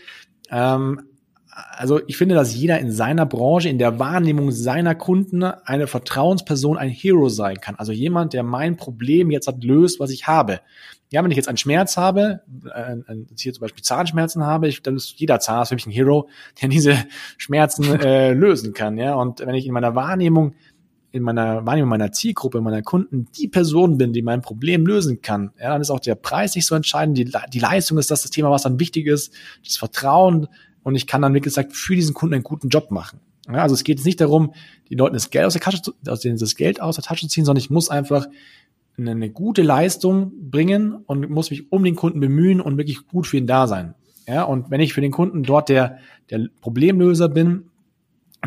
Ähm, 0.51 1.01
also 1.53 2.01
ich 2.07 2.17
finde, 2.17 2.35
dass 2.35 2.55
jeder 2.55 2.79
in 2.79 2.91
seiner 2.91 3.27
Branche, 3.27 3.69
in 3.69 3.79
der 3.79 3.99
Wahrnehmung 3.99 4.53
seiner 4.53 4.95
Kunden 4.95 5.45
eine 5.45 5.87
Vertrauensperson, 5.87 6.79
ein 6.79 6.89
Hero 6.89 7.29
sein 7.29 7.61
kann. 7.61 7.75
Also 7.77 7.93
jemand, 7.93 8.33
der 8.33 8.43
mein 8.43 8.77
Problem 8.77 9.31
jetzt 9.31 9.49
hat, 9.49 9.63
löst, 9.63 10.01
was 10.01 10.11
ich 10.11 10.27
habe. 10.27 10.61
Ja, 11.11 11.23
wenn 11.23 11.31
ich 11.31 11.37
jetzt 11.37 11.49
einen 11.49 11.59
Schmerz 11.59 11.99
habe, 11.99 12.41
äh, 12.75 12.97
hier 13.39 13.53
zum 13.53 13.61
Beispiel 13.61 13.85
Zahnschmerzen 13.85 14.45
habe, 14.45 14.69
ich, 14.69 14.83
dann 14.83 14.97
ist 14.97 15.21
jeder 15.21 15.41
Zahnarzt 15.41 15.69
für 15.69 15.75
mich 15.75 15.87
ein 15.87 15.93
Hero, 15.93 16.31
der 16.63 16.71
diese 16.71 16.97
Schmerzen 17.37 18.01
äh, 18.01 18.33
lösen 18.33 18.73
kann. 18.73 18.97
Ja, 18.97 19.15
und 19.15 19.41
wenn 19.41 19.55
ich 19.55 19.67
in 19.67 19.73
meiner 19.73 19.95
Wahrnehmung 19.95 20.55
in 21.15 21.23
meiner 21.23 21.67
Wahrnehmung 21.67 21.91
meiner 21.91 22.11
Zielgruppe, 22.11 22.63
meiner 22.63 22.81
Kunden 22.81 23.29
die 23.37 23.47
Person 23.47 23.99
bin, 23.99 24.15
die 24.15 24.23
mein 24.23 24.41
Problem 24.41 24.87
lösen 24.87 25.21
kann, 25.21 25.53
ja, 25.61 25.69
dann 25.69 25.83
ist 25.83 25.91
auch 25.91 26.01
der 26.01 26.15
Preis 26.15 26.55
nicht 26.55 26.65
so 26.65 26.75
entscheidend. 26.75 27.19
Die, 27.19 27.31
die 27.53 27.59
Leistung 27.59 27.99
ist 27.99 28.11
das, 28.11 28.23
das 28.23 28.31
Thema, 28.31 28.51
was 28.51 28.63
dann 28.63 28.81
wichtig 28.81 29.07
ist, 29.07 29.35
das 29.63 29.77
Vertrauen, 29.77 30.49
und 30.83 30.95
ich 30.95 31.07
kann 31.07 31.23
dann, 31.23 31.35
wie 31.35 31.41
gesagt, 31.41 31.73
für 31.73 31.95
diesen 31.95 32.15
Kunden 32.15 32.35
einen 32.35 32.45
guten 32.45 32.69
Job 32.69 32.91
machen. 32.91 33.21
Ja, 33.49 33.63
also 33.63 33.75
es 33.75 33.85
geht 33.85 33.99
jetzt 33.99 34.07
nicht 34.07 34.21
darum, 34.21 34.55
die 34.89 34.95
Leuten 34.95 35.15
das 35.15 35.31
Geld 35.31 35.47
aus 35.47 35.55
der 35.55 35.63
Tasche 35.63 35.93
aus 36.07 36.21
denen 36.21 36.39
das 36.39 36.55
Geld 36.55 36.81
aus 36.81 36.97
der 36.97 37.05
Tasche 37.05 37.27
zu 37.27 37.29
ziehen, 37.29 37.45
sondern 37.45 37.63
ich 37.63 37.71
muss 37.71 37.91
einfach 37.91 38.27
eine, 38.97 39.13
eine 39.13 39.31
gute 39.31 39.63
Leistung 39.63 40.33
bringen 40.51 40.95
und 40.95 41.29
muss 41.29 41.51
mich 41.51 41.73
um 41.73 41.83
den 41.83 41.97
Kunden 41.97 42.21
bemühen 42.21 42.61
und 42.61 42.77
wirklich 42.77 43.07
gut 43.07 43.27
für 43.27 43.37
ihn 43.37 43.47
da 43.47 43.67
sein. 43.67 43.95
Ja, 44.29 44.45
und 44.45 44.71
wenn 44.71 44.81
ich 44.81 44.95
für 44.95 45.01
den 45.01 45.11
Kunden 45.11 45.43
dort 45.43 45.69
der, 45.69 45.99
der 46.31 46.49
Problemlöser 46.61 47.29
bin, 47.29 47.65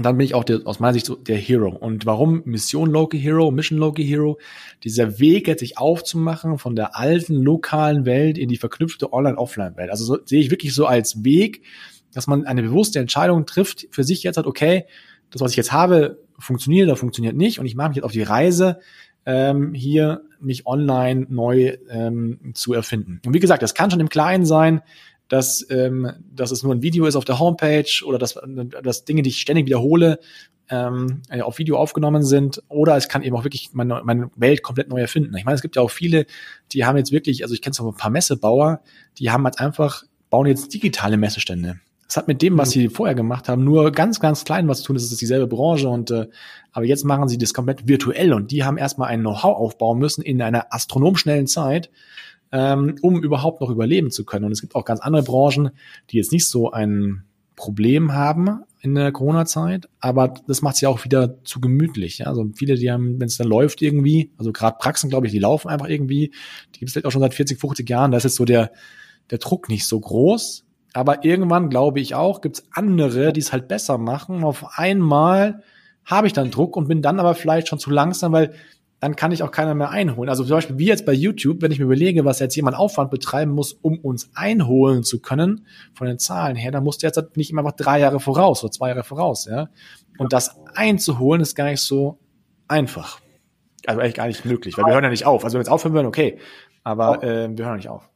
dann 0.01 0.17
bin 0.17 0.25
ich 0.25 0.33
auch 0.33 0.43
der, 0.43 0.61
aus 0.65 0.79
meiner 0.79 0.93
Sicht 0.93 1.05
so 1.05 1.15
der 1.15 1.37
Hero. 1.37 1.69
Und 1.69 2.05
warum 2.05 2.41
Mission 2.45 2.89
Local 2.89 3.19
Hero, 3.19 3.51
Mission 3.51 3.77
Local 3.77 4.03
Hero? 4.03 4.39
Dieser 4.83 5.19
Weg 5.19 5.47
jetzt 5.47 5.61
sich 5.61 5.77
aufzumachen 5.77 6.57
von 6.57 6.75
der 6.75 6.97
alten 6.97 7.35
lokalen 7.35 8.05
Welt 8.05 8.37
in 8.37 8.49
die 8.49 8.57
verknüpfte 8.57 9.13
Online-Offline-Welt. 9.13 9.89
Also 9.89 10.03
so, 10.03 10.17
sehe 10.25 10.41
ich 10.41 10.51
wirklich 10.51 10.73
so 10.73 10.85
als 10.85 11.23
Weg, 11.23 11.61
dass 12.15 12.27
man 12.27 12.45
eine 12.45 12.63
bewusste 12.63 12.99
Entscheidung 12.99 13.45
trifft 13.45 13.87
für 13.91 14.03
sich 14.03 14.23
jetzt 14.23 14.37
hat, 14.37 14.47
okay, 14.47 14.85
das, 15.29 15.41
was 15.41 15.51
ich 15.51 15.57
jetzt 15.57 15.71
habe, 15.71 16.19
funktioniert 16.39 16.87
oder 16.87 16.95
funktioniert 16.95 17.35
nicht 17.35 17.59
und 17.59 17.65
ich 17.65 17.75
mache 17.75 17.89
mich 17.89 17.97
jetzt 17.97 18.05
auf 18.05 18.11
die 18.11 18.23
Reise, 18.23 18.79
ähm, 19.25 19.73
hier 19.73 20.21
mich 20.39 20.65
online 20.65 21.25
neu 21.29 21.77
ähm, 21.89 22.51
zu 22.53 22.73
erfinden. 22.73 23.21
Und 23.25 23.33
wie 23.33 23.39
gesagt, 23.39 23.63
das 23.63 23.73
kann 23.73 23.91
schon 23.91 23.99
im 23.99 24.09
Kleinen 24.09 24.45
sein, 24.45 24.81
dass, 25.27 25.65
ähm, 25.69 26.11
dass 26.33 26.51
es 26.51 26.63
nur 26.63 26.73
ein 26.73 26.83
Video 26.83 27.05
ist 27.05 27.15
auf 27.15 27.25
der 27.25 27.39
Homepage 27.39 28.05
oder 28.05 28.19
dass, 28.19 28.39
dass 28.83 29.05
Dinge, 29.05 29.23
die 29.23 29.29
ich 29.29 29.39
ständig 29.39 29.65
wiederhole, 29.65 30.19
ähm, 30.69 31.21
auf 31.41 31.59
Video 31.59 31.77
aufgenommen 31.77 32.23
sind 32.23 32.63
oder 32.69 32.95
es 32.95 33.07
kann 33.07 33.23
eben 33.23 33.35
auch 33.35 33.43
wirklich 33.43 33.69
meine, 33.73 34.01
meine 34.03 34.31
Welt 34.35 34.63
komplett 34.63 34.89
neu 34.89 34.99
erfinden. 34.99 35.35
Ich 35.35 35.45
meine, 35.45 35.55
es 35.55 35.61
gibt 35.61 35.75
ja 35.75 35.81
auch 35.81 35.91
viele, 35.91 36.25
die 36.71 36.85
haben 36.85 36.97
jetzt 36.97 37.11
wirklich, 37.11 37.43
also 37.43 37.53
ich 37.53 37.61
kenne 37.61 37.73
so 37.73 37.87
ein 37.87 37.95
paar 37.95 38.09
Messebauer, 38.09 38.81
die 39.19 39.31
haben 39.31 39.45
jetzt 39.45 39.59
einfach, 39.59 40.03
bauen 40.29 40.47
jetzt 40.47 40.73
digitale 40.73 41.17
Messestände. 41.17 41.79
Das 42.07 42.17
hat 42.17 42.27
mit 42.27 42.41
dem, 42.41 42.57
was 42.57 42.69
mhm. 42.69 42.79
sie 42.79 42.89
vorher 42.89 43.15
gemacht 43.15 43.49
haben, 43.49 43.63
nur 43.63 43.91
ganz, 43.91 44.19
ganz 44.19 44.45
klein 44.45 44.67
was 44.67 44.79
zu 44.79 44.87
tun. 44.87 44.95
Das 44.95 45.03
ist 45.03 45.21
dieselbe 45.21 45.47
Branche 45.47 45.89
und 45.89 46.11
äh, 46.11 46.27
aber 46.71 46.85
jetzt 46.85 47.03
machen 47.03 47.27
sie 47.27 47.37
das 47.37 47.53
komplett 47.53 47.87
virtuell 47.87 48.33
und 48.33 48.51
die 48.51 48.63
haben 48.63 48.77
erstmal 48.77 49.09
ein 49.09 49.21
Know-how 49.21 49.57
aufbauen 49.57 49.97
müssen 49.97 50.21
in 50.21 50.41
einer 50.41 50.73
astronomschnellen 50.73 51.47
Zeit, 51.47 51.89
ähm, 52.51 52.95
um 53.01 53.23
überhaupt 53.23 53.61
noch 53.61 53.69
überleben 53.69 54.11
zu 54.11 54.25
können. 54.25 54.45
Und 54.45 54.51
es 54.51 54.61
gibt 54.61 54.75
auch 54.75 54.85
ganz 54.85 54.99
andere 54.99 55.23
Branchen, 55.23 55.71
die 56.11 56.17
jetzt 56.17 56.31
nicht 56.31 56.47
so 56.47 56.71
ein 56.71 57.23
Problem 57.55 58.13
haben 58.13 58.63
in 58.81 58.93
der 58.93 59.11
Corona-Zeit, 59.11 59.89
aber 59.99 60.33
das 60.47 60.61
macht 60.61 60.75
es 60.75 60.81
ja 60.81 60.89
auch 60.89 61.03
wieder 61.05 61.43
zu 61.43 61.59
gemütlich. 61.59 62.19
Ja? 62.19 62.27
Also 62.27 62.45
viele, 62.55 62.75
die 62.75 62.91
haben, 62.91 63.19
wenn 63.19 63.27
es 63.27 63.37
dann 63.37 63.47
läuft 63.47 63.81
irgendwie, 63.81 64.31
also 64.37 64.51
gerade 64.51 64.77
Praxen, 64.79 65.09
glaube 65.09 65.25
ich, 65.25 65.31
die 65.31 65.39
laufen 65.39 65.69
einfach 65.69 65.87
irgendwie, 65.87 66.31
die 66.75 66.79
gibt 66.79 66.89
es 66.89 66.93
vielleicht 66.93 67.07
auch 67.07 67.11
schon 67.11 67.21
seit 67.21 67.33
40, 67.33 67.59
50 67.59 67.89
Jahren, 67.89 68.11
da 68.11 68.17
ist 68.17 68.25
jetzt 68.25 68.35
so 68.35 68.45
der, 68.45 68.71
der 69.31 69.39
Druck 69.39 69.69
nicht 69.69 69.85
so 69.87 69.99
groß. 69.99 70.64
Aber 70.95 71.25
irgendwann, 71.25 71.69
glaube 71.69 71.99
ich 71.99 72.15
auch, 72.15 72.39
gibt 72.39 72.57
es 72.57 72.67
andere, 72.71 73.33
die 73.33 73.41
es 73.41 73.51
halt 73.51 73.67
besser 73.67 73.97
machen. 73.97 74.45
Auf 74.45 74.79
einmal 74.79 75.61
habe 76.05 76.27
ich 76.27 76.31
dann 76.31 76.51
Druck 76.51 76.77
und 76.77 76.87
bin 76.87 77.01
dann 77.01 77.19
aber 77.19 77.35
vielleicht 77.35 77.67
schon 77.67 77.79
zu 77.79 77.89
langsam, 77.89 78.31
weil 78.31 78.53
dann 79.01 79.17
kann 79.17 79.33
ich 79.33 79.43
auch 79.43 79.51
keiner 79.51 79.75
mehr 79.75 79.89
einholen. 79.89 80.29
Also 80.29 80.45
zum 80.45 80.55
Beispiel 80.55 80.77
wie 80.77 80.87
jetzt 80.87 81.05
bei 81.05 81.11
YouTube, 81.11 81.61
wenn 81.61 81.71
ich 81.73 81.79
mir 81.79 81.85
überlege, 81.85 82.23
was 82.23 82.39
jetzt 82.39 82.55
jemand 82.55 82.77
Aufwand 82.77 83.11
betreiben 83.11 83.51
muss, 83.51 83.73
um 83.73 83.99
uns 83.99 84.29
einholen 84.35 85.03
zu 85.03 85.19
können, 85.19 85.67
von 85.93 86.07
den 86.07 86.17
Zahlen 86.17 86.55
her, 86.55 86.71
dann 86.71 86.85
musst 86.85 87.03
du 87.03 87.07
jetzt 87.07 87.17
halt 87.17 87.35
nicht 87.35 87.51
immer 87.51 87.59
einfach 87.59 87.75
drei 87.75 87.99
Jahre 87.99 88.21
voraus 88.21 88.63
oder 88.63 88.71
zwei 88.71 88.87
Jahre 88.87 89.03
voraus, 89.03 89.47
ja. 89.51 89.67
Und 90.17 90.31
das 90.31 90.55
einzuholen 90.75 91.41
ist 91.41 91.55
gar 91.55 91.65
nicht 91.65 91.81
so 91.81 92.19
einfach. 92.69 93.19
Also 93.85 93.99
eigentlich 93.99 94.15
gar 94.15 94.27
nicht 94.27 94.45
möglich, 94.45 94.77
weil 94.77 94.85
wir 94.85 94.93
hören 94.93 95.03
ja 95.03 95.09
nicht 95.09 95.25
auf. 95.25 95.43
Also 95.43 95.55
wenn 95.55 95.59
wir 95.59 95.63
jetzt 95.63 95.71
aufhören 95.73 95.93
würden, 95.93 96.07
okay. 96.07 96.39
Aber 96.85 97.21
äh, 97.21 97.49
wir 97.51 97.65
hören 97.65 97.75
nicht 97.75 97.89
auf. 97.89 98.09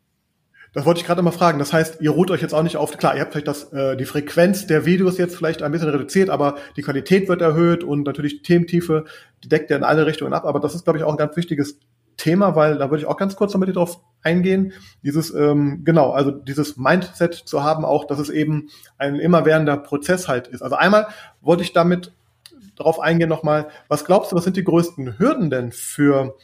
Das 0.74 0.86
wollte 0.86 1.00
ich 1.00 1.08
gerade 1.08 1.22
mal 1.22 1.32
fragen. 1.32 1.60
Das 1.60 1.74
heißt, 1.74 2.02
ihr 2.02 2.12
ruht 2.12 2.30
euch 2.32 2.42
jetzt 2.42 2.54
auch 2.54 2.64
nicht 2.64 2.78
auf. 2.78 2.96
Klar, 2.98 3.16
ihr 3.16 3.22
habt 3.22 3.32
vielleicht 3.32 3.48
das, 3.48 3.74
äh, 3.74 3.98
die 3.98 4.06
Frequenz 4.06 4.68
der 4.68 4.86
Videos 4.86 5.18
jetzt 5.18 5.36
vielleicht 5.36 5.64
ein 5.64 5.72
bisschen 5.72 5.90
reduziert, 5.90 6.30
aber 6.30 6.56
die 6.76 6.82
Qualität 6.84 7.28
wird 7.28 7.42
erhöht 7.42 7.84
und 7.84 8.06
natürlich 8.06 8.38
die 8.38 8.44
Thementiefe, 8.44 9.06
die 9.44 9.50
deckt 9.50 9.70
ja 9.72 9.78
in 9.78 9.84
alle 9.84 10.06
Richtungen 10.06 10.34
ab. 10.34 10.46
Aber 10.46 10.60
das 10.60 10.76
ist, 10.76 10.84
glaube 10.84 11.00
ich, 11.00 11.04
auch 11.04 11.12
ein 11.12 11.18
ganz 11.18 11.36
wichtiges 11.36 11.80
Thema, 12.18 12.56
weil 12.56 12.78
da 12.78 12.92
würde 12.92 13.02
ich 13.02 13.08
auch 13.08 13.18
ganz 13.18 13.36
kurz 13.36 13.54
noch 13.54 13.60
mit 13.60 13.70
dir 13.70 13.74
drauf 13.74 14.02
eingehen. 14.22 14.74
Dieses, 15.02 15.34
ähm, 15.34 15.82
genau, 15.84 16.12
also 16.12 16.32
dieses 16.32 16.78
Mindset 16.78 17.34
zu 17.34 17.64
haben, 17.64 17.86
auch, 17.86 18.06
dass 18.06 18.20
es 18.20 18.30
eben 18.30 18.70
ein 18.98 19.16
immerwährender 19.16 19.78
Prozess 19.78 20.28
halt 20.28 20.48
ist. 20.48 20.62
Also 20.62 20.76
einmal 20.76 21.08
wollte 21.42 21.64
ich 21.64 21.74
damit 21.74 22.12
darauf 22.76 23.00
eingehen 23.00 23.30
nochmal, 23.30 23.68
was 23.88 24.06
glaubst 24.06 24.32
du, 24.32 24.36
was 24.36 24.44
sind 24.44 24.58
die 24.58 24.64
größten 24.64 25.18
Hürden 25.18 25.50
denn 25.50 25.72
für 25.72 26.36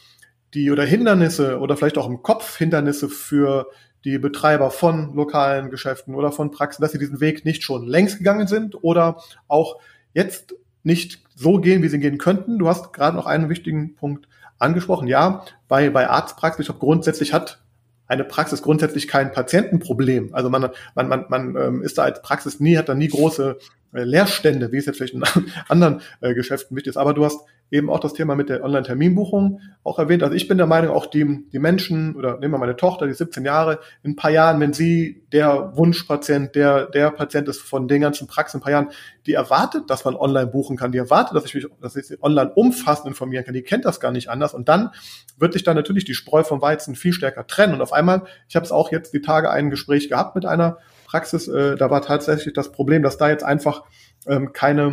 die 0.54 0.72
oder 0.72 0.84
Hindernisse 0.84 1.60
oder 1.60 1.78
vielleicht 1.78 1.98
auch 1.98 2.08
im 2.08 2.24
Kopf 2.24 2.58
Hindernisse 2.58 3.10
für 3.10 3.68
die 4.06 4.20
Betreiber 4.20 4.72
von 4.72 5.14
lokalen 5.16 5.72
Geschäften 5.72 6.16
oder 6.16 6.32
von 6.32 6.52
Praxen, 6.52 6.82
dass 6.82 6.92
sie 6.92 7.00
diesen 7.00 7.20
Weg 7.20 7.44
nicht 7.44 7.64
schon 7.64 7.86
längst 7.88 8.20
gegangen 8.20 8.48
sind 8.48 8.84
oder 8.84 9.22
auch 9.48 9.78
jetzt 10.14 10.56
nicht 10.84 11.24
so 11.36 11.60
gehen, 11.60 11.82
wie 11.82 11.90
sie 11.90 12.00
gehen 12.00 12.20
könnten. 12.20 12.60
Du 12.60 12.70
hast 12.70 12.94
gerade 12.94 13.18
noch 13.18 13.26
einen 13.26 13.50
wichtigen 13.50 13.96
Punkt 13.96 14.28
angesprochen. 14.60 15.08
Ja, 15.08 15.44
bei, 15.68 15.90
bei 15.90 16.08
Arztpraxis, 16.08 16.62
ich 16.62 16.68
glaube, 16.68 16.80
grundsätzlich 16.80 17.34
hat 17.34 17.62
eine 18.08 18.24
Praxis 18.24 18.62
grundsätzlich 18.62 19.08
kein 19.08 19.32
Patientenproblem. 19.32 20.34
Also 20.34 20.52
man, 20.52 20.70
man, 20.94 21.08
man, 21.10 21.26
man 21.28 21.56
ähm, 21.56 21.82
ist 21.82 21.98
da 21.98 22.04
als 22.04 22.22
Praxis 22.22 22.60
nie, 22.60 22.78
hat 22.78 22.88
da 22.88 22.94
nie 22.94 23.08
große 23.08 23.58
Leerstände, 24.04 24.72
wie 24.72 24.78
es 24.78 24.86
jetzt 24.86 24.98
vielleicht 24.98 25.14
in 25.14 25.24
anderen 25.68 26.02
äh, 26.22 26.34
Geschäften 26.34 26.76
wichtig 26.76 26.92
ist. 26.92 26.98
Aber 26.98 27.14
du 27.14 27.26
hast 27.26 27.40
eben 27.72 27.90
auch 27.90 28.00
das 28.00 28.14
Thema 28.14 28.36
mit 28.36 28.50
der 28.50 28.64
Online-Terminbuchung 28.64 29.60
auch 29.84 29.98
erwähnt. 29.98 30.22
Also 30.22 30.36
ich 30.36 30.48
bin 30.48 30.58
der 30.58 30.68
Meinung, 30.68 30.92
auch 30.92 31.08
die, 31.08 31.46
die 31.52 31.60
Menschen 31.60 32.16
oder 32.16 32.38
nehmen 32.38 32.54
wir 32.54 32.58
meine 32.60 32.76
Tochter, 32.76 33.08
die 33.08 33.14
17 33.14 33.44
Jahre, 33.44 33.80
in 34.04 34.12
ein 34.12 34.16
paar 34.16 34.30
Jahren, 34.30 34.60
wenn 34.60 34.74
sie 34.74 35.24
der 35.32 35.76
Wunschpatient, 35.76 36.56
der, 36.56 36.86
der 36.86 37.10
Patient 37.12 37.48
ist 37.50 37.62
von 37.62 37.88
den 37.88 38.02
ganzen 38.02 38.28
Praxen 38.28 38.58
in 38.58 38.62
ein 38.62 38.64
paar 38.64 38.72
Jahren, 38.72 38.90
die 39.26 39.34
erwartet, 39.34 39.90
dass 39.90 40.06
man 40.06 40.16
online 40.16 40.48
buchen 40.48 40.78
kann, 40.78 40.92
die 40.92 41.00
erwartet, 41.00 41.36
dass 41.36 41.46
ich 41.46 41.56
mich, 41.56 41.68
dass 41.82 41.96
ich 41.96 42.06
sie 42.06 42.22
online 42.22 42.52
umfassend 42.54 43.08
informieren 43.08 43.46
kann, 43.46 43.56
die 43.56 43.64
kennt 43.64 43.86
das 43.86 44.00
gar 44.00 44.12
nicht 44.12 44.30
anders. 44.30 44.54
Und 44.54 44.70
dann 44.70 44.92
wird 45.38 45.54
sich 45.54 45.64
dann 45.64 45.76
natürlich 45.76 46.06
die 46.06 46.14
Spreu 46.14 46.44
vom 46.44 46.62
Weizen 46.62 46.96
viel 46.96 47.14
stärker 47.14 47.48
trennen. 47.48 47.74
Und 47.74 47.82
auf 47.82 47.94
einmal, 47.94 48.24
ich 48.48 48.56
habe 48.56 48.66
es 48.66 48.72
auch 48.72 48.92
jetzt 48.92 49.14
die 49.14 49.22
Tage 49.22 49.50
ein 49.50 49.70
Gespräch 49.72 50.08
gehabt 50.10 50.36
mit 50.36 50.46
einer 50.46 50.78
Praxis, 51.16 51.48
äh, 51.48 51.78
da 51.78 51.90
war 51.90 52.02
tatsächlich 52.02 52.54
das 52.54 52.74
Problem, 52.74 53.02
dass 53.02 53.16
da 53.16 53.30
jetzt 53.30 53.46
einfach 53.46 53.84
ähm, 54.28 54.52
keine 54.52 54.92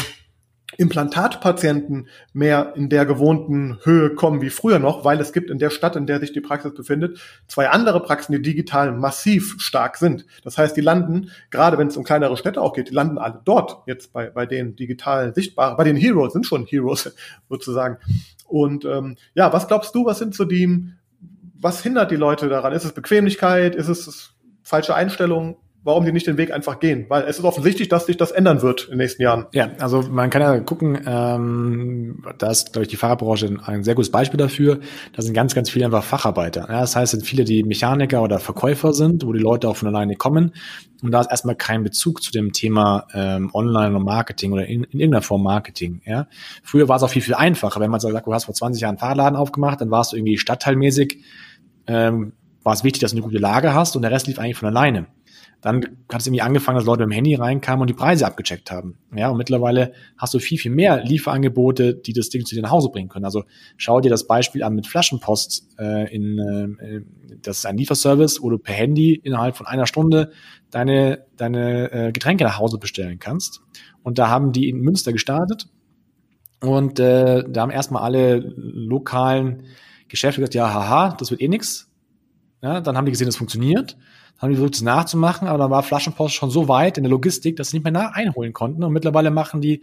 Implantatpatienten 0.77 2.07
mehr 2.33 2.75
in 2.77 2.89
der 2.89 3.07
gewohnten 3.07 3.81
Höhe 3.83 4.15
kommen 4.15 4.41
wie 4.41 4.51
früher 4.51 4.79
noch, 4.79 5.05
weil 5.05 5.21
es 5.21 5.33
gibt 5.33 5.51
in 5.51 5.59
der 5.59 5.71
Stadt, 5.71 5.97
in 5.97 6.07
der 6.07 6.21
sich 6.21 6.33
die 6.33 6.41
Praxis 6.41 6.75
befindet, 6.75 7.19
zwei 7.49 7.71
andere 7.71 8.01
Praxen, 8.05 8.35
die 8.35 8.41
digital 8.41 8.93
massiv 8.93 9.57
stark 9.59 9.97
sind. 9.97 10.25
Das 10.45 10.59
heißt, 10.59 10.77
die 10.77 10.81
landen, 10.81 11.33
gerade 11.51 11.77
wenn 11.77 11.89
es 11.89 11.97
um 11.97 12.05
kleinere 12.05 12.37
Städte 12.37 12.63
auch 12.63 12.73
geht, 12.73 12.91
die 12.91 12.95
landen 12.95 13.19
alle 13.19 13.41
dort 13.45 13.83
jetzt 13.89 14.13
bei, 14.13 14.31
bei 14.31 14.47
den 14.47 14.77
digital 14.77 15.35
sichtbaren, 15.35 15.77
bei 15.77 15.83
den 15.83 15.97
Heroes, 15.97 16.35
sind 16.35 16.47
schon 16.47 16.67
Heroes 16.67 17.13
sozusagen. 17.49 17.97
Und 18.47 18.85
ähm, 18.85 19.17
ja, 19.35 19.53
was 19.53 19.67
glaubst 19.67 19.93
du, 19.97 20.07
was 20.07 20.21
sind 20.21 20.37
so 20.37 20.45
die, 20.45 20.87
was 21.59 21.83
hindert 21.83 22.13
die 22.13 22.17
Leute 22.17 22.49
daran? 22.49 22.73
Ist 22.73 22.85
es 22.85 22.93
Bequemlichkeit? 22.93 23.75
Ist 23.75 23.89
es 23.89 24.35
falsche 24.63 24.95
Einstellung? 24.95 25.57
Warum 25.85 26.05
die 26.05 26.13
nicht 26.13 26.27
den 26.27 26.37
Weg 26.37 26.53
einfach 26.53 26.79
gehen. 26.79 27.07
Weil 27.09 27.25
es 27.25 27.39
ist 27.39 27.45
offensichtlich, 27.45 27.89
dass 27.89 28.07
sich 28.07 28.17
das 28.17 28.31
ändern 28.31 28.63
wird 28.63 28.85
in 28.85 28.91
den 28.91 28.99
nächsten 28.99 29.23
Jahren. 29.23 29.47
Ja, 29.53 29.71
also 29.81 30.03
man 30.03 30.31
kann 30.31 30.43
ja 30.43 30.59
gucken, 30.61 31.01
ähm, 31.07 32.25
da 32.39 32.51
ist, 32.51 32.73
glaube 32.73 32.85
ich, 32.85 32.89
die 32.89 32.97
Fahrerbranche 32.97 33.57
ein 33.65 33.83
sehr 33.83 33.95
gutes 33.95 34.11
Beispiel 34.11 34.39
dafür. 34.39 34.81
Da 35.13 35.23
sind 35.23 35.35
ganz, 35.35 35.55
ganz 35.55 35.71
viele 35.71 35.87
einfach 35.87 36.05
Facharbeiter. 36.05 36.67
Ja, 36.69 36.81
das 36.81 36.95
heißt, 36.95 37.13
sind 37.13 37.25
viele, 37.25 37.45
die 37.45 37.65
Mechaniker 37.65 38.23
oder 38.23 38.39
Verkäufer 38.39 38.93
sind, 38.93 39.27
wo 39.27 39.33
die 39.33 39.41
Leute 39.41 39.69
auch 39.69 39.77
von 39.77 39.89
alleine 39.89 40.15
kommen. 40.15 40.53
Und 41.03 41.11
da 41.11 41.21
ist 41.21 41.31
erstmal 41.31 41.57
kein 41.57 41.83
Bezug 41.83 42.23
zu 42.23 42.31
dem 42.31 42.53
Thema 42.53 43.09
ähm, 43.13 43.51
Online 43.53 43.97
und 43.97 44.05
Marketing 44.05 44.53
oder 44.53 44.67
in, 44.67 44.85
in 44.85 45.01
irgendeiner 45.01 45.23
Form 45.23 45.43
Marketing. 45.43 46.01
Ja? 46.05 46.29
Früher 46.63 46.89
war 46.89 46.97
es 46.97 47.03
auch 47.03 47.11
viel, 47.11 47.23
viel 47.23 47.35
einfacher. 47.35 47.81
Wenn 47.81 47.91
man 47.91 47.99
so 47.99 48.09
sagt, 48.09 48.27
du 48.29 48.33
hast 48.33 48.45
vor 48.45 48.55
20 48.55 48.83
Jahren 48.83 48.93
einen 48.93 48.99
Fahrladen 48.99 49.37
aufgemacht, 49.37 49.81
dann 49.81 49.91
warst 49.91 50.13
du 50.13 50.17
irgendwie 50.17 50.39
stadtteilmäßig, 50.39 51.19
ähm, 51.89 52.35
war 52.63 52.75
es 52.75 52.85
wichtig, 52.85 53.01
dass 53.01 53.11
du 53.11 53.17
eine 53.17 53.25
gute 53.25 53.39
Lage 53.39 53.75
hast 53.75 53.97
und 53.97 54.03
der 54.03 54.13
Rest 54.13 54.29
lief 54.29 54.39
eigentlich 54.39 54.57
von 54.57 54.69
alleine 54.69 55.09
dann 55.63 55.85
hat 56.13 56.21
es 56.21 56.27
irgendwie 56.27 56.43
angefangen, 56.43 56.77
dass 56.77 56.85
Leute 56.85 57.07
mit 57.07 57.13
dem 57.13 57.15
Handy 57.15 57.35
reinkamen 57.37 57.83
und 57.83 57.87
die 57.87 57.95
Preise 57.95 58.27
abgecheckt 58.27 58.73
haben. 58.73 58.99
Ja, 59.15 59.31
und 59.31 59.39
mittlerweile 59.39 59.93
hast 60.19 60.35
du 60.35 60.41
viel, 60.41 60.59
viel 60.59 60.73
mehr 60.73 61.05
Lieferangebote, 61.05 61.95
die 61.95 62.13
das 62.13 62.31
Ding 62.31 62.45
zu 62.45 62.57
dir 62.57 62.63
nach 62.63 62.73
Hause 62.73 62.89
bringen 62.91 63.09
können. 63.09 63.25
Also 63.25 63.45
schau 63.77 64.01
dir 64.01 64.11
das 64.11 64.27
Beispiel 64.27 64.65
an 64.65 64.75
mit 64.75 64.89
Flaschenpost. 64.89 65.69
Äh, 65.79 66.13
in, 66.13 66.39
äh, 66.81 67.03
das 67.43 67.59
ist 67.59 67.67
ein 67.67 67.77
Lieferservice, 67.77 68.43
wo 68.43 68.51
du 68.51 68.59
per 68.59 68.75
Handy 68.75 69.15
innerhalb 69.15 69.57
von 69.57 69.67
einer 69.69 69.87
Stunde 69.87 70.33
deine, 70.71 71.27
deine 71.37 71.93
äh, 71.93 72.13
Getränke 72.13 72.43
nach 72.43 72.59
Hause 72.59 72.79
bestellen 72.79 73.21
kannst. 73.21 73.61
Und 74.03 74.19
da 74.19 74.29
haben 74.29 74.51
die 74.51 74.69
in 74.69 74.81
Münster 74.81 75.13
gestartet. 75.13 75.69
Und 76.61 76.99
äh, 76.99 77.45
da 77.49 77.63
haben 77.63 77.71
erstmal 77.71 78.03
alle 78.03 78.39
lokalen 78.57 79.63
Geschäfte 80.09 80.41
gesagt, 80.41 80.55
ja, 80.55 80.75
haha, 80.75 81.15
das 81.17 81.31
wird 81.31 81.41
eh 81.41 81.47
nix. 81.47 81.89
Ja, 82.63 82.81
dann 82.81 82.97
haben 82.97 83.07
die 83.07 83.13
gesehen, 83.13 83.27
das 83.27 83.37
funktioniert 83.37 83.97
haben 84.43 84.51
die 84.51 84.57
versucht, 84.57 84.75
es 84.75 84.83
nachzumachen, 84.83 85.47
aber 85.47 85.59
dann 85.59 85.71
war 85.71 85.85
Flaschenpost 85.85 86.35
schon 86.35 86.51
so 86.51 86.67
weit 86.67 86.99
in 86.99 87.05
der 87.05 87.11
Logistik, 87.11 87.55
dass 87.57 87.71
sie 87.71 87.77
nicht 87.77 87.85
mehr 87.85 87.93
nach 87.93 88.13
einholen 88.13 88.53
konnten. 88.53 88.83
Und 88.83 88.93
mittlerweile 88.93 89.31
machen 89.31 89.61
die 89.61 89.83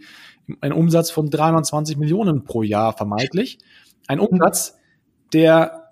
einen 0.60 0.74
Umsatz 0.74 1.10
von 1.10 1.30
320 1.30 1.96
Millionen 1.96 2.44
pro 2.44 2.62
Jahr 2.62 2.92
vermeintlich. 2.94 3.58
Ein 4.06 4.20
Umsatz, 4.20 4.76
der 5.32 5.88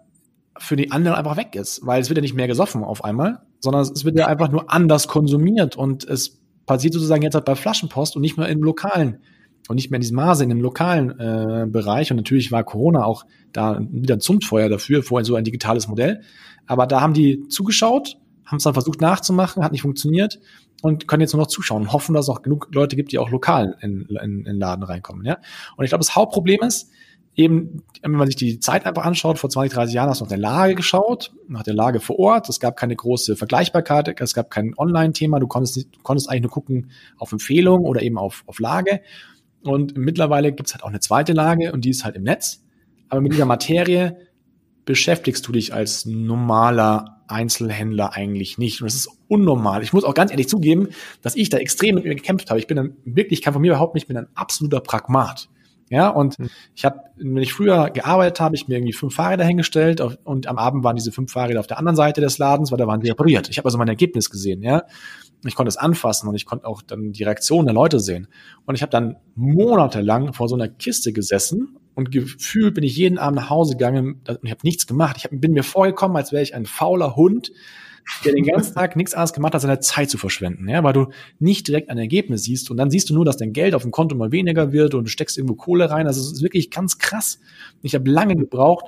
für 0.58 0.76
die 0.76 0.90
anderen 0.90 1.16
einfach 1.16 1.38
weg 1.38 1.54
ist, 1.54 1.86
weil 1.86 2.02
es 2.02 2.10
wird 2.10 2.18
ja 2.18 2.22
nicht 2.22 2.34
mehr 2.34 2.46
gesoffen 2.46 2.84
auf 2.84 3.04
einmal, 3.04 3.40
sondern 3.60 3.82
es 3.82 4.04
wird 4.04 4.18
ja 4.18 4.26
einfach 4.26 4.50
nur 4.50 4.70
anders 4.70 5.08
konsumiert 5.08 5.76
und 5.76 6.04
es 6.04 6.38
passiert 6.66 6.92
sozusagen 6.92 7.22
jetzt 7.22 7.34
halt 7.34 7.46
bei 7.46 7.54
Flaschenpost 7.54 8.16
und 8.16 8.22
nicht 8.22 8.36
mehr 8.36 8.48
im 8.48 8.62
lokalen 8.62 9.22
und 9.68 9.76
nicht 9.76 9.90
mehr 9.90 9.96
in 9.96 10.02
diesem 10.02 10.16
Maße 10.16 10.42
in 10.42 10.50
dem 10.50 10.60
lokalen 10.60 11.18
äh, 11.18 11.66
Bereich. 11.66 12.10
Und 12.10 12.18
natürlich 12.18 12.52
war 12.52 12.64
Corona 12.64 13.04
auch 13.04 13.24
da 13.52 13.80
wieder 13.90 14.16
ein 14.16 14.20
Zündfeuer 14.20 14.68
dafür, 14.68 15.02
vorher 15.02 15.24
so 15.24 15.36
ein 15.36 15.44
digitales 15.44 15.88
Modell. 15.88 16.20
Aber 16.66 16.86
da 16.86 17.00
haben 17.00 17.14
die 17.14 17.48
zugeschaut 17.48 18.16
haben 18.48 18.56
es 18.56 18.64
dann 18.64 18.72
versucht 18.72 19.00
nachzumachen, 19.00 19.62
hat 19.62 19.72
nicht 19.72 19.82
funktioniert 19.82 20.40
und 20.82 21.06
können 21.06 21.20
jetzt 21.20 21.32
nur 21.32 21.42
noch 21.42 21.48
zuschauen 21.48 21.82
und 21.82 21.92
hoffen, 21.92 22.14
dass 22.14 22.26
es 22.26 22.28
auch 22.30 22.42
genug 22.42 22.68
Leute 22.72 22.96
gibt, 22.96 23.12
die 23.12 23.18
auch 23.18 23.30
lokal 23.30 23.76
in, 23.80 24.06
in, 24.22 24.46
in 24.46 24.58
Laden 24.58 24.82
reinkommen. 24.82 25.24
Ja? 25.24 25.38
Und 25.76 25.84
ich 25.84 25.90
glaube, 25.90 26.00
das 26.00 26.16
Hauptproblem 26.16 26.60
ist, 26.62 26.90
eben, 27.36 27.84
wenn 28.02 28.12
man 28.12 28.26
sich 28.26 28.36
die 28.36 28.58
Zeit 28.58 28.86
einfach 28.86 29.04
anschaut, 29.04 29.38
vor 29.38 29.50
20, 29.50 29.72
30 29.72 29.94
Jahren 29.94 30.08
hast 30.08 30.20
du 30.20 30.24
nach 30.24 30.30
der 30.30 30.38
Lage 30.38 30.74
geschaut, 30.74 31.32
nach 31.46 31.62
der 31.62 31.74
Lage 31.74 32.00
vor 32.00 32.18
Ort. 32.18 32.48
Es 32.48 32.58
gab 32.58 32.76
keine 32.76 32.96
große 32.96 33.36
Vergleichbarkeit, 33.36 34.20
es 34.20 34.34
gab 34.34 34.50
kein 34.50 34.74
Online-Thema. 34.76 35.38
Du 35.38 35.46
konntest, 35.46 35.76
du 35.76 36.02
konntest 36.02 36.28
eigentlich 36.28 36.42
nur 36.42 36.50
gucken 36.50 36.90
auf 37.16 37.30
Empfehlung 37.30 37.84
oder 37.84 38.02
eben 38.02 38.18
auf, 38.18 38.42
auf 38.46 38.58
Lage. 38.58 39.00
Und 39.62 39.96
mittlerweile 39.96 40.52
gibt 40.52 40.68
es 40.68 40.74
halt 40.74 40.82
auch 40.82 40.88
eine 40.88 41.00
zweite 41.00 41.32
Lage 41.32 41.72
und 41.72 41.84
die 41.84 41.90
ist 41.90 42.04
halt 42.04 42.16
im 42.16 42.24
Netz. 42.24 42.64
Aber 43.08 43.20
mit 43.20 43.32
dieser 43.32 43.46
Materie 43.46 44.16
beschäftigst 44.88 45.46
du 45.46 45.52
dich 45.52 45.74
als 45.74 46.06
normaler 46.06 47.20
Einzelhändler 47.28 48.14
eigentlich 48.14 48.56
nicht. 48.56 48.80
Und 48.80 48.86
das 48.86 48.94
ist 48.94 49.10
unnormal. 49.28 49.82
Ich 49.82 49.92
muss 49.92 50.02
auch 50.02 50.14
ganz 50.14 50.30
ehrlich 50.30 50.48
zugeben, 50.48 50.88
dass 51.20 51.36
ich 51.36 51.50
da 51.50 51.58
extrem 51.58 51.96
mit 51.96 52.04
mir 52.04 52.14
gekämpft 52.14 52.48
habe. 52.48 52.58
Ich 52.58 52.66
bin 52.66 52.78
dann 52.78 52.96
wirklich, 53.04 53.42
kann 53.42 53.52
von 53.52 53.60
mir 53.60 53.72
überhaupt 53.72 53.92
nicht, 53.92 54.04
ich 54.04 54.08
bin 54.08 54.16
ein 54.16 54.28
absoluter 54.34 54.80
Pragmat. 54.80 55.50
Ja, 55.90 56.08
und 56.08 56.38
mhm. 56.38 56.48
ich 56.74 56.86
habe, 56.86 57.00
wenn 57.16 57.42
ich 57.42 57.52
früher 57.52 57.90
gearbeitet 57.90 58.40
habe, 58.40 58.54
ich 58.54 58.66
mir 58.66 58.76
irgendwie 58.76 58.94
fünf 58.94 59.14
Fahrräder 59.14 59.44
hingestellt 59.44 60.00
auf, 60.00 60.16
und 60.24 60.46
am 60.46 60.56
Abend 60.56 60.84
waren 60.84 60.96
diese 60.96 61.12
fünf 61.12 61.32
Fahrräder 61.32 61.60
auf 61.60 61.66
der 61.66 61.78
anderen 61.78 61.96
Seite 61.96 62.22
des 62.22 62.38
Ladens, 62.38 62.70
weil 62.70 62.78
da 62.78 62.86
waren 62.86 63.00
die 63.00 63.10
repariert. 63.10 63.50
Ich 63.50 63.58
habe 63.58 63.66
also 63.66 63.76
mein 63.76 63.88
Ergebnis 63.88 64.30
gesehen, 64.30 64.62
ja. 64.62 64.84
Ich 65.44 65.54
konnte 65.54 65.68
es 65.68 65.76
anfassen 65.76 66.28
und 66.28 66.34
ich 66.34 66.46
konnte 66.46 66.66
auch 66.66 66.82
dann 66.82 67.12
die 67.12 67.22
Reaktion 67.22 67.64
der 67.64 67.74
Leute 67.74 68.00
sehen. 68.00 68.28
Und 68.66 68.74
ich 68.74 68.82
habe 68.82 68.90
dann 68.90 69.16
monatelang 69.34 70.32
vor 70.32 70.48
so 70.48 70.54
einer 70.54 70.68
Kiste 70.68 71.12
gesessen 71.12 71.78
und 71.94 72.10
gefühlt 72.10 72.74
bin 72.74 72.84
ich 72.84 72.96
jeden 72.96 73.18
Abend 73.18 73.40
nach 73.40 73.50
Hause 73.50 73.74
gegangen 73.74 74.20
und 74.26 74.38
ich 74.42 74.50
habe 74.50 74.60
nichts 74.62 74.86
gemacht. 74.86 75.16
Ich 75.18 75.24
hab, 75.24 75.30
bin 75.32 75.52
mir 75.52 75.62
vorgekommen, 75.62 76.16
als 76.16 76.32
wäre 76.32 76.42
ich 76.42 76.54
ein 76.54 76.66
fauler 76.66 77.16
Hund, 77.16 77.52
der 78.24 78.32
den 78.32 78.44
ganzen 78.44 78.74
Tag 78.74 78.96
nichts 78.96 79.14
anderes 79.14 79.32
gemacht 79.32 79.54
hat, 79.54 79.60
seine 79.60 79.80
Zeit 79.80 80.10
zu 80.10 80.18
verschwenden, 80.18 80.68
ja, 80.68 80.82
weil 80.82 80.92
du 80.92 81.08
nicht 81.38 81.68
direkt 81.68 81.90
ein 81.90 81.98
Ergebnis 81.98 82.44
siehst 82.44 82.70
und 82.70 82.76
dann 82.76 82.90
siehst 82.90 83.10
du 83.10 83.14
nur, 83.14 83.24
dass 83.24 83.36
dein 83.36 83.52
Geld 83.52 83.74
auf 83.74 83.82
dem 83.82 83.90
Konto 83.90 84.16
mal 84.16 84.32
weniger 84.32 84.72
wird 84.72 84.94
und 84.94 85.04
du 85.04 85.10
steckst 85.10 85.36
irgendwo 85.36 85.56
Kohle 85.56 85.90
rein. 85.90 86.06
Also 86.06 86.20
es 86.20 86.32
ist 86.32 86.42
wirklich 86.42 86.70
ganz 86.70 86.98
krass. 86.98 87.38
Ich 87.82 87.94
habe 87.94 88.10
lange 88.10 88.36
gebraucht, 88.36 88.86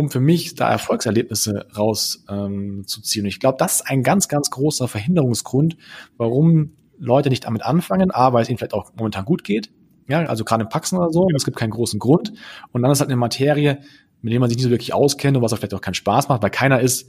um 0.00 0.10
für 0.10 0.20
mich 0.20 0.54
da 0.54 0.70
Erfolgserlebnisse 0.70 1.66
rauszuziehen. 1.76 3.24
Ähm, 3.24 3.24
und 3.24 3.28
ich 3.28 3.40
glaube, 3.40 3.56
das 3.58 3.76
ist 3.76 3.88
ein 3.88 4.02
ganz, 4.02 4.28
ganz 4.28 4.50
großer 4.50 4.88
Verhinderungsgrund, 4.88 5.76
warum 6.16 6.72
Leute 6.98 7.30
nicht 7.30 7.44
damit 7.44 7.62
anfangen. 7.62 8.10
A, 8.10 8.32
weil 8.32 8.42
es 8.42 8.48
ihnen 8.48 8.58
vielleicht 8.58 8.74
auch 8.74 8.92
momentan 8.96 9.24
gut 9.24 9.44
geht. 9.44 9.70
Ja, 10.08 10.24
also 10.24 10.44
gerade 10.44 10.64
im 10.64 10.68
Paxen 10.68 10.98
oder 10.98 11.10
so. 11.10 11.28
Es 11.34 11.44
gibt 11.44 11.56
keinen 11.56 11.70
großen 11.70 11.98
Grund. 11.98 12.32
Und 12.72 12.82
dann 12.82 12.90
ist 12.90 13.00
halt 13.00 13.10
eine 13.10 13.16
Materie, 13.16 13.78
mit 14.22 14.32
dem 14.32 14.40
man 14.40 14.50
sich 14.50 14.56
nicht 14.56 14.64
so 14.64 14.70
wirklich 14.70 14.92
auskennt 14.92 15.36
und 15.36 15.42
was 15.42 15.52
auch 15.52 15.58
vielleicht 15.58 15.74
auch 15.74 15.80
keinen 15.80 15.94
Spaß 15.94 16.28
macht, 16.28 16.42
weil 16.42 16.50
keiner 16.50 16.80
ist 16.80 17.08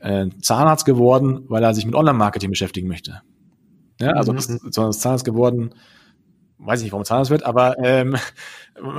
äh, 0.00 0.28
Zahnarzt 0.40 0.84
geworden, 0.84 1.44
weil 1.48 1.62
er 1.62 1.74
sich 1.74 1.86
mit 1.86 1.94
Online-Marketing 1.94 2.50
beschäftigen 2.50 2.88
möchte. 2.88 3.22
Ja, 4.00 4.12
also 4.12 4.32
mhm. 4.32 4.36
das, 4.36 4.46
sondern 4.46 4.90
ist 4.90 5.00
Zahnarzt 5.00 5.24
geworden, 5.24 5.74
weiß 6.60 6.80
ich 6.80 6.84
nicht, 6.84 6.92
warum 6.92 7.04
Zahnarzt 7.04 7.30
wird, 7.30 7.44
aber 7.44 7.76
ähm, 7.78 8.16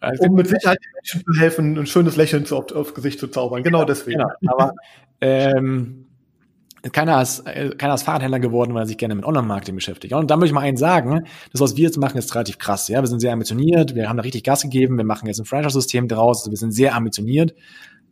also, 0.00 0.24
um 0.24 0.34
mit 0.34 0.48
Sicherheit 0.48 0.78
den 0.82 0.92
Menschen 0.94 1.24
zu 1.24 1.40
helfen, 1.40 1.78
ein 1.78 1.86
schönes 1.86 2.16
Lächeln 2.16 2.46
zu, 2.46 2.56
auf, 2.56 2.72
aufs 2.72 2.94
Gesicht 2.94 3.18
zu 3.20 3.28
zaubern. 3.28 3.62
Genau 3.62 3.84
deswegen. 3.84 4.18
Genau, 4.40 4.52
aber 4.52 4.74
ähm, 5.20 6.06
keiner 6.92 7.20
ist, 7.20 7.44
keiner 7.78 7.94
ist 7.94 8.02
Fahrradhändler 8.02 8.38
geworden, 8.38 8.74
weil 8.74 8.82
er 8.82 8.86
sich 8.86 8.98
gerne 8.98 9.14
mit 9.14 9.24
Online-Marketing 9.24 9.74
beschäftigt. 9.74 10.14
Und 10.14 10.30
da 10.30 10.36
möchte 10.36 10.48
ich 10.48 10.54
mal 10.54 10.60
eins 10.60 10.80
sagen, 10.80 11.24
das, 11.52 11.60
was 11.60 11.76
wir 11.76 11.84
jetzt 11.84 11.98
machen, 11.98 12.18
ist 12.18 12.34
relativ 12.34 12.58
krass. 12.58 12.88
Ja, 12.88 13.00
wir 13.00 13.08
sind 13.08 13.20
sehr 13.20 13.32
ambitioniert, 13.32 13.94
wir 13.94 14.08
haben 14.08 14.16
da 14.16 14.22
richtig 14.22 14.44
Gas 14.44 14.62
gegeben, 14.62 14.96
wir 14.96 15.04
machen 15.04 15.26
jetzt 15.26 15.40
ein 15.40 15.46
Franchise-System 15.46 16.08
draus, 16.08 16.40
also 16.40 16.50
wir 16.50 16.58
sind 16.58 16.72
sehr 16.72 16.94
ambitioniert. 16.94 17.54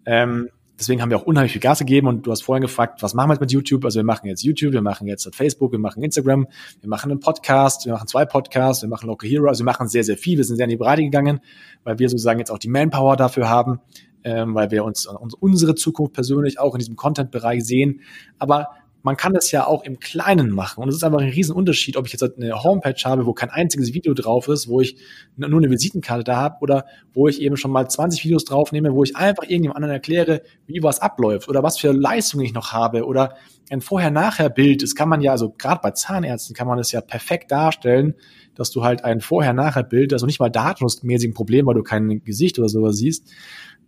Ähm, 0.07 0.49
deswegen 0.79 1.03
haben 1.03 1.11
wir 1.11 1.19
auch 1.19 1.25
unheimlich 1.25 1.53
viel 1.53 1.61
Gas 1.61 1.79
gegeben 1.79 2.09
und 2.09 2.27
du 2.27 2.31
hast 2.31 2.43
vorhin 2.43 2.63
gefragt, 2.63 3.03
was 3.03 3.15
machen 3.15 3.29
wir 3.29 3.35
jetzt 3.35 3.41
mit 3.41 3.53
YouTube? 3.53 3.85
Also 3.85 3.99
wir 3.99 4.05
machen 4.05 4.27
jetzt 4.27 4.43
YouTube, 4.43 4.73
wir 4.73 4.83
machen 4.83 5.07
jetzt 5.07 5.29
Facebook, 5.35 5.73
wir 5.73 5.79
machen 5.79 6.03
Instagram, 6.03 6.47
wir 6.81 6.89
machen 6.89 7.11
einen 7.11 7.21
Podcast, 7.21 7.87
wir 7.87 7.93
machen 7.93 8.09
zwei 8.09 8.25
Podcasts, 8.25 8.83
wir 8.83 8.89
machen 8.89 9.07
Local 9.07 9.29
Hero, 9.29 9.49
also 9.49 9.63
wir 9.63 9.67
machen 9.67 9.89
sehr, 9.89 10.05
sehr 10.05 10.17
viel. 10.17 10.37
Wir 10.37 10.45
sind 10.45 10.57
sehr 10.57 10.65
in 10.65 10.71
die 10.71 10.77
Breite 10.77 11.03
gegangen, 11.03 11.41
weil 11.85 11.99
wir 11.99 12.09
sozusagen 12.09 12.39
jetzt 12.39 12.51
auch 12.51 12.59
die 12.59 12.69
Manpower 12.69 13.17
dafür 13.17 13.49
haben, 13.49 13.81
ähm, 14.25 14.55
weil 14.55 14.71
wir 14.71 14.85
uns, 14.85 15.07
uns 15.07 15.35
unsere 15.35 15.75
Zukunft 15.75 16.13
persönlich 16.13 16.59
auch 16.59 16.75
in 16.75 16.79
diesem 16.79 16.97
Content-Bereich 16.97 17.65
sehen. 17.65 18.01
Aber 18.39 18.69
man 19.05 19.19
kann 19.19 19.35
das 19.35 19.53
ja 19.53 19.67
auch 19.67 19.85
im 19.85 20.01
Kleinen 20.01 20.49
machen. 20.51 20.83
Und 20.83 20.89
es 20.89 20.97
ist 20.97 21.05
einfach 21.05 21.21
ein 21.21 21.29
Riesenunterschied, 21.29 21.99
ob 21.99 22.07
ich 22.07 22.13
jetzt 22.13 22.23
eine 22.23 22.65
Homepage 22.65 22.97
habe, 23.05 23.27
wo 23.27 23.35
kein 23.35 23.51
einziges 23.51 23.93
Video 23.93 24.15
drauf 24.15 24.49
ist, 24.49 24.67
wo 24.67 24.81
ich 24.81 24.97
nur 25.37 25.61
eine 25.61 25.71
Visitenkarte 25.71 26.25
da 26.25 26.37
habe 26.37 26.57
oder 26.63 26.87
wo 27.13 27.29
ich 27.29 27.43
eben 27.43 27.59
schon 27.59 27.71
mal 27.71 27.87
20 27.87 28.25
Videos 28.25 28.47
draufnehme, 28.47 28.95
wo 28.95 29.05
ich 29.05 29.15
einfach 29.15 29.43
irgendjemand 29.43 29.77
anderen 29.77 29.93
erkläre, 29.93 30.41
wie 30.67 30.83
was 30.83 31.01
abläuft 31.01 31.51
oder 31.51 31.63
was 31.63 31.79
für 31.79 31.93
Leistungen 31.93 32.47
ich 32.47 32.55
noch 32.55 32.73
habe 32.73 33.05
oder 33.05 33.37
ein 33.69 33.83
Vorher-Nachher-Bild. 33.83 34.83
Das 34.83 34.95
kann 34.95 35.11
man 35.11 35.21
ja, 35.21 35.33
also 35.33 35.51
gerade 35.51 35.81
bei 35.83 35.91
Zahnärzten 35.91 36.57
kann 36.57 36.67
man 36.67 36.79
das 36.79 36.91
ja 36.91 37.03
perfekt 37.03 37.53
darstellen, 37.53 38.15
dass 38.55 38.71
du 38.71 38.85
halt 38.85 39.05
ein 39.05 39.21
Vorher-Nachher-Bild, 39.21 40.15
also 40.15 40.25
nicht 40.25 40.41
mal 40.41 40.49
datenmäßig 40.49 41.29
ein 41.29 41.35
Problem, 41.35 41.67
weil 41.67 41.75
du 41.75 41.83
kein 41.83 42.25
Gesicht 42.25 42.59
oder 42.59 42.71
sowas 42.71 42.97
siehst, 42.97 43.31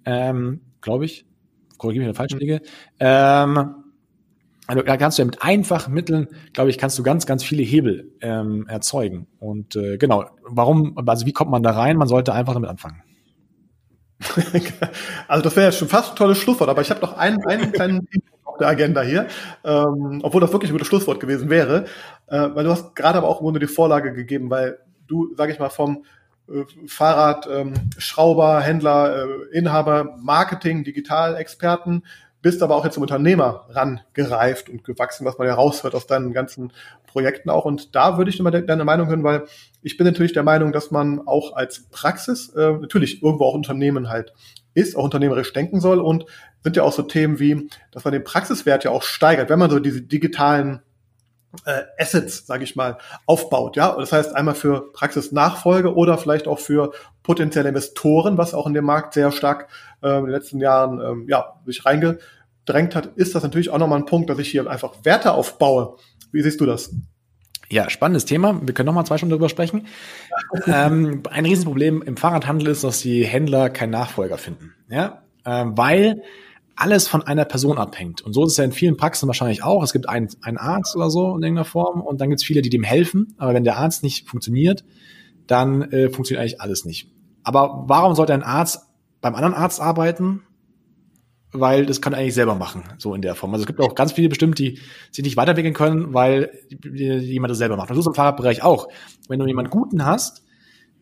ähm, 0.04 0.60
glaube 0.82 1.06
ich, 1.06 1.24
korrigiere 1.78 2.04
mich, 2.04 2.06
wenn 2.06 2.12
ich 2.12 2.16
falsch 2.18 2.38
liege, 2.38 2.60
ähm, 3.00 3.76
also 4.66 4.82
da 4.82 4.96
kannst 4.96 5.18
du 5.18 5.22
ja 5.22 5.26
mit 5.26 5.42
einfachen 5.42 5.94
Mitteln, 5.94 6.28
glaube 6.52 6.70
ich, 6.70 6.78
kannst 6.78 6.98
du 6.98 7.02
ganz, 7.02 7.26
ganz 7.26 7.44
viele 7.44 7.62
Hebel 7.62 8.12
ähm, 8.20 8.66
erzeugen. 8.68 9.26
Und 9.38 9.76
äh, 9.76 9.96
genau, 9.96 10.24
warum, 10.42 10.98
also 11.06 11.26
wie 11.26 11.32
kommt 11.32 11.50
man 11.50 11.62
da 11.62 11.70
rein? 11.70 11.96
Man 11.96 12.08
sollte 12.08 12.32
einfach 12.32 12.54
damit 12.54 12.70
anfangen. 12.70 13.02
also 15.28 15.42
das 15.42 15.56
wäre 15.56 15.66
ja 15.66 15.72
schon 15.72 15.88
fast 15.88 16.10
ein 16.10 16.16
tolles 16.16 16.38
Schlusswort, 16.38 16.70
aber 16.70 16.80
ich 16.80 16.90
habe 16.90 17.00
noch 17.00 17.16
einen, 17.16 17.44
einen 17.46 17.72
kleinen 17.72 18.08
auf 18.44 18.56
der 18.58 18.68
Agenda 18.68 19.02
hier, 19.02 19.26
ähm, 19.64 20.20
obwohl 20.22 20.40
das 20.40 20.52
wirklich 20.52 20.70
ein 20.70 20.74
gutes 20.74 20.88
Schlusswort 20.88 21.20
gewesen 21.20 21.50
wäre, 21.50 21.84
äh, 22.26 22.48
weil 22.54 22.64
du 22.64 22.70
hast 22.70 22.96
gerade 22.96 23.18
aber 23.18 23.28
auch 23.28 23.40
im 23.40 23.44
Grunde 23.44 23.60
die 23.60 23.66
Vorlage 23.66 24.14
gegeben, 24.14 24.48
weil 24.48 24.78
du, 25.06 25.34
sage 25.36 25.52
ich 25.52 25.58
mal, 25.58 25.68
vom 25.68 26.04
äh, 26.48 26.64
Fahrradschrauber, 26.86 28.58
ähm, 28.58 28.64
Händler, 28.64 29.26
äh, 29.26 29.58
Inhaber, 29.58 30.16
Marketing, 30.18 30.84
Digitalexperten 30.84 32.04
bist 32.42 32.62
aber 32.62 32.76
auch 32.76 32.84
jetzt 32.84 32.94
zum 32.94 33.02
Unternehmer 33.02 33.66
rangereift 33.70 34.68
und 34.68 34.84
gewachsen, 34.84 35.24
was 35.24 35.38
man 35.38 35.48
ja 35.48 35.54
raushört 35.54 35.94
aus 35.94 36.06
deinen 36.06 36.32
ganzen 36.32 36.72
Projekten 37.06 37.50
auch. 37.50 37.64
Und 37.64 37.94
da 37.94 38.18
würde 38.18 38.30
ich 38.30 38.38
immer 38.38 38.50
de 38.50 38.64
deine 38.64 38.84
Meinung 38.84 39.08
hören, 39.08 39.24
weil 39.24 39.44
ich 39.82 39.96
bin 39.96 40.06
natürlich 40.06 40.32
der 40.32 40.42
Meinung, 40.42 40.72
dass 40.72 40.90
man 40.90 41.26
auch 41.26 41.54
als 41.54 41.88
Praxis 41.90 42.50
äh, 42.50 42.72
natürlich 42.72 43.22
irgendwo 43.22 43.44
auch 43.44 43.54
Unternehmen 43.54 44.08
halt 44.08 44.32
ist, 44.74 44.96
auch 44.96 45.04
unternehmerisch 45.04 45.52
denken 45.52 45.80
soll 45.80 46.00
und 46.00 46.26
sind 46.62 46.76
ja 46.76 46.82
auch 46.82 46.92
so 46.92 47.02
Themen 47.02 47.38
wie, 47.38 47.68
dass 47.92 48.04
man 48.04 48.12
den 48.12 48.24
Praxiswert 48.24 48.84
ja 48.84 48.90
auch 48.90 49.02
steigert, 49.02 49.48
wenn 49.48 49.58
man 49.58 49.70
so 49.70 49.78
diese 49.78 50.02
digitalen 50.02 50.82
äh, 51.64 51.82
Assets, 51.98 52.46
sage 52.46 52.64
ich 52.64 52.76
mal, 52.76 52.98
aufbaut. 53.24 53.76
Ja, 53.76 53.96
das 53.98 54.12
heißt 54.12 54.34
einmal 54.34 54.54
für 54.54 54.92
Praxisnachfolge 54.92 55.94
oder 55.94 56.18
vielleicht 56.18 56.48
auch 56.48 56.58
für 56.58 56.92
potenzielle 57.22 57.68
Investoren, 57.68 58.38
was 58.38 58.54
auch 58.54 58.66
in 58.66 58.74
dem 58.74 58.84
Markt 58.84 59.14
sehr 59.14 59.32
stark 59.32 59.68
äh, 60.02 60.18
in 60.18 60.24
den 60.24 60.32
letzten 60.32 60.60
Jahren 60.60 61.00
ähm, 61.00 61.26
ja 61.28 61.54
sich 61.64 61.84
reinge 61.84 62.18
gedrängt 62.66 62.94
hat, 62.94 63.06
ist 63.16 63.34
das 63.34 63.42
natürlich 63.42 63.70
auch 63.70 63.78
nochmal 63.78 64.00
ein 64.00 64.06
Punkt, 64.06 64.28
dass 64.28 64.38
ich 64.38 64.48
hier 64.50 64.68
einfach 64.68 64.92
Werte 65.04 65.32
aufbaue. 65.32 65.96
Wie 66.32 66.42
siehst 66.42 66.60
du 66.60 66.66
das? 66.66 66.92
Ja, 67.68 67.90
spannendes 67.90 68.24
Thema. 68.24 68.60
Wir 68.62 68.74
können 68.74 68.86
noch 68.86 68.92
mal 68.92 69.04
zwei 69.04 69.16
Stunden 69.16 69.30
darüber 69.30 69.48
sprechen. 69.48 69.86
ähm, 70.66 71.22
ein 71.30 71.46
Riesenproblem 71.46 72.02
im 72.02 72.16
Fahrradhandel 72.16 72.68
ist, 72.68 72.84
dass 72.84 73.00
die 73.00 73.24
Händler 73.24 73.70
keinen 73.70 73.90
Nachfolger 73.90 74.38
finden. 74.38 74.74
Ja, 74.88 75.22
ähm, 75.44 75.76
weil 75.76 76.22
alles 76.76 77.08
von 77.08 77.22
einer 77.22 77.44
Person 77.44 77.78
abhängt. 77.78 78.22
Und 78.22 78.34
so 78.34 78.44
ist 78.44 78.52
es 78.52 78.58
ja 78.58 78.64
in 78.64 78.72
vielen 78.72 78.96
Praxen 78.96 79.26
wahrscheinlich 79.26 79.64
auch. 79.64 79.82
Es 79.82 79.92
gibt 79.92 80.08
einen, 80.08 80.28
einen 80.42 80.58
Arzt 80.58 80.94
oder 80.94 81.10
so 81.10 81.34
in 81.36 81.42
irgendeiner 81.42 81.64
Form 81.64 82.02
und 82.02 82.20
dann 82.20 82.28
gibt 82.28 82.40
es 82.40 82.46
viele, 82.46 82.62
die 82.62 82.70
dem 82.70 82.82
helfen. 82.82 83.34
Aber 83.38 83.54
wenn 83.54 83.64
der 83.64 83.78
Arzt 83.78 84.02
nicht 84.02 84.28
funktioniert, 84.28 84.84
dann 85.46 85.82
äh, 85.90 86.10
funktioniert 86.10 86.42
eigentlich 86.42 86.60
alles 86.60 86.84
nicht. 86.84 87.10
Aber 87.42 87.84
warum 87.86 88.14
sollte 88.14 88.34
ein 88.34 88.42
Arzt 88.42 88.82
beim 89.20 89.34
anderen 89.34 89.54
Arzt 89.54 89.80
arbeiten 89.80 90.42
weil 91.60 91.86
das 91.86 92.00
kann 92.00 92.12
er 92.12 92.20
eigentlich 92.20 92.34
selber 92.34 92.54
machen, 92.54 92.84
so 92.98 93.14
in 93.14 93.22
der 93.22 93.34
Form. 93.34 93.52
Also 93.52 93.62
es 93.62 93.66
gibt 93.66 93.80
auch 93.80 93.94
ganz 93.94 94.12
viele 94.12 94.28
bestimmt, 94.28 94.58
die 94.58 94.78
sich 95.10 95.24
nicht 95.24 95.36
weiterentwickeln 95.36 95.74
können, 95.74 96.14
weil 96.14 96.50
jemand 96.84 97.50
das 97.50 97.58
selber 97.58 97.76
macht. 97.76 97.90
Und 97.90 97.96
so 97.96 98.00
ist 98.00 98.06
im 98.06 98.14
Fahrradbereich 98.14 98.62
auch. 98.62 98.88
Wenn 99.28 99.38
du 99.38 99.46
jemanden 99.46 99.70
Guten 99.70 100.04
hast, 100.04 100.44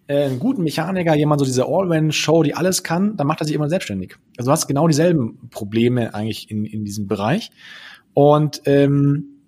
äh, 0.07 0.25
einen 0.25 0.39
guten 0.39 0.63
Mechaniker, 0.63 1.15
jemand 1.15 1.41
so 1.41 1.45
diese 1.45 1.65
All-Round-Show, 1.65 2.43
die 2.43 2.55
alles 2.55 2.83
kann, 2.83 3.17
dann 3.17 3.27
macht 3.27 3.41
er 3.41 3.47
sich 3.47 3.55
immer 3.55 3.69
selbstständig. 3.69 4.17
Also 4.37 4.49
du 4.49 4.53
hast 4.53 4.67
genau 4.67 4.87
dieselben 4.87 5.49
Probleme 5.51 6.15
eigentlich 6.15 6.51
in, 6.51 6.65
in 6.65 6.85
diesem 6.85 7.07
Bereich. 7.07 7.51
Und 8.13 8.63
ähm, 8.67 9.41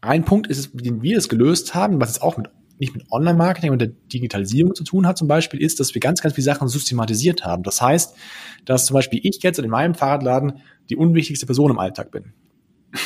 ein 0.00 0.24
Punkt 0.24 0.46
ist, 0.46 0.70
den 0.74 1.02
wir 1.02 1.16
es 1.16 1.28
gelöst 1.28 1.74
haben, 1.74 2.00
was 2.00 2.10
es 2.10 2.22
auch 2.22 2.36
mit 2.36 2.50
nicht 2.78 2.94
mit 2.94 3.10
Online-Marketing 3.10 3.70
und 3.70 3.78
der 3.78 3.88
Digitalisierung 4.12 4.74
zu 4.74 4.84
tun 4.84 5.06
hat 5.06 5.16
zum 5.16 5.28
Beispiel, 5.28 5.62
ist, 5.62 5.78
dass 5.78 5.94
wir 5.94 6.00
ganz, 6.00 6.20
ganz 6.22 6.34
viele 6.34 6.44
Sachen 6.44 6.68
systematisiert 6.68 7.44
haben. 7.44 7.62
Das 7.62 7.80
heißt, 7.80 8.16
dass 8.64 8.86
zum 8.86 8.94
Beispiel 8.94 9.20
ich 9.22 9.42
jetzt 9.42 9.58
in 9.58 9.70
meinem 9.70 9.94
Fahrradladen 9.94 10.58
die 10.90 10.96
unwichtigste 10.96 11.46
Person 11.46 11.70
im 11.70 11.78
Alltag 11.78 12.10
bin. 12.10 12.32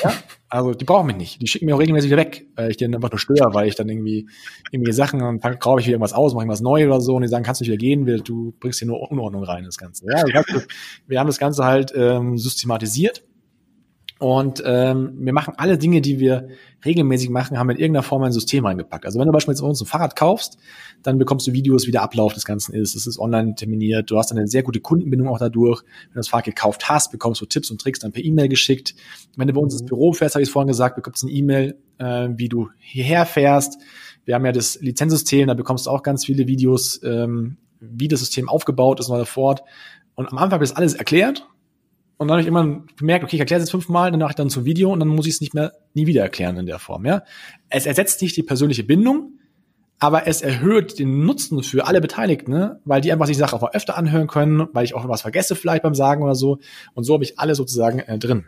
Ja? 0.02 0.12
Also 0.48 0.72
die 0.72 0.84
brauchen 0.84 1.06
mich 1.06 1.16
nicht. 1.16 1.42
Die 1.42 1.46
schicken 1.46 1.66
mir 1.66 1.74
auch 1.74 1.80
regelmäßig 1.80 2.10
wieder 2.10 2.20
weg, 2.20 2.46
weil 2.56 2.70
ich 2.70 2.76
denen 2.76 2.94
einfach 2.94 3.10
nur 3.10 3.18
störe, 3.18 3.52
weil 3.52 3.68
ich 3.68 3.74
dann 3.74 3.88
irgendwie 3.88 4.28
irgendwie 4.70 4.92
Sachen 4.92 5.22
und 5.22 5.44
dann 5.44 5.58
graue 5.58 5.80
ich 5.80 5.86
wieder 5.86 5.94
irgendwas 5.94 6.14
aus, 6.14 6.32
mache 6.32 6.42
irgendwas 6.42 6.60
neu 6.60 6.86
oder 6.86 7.00
so 7.00 7.16
und 7.16 7.22
die 7.22 7.28
sagen, 7.28 7.44
kannst 7.44 7.60
du 7.60 7.64
nicht 7.64 7.72
wieder 7.72 7.78
gehen, 7.78 8.24
du 8.24 8.54
bringst 8.58 8.78
hier 8.78 8.88
nur 8.88 9.10
Unordnung 9.10 9.44
rein, 9.44 9.64
das 9.64 9.76
Ganze. 9.76 10.06
Ja, 10.10 10.24
wir 11.06 11.20
haben 11.20 11.26
das 11.26 11.38
Ganze 11.38 11.64
halt 11.64 11.92
ähm, 11.94 12.38
systematisiert 12.38 13.24
und 14.18 14.60
ähm, 14.66 15.12
wir 15.20 15.32
machen 15.32 15.54
alle 15.58 15.78
Dinge, 15.78 16.00
die 16.00 16.18
wir 16.18 16.48
regelmäßig 16.84 17.30
machen, 17.30 17.56
haben 17.56 17.70
in 17.70 17.76
irgendeiner 17.76 18.02
Form 18.02 18.24
ein 18.24 18.32
System 18.32 18.66
reingepackt. 18.66 19.06
Also 19.06 19.20
wenn 19.20 19.26
du 19.26 19.32
beispielsweise 19.32 19.62
bei 19.62 19.68
uns 19.68 19.80
ein 19.80 19.86
Fahrrad 19.86 20.16
kaufst, 20.16 20.58
dann 21.04 21.18
bekommst 21.18 21.46
du 21.46 21.52
Videos, 21.52 21.86
wie 21.86 21.92
der 21.92 22.02
Ablauf 22.02 22.34
des 22.34 22.44
Ganzen 22.44 22.74
ist. 22.74 22.96
Es 22.96 23.06
ist 23.06 23.20
online 23.20 23.54
terminiert. 23.54 24.10
Du 24.10 24.18
hast 24.18 24.30
dann 24.30 24.38
eine 24.38 24.48
sehr 24.48 24.64
gute 24.64 24.80
Kundenbindung 24.80 25.28
auch 25.28 25.38
dadurch. 25.38 25.82
Wenn 25.82 26.14
du 26.14 26.16
das 26.16 26.28
Fahrrad 26.28 26.46
gekauft 26.46 26.88
hast, 26.88 27.12
bekommst 27.12 27.40
du 27.40 27.46
Tipps 27.46 27.70
und 27.70 27.80
Tricks 27.80 28.00
dann 28.00 28.10
per 28.10 28.24
E-Mail 28.24 28.48
geschickt. 28.48 28.96
Wenn 29.36 29.46
du 29.46 29.54
bei 29.54 29.60
uns 29.60 29.74
ins 29.74 29.82
mhm. 29.82 29.86
Büro 29.86 30.12
fährst, 30.12 30.34
habe 30.34 30.42
ich 30.42 30.48
es 30.48 30.52
vorhin 30.52 30.68
gesagt, 30.68 30.96
bekommst 30.96 31.22
du 31.22 31.28
eine 31.28 31.36
E-Mail, 31.36 31.76
äh, 31.98 32.28
wie 32.34 32.48
du 32.48 32.70
hierher 32.78 33.24
fährst. 33.24 33.78
Wir 34.24 34.34
haben 34.34 34.44
ja 34.44 34.52
das 34.52 34.80
Lizenzsystem, 34.80 35.46
da 35.46 35.54
bekommst 35.54 35.86
du 35.86 35.90
auch 35.90 36.02
ganz 36.02 36.24
viele 36.24 36.48
Videos, 36.48 37.00
ähm, 37.04 37.56
wie 37.78 38.08
das 38.08 38.18
System 38.18 38.48
aufgebaut 38.48 38.98
ist 38.98 39.08
und 39.08 39.18
so 39.18 39.24
fort. 39.24 39.62
Und 40.16 40.32
am 40.32 40.38
Anfang 40.38 40.58
wird 40.58 40.70
das 40.70 40.76
alles 40.76 40.94
erklärt 40.94 41.46
und 42.18 42.26
dann 42.26 42.32
habe 42.32 42.42
ich 42.42 42.48
immer 42.48 42.82
gemerkt, 42.96 43.24
okay, 43.24 43.36
ich 43.36 43.40
erkläre 43.40 43.60
es 43.60 43.68
jetzt 43.68 43.70
fünfmal, 43.70 44.10
danach 44.10 44.34
dann 44.34 44.50
zum 44.50 44.64
Video 44.64 44.92
und 44.92 44.98
dann 44.98 45.08
muss 45.08 45.26
ich 45.26 45.34
es 45.34 45.40
nicht 45.40 45.54
mehr 45.54 45.72
nie 45.94 46.06
wieder 46.06 46.22
erklären 46.22 46.56
in 46.56 46.66
der 46.66 46.80
Form. 46.80 47.06
Ja, 47.06 47.22
es 47.70 47.86
ersetzt 47.86 48.20
nicht 48.20 48.36
die 48.36 48.42
persönliche 48.42 48.82
Bindung, 48.82 49.38
aber 50.00 50.26
es 50.26 50.42
erhöht 50.42 50.98
den 50.98 51.24
Nutzen 51.24 51.62
für 51.62 51.86
alle 51.86 52.00
Beteiligten, 52.00 52.50
ne? 52.50 52.80
weil 52.84 53.00
die 53.00 53.12
einfach 53.12 53.26
sich 53.26 53.36
Sachen 53.36 53.58
auch 53.58 53.72
öfter 53.72 53.96
anhören 53.96 54.26
können, 54.26 54.68
weil 54.72 54.84
ich 54.84 54.94
auch 54.94 55.08
was 55.08 55.22
vergesse 55.22 55.54
vielleicht 55.54 55.84
beim 55.84 55.94
Sagen 55.94 56.22
oder 56.22 56.34
so. 56.34 56.58
Und 56.94 57.04
so 57.04 57.14
habe 57.14 57.24
ich 57.24 57.38
alle 57.38 57.54
sozusagen 57.54 58.00
äh, 58.00 58.18
drin. 58.18 58.46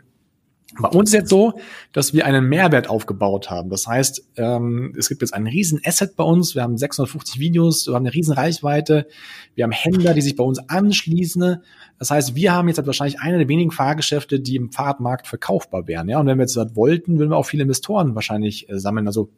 Bei 0.79 0.87
uns 0.87 1.09
ist 1.09 1.13
jetzt 1.13 1.29
so, 1.29 1.53
dass 1.91 2.13
wir 2.13 2.25
einen 2.25 2.47
Mehrwert 2.47 2.89
aufgebaut 2.89 3.49
haben. 3.49 3.69
Das 3.69 3.87
heißt, 3.87 4.23
ähm, 4.37 4.95
es 4.97 5.09
gibt 5.09 5.21
jetzt 5.21 5.33
einen 5.33 5.47
riesen 5.47 5.81
Asset 5.83 6.15
bei 6.15 6.23
uns. 6.23 6.55
Wir 6.55 6.63
haben 6.63 6.77
650 6.77 7.39
Videos, 7.39 7.87
wir 7.87 7.95
haben 7.95 8.05
eine 8.05 8.13
riesen 8.13 8.33
Reichweite. 8.33 9.07
Wir 9.53 9.65
haben 9.65 9.71
Händler, 9.71 10.13
die 10.13 10.21
sich 10.21 10.37
bei 10.37 10.43
uns 10.45 10.59
anschließen. 10.69 11.61
Das 11.99 12.09
heißt, 12.09 12.35
wir 12.35 12.53
haben 12.53 12.69
jetzt 12.69 12.77
halt 12.77 12.87
wahrscheinlich 12.87 13.19
eine 13.19 13.37
der 13.37 13.49
wenigen 13.49 13.71
Fahrgeschäfte, 13.71 14.39
die 14.39 14.55
im 14.55 14.71
Fahrradmarkt 14.71 15.27
verkaufbar 15.27 15.87
wären. 15.87 16.07
Ja, 16.07 16.19
und 16.19 16.27
wenn 16.27 16.37
wir 16.37 16.43
jetzt 16.43 16.55
das 16.55 16.75
wollten, 16.75 17.19
würden 17.19 17.31
wir 17.31 17.37
auch 17.37 17.45
viele 17.45 17.63
Investoren 17.63 18.15
wahrscheinlich 18.15 18.69
äh, 18.69 18.79
sammeln. 18.79 19.07
Also 19.07 19.29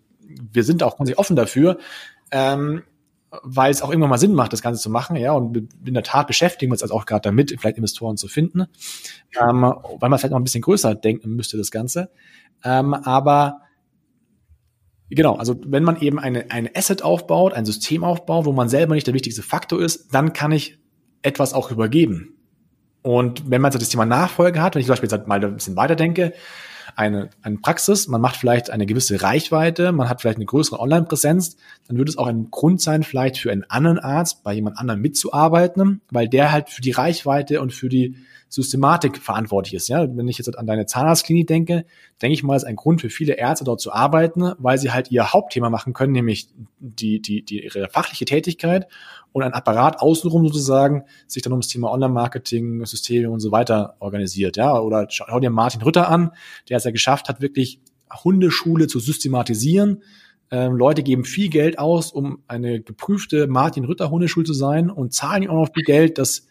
wir 0.52 0.64
sind 0.64 0.84
auch 0.84 0.98
grundsätzlich 0.98 1.20
offen 1.20 1.36
dafür. 1.36 1.80
Ähm, 2.32 2.84
weil 3.42 3.72
es 3.72 3.82
auch 3.82 3.90
irgendwann 3.90 4.10
mal 4.10 4.18
Sinn 4.18 4.34
macht, 4.34 4.54
das 4.54 4.62
Ganze 4.62 4.82
zu 4.82 4.90
machen, 4.90 5.16
ja, 5.16 5.32
und 5.34 5.70
in 5.86 5.94
der 5.94 6.04
Tat 6.04 6.28
beschäftigen 6.28 6.72
wir 6.72 6.74
uns 6.74 6.84
also 6.84 6.94
auch 6.94 7.06
gerade 7.06 7.22
damit, 7.22 7.56
vielleicht 7.60 7.78
Investoren 7.78 8.18
zu 8.18 8.28
finden, 8.28 8.68
ähm, 9.40 9.62
weil 9.62 10.10
man 10.10 10.20
vielleicht 10.20 10.32
noch 10.32 10.40
ein 10.40 10.44
bisschen 10.44 10.62
größer 10.62 10.96
denken 10.96 11.36
müsste, 11.36 11.58
das 11.58 11.72
Ganze. 11.72 12.12
Ähm, 12.64 12.94
aber 12.94 13.62
genau, 15.10 15.36
also 15.36 15.60
wenn 15.66 15.84
man 15.84 16.00
eben 16.00 16.20
eine, 16.20 16.52
eine 16.52 16.76
Asset 16.76 17.02
aufbaut, 17.02 17.54
ein 17.54 17.66
System 17.66 18.04
aufbaut, 18.04 18.46
wo 18.46 18.52
man 18.52 18.70
selber 18.70 18.94
nicht 18.94 19.08
der 19.08 19.14
wichtigste 19.14 19.42
Faktor 19.42 19.82
ist, 19.82 20.14
dann 20.14 20.34
kann 20.34 20.52
ich 20.52 20.80
etwas 21.22 21.54
auch 21.54 21.72
übergeben. 21.72 22.38
Und 23.02 23.50
wenn 23.50 23.62
man 23.62 23.72
so 23.72 23.80
das 23.80 23.90
Thema 23.90 24.06
Nachfolge 24.06 24.62
hat, 24.62 24.76
wenn 24.76 24.80
ich 24.80 24.86
zum 24.86 24.94
Beispiel 24.94 25.10
jetzt 25.10 25.28
mal 25.28 25.44
ein 25.44 25.56
bisschen 25.56 25.76
weiterdenke, 25.76 26.34
eine, 26.96 27.30
eine 27.41 27.58
Praxis, 27.58 28.08
man 28.08 28.22
macht 28.22 28.38
vielleicht 28.38 28.70
eine 28.70 28.86
gewisse 28.86 29.22
Reichweite, 29.22 29.91
man 29.91 30.10
hat 30.10 30.22
vielleicht 30.22 30.38
eine 30.38 30.46
größere 30.46 30.80
Online-Präsenz, 30.80 31.58
dann 31.88 31.98
würde 31.98 32.10
es 32.10 32.18
auch 32.18 32.28
ein 32.28 32.50
Grund 32.52 32.82
sein, 32.82 33.04
vielleicht 33.04 33.38
für 33.38 33.52
einen 33.52 33.64
anderen 33.70 34.00
Arzt 34.00 34.44
bei 34.44 34.54
jemand 34.54 34.78
anderem 34.78 35.02
mitzuarbeiten, 35.02 36.02
weil 36.12 36.28
der 36.28 36.52
halt 36.52 36.70
für 36.70 36.82
die 36.82 36.91
Reichweite 36.91 37.62
und 37.62 37.74
für 37.74 37.89
die 37.89 38.16
Systematik 38.54 39.18
verantwortlich 39.18 39.74
ist. 39.74 39.88
Ja, 39.88 40.06
wenn 40.16 40.28
ich 40.28 40.38
jetzt 40.38 40.56
an 40.56 40.68
deine 40.68 40.86
Zahnarztklinik 40.86 41.47
denke, 41.47 41.86
denke 42.22 42.36
ich 42.36 42.43
mal, 42.43 42.56
ist 42.56 42.66
ein 42.66 42.76
Grund 42.76 43.01
für 43.01 43.10
viele 43.10 43.34
Ärzte 43.34 43.66
dort 43.66 43.82
zu 43.82 43.91
arbeiten, 43.91 44.51
weil 44.60 44.78
sie 44.78 44.91
halt 44.91 45.10
ihr 45.10 45.34
Hauptthema 45.34 45.72
machen 45.72 45.93
können, 45.93 46.12
nämlich 46.12 46.49
die, 46.80 47.20
die, 47.20 47.43
die 47.43 47.64
ihre 47.64 47.89
fachliche 47.89 48.26
Tätigkeit 48.26 48.88
und 49.32 49.41
ein 49.41 49.54
Apparat 49.54 50.01
außenrum 50.01 50.45
sozusagen 50.45 51.06
sich 51.26 51.41
dann 51.41 51.51
um 51.51 51.62
das 51.62 51.68
Thema 51.68 51.91
Online-Marketing, 51.91 52.86
Systeme 52.86 53.32
und 53.32 53.39
so 53.39 53.51
weiter 53.51 53.95
organisiert. 53.97 54.56
Ja, 54.56 54.80
oder 54.80 55.08
schau 55.10 55.39
dir 55.39 55.49
Martin 55.49 55.82
Rütter 55.82 56.08
an, 56.08 56.30
der 56.70 56.78
es 56.78 56.84
ja 56.84 56.91
geschafft 56.91 57.30
hat, 57.30 57.41
wirklich 57.41 57.80
Hundeschule 58.24 58.86
zu 58.86 58.99
systematisieren. 58.99 60.04
Ähm, 60.51 60.76
Leute 60.76 61.01
geben 61.01 61.26
viel 61.26 61.49
Geld 61.49 61.80
aus, 61.80 62.12
um 62.12 62.43
eine 62.47 62.82
geprüfte 62.82 63.47
Martin 63.47 63.86
Rütter 63.86 64.12
Hundeschule 64.12 64.45
zu 64.45 64.54
sein 64.54 64.91
und 64.91 65.12
zahlen 65.12 65.49
auch 65.49 65.56
noch 65.56 65.74
viel 65.74 65.84
Geld, 65.84 66.20
dass 66.20 66.45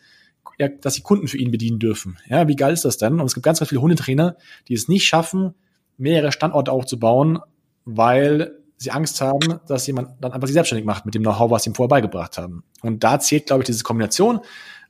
ja, 0.59 0.69
dass 0.69 0.95
sie 0.95 1.03
Kunden 1.03 1.29
für 1.29 1.39
ihn 1.39 1.51
bedienen 1.51 1.79
dürfen. 1.79 2.19
Ja, 2.29 2.49
wie 2.49 2.57
geil 2.57 2.73
ist 2.73 2.85
das 2.85 2.99
denn? 2.99 3.21
Und 3.21 3.27
es 3.27 3.35
gibt 3.35 3.45
ganz, 3.45 3.59
ganz 3.59 3.69
viele 3.69 3.81
Hundetrainer, 3.81 4.37
die 4.69 4.75
es 4.75 4.89
nicht 4.89 5.05
schaffen, 5.05 5.55
mehrere 5.97 6.33
Standorte 6.33 6.73
aufzubauen, 6.73 7.41
weil 7.85 8.59
sie 8.77 8.91
Angst 8.91 9.21
haben, 9.21 9.61
dass 9.67 9.87
jemand 9.87 10.11
dann 10.21 10.33
einfach 10.33 10.49
sich 10.49 10.55
selbstständig 10.55 10.87
macht 10.87 11.07
mit 11.07 11.15
dem 11.15 11.23
Know-how, 11.23 11.51
was 11.51 11.65
sie 11.65 11.71
ihm 11.71 11.75
vorher 11.75 11.89
beigebracht 11.89 12.39
haben. 12.39 12.65
Und 12.83 13.05
da 13.05 13.19
zählt, 13.21 13.47
glaube 13.47 13.63
ich, 13.63 13.67
diese 13.67 13.85
Kombination 13.85 14.41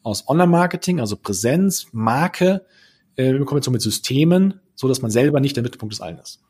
aus 0.03 0.29
Online-Marketing, 0.29 1.01
also 1.01 1.17
Präsenz, 1.17 1.87
Marke, 1.93 2.65
äh, 3.17 3.29
in 3.29 3.45
Kombination 3.45 3.73
mit 3.73 3.83
Systemen, 3.83 4.61
so 4.75 4.89
dass 4.89 5.03
man 5.03 5.11
selber 5.11 5.41
nicht 5.41 5.57
der 5.57 5.63
Mittelpunkt 5.63 5.93
des 5.93 6.01
allen 6.01 6.19
ist. 6.19 6.41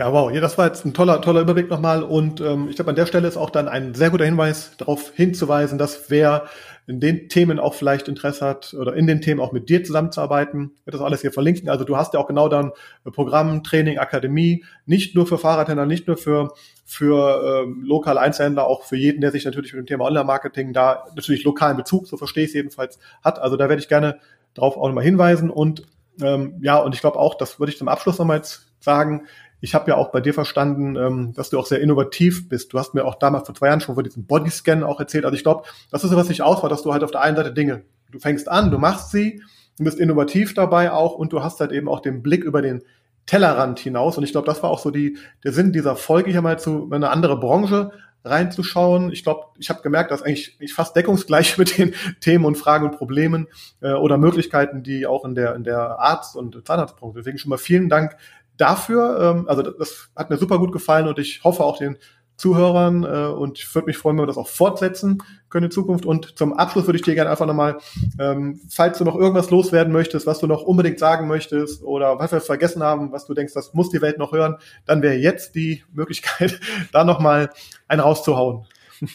Ja, 0.00 0.14
wow, 0.14 0.32
ja, 0.32 0.40
das 0.40 0.56
war 0.56 0.66
jetzt 0.66 0.86
ein 0.86 0.94
toller, 0.94 1.20
toller 1.20 1.42
Überblick 1.42 1.68
nochmal. 1.68 2.02
Und 2.02 2.40
ähm, 2.40 2.68
ich 2.70 2.76
glaube, 2.76 2.88
an 2.88 2.96
der 2.96 3.04
Stelle 3.04 3.28
ist 3.28 3.36
auch 3.36 3.50
dann 3.50 3.68
ein 3.68 3.92
sehr 3.92 4.08
guter 4.08 4.24
Hinweis 4.24 4.74
darauf 4.78 5.12
hinzuweisen, 5.14 5.76
dass 5.76 6.08
wer 6.08 6.46
in 6.86 7.00
den 7.00 7.28
Themen 7.28 7.58
auch 7.58 7.74
vielleicht 7.74 8.08
Interesse 8.08 8.46
hat 8.46 8.72
oder 8.72 8.94
in 8.94 9.06
den 9.06 9.20
Themen 9.20 9.40
auch 9.40 9.52
mit 9.52 9.68
dir 9.68 9.84
zusammenzuarbeiten, 9.84 10.72
wird 10.86 10.94
das 10.94 11.02
alles 11.02 11.20
hier 11.20 11.32
verlinken. 11.32 11.68
Also 11.68 11.84
du 11.84 11.98
hast 11.98 12.14
ja 12.14 12.20
auch 12.20 12.28
genau 12.28 12.48
dann 12.48 12.72
Programm, 13.12 13.62
Training, 13.62 13.98
Akademie, 13.98 14.64
nicht 14.86 15.14
nur 15.14 15.26
für 15.26 15.36
Fahrradhändler, 15.36 15.84
nicht 15.84 16.06
nur 16.06 16.16
für 16.16 16.54
für 16.86 17.66
ähm, 17.66 17.82
lokale 17.84 18.20
Einzelhändler, 18.20 18.66
auch 18.66 18.84
für 18.84 18.96
jeden, 18.96 19.20
der 19.20 19.32
sich 19.32 19.44
natürlich 19.44 19.74
mit 19.74 19.80
dem 19.80 19.86
Thema 19.86 20.06
Online-Marketing 20.06 20.72
da 20.72 21.04
natürlich 21.14 21.44
lokalen 21.44 21.76
Bezug, 21.76 22.06
so 22.06 22.16
verstehe 22.16 22.44
ich 22.44 22.50
es 22.50 22.54
jedenfalls, 22.54 22.98
hat. 23.22 23.38
Also 23.38 23.58
da 23.58 23.68
werde 23.68 23.82
ich 23.82 23.88
gerne 23.88 24.18
darauf 24.54 24.78
auch 24.78 24.86
nochmal 24.86 25.04
hinweisen. 25.04 25.50
Und 25.50 25.82
ähm, 26.22 26.58
ja, 26.62 26.78
und 26.78 26.94
ich 26.94 27.02
glaube 27.02 27.18
auch, 27.18 27.34
das 27.34 27.60
würde 27.60 27.70
ich 27.70 27.76
zum 27.76 27.88
Abschluss 27.88 28.18
nochmal 28.18 28.38
jetzt 28.38 28.66
sagen, 28.80 29.26
ich 29.60 29.74
habe 29.74 29.90
ja 29.90 29.96
auch 29.96 30.10
bei 30.10 30.20
dir 30.20 30.34
verstanden, 30.34 30.96
ähm, 30.96 31.32
dass 31.34 31.50
du 31.50 31.58
auch 31.58 31.66
sehr 31.66 31.80
innovativ 31.80 32.48
bist. 32.48 32.72
Du 32.72 32.78
hast 32.78 32.94
mir 32.94 33.04
auch 33.04 33.16
damals 33.16 33.46
vor 33.46 33.54
zwei 33.54 33.68
Jahren 33.68 33.80
schon 33.80 33.94
von 33.94 34.04
diesem 34.04 34.24
Bodyscan 34.24 34.82
auch 34.82 35.00
erzählt. 35.00 35.24
Also 35.24 35.36
ich 35.36 35.42
glaube, 35.42 35.64
das 35.90 36.04
ist 36.04 36.10
so, 36.10 36.16
was 36.16 36.28
sich 36.28 36.42
ausmacht, 36.42 36.72
dass 36.72 36.82
du 36.82 36.92
halt 36.92 37.04
auf 37.04 37.10
der 37.10 37.20
einen 37.20 37.36
Seite 37.36 37.52
Dinge, 37.52 37.82
du 38.10 38.18
fängst 38.18 38.48
an, 38.48 38.70
du 38.70 38.78
machst 38.78 39.10
sie, 39.10 39.42
du 39.78 39.84
bist 39.84 39.98
innovativ 39.98 40.54
dabei 40.54 40.92
auch 40.92 41.14
und 41.14 41.32
du 41.32 41.42
hast 41.42 41.60
halt 41.60 41.72
eben 41.72 41.88
auch 41.88 42.00
den 42.00 42.22
Blick 42.22 42.44
über 42.44 42.62
den 42.62 42.82
Tellerrand 43.26 43.78
hinaus. 43.78 44.16
Und 44.16 44.24
ich 44.24 44.32
glaube, 44.32 44.46
das 44.46 44.62
war 44.62 44.70
auch 44.70 44.80
so 44.80 44.90
die, 44.90 45.18
der 45.44 45.52
Sinn 45.52 45.72
dieser 45.72 45.96
Folge 45.96 46.30
hier 46.30 46.42
mal 46.42 46.58
zu 46.58 46.88
eine 46.90 47.10
andere 47.10 47.38
Branche 47.38 47.92
reinzuschauen. 48.24 49.12
Ich 49.12 49.22
glaube, 49.22 49.46
ich 49.58 49.70
habe 49.70 49.82
gemerkt, 49.82 50.10
dass 50.10 50.22
eigentlich 50.22 50.56
ich 50.60 50.74
fast 50.74 50.94
deckungsgleich 50.94 51.56
mit 51.58 51.78
den 51.78 51.94
Themen 52.20 52.44
und 52.44 52.56
Fragen 52.56 52.86
und 52.86 52.96
Problemen 52.96 53.46
äh, 53.80 53.92
oder 53.92 54.18
Möglichkeiten, 54.18 54.82
die 54.82 55.06
auch 55.06 55.24
in 55.24 55.34
der 55.34 55.54
in 55.54 55.64
der 55.64 55.98
Arzt- 55.98 56.36
und 56.36 56.66
Zahnarztbranche. 56.66 57.18
Deswegen 57.18 57.38
schon 57.38 57.50
mal 57.50 57.58
vielen 57.58 57.88
Dank 57.88 58.16
dafür. 58.60 59.18
Ähm, 59.20 59.48
also 59.48 59.62
das 59.62 60.10
hat 60.16 60.30
mir 60.30 60.36
super 60.36 60.58
gut 60.58 60.72
gefallen 60.72 61.08
und 61.08 61.18
ich 61.18 61.42
hoffe 61.44 61.64
auch 61.64 61.78
den 61.78 61.96
Zuhörern 62.40 63.04
äh, 63.04 63.26
und 63.32 63.58
ich 63.58 63.74
würde 63.74 63.86
mich 63.86 63.98
freuen, 63.98 64.16
wenn 64.16 64.22
wir 64.22 64.26
das 64.26 64.38
auch 64.38 64.48
fortsetzen 64.48 65.22
können 65.50 65.66
in 65.66 65.70
Zukunft. 65.70 66.06
Und 66.06 66.38
zum 66.38 66.54
Abschluss 66.54 66.86
würde 66.86 66.96
ich 66.96 67.04
dir 67.04 67.14
gerne 67.14 67.30
einfach 67.30 67.46
nochmal, 67.46 67.76
ähm, 68.18 68.60
falls 68.70 68.96
du 68.96 69.04
noch 69.04 69.14
irgendwas 69.14 69.50
loswerden 69.50 69.92
möchtest, 69.92 70.26
was 70.26 70.38
du 70.38 70.46
noch 70.46 70.62
unbedingt 70.62 70.98
sagen 70.98 71.28
möchtest 71.28 71.82
oder 71.82 72.18
was 72.18 72.32
wir 72.32 72.40
vergessen 72.40 72.82
haben, 72.82 73.12
was 73.12 73.26
du 73.26 73.34
denkst, 73.34 73.52
das 73.52 73.74
muss 73.74 73.90
die 73.90 74.00
Welt 74.00 74.16
noch 74.16 74.32
hören, 74.32 74.56
dann 74.86 75.02
wäre 75.02 75.16
jetzt 75.16 75.54
die 75.54 75.84
Möglichkeit, 75.92 76.58
da 76.92 77.04
nochmal 77.04 77.50
einen 77.88 78.00
rauszuhauen. 78.00 78.66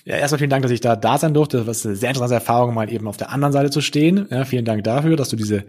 Ja, 0.03 0.15
erstmal 0.15 0.39
vielen 0.39 0.49
Dank, 0.49 0.63
dass 0.63 0.71
ich 0.71 0.81
da 0.81 0.95
da 0.95 1.17
sein 1.17 1.33
durfte. 1.33 1.63
Das 1.63 1.83
war 1.83 1.89
eine 1.89 1.97
sehr 1.97 2.09
interessante 2.09 2.35
Erfahrung, 2.35 2.73
mal 2.73 2.91
eben 2.91 3.07
auf 3.07 3.17
der 3.17 3.31
anderen 3.31 3.53
Seite 3.53 3.69
zu 3.69 3.81
stehen. 3.81 4.27
Ja, 4.31 4.45
vielen 4.45 4.65
Dank 4.65 4.83
dafür, 4.83 5.15
dass 5.15 5.29
du 5.29 5.35
diese 5.35 5.65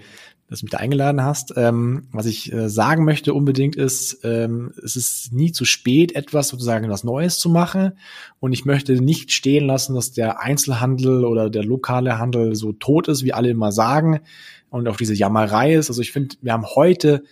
dass 0.49 0.61
du 0.61 0.67
mich 0.67 0.71
da 0.71 0.79
eingeladen 0.79 1.23
hast. 1.23 1.55
Ähm, 1.57 2.07
was 2.13 2.27
ich 2.27 2.53
äh, 2.53 2.69
sagen 2.69 3.05
möchte 3.05 3.35
unbedingt 3.35 3.75
ist, 3.75 4.21
ähm, 4.23 4.73
es 4.83 4.95
ist 4.95 5.33
nie 5.33 5.51
zu 5.51 5.65
spät, 5.65 6.15
etwas 6.15 6.49
sozusagen 6.49 6.89
was 6.89 7.05
Neues 7.05 7.39
zu 7.39 7.49
machen. 7.49 7.93
Und 8.39 8.53
ich 8.53 8.65
möchte 8.65 8.93
nicht 9.01 9.33
stehen 9.33 9.67
lassen, 9.67 9.95
dass 9.95 10.13
der 10.13 10.41
Einzelhandel 10.41 11.25
oder 11.25 11.51
der 11.51 11.65
lokale 11.65 12.19
Handel 12.19 12.55
so 12.55 12.73
tot 12.73 13.09
ist, 13.09 13.25
wie 13.25 13.33
alle 13.33 13.51
immer 13.51 13.73
sagen, 13.73 14.21
und 14.71 14.87
auch 14.89 14.97
diese 14.97 15.15
Jammerei 15.15 15.75
ist. 15.75 15.91
Also 15.91 16.03
ich 16.03 16.13
finde, 16.13 16.37
wir 16.43 16.53
haben 16.53 16.67
heute 16.67 17.25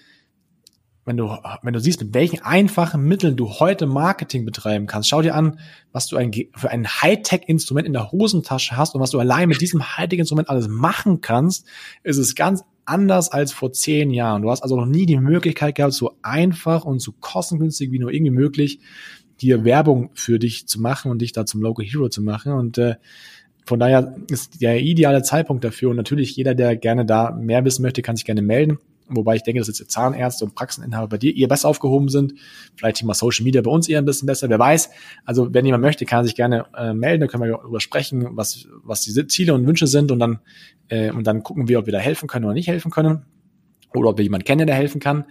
wenn 1.04 1.16
du, 1.16 1.36
wenn 1.62 1.74
du 1.74 1.80
siehst, 1.80 2.00
mit 2.00 2.14
welchen 2.14 2.40
einfachen 2.42 3.04
Mitteln 3.04 3.36
du 3.36 3.48
heute 3.48 3.86
Marketing 3.86 4.44
betreiben 4.44 4.86
kannst, 4.86 5.08
schau 5.08 5.20
dir 5.20 5.34
an, 5.34 5.58
was 5.92 6.06
du 6.06 6.16
ein, 6.16 6.32
für 6.54 6.70
ein 6.70 6.86
Hightech-Instrument 6.86 7.86
in 7.86 7.92
der 7.92 8.10
Hosentasche 8.10 8.76
hast 8.76 8.94
und 8.94 9.00
was 9.00 9.10
du 9.10 9.18
allein 9.18 9.48
mit 9.48 9.60
diesem 9.60 9.96
Hightech-Instrument 9.96 10.48
alles 10.48 10.68
machen 10.68 11.20
kannst, 11.20 11.66
ist 12.02 12.16
es 12.16 12.34
ganz 12.34 12.62
anders 12.86 13.30
als 13.30 13.52
vor 13.52 13.72
zehn 13.72 14.10
Jahren. 14.10 14.42
Du 14.42 14.50
hast 14.50 14.62
also 14.62 14.76
noch 14.76 14.86
nie 14.86 15.06
die 15.06 15.18
Möglichkeit 15.18 15.74
gehabt, 15.74 15.92
so 15.92 16.16
einfach 16.22 16.84
und 16.84 17.00
so 17.00 17.12
kostengünstig 17.12 17.90
wie 17.90 17.98
nur 17.98 18.12
irgendwie 18.12 18.32
möglich, 18.32 18.80
hier 19.38 19.64
Werbung 19.64 20.10
für 20.14 20.38
dich 20.38 20.66
zu 20.68 20.80
machen 20.80 21.10
und 21.10 21.20
dich 21.20 21.32
da 21.32 21.44
zum 21.44 21.60
Local 21.60 21.84
Hero 21.84 22.08
zu 22.08 22.22
machen. 22.22 22.52
Und 22.52 22.78
äh, 22.78 22.96
von 23.66 23.78
daher 23.78 24.16
ist 24.30 24.62
der 24.62 24.80
ideale 24.80 25.22
Zeitpunkt 25.22 25.64
dafür. 25.64 25.90
Und 25.90 25.96
natürlich 25.96 26.36
jeder, 26.36 26.54
der 26.54 26.76
gerne 26.76 27.04
da 27.04 27.30
mehr 27.30 27.64
wissen 27.64 27.82
möchte, 27.82 28.02
kann 28.02 28.16
sich 28.16 28.24
gerne 28.24 28.42
melden. 28.42 28.78
Wobei 29.08 29.36
ich 29.36 29.42
denke, 29.42 29.60
dass 29.60 29.68
jetzt 29.68 29.90
Zahnärzte 29.90 30.44
und 30.44 30.54
Praxeninhaber 30.54 31.08
bei 31.08 31.18
dir 31.18 31.36
eher 31.36 31.48
besser 31.48 31.68
aufgehoben 31.68 32.08
sind. 32.08 32.34
Vielleicht 32.76 32.96
Thema 32.96 33.14
Social 33.14 33.44
Media 33.44 33.60
bei 33.60 33.70
uns 33.70 33.88
eher 33.88 33.98
ein 33.98 34.04
bisschen 34.04 34.26
besser. 34.26 34.48
Wer 34.48 34.58
weiß. 34.58 34.90
Also 35.24 35.52
wenn 35.52 35.66
jemand 35.66 35.82
möchte, 35.82 36.06
kann 36.06 36.20
er 36.20 36.24
sich 36.24 36.34
gerne 36.34 36.66
äh, 36.76 36.94
melden. 36.94 37.20
Dann 37.20 37.28
können 37.28 37.42
wir 37.42 37.50
darüber 37.50 37.80
sprechen, 37.80 38.28
was, 38.30 38.66
was 38.82 39.02
die 39.02 39.26
Ziele 39.26 39.54
und 39.54 39.66
Wünsche 39.66 39.86
sind. 39.86 40.10
Und 40.10 40.18
dann, 40.18 40.38
äh, 40.88 41.10
und 41.10 41.26
dann 41.26 41.42
gucken 41.42 41.68
wir, 41.68 41.78
ob 41.78 41.86
wir 41.86 41.92
da 41.92 41.98
helfen 41.98 42.28
können 42.28 42.46
oder 42.46 42.54
nicht 42.54 42.68
helfen 42.68 42.90
können. 42.90 43.26
Oder 43.94 44.10
ob 44.10 44.18
wir 44.18 44.24
jemanden 44.24 44.44
kennen, 44.44 44.66
der 44.66 44.76
helfen 44.76 45.00
kann. 45.00 45.24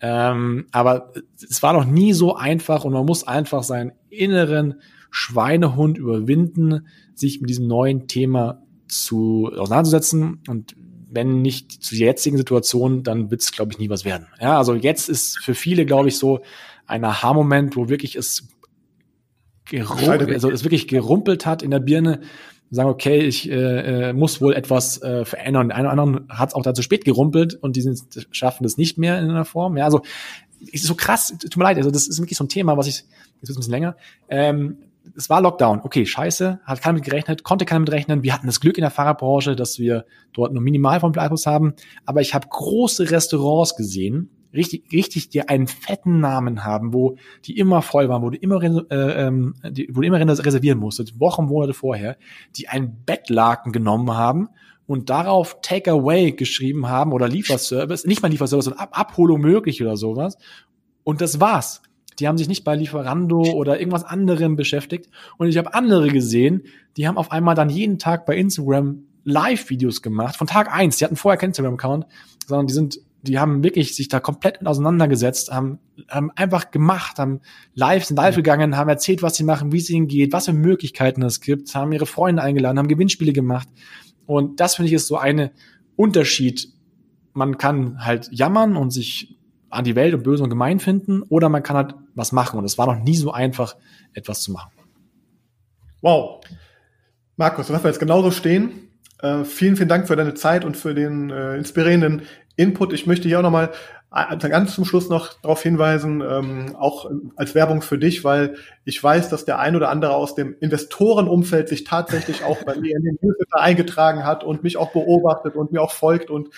Ähm, 0.00 0.66
aber 0.72 1.12
es 1.36 1.62
war 1.62 1.72
noch 1.72 1.84
nie 1.84 2.12
so 2.12 2.34
einfach 2.34 2.84
und 2.84 2.92
man 2.92 3.06
muss 3.06 3.26
einfach 3.26 3.62
seinen 3.62 3.92
inneren 4.08 4.80
Schweinehund 5.10 5.98
überwinden, 5.98 6.86
sich 7.14 7.40
mit 7.40 7.50
diesem 7.50 7.66
neuen 7.66 8.08
Thema 8.08 8.62
zu 8.88 9.50
auseinanderzusetzen. 9.54 10.40
Und 10.48 10.74
wenn 11.10 11.42
nicht 11.42 11.72
zu 11.72 11.96
der 11.96 12.08
jetzigen 12.08 12.36
Situation, 12.36 13.02
dann 13.02 13.30
wird 13.30 13.42
es, 13.42 13.52
glaube 13.52 13.72
ich, 13.72 13.78
nie 13.78 13.90
was 13.90 14.04
werden. 14.04 14.26
Ja, 14.40 14.56
also 14.56 14.74
jetzt 14.74 15.08
ist 15.08 15.38
für 15.38 15.54
viele, 15.54 15.84
glaube 15.84 16.08
ich, 16.08 16.16
so 16.16 16.40
ein 16.86 17.04
Aha-Moment, 17.04 17.76
wo 17.76 17.88
wirklich 17.88 18.16
es 18.16 18.48
gerumpelt, 19.64 20.30
also 20.30 20.50
es 20.50 20.64
wirklich 20.64 20.88
gerumpelt 20.88 21.46
hat 21.46 21.62
in 21.62 21.70
der 21.70 21.80
Birne, 21.80 22.20
sagen, 22.70 22.88
okay, 22.88 23.20
ich 23.20 23.50
äh, 23.50 24.10
äh, 24.10 24.12
muss 24.12 24.40
wohl 24.40 24.54
etwas 24.54 25.02
äh, 25.02 25.24
verändern. 25.24 25.68
Der 25.68 25.76
eine 25.76 25.92
oder 25.92 26.02
andere 26.02 26.24
hat 26.28 26.50
es 26.50 26.54
auch 26.54 26.62
da 26.62 26.72
zu 26.72 26.82
spät 26.82 27.04
gerumpelt 27.04 27.54
und 27.54 27.74
die 27.74 27.82
sind, 27.82 28.28
schaffen 28.30 28.62
das 28.62 28.76
nicht 28.76 28.96
mehr 28.96 29.18
in 29.18 29.28
einer 29.28 29.44
Form. 29.44 29.76
Ja, 29.76 29.84
also 29.84 30.02
ist 30.60 30.84
so 30.84 30.94
krass, 30.94 31.34
tut 31.38 31.56
mir 31.56 31.64
leid, 31.64 31.78
also 31.78 31.90
das 31.90 32.06
ist 32.06 32.20
wirklich 32.20 32.38
so 32.38 32.44
ein 32.44 32.48
Thema, 32.48 32.76
was 32.76 32.86
ich, 32.86 33.04
jetzt 33.40 33.50
ist 33.50 33.56
ein 33.56 33.56
bisschen 33.56 33.72
länger, 33.72 33.96
ähm, 34.28 34.78
es 35.20 35.28
war 35.28 35.42
Lockdown. 35.42 35.82
Okay, 35.82 36.06
scheiße, 36.06 36.60
hat 36.64 36.80
keiner 36.80 36.94
mit 36.94 37.04
gerechnet, 37.04 37.44
konnte 37.44 37.66
keiner 37.66 37.80
mit 37.80 37.92
rechnen. 37.92 38.22
Wir 38.22 38.32
hatten 38.32 38.46
das 38.46 38.58
Glück 38.58 38.78
in 38.78 38.82
der 38.82 38.90
Fahrradbranche, 38.90 39.54
dass 39.54 39.78
wir 39.78 40.06
dort 40.32 40.54
nur 40.54 40.62
minimal 40.62 40.98
von 40.98 41.12
Bleibus 41.12 41.46
haben. 41.46 41.74
Aber 42.06 42.22
ich 42.22 42.34
habe 42.34 42.48
große 42.48 43.10
Restaurants 43.10 43.76
gesehen, 43.76 44.30
richtig, 44.54 44.90
richtig, 44.92 45.28
die 45.28 45.46
einen 45.46 45.66
fetten 45.66 46.20
Namen 46.20 46.64
haben, 46.64 46.94
wo 46.94 47.16
die 47.44 47.58
immer 47.58 47.82
voll 47.82 48.08
waren, 48.08 48.22
wo 48.22 48.30
du 48.30 48.38
immer, 48.38 48.62
äh, 48.62 49.26
ähm, 49.26 49.56
wo 49.90 50.00
du 50.00 50.06
immer 50.06 50.18
reservieren 50.18 50.78
musstest, 50.78 51.20
Wochen, 51.20 51.44
Monate 51.44 51.74
vorher, 51.74 52.16
die 52.56 52.68
einen 52.68 53.04
Bettlaken 53.04 53.72
genommen 53.72 54.12
haben 54.12 54.48
und 54.86 55.10
darauf 55.10 55.60
Takeaway 55.60 56.32
geschrieben 56.32 56.88
haben 56.88 57.12
oder 57.12 57.28
Lieferservice, 57.28 58.06
nicht 58.06 58.22
mal 58.22 58.28
Lieferservice, 58.28 58.64
sondern 58.64 58.84
Ab 58.84 58.98
Abholung 58.98 59.42
möglich 59.42 59.82
oder 59.82 59.98
sowas. 59.98 60.38
Und 61.04 61.20
das 61.20 61.40
war's. 61.40 61.82
Die 62.20 62.28
haben 62.28 62.38
sich 62.38 62.48
nicht 62.48 62.64
bei 62.64 62.76
Lieferando 62.76 63.40
oder 63.40 63.78
irgendwas 63.78 64.04
anderem 64.04 64.56
beschäftigt. 64.56 65.10
Und 65.38 65.48
ich 65.48 65.56
habe 65.56 65.74
andere 65.74 66.08
gesehen, 66.08 66.62
die 66.96 67.08
haben 67.08 67.16
auf 67.16 67.32
einmal 67.32 67.54
dann 67.54 67.70
jeden 67.70 67.98
Tag 67.98 68.26
bei 68.26 68.36
Instagram 68.36 69.04
Live-Videos 69.24 70.02
gemacht, 70.02 70.36
von 70.36 70.46
Tag 70.46 70.72
eins. 70.72 70.96
Die 70.96 71.04
hatten 71.04 71.16
vorher 71.16 71.38
keinen 71.38 71.50
Instagram-Account, 71.50 72.06
sondern 72.46 72.66
die 72.66 72.72
sind, 72.72 73.00
die 73.22 73.38
haben 73.38 73.62
wirklich 73.62 73.94
sich 73.94 74.08
da 74.08 74.20
komplett 74.20 74.66
auseinandergesetzt, 74.66 75.52
haben, 75.52 75.78
haben 76.08 76.30
einfach 76.32 76.70
gemacht, 76.70 77.18
haben 77.18 77.40
live, 77.74 78.04
sind 78.04 78.16
live 78.16 78.36
gegangen, 78.36 78.76
haben 78.76 78.88
erzählt, 78.88 79.22
was 79.22 79.36
sie 79.36 79.44
machen, 79.44 79.72
wie 79.72 79.78
es 79.78 79.90
ihnen 79.90 80.08
geht, 80.08 80.32
was 80.32 80.46
für 80.46 80.52
Möglichkeiten 80.52 81.22
es 81.22 81.40
gibt, 81.40 81.74
haben 81.74 81.92
ihre 81.92 82.06
Freunde 82.06 82.42
eingeladen, 82.42 82.78
haben 82.78 82.88
Gewinnspiele 82.88 83.32
gemacht. 83.32 83.68
Und 84.26 84.60
das 84.60 84.76
finde 84.76 84.88
ich 84.88 84.94
ist 84.94 85.06
so 85.06 85.16
eine 85.16 85.52
Unterschied. 85.96 86.68
Man 87.32 87.58
kann 87.58 88.04
halt 88.04 88.28
jammern 88.32 88.76
und 88.76 88.90
sich 88.90 89.36
an 89.70 89.84
die 89.84 89.94
Welt 89.94 90.14
und 90.14 90.24
böse 90.24 90.42
und 90.42 90.50
gemein 90.50 90.80
finden 90.80 91.22
oder 91.22 91.48
man 91.48 91.62
kann 91.62 91.76
halt 91.76 91.94
was 92.14 92.32
machen. 92.32 92.58
Und 92.58 92.64
es 92.64 92.76
war 92.76 92.86
noch 92.86 93.02
nie 93.02 93.16
so 93.16 93.32
einfach, 93.32 93.76
etwas 94.12 94.42
zu 94.42 94.52
machen. 94.52 94.72
Wow. 96.02 96.40
Markus, 97.36 97.68
du 97.68 97.72
lassen 97.72 97.84
wir 97.84 97.90
jetzt 97.90 98.00
genauso 98.00 98.30
stehen. 98.30 98.90
Äh, 99.22 99.44
vielen, 99.44 99.76
vielen 99.76 99.88
Dank 99.88 100.08
für 100.08 100.16
deine 100.16 100.34
Zeit 100.34 100.64
und 100.64 100.76
für 100.76 100.94
den 100.94 101.30
äh, 101.30 101.56
inspirierenden 101.56 102.22
Input. 102.56 102.92
Ich 102.92 103.06
möchte 103.06 103.28
hier 103.28 103.38
auch 103.38 103.42
nochmal 103.42 103.70
äh, 104.12 104.36
ganz 104.36 104.74
zum 104.74 104.84
Schluss 104.84 105.08
noch 105.08 105.34
darauf 105.40 105.62
hinweisen, 105.62 106.20
ähm, 106.20 106.74
auch 106.76 107.08
als 107.36 107.54
Werbung 107.54 107.82
für 107.82 107.98
dich, 107.98 108.24
weil 108.24 108.56
ich 108.84 109.02
weiß, 109.02 109.28
dass 109.28 109.44
der 109.44 109.58
ein 109.58 109.76
oder 109.76 109.88
andere 109.88 110.14
aus 110.14 110.34
dem 110.34 110.56
Investorenumfeld 110.58 111.68
sich 111.68 111.84
tatsächlich 111.84 112.42
auch 112.44 112.62
bei 112.64 112.76
mir 112.76 112.96
in 112.96 113.04
den 113.04 113.18
Newsletter 113.20 113.60
eingetragen 113.60 114.24
hat 114.24 114.42
und 114.42 114.64
mich 114.64 114.76
auch 114.76 114.92
beobachtet 114.92 115.54
und 115.54 115.70
mir 115.70 115.80
auch 115.80 115.92
folgt 115.92 116.28
und 116.30 116.48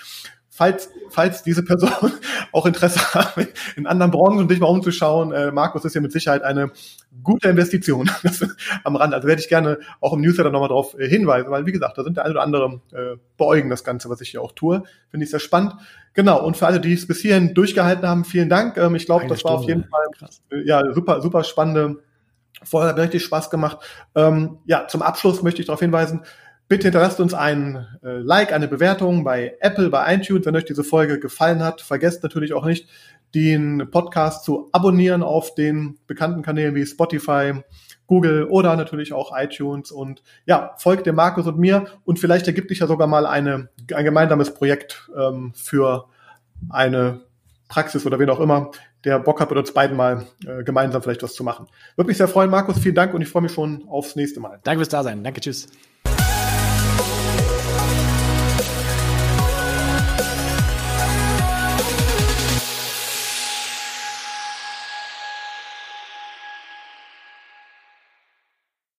falls, 0.54 0.90
falls 1.08 1.42
diese 1.42 1.64
Person 1.64 2.12
auch 2.52 2.66
Interesse 2.66 3.00
hat, 3.14 3.34
in 3.74 3.86
anderen 3.86 4.10
Branchen 4.12 4.46
sich 4.48 4.60
mal 4.60 4.66
umzuschauen, 4.66 5.32
äh, 5.32 5.50
Markus 5.50 5.84
ist 5.86 5.94
ja 5.94 6.02
mit 6.02 6.12
Sicherheit 6.12 6.42
eine 6.42 6.70
gute 7.22 7.48
Investition 7.48 8.10
am 8.84 8.96
Rand. 8.96 9.14
Also 9.14 9.26
werde 9.26 9.40
ich 9.40 9.48
gerne 9.48 9.78
auch 10.00 10.12
im 10.12 10.20
Newsletter 10.20 10.50
nochmal 10.50 10.68
darauf 10.68 10.98
äh, 10.98 11.08
hinweisen, 11.08 11.50
weil 11.50 11.64
wie 11.64 11.72
gesagt, 11.72 11.96
da 11.96 12.04
sind 12.04 12.18
der 12.18 12.24
eine 12.24 12.34
oder 12.34 12.42
andere 12.42 12.80
äh, 12.92 13.16
beäugen 13.38 13.70
das 13.70 13.82
Ganze, 13.82 14.10
was 14.10 14.20
ich 14.20 14.28
hier 14.28 14.42
auch 14.42 14.52
tue. 14.52 14.82
Finde 15.10 15.24
ich 15.24 15.30
sehr 15.30 15.40
spannend. 15.40 15.74
Genau, 16.12 16.44
und 16.44 16.58
für 16.58 16.66
alle, 16.66 16.80
die 16.80 16.92
es 16.92 17.06
bis 17.06 17.20
hierhin 17.20 17.54
durchgehalten 17.54 18.06
haben, 18.06 18.26
vielen 18.26 18.50
Dank. 18.50 18.76
Ähm, 18.76 18.94
ich 18.94 19.06
glaube, 19.06 19.26
das 19.28 19.40
Stunde. 19.40 19.54
war 19.54 19.60
auf 19.62 19.66
jeden 19.66 19.84
Fall 19.84 20.30
äh, 20.50 20.66
ja 20.66 20.82
super, 20.92 21.22
super 21.22 21.44
spannende 21.44 22.02
Vorher 22.64 22.90
hat 22.90 22.98
richtig 22.98 23.24
Spaß 23.24 23.50
gemacht. 23.50 23.78
Ähm, 24.14 24.58
ja, 24.66 24.86
zum 24.86 25.02
Abschluss 25.02 25.42
möchte 25.42 25.60
ich 25.60 25.66
darauf 25.66 25.80
hinweisen, 25.80 26.20
Bitte 26.68 26.84
hinterlasst 26.84 27.20
uns 27.20 27.34
ein 27.34 27.86
äh, 28.02 28.18
Like, 28.18 28.52
eine 28.52 28.68
Bewertung 28.68 29.24
bei 29.24 29.56
Apple, 29.60 29.90
bei 29.90 30.14
iTunes, 30.14 30.46
wenn 30.46 30.56
euch 30.56 30.64
diese 30.64 30.84
Folge 30.84 31.20
gefallen 31.20 31.62
hat. 31.62 31.82
Vergesst 31.82 32.22
natürlich 32.22 32.54
auch 32.54 32.64
nicht, 32.64 32.88
den 33.34 33.88
Podcast 33.90 34.44
zu 34.44 34.68
abonnieren 34.72 35.22
auf 35.22 35.54
den 35.54 35.98
bekannten 36.06 36.42
Kanälen 36.42 36.74
wie 36.74 36.86
Spotify, 36.86 37.62
Google 38.06 38.44
oder 38.44 38.76
natürlich 38.76 39.12
auch 39.12 39.32
iTunes. 39.36 39.90
Und 39.90 40.22
ja, 40.46 40.74
folgt 40.78 41.06
dem 41.06 41.14
Markus 41.14 41.46
und 41.46 41.58
mir 41.58 41.86
und 42.04 42.18
vielleicht 42.18 42.46
ergibt 42.46 42.68
sich 42.68 42.80
ja 42.80 42.86
sogar 42.86 43.06
mal 43.06 43.26
eine, 43.26 43.68
ein 43.94 44.04
gemeinsames 44.04 44.54
Projekt 44.54 45.10
ähm, 45.16 45.52
für 45.54 46.06
eine 46.68 47.20
Praxis 47.68 48.04
oder 48.04 48.18
wen 48.18 48.28
auch 48.28 48.40
immer, 48.40 48.70
der 49.04 49.18
Bock 49.18 49.40
hat, 49.40 49.50
mit 49.50 49.58
uns 49.58 49.72
beiden 49.72 49.96
mal 49.96 50.26
äh, 50.46 50.62
gemeinsam 50.62 51.02
vielleicht 51.02 51.22
was 51.22 51.34
zu 51.34 51.42
machen. 51.42 51.66
Würde 51.96 52.08
mich 52.08 52.18
sehr 52.18 52.28
freuen, 52.28 52.50
Markus. 52.50 52.78
Vielen 52.78 52.94
Dank 52.94 53.14
und 53.14 53.22
ich 53.22 53.28
freue 53.28 53.42
mich 53.42 53.52
schon 53.52 53.88
aufs 53.88 54.14
nächste 54.14 54.40
Mal. 54.40 54.60
Danke 54.62 54.80
fürs 54.80 54.90
Dasein. 54.90 55.24
Danke, 55.24 55.40
tschüss. 55.40 55.68